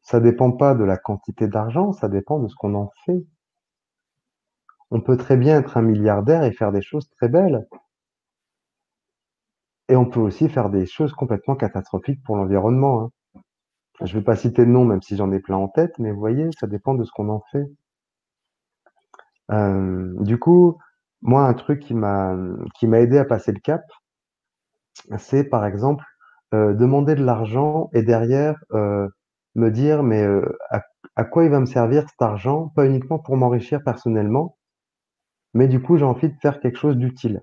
Ça 0.04 0.20
dépend 0.20 0.52
pas 0.52 0.76
de 0.76 0.84
la 0.84 0.96
quantité 0.96 1.48
d'argent, 1.48 1.92
ça 1.92 2.08
dépend 2.08 2.38
de 2.38 2.48
ce 2.48 2.54
qu'on 2.54 2.76
en 2.76 2.92
fait. 3.04 3.26
On 4.92 5.02
peut 5.02 5.18
très 5.18 5.38
bien 5.38 5.58
être 5.58 5.78
un 5.78 5.82
milliardaire 5.82 6.44
et 6.44 6.52
faire 6.52 6.72
des 6.72 6.84
choses 6.84 7.10
très 7.18 7.30
belles. 7.30 7.66
Et 9.90 9.96
on 9.96 10.10
peut 10.10 10.20
aussi 10.20 10.50
faire 10.50 10.72
des 10.72 10.88
choses 10.88 11.14
complètement 11.14 11.56
catastrophiques 11.56 12.24
pour 12.24 12.36
l'environnement, 12.36 13.00
hein. 13.04 13.12
Je 14.06 14.14
vais 14.18 14.24
pas 14.24 14.36
citer 14.36 14.66
de 14.66 14.72
nom, 14.72 14.86
même 14.86 15.02
si 15.02 15.16
j'en 15.16 15.32
ai 15.32 15.40
plein 15.40 15.58
en 15.58 15.68
tête, 15.68 16.00
mais 16.00 16.12
vous 16.12 16.20
voyez, 16.20 16.50
ça 16.60 16.66
dépend 16.68 16.94
de 16.96 17.04
ce 17.04 17.12
qu'on 17.12 17.30
en 17.30 17.44
fait. 17.52 17.68
Hem, 19.50 20.16
du 20.24 20.38
coup, 20.40 20.78
moi, 21.22 21.46
un 21.48 21.54
truc 21.54 21.80
qui 21.82 21.94
m'a, 21.94 22.36
aidé 22.94 23.18
à 23.18 23.26
passer 23.26 23.52
le 23.52 23.60
cap 23.60 23.82
c'est 25.18 25.44
par 25.46 25.66
exemple, 25.66 26.04
heu, 26.54 26.74
demander 26.76 27.16
de 27.16 27.24
l'argent 27.24 27.90
et 27.94 28.04
derrière, 28.04 28.56
heu, 28.74 29.10
me 29.56 29.70
dire: 29.72 30.04
«Mais, 30.04 30.24
à 30.70 30.82
à 31.18 31.26
quoi 31.26 31.44
il 31.44 31.50
va 31.52 31.60
me 31.60 31.66
servir 31.66 32.08
cet 32.10 32.22
argent?» 32.22 32.72
pas 32.76 32.86
uniquement 32.86 33.20
pour 33.20 33.36
m'enrichir 33.38 33.84
personnellement, 33.84 34.58
mais 35.56 35.68
du 35.70 35.82
coup, 35.82 35.98
j'ai 35.98 36.06
envie 36.06 36.30
de 36.30 36.36
faire 36.42 36.60
quelque 36.62 36.78
chose 36.80 36.98
d'utile. 36.98 37.42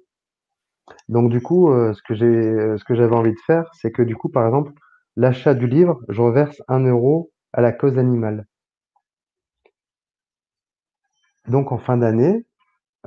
Donc 1.08 1.30
du 1.30 1.40
coup, 1.40 1.70
ce 1.72 2.02
que 2.04 2.94
j'avais 2.94 3.14
envie 3.16 3.32
de 3.32 3.40
faire, 3.46 3.70
c'est 3.74 3.90
que 3.92 4.02
du 4.02 4.16
coup, 4.16 4.28
par 4.28 4.46
exemple, 4.46 4.72
l'achat 5.18 5.54
du 5.54 5.68
livre, 5.68 6.00
je 6.08 6.22
reverse 6.22 6.62
1 6.68 6.80
€ 6.86 7.30
à 7.52 7.62
la 7.62 7.72
cause 7.72 7.98
animale. 7.98 8.46
Donc 11.48 11.72
en 11.72 11.78
fin 11.78 11.96
d'année, 11.96 12.46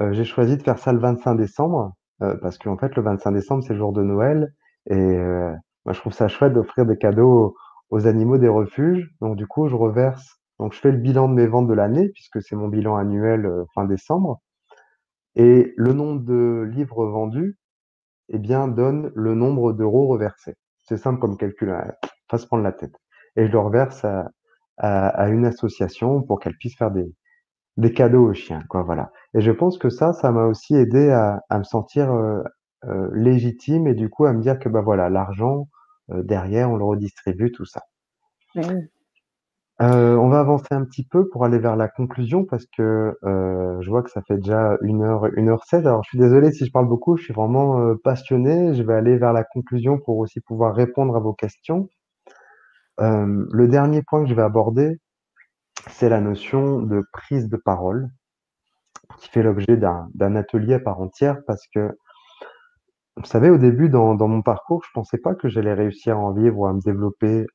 heu, 0.01 0.14
j'ai 0.14 0.26
choisi 0.26 0.57
de 0.57 0.64
faire 0.64 0.80
ça 0.80 0.93
le 0.93 0.99
25 0.99 1.36
décembre, 1.36 1.93
heu, 2.24 2.39
parce 2.41 2.57
qu'en 2.57 2.78
fait, 2.78 2.95
le 2.95 3.03
25 3.03 3.34
décembre, 3.34 3.64
c'est 3.64 3.74
le 3.74 3.80
jour 3.80 3.93
de 3.93 4.03
Noël 4.03 4.53
et 4.89 4.95
heu, 4.95 5.53
moi, 5.86 5.93
je 5.93 5.99
trouve 6.01 6.14
ça 6.14 6.28
chouette 6.30 6.53
d'offrir 6.53 6.86
des 6.86 6.97
cadeaux 6.97 7.55
aux 7.91 8.07
animaux 8.07 8.38
des 8.39 8.49
refuges. 8.49 9.12
Donc 9.22 9.38
du 9.38 9.47
coup, 9.47 9.68
je 9.70 9.76
reverse 9.76 10.38
donc 10.59 10.74
je 10.74 10.80
fais 10.80 10.91
le 10.91 10.97
bilan 10.99 11.30
de 11.30 11.36
mes 11.36 11.47
ventes 11.47 11.68
de 11.68 11.74
l'année 11.74 12.09
puisque 12.09 12.41
c'est 12.41 12.55
mon 12.55 12.68
bilan 12.70 12.95
annuel, 12.97 13.49
fin 13.76 13.86
décembre 13.86 14.39
et 15.36 15.74
le 15.78 15.93
nombre 15.93 16.22
de 16.22 16.64
livres 16.72 17.05
vendus 17.07 17.57
et 18.30 18.39
bien, 18.39 18.68
donne 18.70 19.12
le 19.16 19.36
nombre 19.36 19.74
d'euros 19.74 20.07
reversés. 20.07 20.55
C'est 20.91 20.97
simple 20.97 21.21
comme 21.21 21.37
calcul, 21.37 21.69
hein, 21.69 21.89
pas 22.27 22.37
se 22.37 22.45
prendre 22.45 22.63
la 22.63 22.73
tête. 22.73 22.93
Et 23.37 23.47
je 23.47 23.51
le 23.53 23.59
reverse 23.59 24.05
à 24.77 25.29
une 25.29 25.45
association 25.45 26.21
pour 26.21 26.41
qu'elle 26.41 26.57
puisse 26.57 26.75
faire 26.75 26.91
des 26.91 27.93
cadeaux 27.93 28.27
aux 28.29 28.33
chiens, 28.33 28.61
quoi, 28.67 28.83
voilà. 28.83 29.09
Et 29.33 29.39
je 29.39 29.51
pense 29.51 29.77
que 29.77 29.89
ça, 29.89 30.11
ça 30.11 30.31
m'a 30.31 30.43
aussi 30.43 30.75
aidé 30.75 31.09
à 31.09 31.57
me 31.57 31.63
sentir, 31.63 32.11
heu 32.13 32.43
heu, 32.85 33.09
légitime 33.13 33.87
et 33.87 33.93
du 33.93 34.09
coup, 34.09 34.25
à 34.25 34.33
me 34.33 34.41
dire 34.41 34.59
que, 34.59 34.67
bah, 34.67 34.81
voilà, 34.81 35.09
l'argent, 35.09 35.69
heu, 36.11 36.23
derrière, 36.23 36.69
on 36.69 36.75
le 36.75 36.83
redistribue, 36.83 37.53
tout 37.53 37.63
ça. 37.65 37.83
Heu, 39.82 40.17
on 40.19 40.29
va 40.29 40.39
avancer 40.41 40.67
un 40.71 40.84
petit 40.86 41.03
peu 41.05 41.27
pour 41.29 41.45
aller 41.45 41.57
vers 41.59 41.75
la 41.75 41.88
conclusion 41.89 42.45
parce 42.45 42.65
que, 42.77 43.17
heu, 43.23 43.77
je 43.82 43.89
vois 43.89 44.03
que 44.03 44.11
ça 44.11 44.21
fait 44.21 44.38
déjà 44.38 44.77
1 44.84 45.01
heure 45.01 45.27
1 45.38 45.49
heure 45.49 45.63
16. 45.65 45.88
Alors 45.88 46.03
je 46.03 46.09
suis 46.09 46.19
désolé 46.19 46.51
si 46.53 46.65
je 46.65 46.71
parle 46.71 46.88
beaucoup, 46.88 47.17
je 47.17 47.23
suis 47.23 47.34
vraiment, 47.34 47.79
heu, 47.82 47.97
passionné. 48.03 48.73
Je 48.75 48.84
vais 48.84 48.93
aller 48.93 49.17
vers 49.17 49.34
la 49.34 49.43
conclusion 49.45 49.99
pour 49.99 50.17
aussi 50.19 50.39
pouvoir 50.41 50.75
répondre 50.75 51.15
à 51.15 51.19
vos 51.19 51.34
questions. 51.34 51.89
Le 52.99 53.67
dernier 53.67 54.01
point 54.03 54.23
que 54.23 54.29
je 54.29 54.36
vais 54.36 54.41
aborder, 54.41 54.99
c'est 55.89 56.09
la 56.09 56.21
notion 56.21 56.82
de 56.82 57.03
prise 57.13 57.49
de 57.49 57.57
parole 57.57 58.09
qui 59.19 59.29
fait 59.29 59.43
l'objet 59.43 59.77
d'un 59.77 60.36
atelier 60.36 60.75
à 60.75 60.79
part 60.79 61.01
entière 61.01 61.38
parce 61.47 61.65
que 61.73 61.97
vous 63.17 63.25
savez, 63.25 63.49
au 63.49 63.57
début 63.57 63.89
dans 63.89 64.15
dans 64.15 64.27
mon 64.29 64.41
parcours, 64.41 64.84
je 64.86 64.89
pensais 64.93 65.17
pas 65.17 65.36
que 65.36 65.49
j'allais 65.49 65.73
réussir 65.73 66.15
à 66.17 66.19
en 66.21 66.32
vivre 66.32 66.57
ou 66.59 66.65
à 66.65 66.73
me 66.73 66.79
développer, 66.79 67.45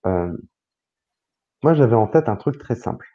moi, 1.66 1.74
j'avais 1.74 1.96
en 1.96 2.06
tête 2.06 2.28
un 2.28 2.36
truc 2.36 2.58
très 2.58 2.76
simple. 2.76 3.08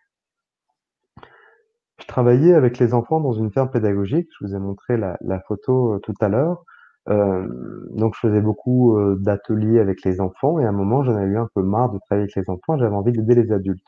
Je 2.01 2.05
travaillais 2.05 2.53
avec 2.53 2.79
les 2.79 2.93
enfants 2.93 3.21
dans 3.21 3.31
une 3.31 3.49
ferme 3.49 3.69
pédagogique. 3.69 4.27
Je 4.41 4.45
vous 4.45 4.53
ai 4.55 4.59
montré 4.59 4.97
la 4.97 5.39
photo, 5.47 5.93
heu, 5.95 5.99
tout 6.01 6.13
à 6.19 6.27
l'heure. 6.27 6.65
Hem, 7.07 7.87
donc 7.91 8.13
je 8.15 8.19
faisais 8.27 8.41
beaucoup, 8.41 8.97
heu, 8.99 9.15
d'ateliers 9.21 9.79
avec 9.79 10.03
les 10.03 10.19
enfants 10.19 10.59
et 10.59 10.65
à 10.65 10.69
un 10.69 10.73
moment, 10.73 11.01
j'en 11.01 11.15
avais 11.15 11.27
eu 11.31 11.37
un 11.37 11.47
peu 11.55 11.63
marre 11.63 11.93
de 11.93 11.99
travailler 11.99 12.23
avec 12.23 12.35
les 12.35 12.49
enfants, 12.49 12.77
j'avais 12.77 12.93
envie 12.93 13.13
d'aider 13.13 13.35
les 13.35 13.53
adultes 13.53 13.87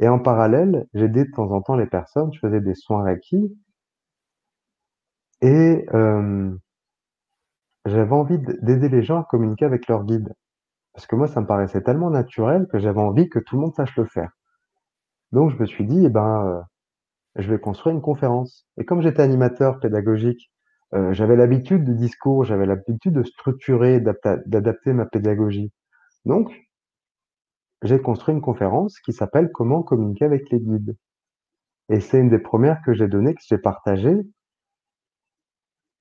et 0.00 0.08
en 0.08 0.18
parallèle, 0.18 0.86
j'aidais 0.94 1.26
de 1.26 1.30
temps 1.32 1.52
en 1.52 1.62
temps 1.62 1.76
les 1.76 1.86
personnes, 1.86 2.32
je 2.34 2.40
faisais 2.40 2.60
des 2.60 2.74
soins 2.74 3.04
reiki 3.04 3.56
et 5.42 5.86
j'avais 7.84 8.12
envie 8.12 8.38
d'aider 8.38 8.88
les 8.88 9.02
gens 9.02 9.20
à 9.20 9.24
communiquer 9.24 9.66
avec 9.66 9.86
leurs 9.86 10.04
guides. 10.04 10.32
Parce 11.00 11.06
que 11.06 11.16
moi, 11.16 11.28
ça 11.28 11.40
me 11.40 11.46
paraissait 11.46 11.80
tellement 11.80 12.10
naturel 12.10 12.66
que 12.70 12.78
j'avais 12.78 13.00
envie 13.00 13.30
que 13.30 13.38
tout 13.38 13.56
le 13.56 13.62
monde 13.62 13.74
sache 13.74 13.96
le 13.96 14.04
faire. 14.04 14.32
Donc 15.32 15.50
je 15.50 15.56
me 15.58 15.64
suis 15.64 15.86
dit: 15.86 16.04
«Eh 16.04 16.10
ben, 16.10 16.44
heu, 16.46 16.60
je 17.42 17.50
vais 17.50 17.60
construire 17.60 17.96
une 17.96 18.02
conférence» 18.02 18.66
et 18.78 18.84
comme 18.84 19.02
j'étais 19.02 19.22
animateur 19.22 19.80
pédagogique, 19.80 20.50
heu, 20.94 21.12
j'avais 21.12 21.36
l'habitude 21.36 21.84
du 21.84 21.94
discours, 21.96 22.44
j'avais 22.44 22.66
l'habitude 22.66 23.14
de 23.14 23.22
structurer, 23.24 24.00
d'adapter 24.00 24.92
ma 24.94 25.06
pédagogie. 25.06 25.72
Donc 26.26 26.50
j'ai 27.82 27.98
construit 27.98 28.34
une 28.34 28.42
conférence 28.42 29.00
qui 29.00 29.12
s'appelle 29.14 29.50
«Comment 29.52 29.82
communiquer 29.82 30.26
avec 30.26 30.50
les 30.50 30.60
guides» 30.60 30.96
et 31.90 32.00
c'est 32.00 32.20
une 32.20 32.30
des 32.30 32.38
1res 32.38 32.80
que 32.86 32.92
j'ai 32.94 33.08
données, 33.08 33.34
que 33.34 33.40
j'ai 33.48 33.58
partagées 33.58 34.20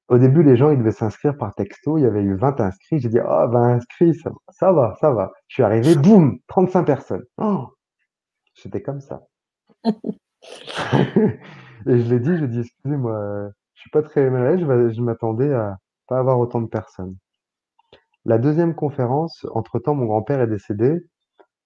au 0.09 0.17
début, 0.17 0.43
les 0.43 0.55
gens, 0.57 0.71
ils 0.71 0.79
devaient 0.79 0.91
s'inscrire 0.91 1.37
par 1.37 1.55
texto. 1.55 1.97
Il 1.97 2.03
y 2.03 2.07
avait 2.07 2.21
eu 2.23 2.35
20 2.35 2.59
inscrits. 2.61 2.99
J'ai 2.99 3.09
dit: 3.09 3.19
«Oh 3.21 3.47
20 3.49 3.75
inscrits, 3.75 4.15
ça 4.15 4.31
ça 4.49 4.71
va, 4.73 4.95
ça 5.01 5.11
va». 5.13 5.31
Je 5.47 5.55
suis 5.55 5.63
arrivé, 5.63 5.95
boum, 5.95 6.39
35 6.47 6.83
personnes. 6.85 7.23
J'étais 8.55 8.81
comme 8.81 9.01
ça. 9.01 9.21
Et 11.87 11.99
je 11.99 12.09
l'ai 12.13 12.19
dit, 12.19 12.37
j'ai 12.37 12.47
dit: 12.47 12.59
«Excusez-moi, 12.61 13.49
je 13.75 13.81
suis 13.81 13.89
pas 13.91 14.03
très 14.03 14.29
mal 14.29 14.45
à 14.47 14.51
l'aise, 14.51 14.61
je 14.61 14.65
m'a 14.65 14.89
je 14.91 15.01
m'attendais 15.01 15.53
à 15.53 15.77
pas 16.07 16.19
avoir 16.19 16.39
autant 16.39 16.61
de 16.61 16.67
personnes». 16.67 17.17
La 18.25 18.37
2e 18.39 18.75
conférence, 18.75 19.45
entre-temps, 19.53 19.95
mon 19.95 20.05
grand-père 20.05 20.41
est 20.41 20.47
décédé. 20.47 20.99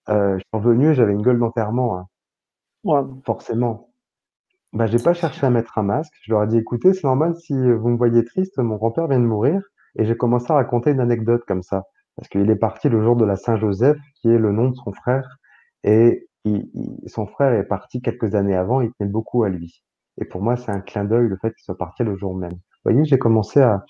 Heu, 0.10 0.34
je 0.36 0.40
suis 0.40 0.50
revenu 0.54 0.92
et 0.92 0.96
j'avais 0.96 1.14
une 1.14 1.22
gueule 1.24 1.40
d'enterrement, 1.40 1.98
hein. 2.00 2.08
Forcément. 3.26 3.93
Bah, 4.74 4.88
j'ai 4.88 4.98
pas 4.98 5.14
cherché 5.14 5.46
à 5.46 5.50
mettre 5.50 5.78
un 5.78 5.84
masque. 5.84 6.14
Je 6.24 6.32
leur 6.34 6.44
ai 6.44 6.48
dit: 6.48 6.58
«Écoutez, 6.58 6.94
c'est 6.94 7.04
normal 7.04 7.36
si, 7.36 7.54
vous 7.54 7.90
me 7.90 7.98
voyez 7.98 8.26
triste, 8.26 8.58
mon 8.58 8.76
grand-père 8.76 9.08
vient 9.08 9.20
de 9.20 9.26
mourir» 9.26 9.62
et 9.96 10.06
j'ai 10.06 10.18
commencé 10.18 10.52
à 10.52 10.56
raconter 10.56 10.90
une 10.92 11.00
anecdote 11.00 11.44
comme 11.48 11.62
ça. 11.62 11.84
Parce 12.16 12.28
qu'il 12.28 12.50
est 12.50 12.56
parti 12.56 12.90
le 12.90 13.02
jour 13.04 13.16
de 13.16 13.26
la 13.26 13.36
Saint-Joseph, 13.36 13.98
qui 14.16 14.30
est 14.30 14.38
le 14.40 14.52
nom 14.52 14.70
de 14.70 14.76
son 14.76 14.92
frère 14.92 15.38
et 15.84 16.28
son 17.08 17.26
frère 17.28 17.54
est 17.54 17.64
parti 17.66 18.02
quelques 18.02 18.36
années 18.36 18.56
avant, 18.56 18.82
il 18.82 18.92
tenait 18.94 19.10
beaucoup 19.10 19.44
à 19.44 19.50
lui 19.50 19.84
et 20.20 20.26
pour 20.26 20.42
moi, 20.42 20.58
c'est 20.58 20.72
un 20.72 20.82
clin 20.82 21.06
d'œil, 21.06 21.28
le 21.28 21.38
fait 21.38 21.50
qu'il 21.54 21.64
soit 21.64 21.78
parti 21.78 22.04
le 22.04 22.16
jour 22.18 22.36
même. 22.36 22.52
Vous 22.52 22.92
voyez, 22.92 23.06
j'ai 23.06 23.18
commencé 23.20 23.62
à 23.62 23.84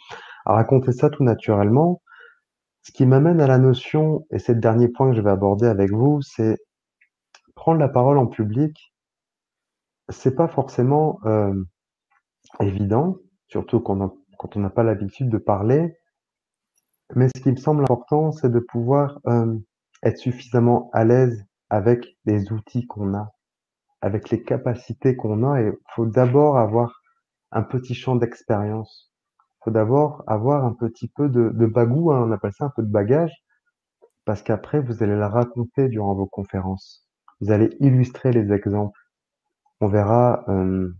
à 0.45 0.53
raconter 0.55 0.91
ça 0.91 1.09
tout 1.09 1.23
naturellement. 1.23 2.01
Ce 2.83 2.91
qui 2.91 3.05
m'amène 3.05 3.41
à 3.41 3.47
la 3.47 3.57
notion 3.59 4.25
et 4.31 4.39
c'est 4.39 4.53
le 4.55 4.59
dernier 4.61 4.89
point 4.89 5.09
que 5.11 5.15
je 5.17 5.21
vais 5.21 5.31
aborder 5.31 5.67
avec 5.67 5.91
vous, 5.91 6.21
c'est 6.21 6.57
prendre 7.55 7.79
la 7.79 7.89
parole 7.89 8.17
en 8.19 8.27
public 8.27 8.92
c'est 10.09 10.35
pas 10.35 10.47
forcément, 10.47 11.19
hem, 11.25 11.65
évident, 12.61 13.17
surtout 13.47 13.79
quand 13.81 13.99
on 14.55 14.59
n'a 14.59 14.69
pas 14.69 14.83
l'habitude 14.83 15.29
de 15.29 15.37
parler 15.37 15.97
mais 17.15 17.27
ce 17.35 17.41
qui 17.41 17.51
me 17.51 17.55
semble 17.57 17.83
important, 17.83 18.31
c'est 18.31 18.51
de 18.51 18.59
pouvoir, 18.59 19.19
hem, 19.27 19.61
être 20.03 20.17
suffisamment 20.17 20.89
à 20.93 21.05
l'aise 21.05 21.45
avec 21.69 22.17
les 22.25 22.51
outils 22.51 22.87
qu'on 22.87 23.13
a, 23.15 23.31
avec 24.01 24.29
les 24.31 24.43
capacités 24.43 25.15
qu'on 25.15 25.49
a 25.51 25.61
et 25.61 25.71
faut 25.95 26.05
d'abord 26.05 26.57
avoir 26.57 27.01
un 27.51 27.63
petit 27.63 27.95
champ 27.95 28.15
d'expérience. 28.15 29.11
faut 29.63 29.71
d'abord 29.71 30.23
avoir 30.27 30.65
un 30.65 30.73
petit 30.73 31.07
peu 31.09 31.29
de, 31.29 31.49
de 31.49 31.65
bagou, 31.67 32.11
hein, 32.11 32.23
on 32.27 32.31
appelle 32.31 32.53
ça 32.53 32.65
un 32.65 32.73
peu 32.75 32.83
de 32.83 32.91
bagage, 32.91 33.33
parce 34.25 34.41
qu'après, 34.43 34.81
vous 34.81 35.03
allez 35.03 35.15
la 35.17 35.29
raconter 35.29 35.89
durant 35.89 36.15
vos 36.15 36.27
conférences. 36.27 37.07
Vous 37.41 37.51
allez 37.51 37.75
illustrer 37.79 38.31
les 38.33 38.51
exemples. 38.53 38.99
On 39.83 39.89
verra 39.89 40.45
euh, 40.47 40.95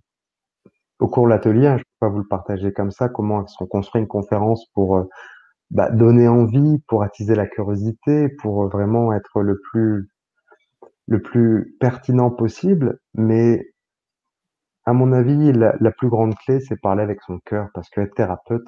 au 0.99 1.07
cours 1.07 1.23
de 1.23 1.29
l'atelier, 1.29 1.67
hein, 1.67 1.77
je 1.77 1.83
peux 1.83 2.07
pas 2.07 2.09
vous 2.09 2.17
le 2.17 2.27
partager 2.27 2.73
comme 2.73 2.91
ça, 2.91 3.07
comment 3.07 3.45
on 3.61 3.65
construit 3.65 4.01
une 4.01 4.09
conférence 4.09 4.65
pour 4.73 4.97
euh, 4.97 5.03
bah, 5.71 5.89
donner 5.89 6.27
envie, 6.27 6.79
pour 6.89 7.01
attiser 7.01 7.33
la 7.33 7.47
curiosité, 7.47 8.27
pour 8.41 8.67
vraiment 8.67 9.13
être 9.13 9.41
le 9.41 9.57
plus 9.71 10.09
le 11.07 11.21
plus 11.21 11.77
pertinent 11.79 12.29
possible, 12.29 12.99
mais 13.13 13.71
à 14.83 14.91
mon 14.91 15.13
avis, 15.13 15.53
la, 15.53 15.77
la 15.79 15.91
plus 15.91 16.09
grande 16.09 16.35
clé, 16.35 16.59
c'est 16.59 16.75
parler 16.75 17.03
avec 17.03 17.21
son 17.21 17.39
cœur, 17.45 17.69
parce 17.73 17.89
que 17.89 18.01
être 18.01 18.15
thérapeute, 18.15 18.67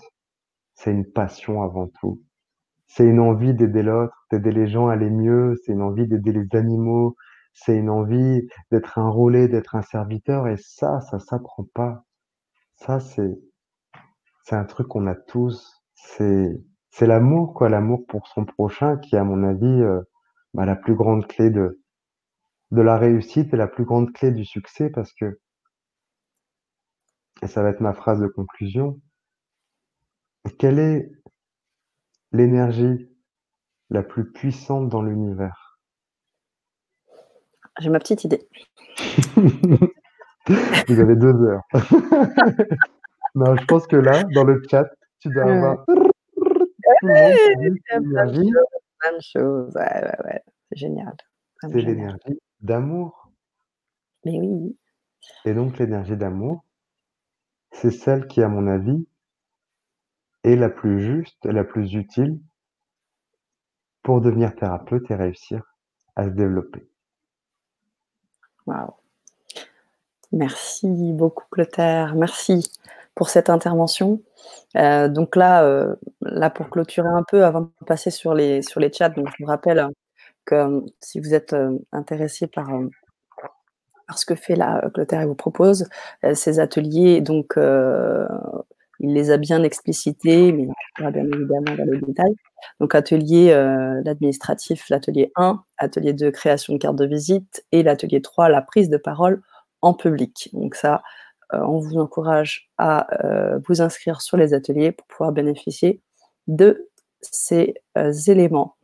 c'est 0.75 0.91
une 0.91 1.11
passion 1.11 1.61
avant 1.61 1.89
tout. 1.99 2.21
C'est 2.87 3.05
une 3.05 3.19
envie 3.19 3.53
d'aider 3.53 3.83
l'autre, 3.83 4.15
d'aider 4.31 4.53
les 4.53 4.67
gens 4.67 4.87
à 4.87 4.93
aller 4.93 5.09
mieux, 5.09 5.55
c'est 5.65 5.73
une 5.73 5.81
envie 5.81 6.07
d'aider 6.07 6.31
les 6.31 6.47
animaux, 6.57 7.17
c'est 7.55 7.75
une 7.77 7.89
envie 7.89 8.47
d'être 8.69 8.99
un 8.99 9.09
relais, 9.09 9.47
d'être 9.47 9.75
un 9.75 9.81
serviteur, 9.81 10.47
et 10.47 10.57
ça, 10.57 11.01
ça 11.01 11.19
s'apprend 11.19 11.65
pas. 11.73 12.05
Ça, 12.75 12.99
c'est, 12.99 13.31
un 14.51 14.65
truc 14.65 14.87
qu'on 14.89 15.07
a 15.07 15.15
tous. 15.15 15.81
C'est, 15.95 16.61
c'est 16.91 17.07
l'amour, 17.07 17.53
quoi, 17.53 17.69
l'amour 17.69 18.05
pour 18.07 18.27
son 18.27 18.45
prochain, 18.45 18.97
qui, 18.97 19.15
à 19.17 19.23
mon 19.23 19.43
avis, 19.43 19.65
euh, 19.65 20.01
bah, 20.53 20.65
la 20.65 20.75
plus 20.75 20.95
grande 20.95 21.27
clé 21.27 21.49
de, 21.49 21.81
de 22.71 22.81
la 22.81 22.97
réussite 22.97 23.53
et 23.53 23.57
la 23.57 23.67
plus 23.67 23.85
grande 23.85 24.11
clé 24.13 24.31
du 24.31 24.45
succès, 24.45 24.89
parce 24.89 25.13
que, 25.13 25.39
et 27.41 27.47
ça 27.47 27.63
va 27.63 27.69
être 27.69 27.81
ma 27.81 27.93
phrase 27.93 28.19
de 28.19 28.27
conclusion, 28.27 28.99
quelle 30.59 30.79
est 30.79 31.09
l'énergie 32.33 33.09
la 33.89 34.03
plus 34.03 34.31
puissante 34.31 34.89
dans 34.89 35.01
l'univers? 35.01 35.64
J'ai 37.79 37.89
ma 37.89 37.99
petite 37.99 38.23
idée. 38.23 38.47
Vous 40.47 40.99
avez 40.99 41.15
deux 41.15 41.33
heures. 41.43 41.63
non, 43.35 43.55
je 43.55 43.65
pense 43.65 43.87
que 43.87 43.95
là, 43.95 44.23
dans 44.35 44.43
le 44.43 44.61
chat, 44.69 44.85
tu 45.19 45.29
dois 45.29 45.43
avoir 45.43 45.85
tout 45.85 45.95
le 45.95 46.03
monde 46.03 46.13
plein 48.99 49.17
de 49.17 49.21
choses. 49.21 49.75
Ouais, 49.75 50.03
ouais, 50.03 50.25
ouais. 50.25 50.41
C'est 50.69 50.77
génial. 50.77 51.15
C'est 51.61 51.81
l'énergie 51.81 52.39
d'amour. 52.61 53.31
Mais 54.23 54.39
oui. 54.39 54.77
Et 55.45 55.53
donc 55.53 55.77
l'énergie 55.79 56.15
d'amour, 56.15 56.63
c'est 57.71 57.91
celle 57.91 58.27
qui, 58.27 58.41
à 58.41 58.47
mon 58.47 58.67
avis, 58.67 59.07
est 60.43 60.55
la 60.55 60.69
plus 60.69 61.01
juste 61.01 61.43
la 61.45 61.63
plus 61.63 61.93
utile 61.95 62.39
pour 64.03 64.21
devenir 64.21 64.55
thérapeute 64.55 65.09
et 65.09 65.15
réussir 65.15 65.63
à 66.15 66.25
se 66.25 66.29
développer. 66.29 66.87
Waouh. 68.67 68.93
Merci 70.31 70.87
beaucoup, 71.13 71.45
Clotaire. 71.51 72.15
Merci 72.15 72.69
pour 73.15 73.29
cette 73.29 73.49
intervention. 73.49 74.21
Euh, 74.75 75.07
donc 75.07 75.35
là, 75.35 75.63
euh, 75.63 75.95
là, 76.21 76.49
pour 76.49 76.69
clôturer 76.69 77.07
un 77.07 77.23
peu, 77.23 77.45
avant 77.45 77.61
de 77.61 77.85
passer 77.87 78.11
sur 78.11 78.33
les, 78.33 78.61
sur 78.61 78.79
les 78.79 78.91
chats, 78.91 79.09
donc 79.09 79.29
je 79.29 79.43
vous 79.43 79.47
rappelle 79.49 79.87
que 80.45 80.83
si 80.99 81.19
vous 81.19 81.33
êtes 81.33 81.53
euh, 81.53 81.77
intéressé 81.91 82.47
par, 82.47 82.69
par 84.07 84.19
ce 84.19 84.25
que 84.25 84.35
fait 84.35 84.55
la 84.55 84.81
Clotaire 84.93 85.21
et 85.21 85.25
vous 85.25 85.35
propose, 85.35 85.87
ces 86.33 86.59
ateliers, 86.59 87.21
donc 87.21 87.57
il 89.05 89.13
les 89.13 89.29
a 89.29 89.37
bien 89.37 89.61
explicités, 89.63 90.51
mais 90.51 90.67
on 90.99 91.03
va 91.03 91.11
bien 91.11 91.25
évidemment 91.25 91.75
dans 91.77 91.91
les 91.91 92.01
détails. 92.01 92.35
Donc, 92.79 92.95
atelier 92.95 93.51
euh, 93.51 94.01
l'administratif, 94.03 94.89
l'atelier 94.89 95.31
1, 95.35 95.63
atelier 95.77 96.13
de 96.13 96.29
création 96.31 96.73
de 96.73 96.79
carte 96.79 96.95
de 96.95 97.05
visite 97.05 97.63
et 97.71 97.83
l'atelier 97.83 98.21
3, 98.21 98.49
la 98.49 98.61
prise 98.61 98.89
de 98.89 98.97
parole 98.97 99.41
en 99.81 99.93
public. 99.93 100.49
Donc, 100.53 100.75
ça, 100.75 101.03
euh, 101.53 101.59
on 101.67 101.79
vous 101.79 101.97
encourage 101.97 102.71
à 102.77 103.07
euh, 103.23 103.59
vous 103.67 103.81
inscrire 103.81 104.21
sur 104.21 104.37
les 104.37 104.53
ateliers 104.53 104.91
pour 104.91 105.05
pouvoir 105.07 105.31
bénéficier 105.31 106.01
de 106.47 106.89
ces 107.21 107.75
éléments. 108.27 108.75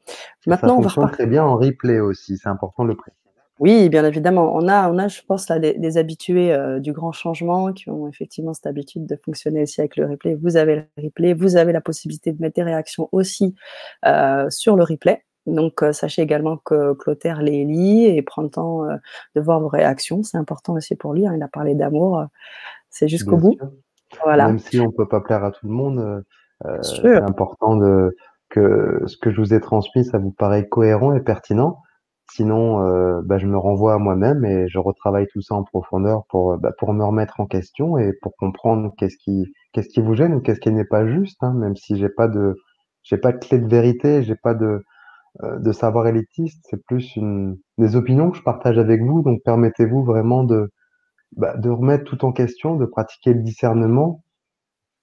Maintenant, 0.47 0.81
ça 0.81 0.93
on 0.97 1.05
va 1.05 1.11
très 1.11 1.27
bien 1.27 1.43
en 1.43 1.57
replay 1.57 1.99
aussi, 1.99 2.37
c'est 2.37 2.49
important 2.49 2.83
de 2.83 2.89
le 2.89 2.95
préciser. 2.95 3.20
Oui, 3.61 3.89
bien 3.89 4.03
évidemment. 4.05 4.55
On 4.55 4.67
a, 4.67 4.91
on 4.91 4.97
a 4.97 5.07
je 5.07 5.21
pense, 5.21 5.47
là, 5.47 5.59
des, 5.59 5.97
habitués 5.99 6.51
euh, 6.51 6.79
du 6.79 6.93
grand 6.93 7.11
changement 7.11 7.71
qui 7.71 7.91
ont 7.91 8.07
effectivement 8.07 8.55
cette 8.55 8.65
habitude 8.65 9.05
de 9.05 9.15
fonctionner 9.23 9.61
aussi 9.61 9.79
avec 9.81 9.97
le 9.97 10.07
replay. 10.07 10.33
Vous 10.33 10.57
avez 10.57 10.77
le 10.77 11.03
replay, 11.03 11.35
vous 11.35 11.57
avez 11.57 11.71
la 11.71 11.79
possibilité 11.79 12.31
de 12.33 12.41
mettre 12.41 12.55
des 12.55 12.63
réactions 12.63 13.07
aussi 13.11 13.53
euh, 14.07 14.49
sur 14.49 14.75
le 14.75 14.83
replay. 14.83 15.23
Donc, 15.45 15.83
euh, 15.83 15.93
sachez 15.93 16.23
également 16.23 16.57
que 16.57 16.93
Clotaire 16.93 17.43
les 17.43 17.63
lit 17.63 18.07
et 18.07 18.23
prend 18.23 18.41
le 18.41 18.49
temps 18.49 18.81
de 19.35 19.41
voir 19.41 19.59
vos 19.59 19.67
réactions. 19.67 20.23
C'est 20.23 20.37
important 20.37 20.73
aussi 20.73 20.95
pour 20.95 21.13
lui. 21.13 21.27
Hein. 21.27 21.35
Il 21.37 21.43
a 21.43 21.47
parlé 21.47 21.75
d'amour. 21.75 22.25
c'est 22.89 23.07
jusqu'au 23.07 23.37
bout. 23.37 23.59
Voilà. 24.23 24.47
Même 24.47 24.57
si 24.57 24.79
on 24.79 24.87
ne 24.87 24.91
peut 24.91 25.07
pas 25.07 25.21
plaire 25.21 25.43
à 25.43 25.51
tout 25.51 25.67
le 25.67 25.73
monde, 25.73 26.23
c'est 26.81 27.15
important 27.15 27.75
de, 27.75 28.15
que 28.49 29.03
ce 29.05 29.17
que 29.17 29.29
je 29.29 29.39
vous 29.39 29.53
ai 29.53 29.61
transmis, 29.61 30.03
ça 30.03 30.17
vous 30.17 30.31
paraît 30.31 30.67
cohérent 30.67 31.13
et 31.13 31.19
pertinent. 31.19 31.77
Sinon, 32.33 32.81
euh, 32.87 33.21
bah, 33.23 33.37
je 33.37 33.47
me 33.47 33.57
renvoie 33.57 33.93
à 33.95 33.97
moi-même 33.97 34.45
et 34.45 34.67
je 34.69 34.79
retravaille 34.79 35.27
tout 35.33 35.41
ça 35.41 35.55
en 35.55 35.63
profondeur 35.63 36.25
pour, 36.29 36.57
bah, 36.57 36.71
pour 36.77 36.93
me 36.93 37.03
remettre 37.03 37.39
en 37.39 37.45
question 37.45 37.97
et 37.97 38.13
pour 38.21 38.35
comprendre 38.37 38.93
qu'est-ce 38.97 39.17
qui, 39.17 39.53
qu'est-ce 39.73 39.89
qui 39.89 40.01
vous 40.01 40.15
gêne 40.15 40.33
ou 40.35 40.39
qu'est-ce 40.41 40.59
qui 40.61 40.71
n'est 40.71 40.85
pas 40.85 41.05
juste, 41.07 41.43
hein, 41.43 41.53
même 41.53 41.75
si 41.75 41.97
j'ai 41.97 42.09
pas 42.09 42.27
de, 42.27 42.55
j'ai 43.03 43.17
pas 43.17 43.31
de 43.33 43.37
clé 43.39 43.59
de 43.59 43.67
vérité, 43.67 44.23
j'ai 44.23 44.35
pas 44.35 44.53
de, 44.53 44.83
euh, 45.43 45.59
de 45.59 45.71
savoir 45.71 46.07
élitiste, 46.07 46.65
c'est 46.69 46.83
plus 46.85 47.15
une, 47.15 47.57
des 47.77 47.95
opinions 47.95 48.31
que 48.31 48.37
je 48.37 48.43
partage 48.43 48.77
avec 48.79 49.01
vous, 49.03 49.21
donc 49.23 49.41
permettez-vous 49.45 50.03
vraiment 50.03 50.43
de, 50.43 50.71
bah, 51.37 51.57
de 51.57 51.69
remettre 51.69 52.05
tout 52.05 52.25
en 52.25 52.31
question, 52.33 52.75
de 52.77 52.85
pratiquer 52.85 53.33
le 53.33 53.41
discernement 53.41 54.23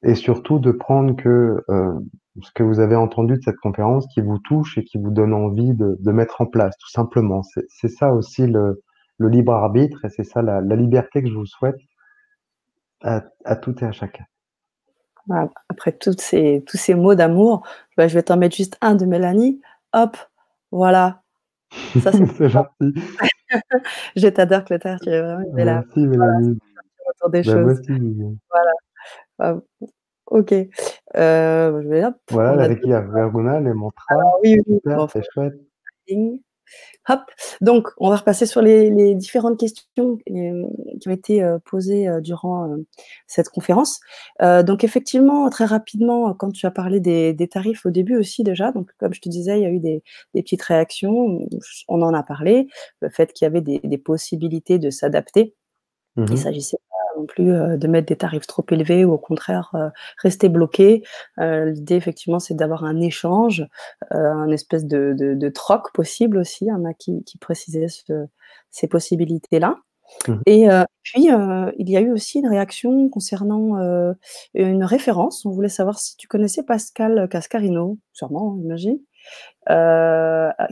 et 0.02 0.14
surtout 0.14 0.59
de 0.59 0.70
prendre 0.72 1.16
que 1.16 1.62
euh, 1.70 2.00
ce 2.43 2.51
que 2.52 2.62
vous 2.62 2.81
avez 2.81 2.97
entendu 2.97 3.36
de 3.36 3.43
cette 3.43 3.56
conférence 3.56 4.06
qui 4.12 4.20
vous 4.20 4.39
touche 4.39 4.78
et 4.78 4.85
qui 4.85 4.98
vous 4.98 5.10
donne 5.10 5.32
envie 5.32 5.74
de, 5.74 5.97
de 6.01 6.12
mettre 6.12 6.40
en 6.40 6.47
place, 6.47 6.77
tout 6.78 6.90
simplement. 6.90 7.43
C'est 7.43 7.89
ça 7.89 8.12
aussi 8.12 8.47
le, 8.47 8.82
le, 9.19 9.28
libre 9.28 9.52
arbitre 9.52 10.05
et 10.05 10.10
c'est 10.10 10.24
ça 10.24 10.43
la, 10.43 10.60
la, 10.60 10.77
liberté 10.77 11.23
que 11.23 11.28
je 11.28 11.35
vous 11.35 11.47
souhaite 11.47 11.78
à, 13.02 13.24
à 13.44 13.56
tout 13.56 13.74
et 13.82 13.86
à 13.86 13.93
chacun. 13.93 14.24
Après 15.69 15.93
toutes 15.93 16.20
ces, 16.20 16.65
tous 16.66 16.78
ces 16.78 16.94
mots 16.94 17.15
d'amour, 17.15 17.66
bah, 17.97 18.09
je 18.09 18.15
vais 18.15 18.23
t'en 18.23 18.36
mettre 18.36 18.56
juste 18.56 18.78
un 18.81 18.94
de 18.94 19.05
Mélanie. 19.05 19.60
Hop, 19.93 20.16
voilà. 20.70 21.23
Ça, 22.01 22.12
c'est 22.12 22.48
gentil. 22.48 22.94
je 24.16 24.28
t'adore, 24.28 24.65
Clotaire. 24.65 24.98
Tu 25.01 25.10
es 25.10 25.20
vraiment 25.20 25.44
Merci, 25.52 26.06
Mélanie. 26.06 26.59
Des 27.31 27.43
bah, 27.43 27.43
choses. 27.43 27.82
Voilà. 29.39 29.60
Ok. 30.30 30.52
Euh, 30.52 31.82
je 31.82 31.88
vais 31.88 32.02
voilà, 32.30 32.55
la 32.55 32.64
Ricky 32.64 32.90
Vergona, 32.90 33.60
les 33.60 33.72
mantras. 33.72 34.16
oui, 34.42 34.59
oui, 34.66 34.80
c'est 35.12 35.22
chouette. 35.32 35.55
Hop. 37.09 37.20
Donc, 37.62 37.88
on 37.96 38.10
va 38.10 38.16
repasser 38.16 38.44
sur 38.44 38.60
les, 38.60 38.90
les 38.90 39.14
différentes 39.14 39.59
questions 39.59 40.18
euh, 40.30 40.64
qui 41.00 41.09
ont 41.09 41.10
été 41.10 41.42
euh, 41.42 41.59
posées 41.64 42.06
euh, 42.06 42.20
durant 42.20 42.76
cette 43.26 43.48
conférence. 43.48 44.00
donc, 44.40 44.84
effectivement, 44.84 45.48
très 45.48 45.64
rapidement, 45.64 46.34
quand 46.34 46.50
tu 46.52 46.66
as 46.66 46.70
parlé 46.70 47.00
des, 47.00 47.32
des, 47.32 47.48
tarifs 47.48 47.86
au 47.86 47.90
début 47.90 48.16
aussi 48.16 48.42
déjà, 48.44 48.72
donc 48.72 48.90
comme 48.98 49.14
je 49.14 49.20
te 49.20 49.28
disais, 49.28 49.59
il 49.59 49.62
y 49.62 49.66
a 49.66 49.70
eu 49.70 49.80
des, 49.80 50.02
des 50.34 50.42
petites 50.42 50.62
réactions. 50.62 51.46
On 51.88 52.02
en 52.02 52.12
a 52.12 52.22
parlé, 52.22 52.68
le 53.00 53.09
fait 53.09 53.32
qu'il 53.32 53.46
y 53.46 53.48
avait 53.48 53.62
des, 53.62 53.80
des 53.82 53.98
possibilités 53.98 54.78
de 54.78 54.90
s'adapter. 54.90 55.55
Mmh 56.16 56.26
il 56.30 56.38
s'agissait 56.38 56.78
non 57.19 57.27
plus 57.27 57.53
euh, 57.53 57.77
de 57.77 57.89
mettre 57.89 58.07
des 58.07 58.16
tarifs 58.16 58.47
trop 58.47 58.65
élevés 58.70 59.05
ou 59.05 59.12
au 59.12 59.19
contraire 59.19 59.70
euh, 59.74 59.89
rester 60.23 60.49
bloqué. 60.49 61.03
Euh, 61.39 61.66
l'idée, 61.66 61.97
effectivement, 61.97 62.39
c'est 62.39 62.55
d'avoir 62.55 62.85
un 62.85 63.01
échange, 63.01 63.66
un 64.11 64.51
espèce 64.51 64.86
de, 64.86 65.15
de, 65.19 65.49
troc 65.49 65.93
possible 65.93 66.39
aussi. 66.39 66.66
Il 66.66 66.69
y 66.69 66.73
en 66.73 66.85
a 66.85 66.95
qui, 66.95 67.24
qui 67.24 67.39
précisaient 67.39 67.86
ces 68.70 68.89
possibilités-là. 68.89 69.77
Mmh. 70.27 70.35
Et 70.47 70.69
puis, 71.03 71.24
il 71.24 71.89
y 71.89 71.97
a 71.97 72.01
eu 72.01 72.12
aussi 72.12 72.39
une 72.39 72.49
réaction 72.49 73.09
concernant 73.09 73.77
une 74.55 74.85
référence. 74.85 75.45
On 75.45 75.51
voulait 75.51 75.69
savoir 75.69 75.99
si 75.99 76.16
tu 76.16 76.28
connaissais 76.28 76.62
Pascal 76.62 77.28
Cascarino, 77.28 77.99
sûrement, 78.12 78.57
j'imagine, 78.59 78.99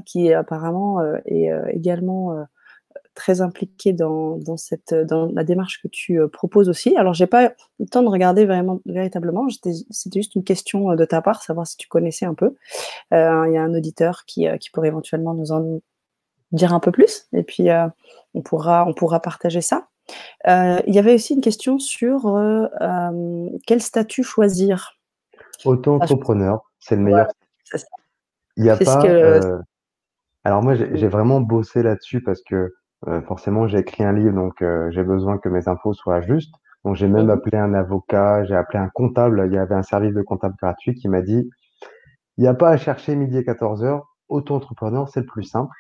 qui 0.06 0.32
apparemment 0.32 1.01
est 1.27 1.51
également 1.73 2.47
très 3.16 3.40
impliqué 3.40 3.93
dans, 3.93 4.36
dans, 4.36 4.56
cette, 4.56 4.94
dans 4.94 5.26
la 5.32 5.43
démarche 5.43 5.82
que 5.82 5.88
tu 5.88 6.20
euh, 6.20 6.28
proposes 6.28 6.68
aussi. 6.68 6.97
Alors, 6.97 7.14
j'ai 7.14 7.26
pas 7.26 7.47
eu 7.47 7.48
le 7.80 7.86
temps 7.86 8.02
de 8.02 8.09
regarder 8.09 8.47
vraiment, 8.47 8.80
véritablement. 8.86 9.48
C'était 9.48 10.20
juste 10.20 10.36
une 10.36 10.44
question 10.44 10.93
euh, 10.93 10.97
de 10.97 11.05
ta 11.05 11.20
part, 11.22 11.43
savoir 11.43 11.66
si 11.66 11.76
tu 11.76 11.88
connaissais 11.88 12.26
un 12.26 12.34
peu. 12.34 12.55
Euh, 13.12 13.44
il 13.48 13.55
y 13.55 13.56
a 13.56 13.62
un 13.62 13.74
auditeur 13.74 14.24
qui, 14.26 14.47
qui 14.60 14.70
pourrait 14.70 14.88
éventuellement 14.88 15.34
nous 15.34 15.51
en 15.51 15.80
dire 16.52 16.72
un 16.72 16.80
peu 16.80 16.93
plus, 16.93 17.26
et 17.32 17.43
puis 17.43 17.68
on, 18.34 18.40
pourra, 18.40 18.86
on 18.86 18.94
pourra 18.94 19.18
partager 19.18 19.60
ça. 19.60 19.88
il 20.47 20.94
y 20.94 20.98
avait 20.98 21.14
aussi 21.14 21.34
une 21.34 21.40
question 21.40 21.80
sur 21.80 22.32
quel 23.66 23.82
statut 23.82 24.22
choisir? 24.22 24.97
Auto-entrepreneur, 25.64 26.60
c'est 26.78 26.94
le 26.94 27.02
meilleur. 27.02 27.26
Il 28.56 28.64
y 28.64 28.70
a 28.70 28.76
pas, 28.76 29.02
que 29.02 29.60
alors 30.47 30.62
moi 30.62 30.76
j'ai 30.76 31.09
vraiment 31.09 31.40
bossé 31.40 31.82
là-dessus 31.82 32.22
parce 32.22 32.40
que, 32.40 32.72
heu, 33.08 33.22
forcément 33.22 33.66
j'ai 33.68 33.78
écrit 33.78 34.04
un 34.04 34.12
livre 34.12 34.34
donc 34.34 34.62
heu, 34.62 34.90
j'ai 34.92 35.02
besoin 35.04 35.38
que 35.38 35.48
mes 35.48 35.68
infos 35.68 35.94
soient 35.94 36.20
justes. 36.22 36.54
Donc 36.84 36.96
j'ai 36.96 37.08
même 37.08 37.30
appelé 37.30 37.58
un 37.58 37.74
avocat, 37.74 38.44
j'ai 38.44 38.54
appelé 38.56 38.78
un 38.78 38.88
comptable, 38.94 39.44
il 39.48 39.54
y 39.54 39.58
avait 39.58 39.74
un 39.74 39.82
service 39.82 40.14
de 40.14 40.22
comptable 40.22 40.56
gratuit 40.62 40.94
qui 40.94 41.08
m'a 41.08 41.22
dit: 41.22 41.50
«Il 42.38 42.44
y 42.44 42.48
a 42.48 42.54
pas 42.54 42.70
à 42.70 42.76
chercher 42.78 43.16
midi 43.16 43.38
et 43.38 43.44
14:00, 43.44 44.06
auto-entrepreneur, 44.28 45.08
c'est 45.10 45.20
le 45.20 45.26
plus 45.26 45.44
simple». 45.44 45.74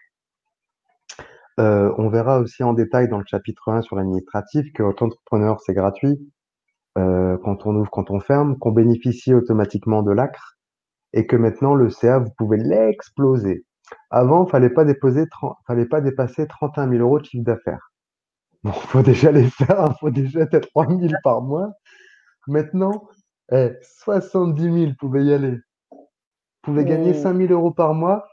Heu, 1.58 1.92
on 1.98 2.08
verra 2.10 2.38
aussi 2.40 2.62
en 2.64 2.74
détail 2.74 3.08
dans 3.08 3.18
le 3.18 3.24
chapitre 3.26 3.70
1 3.70 3.80
sur 3.82 3.96
l'administratif 3.96 4.66
qu'auto-entrepreneur, 4.74 5.58
c'est 5.60 5.72
gratuit, 5.74 6.18
quand 6.96 7.66
on 7.66 7.76
ouvre, 7.76 7.90
quand 7.90 8.10
on 8.10 8.20
ferme, 8.20 8.58
qu'on 8.58 8.72
bénéficie 8.72 9.34
automatiquement 9.34 10.02
de 10.02 10.12
l'ACRE 10.12 10.56
et 11.14 11.26
que 11.26 11.36
maintenant 11.36 11.74
le 11.76 11.90
CA, 11.90 12.20
vous 12.20 12.30
pouvez 12.38 12.58
l'exploser. 12.58 13.65
Avant, 14.10 14.46
fallait 14.46 14.70
pas 14.70 14.84
déposer 14.84 15.28
tren 15.28 15.50
fallait 15.66 15.86
pas 15.86 16.00
dépasser 16.00 16.46
31 16.46 16.88
000 16.90 17.16
€ 17.18 17.20
de 17.20 17.24
chiffre 17.24 17.44
d'affaires. 17.44 17.92
Bon, 18.64 18.72
faut 18.72 19.02
déjà 19.02 19.30
les 19.32 19.48
faire, 19.50 19.80
hein, 19.80 19.94
faut 20.00 20.10
déjà 20.10 20.40
être 20.40 20.54
à 20.54 20.60
3 20.60 20.88
000 20.88 21.12
par 21.22 21.42
mois. 21.42 21.72
Maintenant, 22.48 23.08
eh, 23.52 23.72
70 23.82 24.62
000, 24.62 24.74
vous 24.88 24.94
pouvez 24.98 25.24
y 25.24 25.32
aller. 25.32 25.58
Vous 25.92 26.72
pouvez 26.72 26.84
gagner 26.84 27.10
Mmh. 27.12 27.14
5 27.14 27.36
000 27.48 27.70
€ 27.70 27.74
par 27.74 27.94
mois 27.94 28.28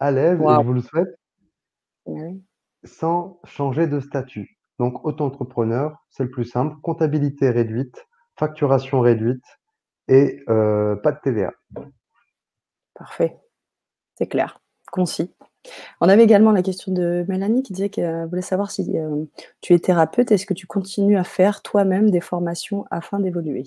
à 0.00 0.10
l'aise 0.10 0.40
et 0.40 0.44
je 0.44 0.66
vous 0.66 0.72
le 0.72 0.80
souhaite 0.80 1.14
Oui. 2.06 2.42
sans 2.84 3.40
changer 3.44 3.86
de 3.86 4.00
statut. 4.00 4.58
Donc 4.80 5.04
auto-entrepreneur, 5.04 5.96
c'est 6.08 6.24
le 6.24 6.30
plus 6.30 6.44
simple, 6.46 6.74
comptabilité 6.82 7.50
réduite, 7.50 8.06
facturation 8.38 9.00
réduite 9.00 9.44
et 10.08 10.42
heu, 10.48 10.98
pas 11.02 11.12
de 11.12 11.18
TVA. 11.22 11.52
Parfait, 12.94 13.36
c'est 14.16 14.26
clair, 14.26 14.58
concis. 14.90 15.32
On 16.00 16.08
avait 16.08 16.24
également 16.24 16.52
la 16.52 16.62
question 16.62 16.92
de 16.92 17.24
Mélanie 17.28 17.62
qui 17.62 17.72
disait 17.74 17.90
qu'elle 17.90 18.26
voulait 18.28 18.42
savoir 18.42 18.70
si, 18.70 18.98
heu, 18.98 19.28
tu 19.60 19.74
es 19.74 19.78
thérapeute, 19.78 20.32
est-ce 20.32 20.46
que 20.46 20.54
tu 20.54 20.66
continues 20.66 21.18
à 21.18 21.24
faire 21.24 21.62
toi-même 21.62 22.10
des 22.10 22.20
formations 22.20 22.86
afin 22.90 23.20
d'évoluer? 23.20 23.64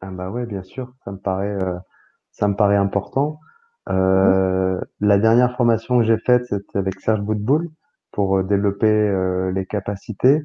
Ah 0.00 0.10
bah, 0.10 0.30
ouais, 0.30 0.46
bien 0.46 0.62
sûr, 0.62 0.92
ça 1.04 1.12
me 1.12 1.18
paraît, 1.18 1.54
heu, 1.62 1.78
ça 2.32 2.48
me 2.48 2.54
paraît 2.56 2.76
important. 2.76 3.40
Mmh 3.88 3.92
mh. 3.94 3.96
Heu, 3.96 4.80
la 5.00 5.18
dernière 5.18 5.56
formation 5.56 5.98
que 5.98 6.04
j'ai 6.04 6.18
faite, 6.18 6.46
c'était 6.48 6.78
avec 6.78 7.00
Serge 7.00 7.20
Boutboul 7.20 7.70
pour, 8.12 8.42
développer, 8.44 9.12
les 9.52 9.66
capacités. 9.66 10.42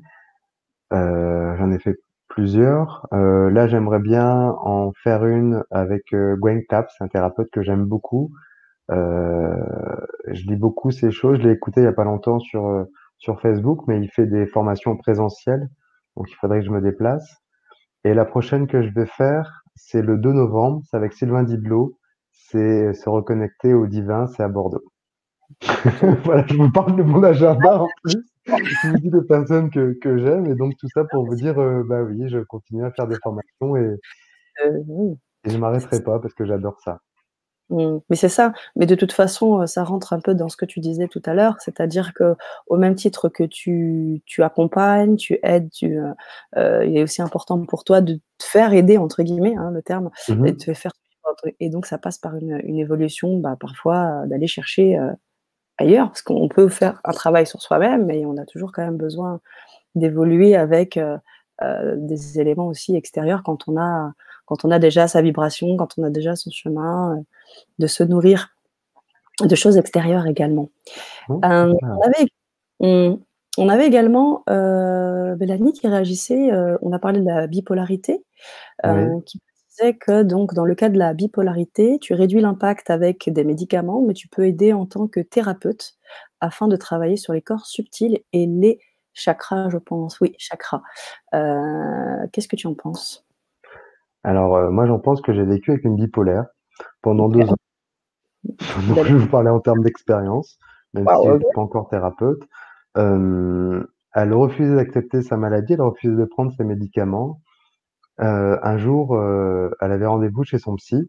J'en 0.91 1.71
ai 1.71 1.79
fait 1.79 1.97
plusieurs. 2.29 3.07
Là, 3.11 3.67
j'aimerais 3.67 3.99
bien 3.99 4.55
en 4.61 4.91
faire 5.03 5.25
une 5.25 5.63
avec, 5.71 6.13
Gwen 6.13 6.63
Capps, 6.67 6.93
un 7.01 7.07
thérapeute 7.07 7.49
que 7.51 7.61
j'aime 7.61 7.85
beaucoup. 7.85 8.31
Heu, 8.91 9.55
je 10.27 10.43
lis 10.47 10.55
beaucoup 10.55 10.91
ses 10.91 11.11
choses, 11.11 11.39
je 11.39 11.43
l'ai 11.47 11.53
écouté 11.53 11.81
il 11.81 11.85
y 11.85 11.87
a 11.87 11.93
pas 11.93 12.03
longtemps 12.05 12.39
sur, 12.39 12.67
heu, 12.67 12.91
sur 13.17 13.41
Facebook, 13.41 13.81
mais 13.87 13.99
il 14.01 14.09
fait 14.09 14.25
des 14.27 14.47
formations 14.47 14.97
présentielles, 14.97 15.69
donc 16.17 16.29
il 16.31 16.35
faudrait 16.35 16.59
que 16.59 16.65
je 16.65 16.71
me 16.71 16.81
déplace 16.81 17.37
et 18.05 18.13
la 18.13 18.25
prochaine 18.25 18.67
que 18.67 18.81
je 18.83 18.89
vais 18.93 19.05
faire, 19.07 19.63
c'est 19.75 20.01
le 20.01 20.17
2 20.17 20.33
novembre, 20.33 20.81
c'est 20.89 20.97
avec 20.97 21.13
Sylvain 21.13 21.43
Didlot, 21.43 21.97
c'est 22.33 22.93
se 22.93 23.09
reconnecter 23.09 23.73
au 23.73 23.87
divin, 23.87 24.27
c'est 24.27 24.43
à 24.43 24.49
Bordeaux. 24.49 24.83
Voilà, 26.25 26.45
je 26.47 26.55
vous 26.55 26.71
parle 26.71 26.95
de 26.95 27.03
mon 27.03 27.23
agenda 27.23 27.81
en 27.83 27.87
plus. 28.03 28.23
Je 28.83 28.87
vous 28.89 28.97
dis 28.97 29.09
des 29.11 29.21
personnes 29.23 29.69
que 29.71 29.93
que 30.01 30.17
j'aime 30.19 30.45
et 30.47 30.55
donc 30.55 30.73
tout 30.79 30.89
ça 30.89 31.05
pour 31.05 31.25
vous 31.25 31.35
dire, 31.35 31.59
heu, 31.61 31.83
bah, 31.87 32.03
oui, 32.03 32.29
je 32.29 32.39
continue 32.39 32.85
à 32.85 32.91
faire 32.91 33.07
des 33.07 33.17
formations 33.23 33.75
et 33.77 33.95
oui, 34.87 35.17
et 35.45 35.49
je 35.51 35.57
m'arrêterai 35.57 36.01
pas 36.03 36.19
parce 36.19 36.33
que 36.33 36.45
j'adore 36.45 36.79
ça. 36.81 37.01
Mmh, 37.69 37.99
mais 38.09 38.15
c'est 38.15 38.29
ça, 38.29 38.51
mais 38.75 38.87
de 38.87 38.95
toute 38.95 39.11
façon, 39.11 39.61
heu, 39.61 39.67
ça 39.67 39.83
rentre 39.83 40.13
un 40.13 40.19
peu 40.19 40.33
dans 40.33 40.49
ce 40.49 40.57
que 40.57 40.65
tu 40.65 40.79
disais 40.79 41.07
tout 41.07 41.21
à 41.25 41.35
l'heure, 41.35 41.55
c'est-à-dire 41.59 42.13
qu'au 42.15 42.77
même 42.77 42.95
titre 42.95 43.29
que 43.29 43.43
tu 43.43 44.21
tu 44.25 44.41
accompagnes, 44.41 45.17
tu 45.17 45.37
aides, 45.43 45.69
tu, 45.69 45.97
heu 45.99 46.13
heu, 46.57 46.87
il 46.87 46.97
est 46.97 47.03
aussi 47.03 47.21
important 47.21 47.63
pour 47.65 47.83
toi 47.83 48.01
de 48.01 48.15
te 48.39 48.43
faire 48.45 48.73
«aider» 48.73 48.97
entre 48.97 49.21
guillemets, 49.21 49.55
hein, 49.55 49.69
le 49.71 49.83
terme 49.83 50.09
Mmh 50.27 50.45
et 50.47 50.51
de 50.53 50.57
te 50.57 50.73
faire 50.73 50.91
et 51.59 51.69
donc 51.69 51.85
ça 51.85 51.99
passe 51.99 52.17
par 52.17 52.35
une 52.37 52.59
une 52.63 52.79
évolution, 52.79 53.37
bah, 53.37 53.55
parfois, 53.59 54.23
heu, 54.25 54.27
d'aller 54.27 54.47
chercher, 54.47 54.97
heu, 54.97 55.11
ailleurs. 55.79 56.07
Parce 56.09 56.21
qu'on 56.23 56.47
peut 56.49 56.69
faire 56.69 57.01
un 57.05 57.11
travail 57.13 57.47
sur 57.47 57.61
soi-même, 57.61 58.05
mais 58.05 58.25
on 58.25 58.37
a 58.37 58.45
toujours 58.45 58.71
quand 58.73 58.83
même 58.83 58.97
besoin 58.97 59.41
d'évoluer 59.95 60.55
avec, 60.57 60.97
heu, 60.97 61.17
des 61.97 62.39
éléments 62.39 62.67
aussi 62.67 62.95
extérieurs 62.95 63.43
quand 63.43 63.67
on 63.67 63.77
a 63.77 64.13
quand 64.49 64.65
on 64.65 64.71
a 64.71 64.79
déjà 64.79 65.07
sa 65.09 65.21
vibration, 65.23 65.77
quand 65.77 65.95
on 65.99 66.03
a 66.05 66.11
déjà 66.11 66.35
son 66.37 66.51
chemin, 66.51 67.17
heu, 67.19 67.25
de 67.79 67.87
se 67.87 68.03
nourrir 68.03 68.49
de 69.43 69.55
choses 69.55 69.77
extérieures 69.77 70.27
également. 70.27 70.69
Mmh, 71.29 71.39
Hem, 71.43 71.77
clair. 71.79 71.97
on 71.97 72.01
avait 72.01 72.27
on 73.57 73.69
avait 73.69 73.87
également, 73.87 74.43
heu, 74.49 75.35
Mélanie 75.39 75.73
qui 75.73 75.87
réagissait, 75.87 76.51
on 76.81 76.93
a 76.93 76.99
parlé 76.99 77.19
de 77.21 77.25
la 77.25 77.47
bipolarité, 77.47 78.23
qui 79.25 79.39
disait 79.69 79.95
que 79.95 80.23
donc 80.23 80.53
dans 80.55 80.65
le 80.65 80.75
cas 80.75 80.89
de 80.89 80.97
la 80.99 81.13
bipolarité, 81.13 81.99
tu 82.01 82.13
réduis 82.15 82.41
l'impact 82.41 82.89
avec 82.91 83.29
des 83.31 83.43
médicaments, 83.45 84.01
mais 84.01 84.13
tu 84.13 84.27
peux 84.29 84.45
aider 84.47 84.73
en 84.73 84.85
tant 84.87 85.07
que 85.07 85.19
thérapeute 85.21 85.95
afin 86.41 86.67
de 86.67 86.75
travailler 86.77 87.17
sur 87.17 87.33
les 87.33 87.41
corps 87.41 87.65
subtils 87.67 88.19
et 88.33 88.47
les 88.47 88.79
chakras, 89.13 89.69
je 89.69 89.77
pense. 89.77 90.19
Oui, 90.21 90.35
chakras. 90.39 90.81
Qu'est-ce 92.31 92.47
que 92.47 92.55
tu 92.57 92.67
en 92.67 92.75
penses? 92.75 93.25
Alors, 94.23 94.57
heu, 94.57 94.69
moi, 94.69 94.85
j'en 94.85 94.99
pense 94.99 95.21
que 95.21 95.33
j'ai 95.33 95.45
vécu 95.45 95.71
avec 95.71 95.85
une 95.85 95.95
bipolaire 95.95 96.45
pendant. 97.01 97.29
2 97.29 97.49
ans. 97.49 97.55
Donc 98.43 99.05
je 99.05 99.13
vais 99.13 99.19
vous 99.19 99.27
parler 99.27 99.49
en 99.49 99.59
termes 99.59 99.83
d'expérience, 99.83 100.59
même 100.93 101.05
si 101.05 101.11
Waouh, 101.11 101.35
OK. 101.35 101.41
j'étais 101.41 101.53
pas 101.53 101.61
encore 101.61 101.89
thérapeute. 101.89 102.41
Elle 102.95 104.33
refusait 104.33 104.75
d'accepter 104.75 105.21
sa 105.21 105.37
maladie, 105.37 105.73
elle 105.73 105.81
refusait 105.81 106.15
de 106.15 106.25
prendre 106.25 106.51
ses 106.57 106.63
médicaments. 106.63 107.41
Heu, 108.21 108.59
un 108.61 108.77
jour, 108.77 109.15
heu, 109.15 109.71
elle 109.79 109.91
avait 109.91 110.05
rendez-vous 110.05 110.43
chez 110.43 110.57
son 110.57 110.75
psy. 110.75 111.07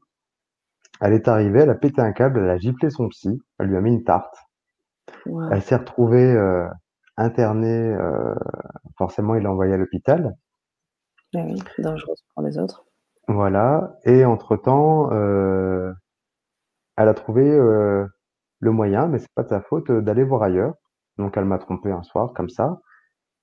Elle 1.01 1.15
est 1.15 1.29
arrivée, 1.29 1.61
elle 1.61 1.71
a 1.71 1.75
pété 1.75 2.01
un 2.03 2.13
câble, 2.13 2.41
elle 2.41 2.51
a 2.51 2.59
giflé 2.59 2.91
son 2.91 3.09
psy, 3.09 3.41
elle 3.59 3.69
lui 3.69 3.77
a 3.77 3.81
mis 3.81 3.91
une 3.91 4.05
tarte. 4.05 4.37
Elle 5.51 5.63
s'est 5.63 5.77
retrouvée, 5.77 6.37
internée, 7.17 7.97
forcément 8.99 9.35
il 9.35 9.43
l'a 9.43 9.51
envoyée 9.51 9.73
à 9.73 9.77
l'hôpital. 9.77 10.35
Bah 11.33 11.41
oui, 11.47 11.63
dangereuse 11.79 12.23
pour 12.35 12.43
les 12.43 12.59
autres. 12.59 12.85
Voilà 13.31 13.97
et 14.05 14.27
entre-temps, 14.27 15.11
heu, 15.11 15.95
elle 16.97 17.09
a 17.09 17.15
trouvé, 17.15 17.43
heu, 17.51 18.07
le 18.61 18.71
moyen, 18.73 19.09
mais 19.09 19.19
c'est 19.19 19.33
pas 19.35 19.43
de 19.43 19.49
sa 19.49 19.61
faute, 19.61 19.91
heu, 19.91 20.03
d'aller 20.03 20.23
voir 20.25 20.43
ailleurs. 20.45 20.75
Donc 21.19 21.37
elle 21.37 21.45
m'a 21.47 21.59
trompé 21.59 21.91
un 21.91 22.03
soir 22.05 22.33
comme 22.35 22.49
ça 22.51 22.81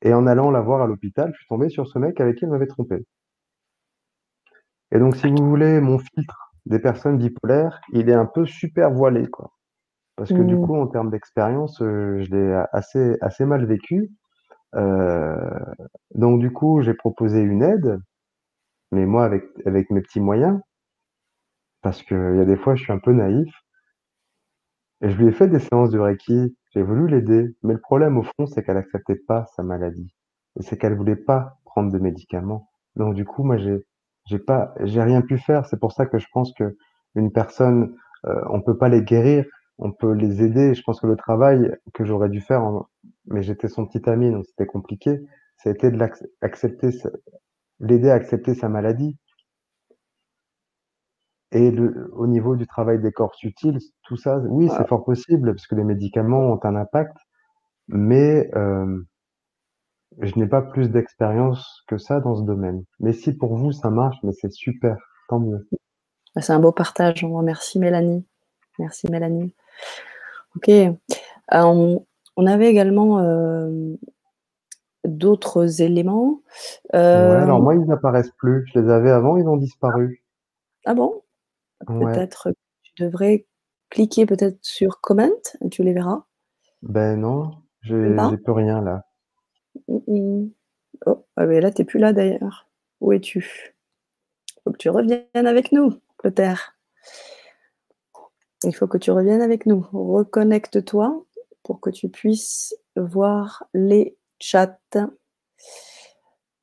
et 0.04 0.14
en 0.14 0.28
allant 0.28 0.52
la 0.52 0.62
voir 0.62 0.82
à 0.84 0.88
l'hôpital, 0.88 1.32
je 1.34 1.38
suis 1.40 1.48
tombé 1.48 1.70
sur 1.70 1.88
ce 1.88 2.00
mec 2.00 2.22
avec 2.22 2.38
qui 2.38 2.46
elle 2.46 2.52
m'avait 2.52 2.68
trompé. 2.68 3.06
Et 4.92 5.00
donc 5.00 5.16
si 5.16 5.28
vous 5.30 5.48
voulez, 5.50 5.80
mon 5.80 5.98
filtre 5.98 6.54
des 6.66 6.80
personnes 6.80 7.18
bipolaires, 7.18 7.80
il 7.94 8.10
est 8.10 8.14
un 8.14 8.26
peu 8.26 8.46
super 8.46 8.92
voilé, 8.92 9.28
quoi. 9.28 9.52
Parce 10.18 10.34
que 10.34 10.44
du 10.44 10.58
Mmh. 10.58 10.60
coup, 10.60 10.76
en 10.78 10.88
termes 10.88 11.12
d'expérience, 11.12 11.78
je 11.80 12.30
l'ai 12.32 12.54
assez 12.74 13.18
assez 13.22 13.46
mal 13.46 13.66
vécu. 13.66 14.12
Donc 16.16 16.40
du 16.40 16.52
coup, 16.52 16.82
j'ai 16.82 16.94
proposé 16.94 17.40
une 17.42 17.64
aide, 17.64 18.00
mais 18.92 19.06
moi 19.06 19.26
avec 19.26 19.44
avec 19.66 19.90
mes 19.92 20.02
petits 20.02 20.20
moyens 20.22 20.60
parce 21.82 22.04
qu'il 22.04 22.16
y 22.18 22.40
a 22.40 22.46
des 22.46 22.56
fois, 22.56 22.76
je 22.76 22.84
suis 22.84 22.94
un 22.94 23.00
peu 23.00 23.14
naïf 23.14 23.52
et 25.02 25.10
je 25.10 25.18
lui 25.18 25.28
ai 25.28 25.32
fait 25.32 25.48
des 25.48 25.60
séances 25.60 25.92
de 25.92 26.00
reiki, 26.00 26.56
j'ai 26.74 26.82
voulu 26.82 27.08
l'aider, 27.08 27.56
mais 27.64 27.74
le 27.74 27.80
problème 27.80 28.18
au 28.18 28.24
fond, 28.24 28.46
c'est 28.48 28.64
qu'elle 28.64 28.78
acceptait 28.78 29.16
pas 29.28 29.46
sa 29.56 29.64
maladie 29.64 30.14
et 30.60 30.64
c'est 30.64 30.78
qu'elle 30.78 30.96
voulait 30.96 31.16
pas 31.16 31.60
prendre 31.66 31.92
de 31.92 32.00
médicaments. 32.00 32.70
Donc 32.96 33.14
du 33.16 33.26
coup, 33.26 33.44
moi, 33.44 33.58
j'ai 33.58 33.78
j'ai 34.26 34.40
pas 34.40 34.74
j'ai 34.84 35.02
rien 35.02 35.22
pu 35.22 35.38
faire. 35.38 35.66
C'est 35.68 35.80
pour 35.80 35.92
ça 35.94 36.06
que 36.06 36.18
je 36.20 36.26
pense 36.34 36.52
qu'une 36.54 37.32
personne, 37.32 37.96
heu, 38.26 38.42
on 38.50 38.62
peut 38.62 38.78
pas 38.78 38.90
les 38.90 39.04
guérir, 39.04 39.46
on 39.78 39.92
peut 39.92 40.14
les 40.14 40.42
aider. 40.44 40.74
Je 40.74 40.82
pense 40.84 41.00
que 41.00 41.08
le 41.08 41.16
travail 41.16 41.72
que 41.94 42.04
j'aurais 42.04 42.30
dû 42.30 42.42
faire 42.42 42.64
en 42.64 42.88
mais 43.28 43.44
j'étais 43.44 43.68
son 43.70 43.86
petit 43.86 44.10
ami, 44.10 44.32
donc 44.32 44.46
c'était 44.46 44.66
compliqué, 44.66 45.20
ça 45.58 45.70
a 45.70 45.74
été 45.74 45.92
de 45.92 45.98
l'acc 45.98 46.24
accepter 46.42 46.92
ce 46.92 47.08
l'aider 47.80 48.10
à 48.10 48.16
accepter 48.16 48.56
sa 48.56 48.70
maladie. 48.70 49.18
Et 51.52 51.72
le 51.72 52.12
au 52.14 52.28
niveau 52.28 52.56
du 52.56 52.68
travail 52.68 53.00
des 53.00 53.12
corps 53.12 53.36
subtils, 53.36 53.80
tout 54.04 54.18
ça, 54.18 54.38
oui, 54.38 54.70
c'est 54.76 54.88
fort 54.88 55.06
possible 55.06 55.54
parce 55.54 55.66
que 55.68 55.76
les 55.76 55.86
médicaments 55.86 56.52
ont 56.52 56.60
un 56.64 56.76
impact, 56.76 57.16
mais 57.88 58.50
hem 58.54 59.06
je 60.20 60.38
n'ai 60.38 60.48
pas 60.48 60.62
plus 60.62 60.90
d'expérience 60.90 61.84
que 61.88 61.98
ça 61.98 62.20
dans 62.20 62.36
ce 62.36 62.44
domaine. 62.44 62.84
Mais 63.00 63.14
si 63.14 63.34
pour 63.34 63.56
vous 63.56 63.72
ça 63.72 63.90
marche, 63.90 64.18
mais 64.24 64.32
c'est 64.34 64.52
super, 64.52 64.98
tant 65.30 65.40
mieux. 65.40 65.68
Bah, 66.36 66.42
c'est 66.42 66.54
un 66.54 66.60
beau 66.60 66.72
partage, 66.72 67.24
on 67.24 67.34
remercie 67.34 67.80
Mélanie. 67.80 68.26
Merci 68.80 69.10
Mélanie. 69.10 69.54
OK. 70.56 70.70
Hem, 70.70 70.98
on 71.52 72.46
avait 72.46 72.70
également, 72.70 73.20
hem, 73.20 73.98
d'autres 75.08 75.82
éléments. 75.82 76.42
Ouais, 76.94 77.00
alors 77.00 77.62
moi, 77.62 77.76
ils 77.76 77.92
apparaissent 77.92 78.34
plus. 78.38 78.66
Je 78.74 78.80
les 78.80 78.90
avais 78.90 79.12
avant, 79.12 79.38
ils 79.38 79.48
ont 79.48 79.58
disparu. 79.58 80.24
Ah 80.86 80.94
bon? 80.94 81.24
Ouais. 81.88 82.14
Peut-être 82.14 82.50
tu 82.84 83.04
devrais 83.04 83.46
cliquer 83.90 84.26
peut-être 84.26 84.58
sur 84.62 85.00
comment, 85.02 85.30
tu 85.72 85.84
les 85.84 85.94
verras. 85.94 86.24
Ben 86.82 87.20
non, 87.20 87.52
j'ai 87.82 87.98
plus 88.38 88.52
rien 88.52 88.82
là. 88.82 89.04
Mmh 89.88 90.44
mh. 90.44 90.50
Oh, 91.06 91.26
ah 91.36 91.46
beh, 91.46 91.62
là, 91.62 91.72
tu 91.72 91.84
es 91.84 91.86
plus 91.86 92.00
là 92.00 92.12
d'ailleurs. 92.12 92.68
Où 93.02 93.14
es-tu? 93.14 93.76
Faut 94.64 94.72
que 94.72 94.78
tu 94.78 94.90
reviennes 94.90 95.28
avec 95.34 95.72
nous, 95.72 95.94
Clotaire. 96.18 96.76
Il 98.64 98.76
faut 98.76 98.88
que 98.88 98.98
tu 98.98 99.12
reviennes 99.12 99.44
avec 99.44 99.68
nous. 99.68 99.86
Reconnecte-toi 99.92 101.24
pour 101.62 101.80
que 101.80 101.92
tu 101.92 102.10
puisses 102.10 102.76
voir 102.96 103.66
les 103.76 104.18
chats. 104.40 104.78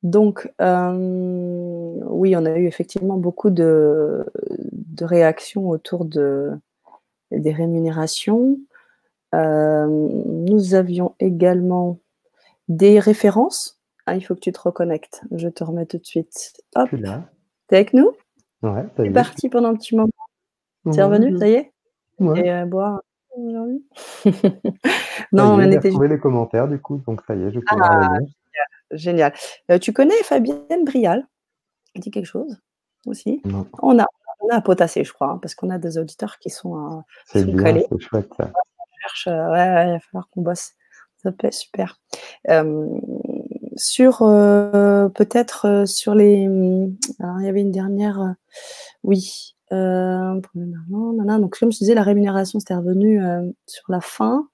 Donc, 0.03 0.51
hem, 0.59 2.03
oui, 2.09 2.35
on 2.35 2.45
a 2.45 2.57
eu 2.57 2.67
effectivement 2.67 3.17
beaucoup 3.17 3.49
de 3.49 4.25
de 4.71 5.05
réactions 5.05 5.67
autour 5.69 6.05
de 6.05 6.51
des 7.31 7.51
rémunérations. 7.53 8.59
Hem, 9.33 10.09
nous 10.45 10.75
avions 10.75 11.15
également 11.19 11.99
des 12.69 12.99
références. 12.99 13.79
Ah, 14.05 14.15
il 14.15 14.21
faut 14.21 14.35
que 14.35 14.41
tu 14.41 14.51
te 14.53 14.59
reconnectes. 14.61 15.23
Je 15.31 15.49
te 15.49 15.63
remets 15.63 15.85
tout 15.85 15.97
de 15.99 16.05
suite. 16.05 16.61
Hop. 16.75 16.89
là. 16.91 17.29
Tu 17.69 17.75
es 17.75 17.77
avec 17.77 17.93
nous? 17.93 18.11
Ouais, 18.61 18.85
ça 18.97 19.03
Tu 19.03 19.07
y 19.07 19.09
es 19.09 19.11
est. 19.11 19.13
parti 19.13 19.49
pendant 19.49 19.69
un 19.69 19.75
petit 19.75 19.95
moment? 19.95 20.11
Tu 20.91 20.99
es 20.99 21.03
Ouais, 21.03 21.05
revenu, 21.05 21.37
ça 21.37 21.47
y 21.49 21.53
est? 21.53 21.73
ouais. 22.19 22.43
Et 22.45 22.51
heu, 22.51 22.65
boire 22.65 23.01
aujourd'hui? 23.37 23.85
Non, 25.31 25.59
est, 25.59 25.67
on 25.67 25.71
j'ai 25.71 25.77
était 25.77 26.07
les 26.07 26.19
commentaires 26.19 26.67
du 26.67 26.79
coup, 26.79 27.01
donc 27.07 27.21
ça 27.27 27.35
y 27.35 27.43
est, 27.43 27.51
je 27.51 27.59
vais 27.59 27.65
Ah! 27.69 28.17
Génial, 28.91 29.31
génial. 29.31 29.33
Heu, 29.71 29.79
tu 29.79 29.93
connais 29.93 30.15
Fabienne 30.23 30.85
Brial? 30.85 31.27
Te 31.93 32.01
dit 32.01 32.11
quelque 32.11 32.25
chose? 32.25 32.57
Aussi? 33.05 33.41
Non. 33.45 33.67
On 33.81 33.99
a 33.99 34.05
on 34.41 34.49
a 34.49 34.55
à 34.57 34.61
potasser, 34.61 35.03
je 35.03 35.11
crois, 35.13 35.29
hein, 35.31 35.39
parce 35.41 35.55
qu'on 35.55 35.69
a 35.71 35.77
des 35.79 35.97
auditeurs 35.97 36.37
qui 36.39 36.49
sont, 36.49 36.75
heu, 36.77 37.01
qui 37.31 37.39
C'est 37.39 37.45
sont 37.45 37.51
bien, 37.53 37.63
calés. 37.63 37.85
c'est 37.91 37.99
chouette 38.01 38.29
ça. 38.37 38.51
Ouais, 39.27 39.87
il 39.87 39.91
va 39.93 39.99
falloir 39.99 40.29
qu'on 40.29 40.41
bosse. 40.41 40.71
Ça 41.23 41.31
peut 41.31 41.47
être 41.47 41.53
super. 41.53 41.99
Hem, 42.45 42.99
sur, 43.75 44.21
heu, 44.23 45.09
peut-être, 45.13 45.67
heu, 45.67 45.85
sur 45.85 46.15
les, 46.15 46.47
mmh, 46.47 46.95
alors 47.19 47.39
il 47.41 47.45
y 47.45 47.49
avait 47.49 47.61
une 47.61 47.71
dernière, 47.71 48.21
heu, 48.21 48.33
oui, 49.03 49.55
donc 49.71 51.57
comme 51.59 51.71
je 51.71 51.77
disais, 51.79 51.95
la 51.95 52.03
rémunération, 52.03 52.59
c'était 52.59 52.75
revenu, 52.75 53.19
sur 53.65 53.83
la 53.89 53.99
fin. 53.99 54.47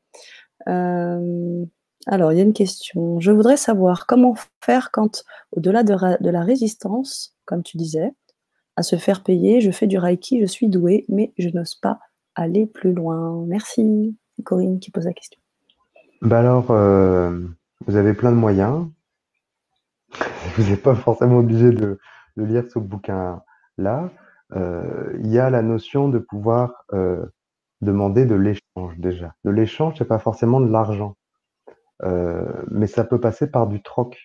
Alors 0.66 2.32
il 2.32 2.38
y 2.38 2.42
a 2.42 2.44
une 2.44 2.54
question: 2.54 3.20
«Je 3.20 3.32
voudrais 3.32 3.58
savoir 3.58 4.08
comment 4.08 4.36
faire 4.64 4.90
quand, 4.92 5.24
au-delà 5.52 5.84
de 5.84 6.30
la 6.30 6.42
résistance, 6.42 7.36
comme 7.46 7.62
tu 7.62 7.78
disais, 7.78 8.14
à 8.78 8.84
se 8.84 8.96
faire 8.96 9.22
payer, 9.22 9.62
je 9.62 9.70
fais 9.72 9.86
du 9.86 9.98
reiki, 10.00 10.40
je 10.42 10.46
suis 10.46 10.70
douée, 10.70 11.06
mais 11.10 11.34
je 11.38 11.50
n'ose 11.50 11.76
pas 11.76 12.00
aller 12.36 12.66
plus 12.66 12.94
loin?» 12.94 13.44
merci. 13.46 14.16
Corinne 14.44 14.80
qui 14.80 14.92
pose 14.92 15.06
la 15.06 15.14
question. 15.14 15.40
Bah 16.22 16.40
alors, 16.40 16.72
vous 17.86 17.96
avez 17.96 18.14
plein 18.14 18.32
de 18.32 18.38
moyens. 18.38 18.88
Vous 20.58 20.72
êtes 20.72 20.84
pas 20.84 20.96
forcément 20.96 21.38
obligé 21.40 21.72
de 21.72 22.00
de 22.38 22.44
lire 22.44 22.64
ce 22.70 22.80
bouquin-là. 22.80 24.10
Heu, 24.56 25.20
il 25.20 25.28
y 25.32 25.40
a 25.40 25.50
la 25.50 25.62
notion 25.62 26.10
de 26.10 26.20
pouvoir, 26.20 26.86
heu, 26.94 27.32
demander 27.82 28.26
de 28.26 28.36
l'échange 28.36 28.98
déjà. 28.98 29.36
De 29.46 29.52
l'échange, 29.52 29.96
c'est 29.98 30.06
pas 30.06 30.20
forcément 30.20 30.60
de 30.62 30.70
l'argent, 30.72 31.16
heu, 32.04 32.46
mais 32.72 32.88
ça 32.88 33.04
peut 33.04 33.20
passer 33.20 33.50
par 33.50 33.68
du 33.68 33.82
troc. 33.82 34.20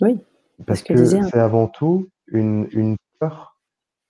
Oui, 0.00 0.20
Parce 0.66 0.80
ce 0.80 0.84
que 0.84 1.04
c'est 1.06 1.38
avant 1.38 1.68
tout 1.68 2.08
une 2.28 2.68
une 2.72 2.96
peur. 3.20 3.58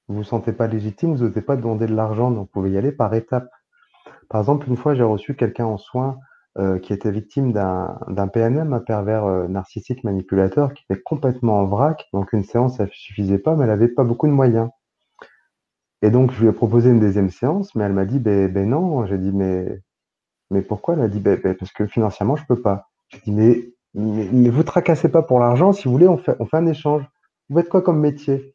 Vous 0.09 0.17
vous 0.17 0.25
sentez 0.25 0.53
pas 0.53 0.69
légitime, 0.69 1.15
vous 1.15 1.25
osez 1.25 1.43
pas 1.43 1.57
demander 1.57 1.87
de 1.87 1.95
l'argent, 1.95 2.31
donc 2.31 2.41
vous 2.47 2.53
pouvez 2.53 2.71
y 2.73 2.79
aller 2.79 2.93
par 2.93 3.13
étapes. 3.15 3.51
Par 4.29 4.41
exemple, 4.41 4.69
une 4.69 4.77
fois, 4.77 4.95
j'ai 4.95 5.03
reçu 5.03 5.35
quelqu'un 5.37 5.67
en 5.67 5.79
soins, 5.79 6.19
heu, 6.59 6.79
qui 6.79 6.93
était 6.93 7.11
victime 7.11 7.53
d'un 7.53 8.29
PNM, 8.33 8.73
un 8.73 8.81
pervers, 8.81 9.27
heu, 9.27 9.49
narcissique 9.49 10.05
manipulateur, 10.05 10.75
qui 10.75 10.85
était 10.91 11.01
complètement 11.03 11.61
en 11.61 11.67
vrac, 11.67 12.07
donc 12.13 12.33
une 12.33 12.45
séance, 12.45 12.77
ça 12.79 12.87
suffisait 12.93 13.39
pas, 13.39 13.57
mais 13.57 13.65
elle 13.65 13.71
avait 13.71 13.89
pas 13.89 14.05
beaucoup 14.05 14.27
de 14.27 14.33
moyens. 14.33 14.71
Et 16.03 16.11
donc 16.11 16.33
je 16.33 16.41
lui 16.43 16.49
ai 16.49 16.53
proposé 16.53 16.91
une 16.91 17.01
2e 17.01 17.31
séance, 17.31 17.75
mais 17.75 17.85
elle 17.85 17.93
m'a 17.93 18.05
dit: 18.07 18.19
«Beh 18.19 18.49
beh 18.49 18.67
non». 18.67 19.07
J'ai 19.07 19.19
dit: 19.19 19.33
«Mais 19.33 19.81
mais 20.51 20.63
pourquoi?» 20.63 20.95
Elle 20.95 21.03
a 21.03 21.09
dit: 21.09 21.21
«Beh 21.21 21.37
beh 21.39 21.55
parce 21.55 21.73
que 21.73 21.87
financièrement, 21.87 22.37
je 22.37 22.47
peux 22.47 22.61
pas». 22.63 22.89
J'ai 23.11 23.21
dit: 23.27 23.33
«Mais 23.33 23.65
mais 23.95 24.29
mais 24.33 24.51
vous 24.51 24.63
tracassez 24.65 25.11
pas 25.11 25.23
pour 25.23 25.41
l'argent, 25.41 25.73
si 25.73 25.85
vous 25.87 25.93
voulez, 25.93 26.09
on 26.09 26.19
fait 26.19 26.37
on 26.41 26.47
fait 26.47 26.59
un 26.59 26.67
échange. 26.67 27.05
Vous 27.51 27.59
faites 27.59 27.69
quoi 27.71 27.83
comme 27.83 28.01
métier?» 28.01 28.55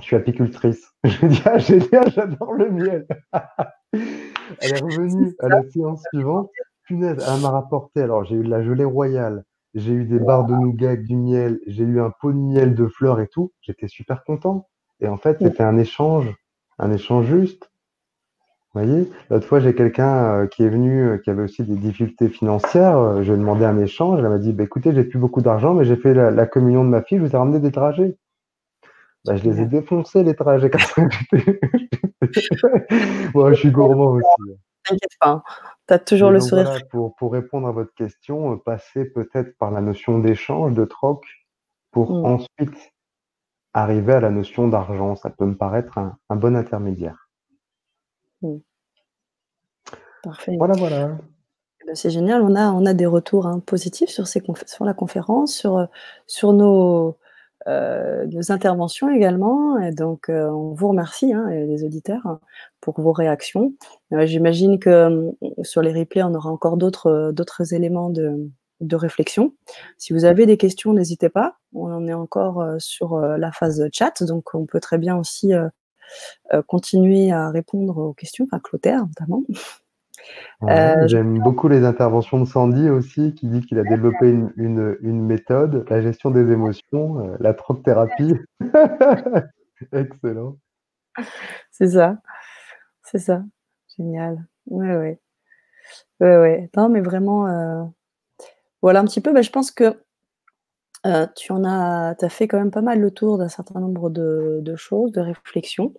«Je 0.00 0.06
suis 0.06 0.16
apicultrice». 0.16 0.86
Je 1.04 1.18
lui 1.20 1.26
ai 1.26 1.30
dit: 1.30 1.42
«Ah 1.46 1.58
génial, 1.58 2.10
j'adore 2.12 2.52
le 2.54 2.70
miel». 2.70 3.06
Elle 4.60 4.72
est 4.72 4.78
revenue 4.78 5.34
à 5.40 5.48
la 5.50 5.62
séance 5.70 6.04
suivante, 6.08 6.50
punaise, 6.84 7.18
elle 7.26 7.40
m'a 7.40 7.50
rapporté 7.50 8.02
alors 8.02 8.24
j'ai 8.24 8.36
eu 8.36 8.44
de 8.44 8.50
la 8.50 8.62
gelée 8.62 8.84
royale, 8.84 9.44
j'ai 9.74 9.92
eu 9.92 10.04
des 10.04 10.18
barres 10.18 10.46
de 10.46 10.54
nougat 10.54 10.88
avec 10.90 11.04
du 11.04 11.16
miel, 11.16 11.60
j'ai 11.66 11.84
eu 11.84 12.00
un 12.00 12.10
pot 12.20 12.32
de 12.32 12.38
miel, 12.38 12.74
de 12.74 12.86
fleurs 12.88 13.20
et 13.20 13.28
tout. 13.28 13.52
J'étais 13.62 13.88
super 13.88 14.24
content 14.24 14.68
et 15.00 15.08
en 15.08 15.16
fait, 15.16 15.38
c'était 15.42 15.62
un 15.64 15.78
échange, 15.78 16.34
un 16.78 16.92
échange 16.92 17.26
juste. 17.26 17.70
Vous 18.74 18.82
voyez? 18.82 19.10
L'autre 19.30 19.46
fois, 19.46 19.60
j'ai 19.60 19.74
quelqu'un, 19.74 20.44
heu, 20.44 20.46
qui 20.46 20.62
est 20.62 20.68
venu, 20.70 21.02
heu, 21.04 21.18
qui 21.18 21.28
avait 21.28 21.42
aussi 21.42 21.62
des 21.62 21.76
difficultés 21.76 22.28
financières, 22.30 22.96
heu, 22.98 23.22
je 23.22 23.28
lui 23.32 23.36
ai 23.38 23.40
demandé 23.40 23.66
un 23.66 23.78
échange, 23.78 24.20
elle 24.20 24.30
m'a 24.30 24.38
dit: 24.38 24.52
«Bah 24.54 24.64
écoutez, 24.64 24.94
j'ai 24.94 25.04
plus 25.04 25.18
beaucoup 25.18 25.42
d'argent, 25.42 25.74
mais 25.74 25.84
j'ai 25.84 25.96
fait 25.96 26.14
la 26.14 26.30
la 26.30 26.46
communion 26.46 26.82
de 26.82 26.88
ma 26.88 27.02
fille, 27.02 27.18
je 27.18 27.22
vous 27.24 27.32
ai 27.32 27.36
ramené 27.36 27.60
des 27.60 27.70
dragées». 27.70 28.16
Bah, 29.24 29.36
je 29.36 29.44
les 29.44 29.60
ai 29.60 29.66
défoncés 29.66 30.24
les 30.24 30.34
quand 30.34 30.46
Ouais, 30.46 30.58
je 33.54 33.58
suis 33.60 33.70
gourmand 33.70 34.12
aussi, 34.12 34.26
hein. 34.40 34.54
T'inquiète 34.84 35.10
pas, 35.20 35.28
hein, 35.30 35.42
tu 35.88 35.94
as 35.94 35.98
toujours 35.98 36.30
le 36.30 36.40
sourire 36.40 36.70
voilà, 36.70 36.80
pour 36.90 37.14
pour 37.16 37.32
répondre 37.32 37.68
à 37.68 37.72
votre 37.72 37.94
question, 37.94 38.52
heu, 38.54 38.58
passer 38.58 39.04
peut-être 39.06 39.56
par 39.58 39.70
la 39.70 39.80
notion 39.80 40.18
d'échange, 40.18 40.74
de 40.74 40.84
troc, 40.84 41.24
pour 41.92 42.10
Mmh. 42.10 42.24
ensuite 42.24 42.92
arriver 43.74 44.14
à 44.14 44.20
la 44.20 44.30
notion 44.30 44.68
d'argent. 44.68 45.16
Ça 45.16 45.30
peut 45.30 45.46
me 45.46 45.56
paraître 45.56 45.98
un 45.98 46.18
un 46.30 46.36
bon 46.36 46.56
intermédiaire. 46.56 47.28
Mmh. 48.42 48.62
Parfait. 50.22 50.56
Voilà, 50.56 50.74
voilà. 50.76 51.18
Eh 51.82 51.86
bah, 51.86 51.94
c'est 51.96 52.10
génial, 52.10 52.42
on 52.42 52.54
a 52.56 52.70
on 52.72 52.86
a 52.86 52.94
des 52.94 53.06
retours, 53.06 53.46
hein, 53.46 53.60
positifs 53.60 54.10
sur 54.10 54.26
ces 54.28 54.42
sur 54.66 54.84
la 54.84 54.94
conférence, 54.94 55.54
sur, 55.54 55.78
heu, 55.78 55.88
sur 56.26 56.52
nos, 56.52 57.16
heu, 57.68 58.26
nos 58.32 58.52
interventions 58.52 59.10
également 59.10 59.78
et 59.78 59.92
donc 59.92 60.28
heu, 60.30 60.48
on 60.50 60.74
vous 60.74 60.88
remercie, 60.88 61.32
hein, 61.34 61.48
les 61.50 61.84
auditeurs, 61.84 62.38
pour 62.80 63.00
vos 63.00 63.12
réactions. 63.12 63.74
Heu, 64.12 64.26
j'imagine 64.26 64.78
que, 64.78 65.08
mmh, 65.08 65.64
sur 65.64 65.82
les 65.82 65.92
replays, 65.92 66.22
on 66.24 66.34
aura 66.34 66.50
encore 66.50 66.76
d'autres, 66.76 67.08
heu, 67.30 67.32
d'autres 67.32 67.74
éléments 67.74 68.10
de 68.10 68.50
de 68.80 68.96
réflexion. 68.96 69.54
Si 69.98 70.12
vous 70.12 70.24
avez 70.24 70.44
des 70.46 70.56
questions, 70.56 70.92
n'hésitez 70.94 71.28
pas. 71.28 71.56
On 71.74 71.92
en 71.92 72.08
est 72.08 72.14
encore, 72.14 72.64
sur, 72.80 73.16
la 73.20 73.52
phase 73.52 73.88
chat, 73.92 74.22
donc 74.24 74.54
on 74.54 74.66
peut 74.66 74.80
très 74.80 74.98
bien 74.98 75.16
aussi, 75.16 75.52
continuer 76.68 77.32
à 77.32 77.50
répondre 77.50 77.98
aux 77.98 78.14
questions, 78.14 78.46
enfin 78.46 78.60
Clotaire 78.60 79.06
notamment. 79.06 79.44
Ouais, 80.60 80.94
je 81.02 81.06
j'aime 81.08 81.38
beaucoup 81.40 81.68
les 81.68 81.84
interventions 81.84 82.40
de 82.40 82.44
Sandy 82.46 82.88
aussi, 82.90 83.34
qui 83.34 83.48
dit 83.48 83.60
qu'il 83.62 83.78
a 83.78 83.84
développé 83.84 84.30
une 84.30 84.52
une 84.56 84.96
une 85.02 85.22
méthode, 85.24 85.84
la 85.90 86.00
gestion 86.02 86.30
des 86.30 86.50
émotions, 86.52 87.20
heu, 87.20 87.36
la 87.40 87.54
troc-thérapie. 87.54 88.34
Excellent. 89.92 90.56
C'est 91.72 91.88
ça, 91.88 92.18
c'est 93.04 93.18
ça. 93.18 93.44
Génial. 93.98 94.46
Ouais, 94.66 94.96
ouais. 94.96 95.20
Ouais, 96.20 96.38
ouais. 96.38 96.70
Non, 96.76 96.88
mais 96.88 97.00
vraiment, 97.00 97.48
heu, 97.48 97.84
voilà 98.82 99.00
un 99.00 99.04
petit 99.04 99.20
peu, 99.20 99.32
bah, 99.32 99.42
je 99.42 99.50
pense 99.50 99.70
que, 99.70 100.02
heu, 101.06 101.26
tu 101.36 101.52
en 101.52 101.64
as 101.64 102.14
as 102.20 102.28
fait 102.28 102.48
quand 102.48 102.58
même 102.58 102.70
pas 102.70 102.82
mal 102.82 103.00
le 103.00 103.10
tour 103.10 103.38
d'un 103.38 103.48
certain 103.48 103.80
nombre 103.80 104.10
de 104.10 104.60
de 104.62 104.76
choses, 104.76 105.12
de 105.12 105.20
réflexions, 105.20 105.94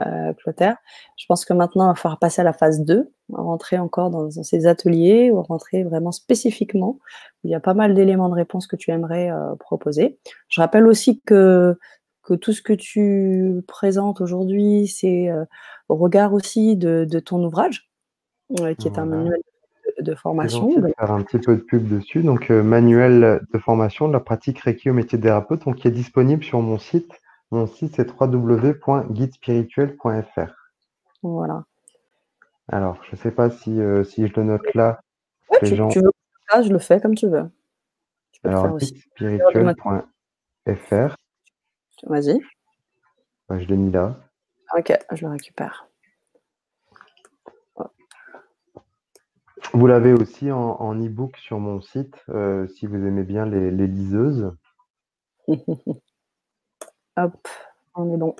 heu, 0.00 0.34
Clotaire. 0.38 0.76
Je 1.18 1.26
pense 1.28 1.44
que 1.44 1.52
maintenant, 1.54 1.86
il 1.86 1.88
va 1.90 1.94
falloir 1.96 2.18
passer 2.20 2.40
à 2.42 2.44
la 2.44 2.52
phase 2.54 2.82
2, 2.84 3.12
rentrer 3.32 3.78
encore 3.78 4.10
dans 4.10 4.24
dans 4.24 4.44
ces 4.44 4.66
ateliers 4.66 5.30
ou 5.32 5.42
rentrer 5.42 5.84
vraiment 5.84 6.12
spécifiquement. 6.12 6.98
Il 7.44 7.50
y 7.50 7.54
a 7.54 7.60
pas 7.60 7.74
mal 7.74 7.94
d'éléments 7.94 8.28
de 8.30 8.34
réponse 8.34 8.66
que 8.66 8.76
tu 8.76 8.90
aimerais, 8.92 9.30
heu, 9.30 9.56
proposer. 9.60 10.18
Je 10.48 10.60
rappelle 10.60 10.86
aussi 10.86 11.20
que 11.22 11.78
que 12.24 12.34
tout 12.34 12.52
ce 12.52 12.62
que 12.62 12.72
tu 12.74 13.62
présentes 13.68 14.20
aujourd'hui, 14.20 14.86
c'est, 14.88 15.28
heu, 15.30 15.46
au 15.88 15.96
regard 15.96 16.34
aussi 16.34 16.76
de 16.76 17.06
de 17.10 17.20
ton 17.20 17.44
ouvrage, 17.44 17.90
qui 18.78 18.88
est 18.88 18.98
un 18.98 19.06
manuel 19.06 19.40
de 20.00 20.14
formation, 20.14 20.68
de 20.68 20.80
donc 20.80 20.94
faire 20.98 21.10
un 21.10 21.22
petit 21.22 21.38
peu 21.38 21.56
de 21.56 21.62
pub 21.62 21.88
dessus, 21.88 22.22
donc 22.22 22.50
heu, 22.50 22.62
manuel 22.62 23.40
de 23.52 23.58
formation 23.58 24.08
de 24.08 24.12
la 24.12 24.20
pratique 24.20 24.60
reiki 24.60 24.90
au 24.90 24.94
métier 24.94 25.16
de 25.18 25.22
thérapeute, 25.22 25.64
donc 25.64 25.76
qui 25.76 25.88
est 25.88 25.92
disponible 25.92 26.44
sur 26.44 26.60
mon 26.60 26.78
site. 26.78 27.10
Mon 27.50 27.66
site, 27.66 27.96
c'est 27.96 28.10
www.guidespirituel.fr. 28.18 30.54
Voilà. 31.22 31.64
Alors, 32.68 32.98
je 33.10 33.16
sais 33.16 33.30
pas 33.30 33.50
si, 33.50 33.78
heu, 33.78 34.04
si 34.04 34.26
je 34.26 34.32
le 34.36 34.44
note 34.44 34.74
là, 34.74 35.00
Ouais, 35.50 35.58
les 35.62 35.68
tu 35.68 35.76
gens 35.76 35.88
tu 35.88 36.00
veux 36.00 36.10
je 36.62 36.70
le 36.70 36.78
fais 36.78 37.00
comme 37.00 37.14
tu 37.14 37.28
veux. 37.28 37.50
Tu 38.32 38.42
peux 38.42 38.50
alors 38.50 38.76
guidespirituel.fr. 38.78 41.16
Vas-y. 42.04 42.40
Bah, 43.48 43.58
je 43.58 43.66
l'ai 43.66 43.76
mis 43.76 43.90
là. 43.90 44.16
OK, 44.76 44.92
je 45.12 45.26
le 45.26 45.32
récupère. 45.32 45.88
Vous 49.74 49.86
l'avez 49.86 50.12
aussi 50.12 50.50
en 50.50 50.76
en 50.80 50.94
e-book 50.94 51.36
sur 51.36 51.58
mon 51.60 51.80
site, 51.80 52.16
heu, 52.30 52.66
si 52.68 52.86
vous 52.86 52.96
aimez 52.96 53.22
bien 53.22 53.46
les 53.46 53.70
les 53.70 53.86
liseuses. 53.86 54.52
Hop, 57.16 57.48
on 57.94 58.14
est 58.14 58.16
bon. 58.16 58.34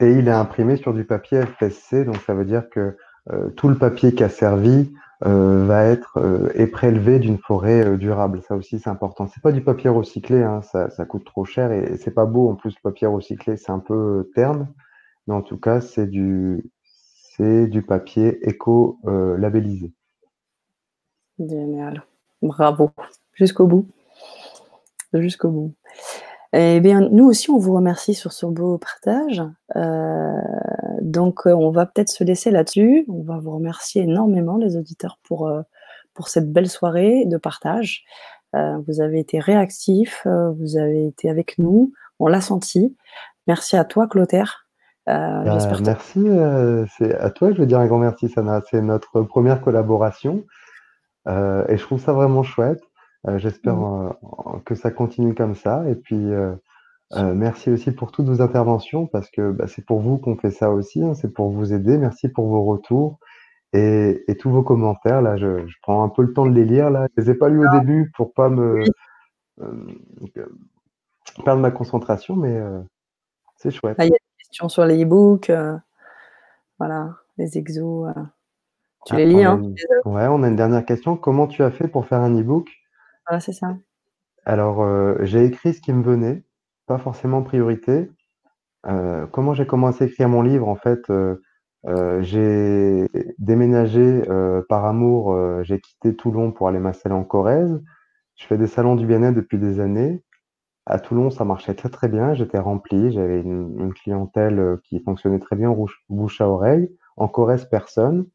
Et 0.00 0.12
il 0.12 0.28
est 0.28 0.32
imprimé 0.32 0.76
sur 0.76 0.94
du 0.94 1.04
papier 1.04 1.42
FSC, 1.46 2.04
donc 2.04 2.16
ça 2.18 2.34
veut 2.34 2.44
dire 2.46 2.70
que, 2.70 2.96
heu, 3.32 3.52
tout 3.56 3.68
le 3.68 3.76
papier 3.78 4.14
qui 4.14 4.24
a 4.24 4.28
servi, 4.30 4.92
heu, 5.26 5.64
va 5.66 5.84
être, 5.86 6.18
heu, 6.18 6.52
est 6.54 6.68
prélevé 6.68 7.18
d'une 7.20 7.38
forêt, 7.38 7.96
durable. 7.98 8.42
Ça 8.48 8.56
aussi, 8.56 8.78
c'est 8.80 8.90
important. 8.90 9.28
C'est 9.28 9.42
pas 9.42 9.52
du 9.52 9.62
papier 9.62 9.90
recyclé, 9.90 10.42
hein, 10.42 10.62
ça 10.62 10.90
ça 10.90 11.04
coûte 11.06 11.24
trop 11.26 11.44
cher 11.46 11.72
et 11.72 11.96
c'est 11.98 12.14
pas 12.14 12.26
beau 12.26 12.50
en 12.50 12.56
plus 12.56 12.74
le 12.76 12.90
papier 12.90 13.06
recyclé, 13.08 13.56
c'est 13.56 13.72
un 13.72 13.80
peu, 13.80 14.30
terne, 14.34 14.68
mais 15.28 15.34
en 15.34 15.42
tout 15.42 15.58
cas, 15.58 15.80
c'est 15.82 16.06
du 16.08 16.64
c'est 17.38 17.66
du 17.68 17.82
papier 17.82 18.38
éco, 18.48 19.00
labellisé. 19.38 19.92
Génial, 21.40 22.04
bravo, 22.42 22.90
jusqu'au 23.32 23.66
bout. 23.66 23.88
Jusqu'au 25.12 25.48
bout. 25.48 25.72
Et 26.52 26.80
bien, 26.80 27.00
nous 27.00 27.26
aussi, 27.26 27.50
on 27.50 27.58
vous 27.58 27.74
remercie 27.74 28.14
sur 28.14 28.32
ce 28.32 28.46
beau 28.46 28.78
partage. 28.78 29.42
Heu, 29.76 30.34
donc, 31.00 31.46
on 31.46 31.70
va 31.70 31.86
peut-être 31.86 32.10
se 32.10 32.22
laisser 32.24 32.50
là-dessus. 32.50 33.06
On 33.08 33.22
va 33.22 33.38
vous 33.38 33.52
remercier 33.52 34.02
énormément 34.02 34.56
les 34.56 34.76
auditeurs 34.76 35.18
pour, 35.24 35.48
heu, 35.48 35.62
pour 36.12 36.28
cette 36.28 36.52
belle 36.52 36.68
soirée 36.68 37.24
de 37.24 37.36
partage. 37.36 38.04
Heu, 38.54 38.82
vous 38.86 39.00
avez 39.00 39.20
été 39.20 39.38
réactifs, 39.38 40.26
vous 40.26 40.76
avez 40.76 41.06
été 41.06 41.30
avec 41.30 41.56
nous, 41.58 41.92
on 42.18 42.26
l'a 42.26 42.40
senti. 42.40 42.96
Merci 43.46 43.76
à 43.76 43.84
toi 43.84 44.06
Clotaire. 44.08 44.66
Bah, 45.06 45.42
merci, 45.82 46.26
c'est 46.98 47.14
à 47.16 47.30
toi 47.30 47.48
que 47.48 47.54
je 47.54 47.60
veux 47.60 47.66
dire 47.66 47.80
un 47.80 47.86
grand 47.86 47.98
merci 47.98 48.28
Sana. 48.28 48.60
C'est 48.70 48.82
notre 48.82 49.22
1re 49.22 49.60
collaboration, 49.60 50.44
et 51.28 51.76
je 51.76 51.82
trouve 51.82 52.00
ça 52.00 52.12
vraiment 52.12 52.42
chouette. 52.42 52.80
Heu, 53.28 53.38
j'espère, 53.38 53.76
Mmh. 53.76 54.12
heu, 54.56 54.60
que 54.64 54.74
ça 54.74 54.90
continue 54.90 55.34
comme 55.34 55.54
ça 55.54 55.84
et 55.88 55.94
puis, 55.96 56.16
heu, 56.16 56.58
merci 57.34 57.70
aussi 57.70 57.92
pour 57.92 58.12
toutes 58.12 58.26
vos 58.28 58.42
interventions 58.42 59.06
parce 59.08 59.30
que, 59.30 59.52
bah, 59.52 59.66
c'est 59.68 59.84
pour 59.86 60.00
vous 60.00 60.18
qu'on 60.18 60.36
fait 60.38 60.50
ça 60.52 60.70
aussi, 60.72 61.02
hein, 61.04 61.14
c'est 61.14 61.32
pour 61.34 61.50
vous 61.50 61.72
aider. 61.74 61.98
Merci 61.98 62.28
pour 62.30 62.48
vos 62.48 62.64
retours 62.64 63.18
et 63.74 64.24
et 64.28 64.36
tous 64.36 64.50
vos 64.50 64.62
commentaires 64.64 65.22
là, 65.22 65.36
je 65.38 65.66
je 65.68 65.76
prends 65.82 66.04
un 66.04 66.08
peu 66.10 66.22
le 66.22 66.32
temps 66.34 66.46
de 66.46 66.52
les 66.54 66.64
lire 66.66 66.90
là. 66.90 67.08
Je 67.16 67.22
les 67.22 67.30
ai 67.32 67.34
pas 67.34 67.48
lus 67.50 67.60
au 67.60 67.68
Ah, 67.68 67.80
début 67.80 68.12
pour 68.16 68.34
pas 68.34 68.48
me, 68.50 68.84
perdre 71.44 71.62
ma 71.62 71.70
concentration, 71.72 72.36
mais, 72.36 72.60
c'est 73.58 73.70
chouette. 73.72 73.96
Il 74.00 74.04
y 74.04 74.08
a 74.08 74.10
des 74.10 74.18
questions 74.38 74.68
sur 74.70 74.84
les 74.86 75.02
e-books, 75.04 75.52
voilà, 76.78 77.16
les 77.38 77.58
exos, 77.58 78.08
tu 79.04 79.14
Ah, 79.14 79.16
les 79.16 79.26
lis, 79.26 79.44
hein? 79.44 79.60
une 79.60 79.78
ouais, 80.04 80.26
on 80.26 80.42
a 80.42 80.48
une 80.48 80.56
dernière 80.56 80.84
question. 80.84 81.16
Comment 81.16 81.46
tu 81.46 81.62
as 81.62 81.70
fait 81.70 81.86
pour 81.88 82.06
faire 82.06 82.20
un 82.20 82.34
e-book? 82.40 82.68
Voilà, 83.26 83.40
c'est 83.40 83.52
ça. 83.52 83.76
Alors, 84.44 84.82
heu, 84.84 85.18
j'ai 85.22 85.44
écrit 85.44 85.74
ce 85.74 85.80
qui 85.80 85.92
me 85.92 86.02
venait, 86.02 86.44
pas 86.86 86.98
forcément 86.98 87.42
priorité. 87.42 88.10
Heu, 88.88 89.28
comment 89.32 89.54
j'ai 89.54 89.66
commencé 89.66 90.04
à 90.04 90.08
écrire 90.08 90.28
mon 90.30 90.42
livre? 90.42 90.68
En 90.68 90.76
fait, 90.76 91.10
heu, 91.10 91.42
j'ai 92.22 93.08
déménagé, 93.38 94.22
par 94.68 94.84
amour, 94.86 95.36
j'ai 95.64 95.80
quitté 95.80 96.16
Toulon 96.16 96.52
pour 96.52 96.68
aller 96.68 96.80
m'installer 96.80 97.14
en 97.16 97.24
Corrèze. 97.24 97.82
Je 98.36 98.46
fais 98.46 98.58
des 98.58 98.68
salons 98.68 98.96
du 98.96 99.06
bien-être 99.06 99.34
depuis 99.36 99.58
des 99.58 99.80
années. 99.80 100.22
À 100.86 100.98
Toulon, 101.00 101.30
ça 101.30 101.44
marchait 101.44 101.74
très, 101.74 101.90
très 101.90 102.08
bien, 102.08 102.34
j'étais 102.34 102.58
rempli, 102.60 103.12
j'avais 103.12 103.40
une 103.42 103.76
une 103.80 103.94
clientèle, 103.94 104.78
qui 104.84 105.00
fonctionnait 105.00 105.38
très 105.40 105.56
bien, 105.56 105.74
bouche 106.10 106.40
à 106.42 106.48
oreille. 106.48 106.90
En 107.16 107.28
Corrèze, 107.28 107.66
personne. 107.66 108.26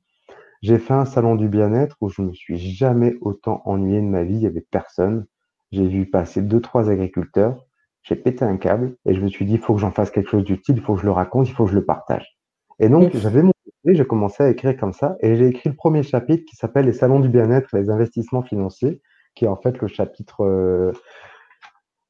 J'ai 0.65 0.79
fait 0.79 0.95
un 0.95 1.05
salon 1.05 1.35
du 1.35 1.47
bien-être 1.47 1.95
où 2.01 2.09
je 2.09 2.23
me 2.23 2.33
suis 2.33 2.57
jamais 2.57 3.17
autant 3.21 3.61
ennuyé 3.65 4.01
de 4.01 4.07
ma 4.07 4.23
vie, 4.23 4.33
il 4.37 4.41
y 4.41 4.47
avait 4.47 4.65
personne. 4.71 5.27
J'ai 5.71 5.87
vu 5.87 6.07
passer 6.09 6.41
2-3 6.41 6.89
agriculteurs, 6.89 7.63
j'ai 8.01 8.15
pété 8.15 8.43
un 8.45 8.57
câble 8.57 8.97
et 9.05 9.13
je 9.13 9.21
me 9.21 9.27
suis 9.27 9.45
dit: 9.45 9.53
«Il 9.53 9.59
faut 9.59 9.75
que 9.75 9.79
j'en 9.79 9.91
fasse 9.91 10.09
quelque 10.09 10.31
chose 10.31 10.43
d'utile, 10.43 10.77
il 10.77 10.81
faut 10.81 10.95
que 10.95 11.01
je 11.01 11.05
le 11.05 11.11
raconte, 11.11 11.47
il 11.47 11.53
faut 11.53 11.65
que 11.65 11.69
je 11.69 11.75
le 11.75 11.85
partage» 11.85 12.35
et 12.79 12.89
donc 12.89 13.15
j'avais 13.15 13.43
mon 13.43 13.51
idée, 13.83 13.95
j'ai 13.95 14.07
commencé 14.07 14.41
à 14.41 14.49
écrire 14.49 14.75
comme 14.75 14.91
ça 14.93 15.17
et 15.19 15.35
j'ai 15.35 15.45
écrit 15.49 15.69
le 15.69 15.75
1er 15.75 16.01
chapitre 16.01 16.43
qui 16.49 16.55
s'appelle 16.55 16.85
«Les 16.85 16.93
salons 16.93 17.19
du 17.19 17.29
bien-être 17.29 17.75
et 17.75 17.79
les 17.81 17.91
investissements 17.91 18.41
financiers», 18.41 19.03
qui 19.35 19.45
est 19.45 19.47
en 19.49 19.57
fait 19.57 19.79
le 19.79 19.87
chapitre, 19.87 20.43
heu 20.45 20.93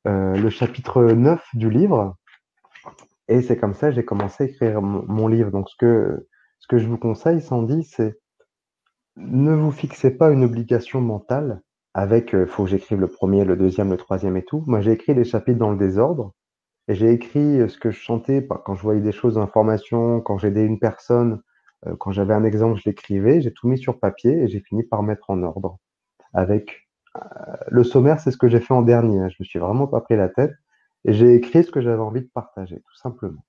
heu, 0.08 0.34
le 0.42 0.50
chapitre 0.50 1.04
9 1.04 1.44
du 1.56 1.70
livre 1.70 2.16
et 3.28 3.42
c'est 3.42 3.58
comme 3.58 3.74
ça, 3.74 3.92
j'ai 3.92 4.06
commencé 4.06 4.46
à 4.46 4.48
écrire 4.48 4.82
mon 4.82 5.04
mon 5.08 5.28
livre. 5.28 5.52
Donc 5.52 5.70
ce 5.70 5.76
que 5.78 6.28
ce 6.60 6.68
que 6.68 6.78
je 6.78 6.88
vous 6.88 6.98
conseille, 6.98 7.42
Sandy, 7.42 7.84
c'est 7.84 8.18
ne 9.18 9.54
vous 9.54 9.72
fixez 9.72 10.12
pas 10.12 10.32
une 10.32 10.44
obligation 10.44 11.02
mentale 11.02 11.62
avec, 11.94 12.34
heu: 12.36 12.46
«Faut 12.46 12.64
que 12.66 12.70
j'écrive 12.70 13.00
le 13.00 13.08
1er, 13.08 13.46
le 13.46 13.56
2e, 13.56 13.92
le 13.92 13.98
3e 13.98 14.38
et 14.38 14.44
tout». 14.44 14.64
Moi, 14.68 14.82
j'ai 14.82 14.92
écrit 14.94 15.14
les 15.14 15.24
chapitres 15.26 15.60
dans 15.60 15.72
le 15.72 15.78
désordre 15.78 16.34
et 16.90 16.96
j'ai 16.96 17.12
écrit, 17.14 17.62
heu, 17.62 17.70
ce 17.70 17.80
que 17.80 17.92
je 17.92 18.40
bah, 18.50 18.62
quand 18.66 18.76
je 18.76 18.84
voyais 18.84 19.02
des 19.02 19.14
choses 19.14 19.38
en 19.40 19.48
formation, 19.48 20.22
quand 20.22 20.38
j'aidais 20.40 20.66
une 20.66 20.80
personne, 20.80 21.42
heu, 21.88 21.96
quand 21.98 22.12
j'avais 22.14 22.34
un 22.36 22.46
exemple, 22.46 22.80
je 22.84 22.90
l'écrivais, 22.90 23.42
j'ai 23.42 23.54
tout 23.54 23.68
mis 23.70 23.78
sur 23.80 24.00
papier 24.00 24.44
et 24.44 24.48
j'ai 24.50 24.62
fini 24.62 24.84
par 24.84 25.04
mettre 25.04 25.30
en 25.32 25.44
ordre 25.44 25.78
avec, 26.34 26.88
heu, 27.52 27.58
le 27.70 27.84
sommaire, 27.86 28.20
c'est 28.22 28.32
ce 28.32 28.38
que 28.38 28.50
j'ai 28.50 28.62
fait 28.62 28.74
en 28.76 28.84
dernier, 28.84 29.20
hein, 29.22 29.30
je 29.30 29.38
me 29.42 29.46
suis 29.46 29.60
vraiment 29.60 29.88
pas 29.88 30.02
pris 30.02 30.18
la 30.18 30.30
tête 30.30 30.54
et 31.06 31.14
j'ai 31.14 31.36
écrit 31.36 31.64
ce 31.66 31.72
que 31.72 31.82
j'avais 31.82 32.02
envie 32.02 32.22
de 32.24 32.30
partager, 32.34 32.78
tout 32.78 32.98
simplement. 32.98 33.44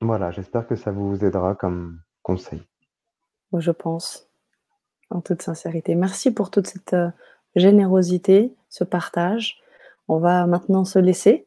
Voilà, 0.00 0.30
j'espère 0.32 0.66
que 0.66 0.74
ça 0.76 0.90
vous 0.92 1.24
aidera 1.24 1.54
comme 1.54 2.00
conseil. 2.22 2.64
Je 3.60 3.70
pense, 3.70 4.28
en 5.10 5.20
toute 5.20 5.42
sincérité. 5.42 5.94
Merci 5.94 6.32
pour 6.32 6.50
toute 6.50 6.66
cette, 6.66 6.94
heu, 6.94 7.10
générosité, 7.56 8.52
ce 8.68 8.84
partage. 8.84 9.60
On 10.08 10.18
va 10.18 10.46
maintenant 10.46 10.84
se 10.84 10.98
laisser. 10.98 11.46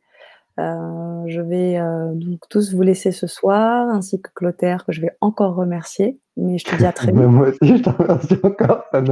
Heu, 0.60 1.24
je 1.28 1.42
vais, 1.42 1.80
heu, 1.80 2.14
donc 2.16 2.40
tous 2.50 2.74
vous 2.74 2.82
laisser 2.82 3.12
ce 3.12 3.28
soir, 3.28 3.90
ainsi 3.90 4.22
que 4.22 4.30
Clotaire, 4.34 4.86
que 4.86 4.92
je 4.92 5.02
vais 5.02 5.16
encore 5.22 5.56
remercier, 5.56 6.18
mais 6.36 6.58
je 6.58 6.66
te 6.66 6.76
dis 6.76 6.86
à 6.86 6.94
très 6.94 7.08
vite. 7.12 7.22
moi 7.22 7.50
aussi, 7.50 7.78
je 7.78 7.84
te 7.84 7.90
remercie 7.90 8.38
encore, 8.44 8.86
c'est 8.92 9.10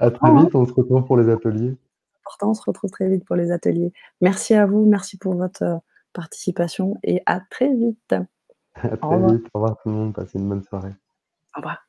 À 0.00 0.10
très 0.10 0.34
vite, 0.34 0.54
on 0.54 0.66
se 0.66 0.72
retrouve 0.72 1.04
pour 1.04 1.16
les 1.16 1.30
ateliers. 1.30 1.74
Important, 2.22 2.50
on 2.50 2.54
se 2.54 2.62
retrouve 2.62 2.90
très 2.90 3.08
vite 3.08 3.24
pour 3.24 3.36
les 3.36 3.52
ateliers. 3.52 3.92
Merci 4.20 4.54
à 4.54 4.66
vous, 4.66 4.84
merci 4.84 5.16
pour 5.16 5.34
votre, 5.34 5.80
participation 6.12 6.96
et 7.02 7.22
à 7.26 7.40
très 7.40 7.72
vite. 7.74 8.14
À 8.74 8.96
très 8.96 9.18
vite. 9.18 9.46
Au 9.52 9.58
revoir 9.60 9.76
tout 9.82 9.90
le 9.90 9.94
monde, 9.94 10.14
passez 10.14 10.38
une 10.38 10.48
bonne 10.48 10.62
soirée. 10.62 10.94
Au 11.54 11.58
revoir. 11.58 11.86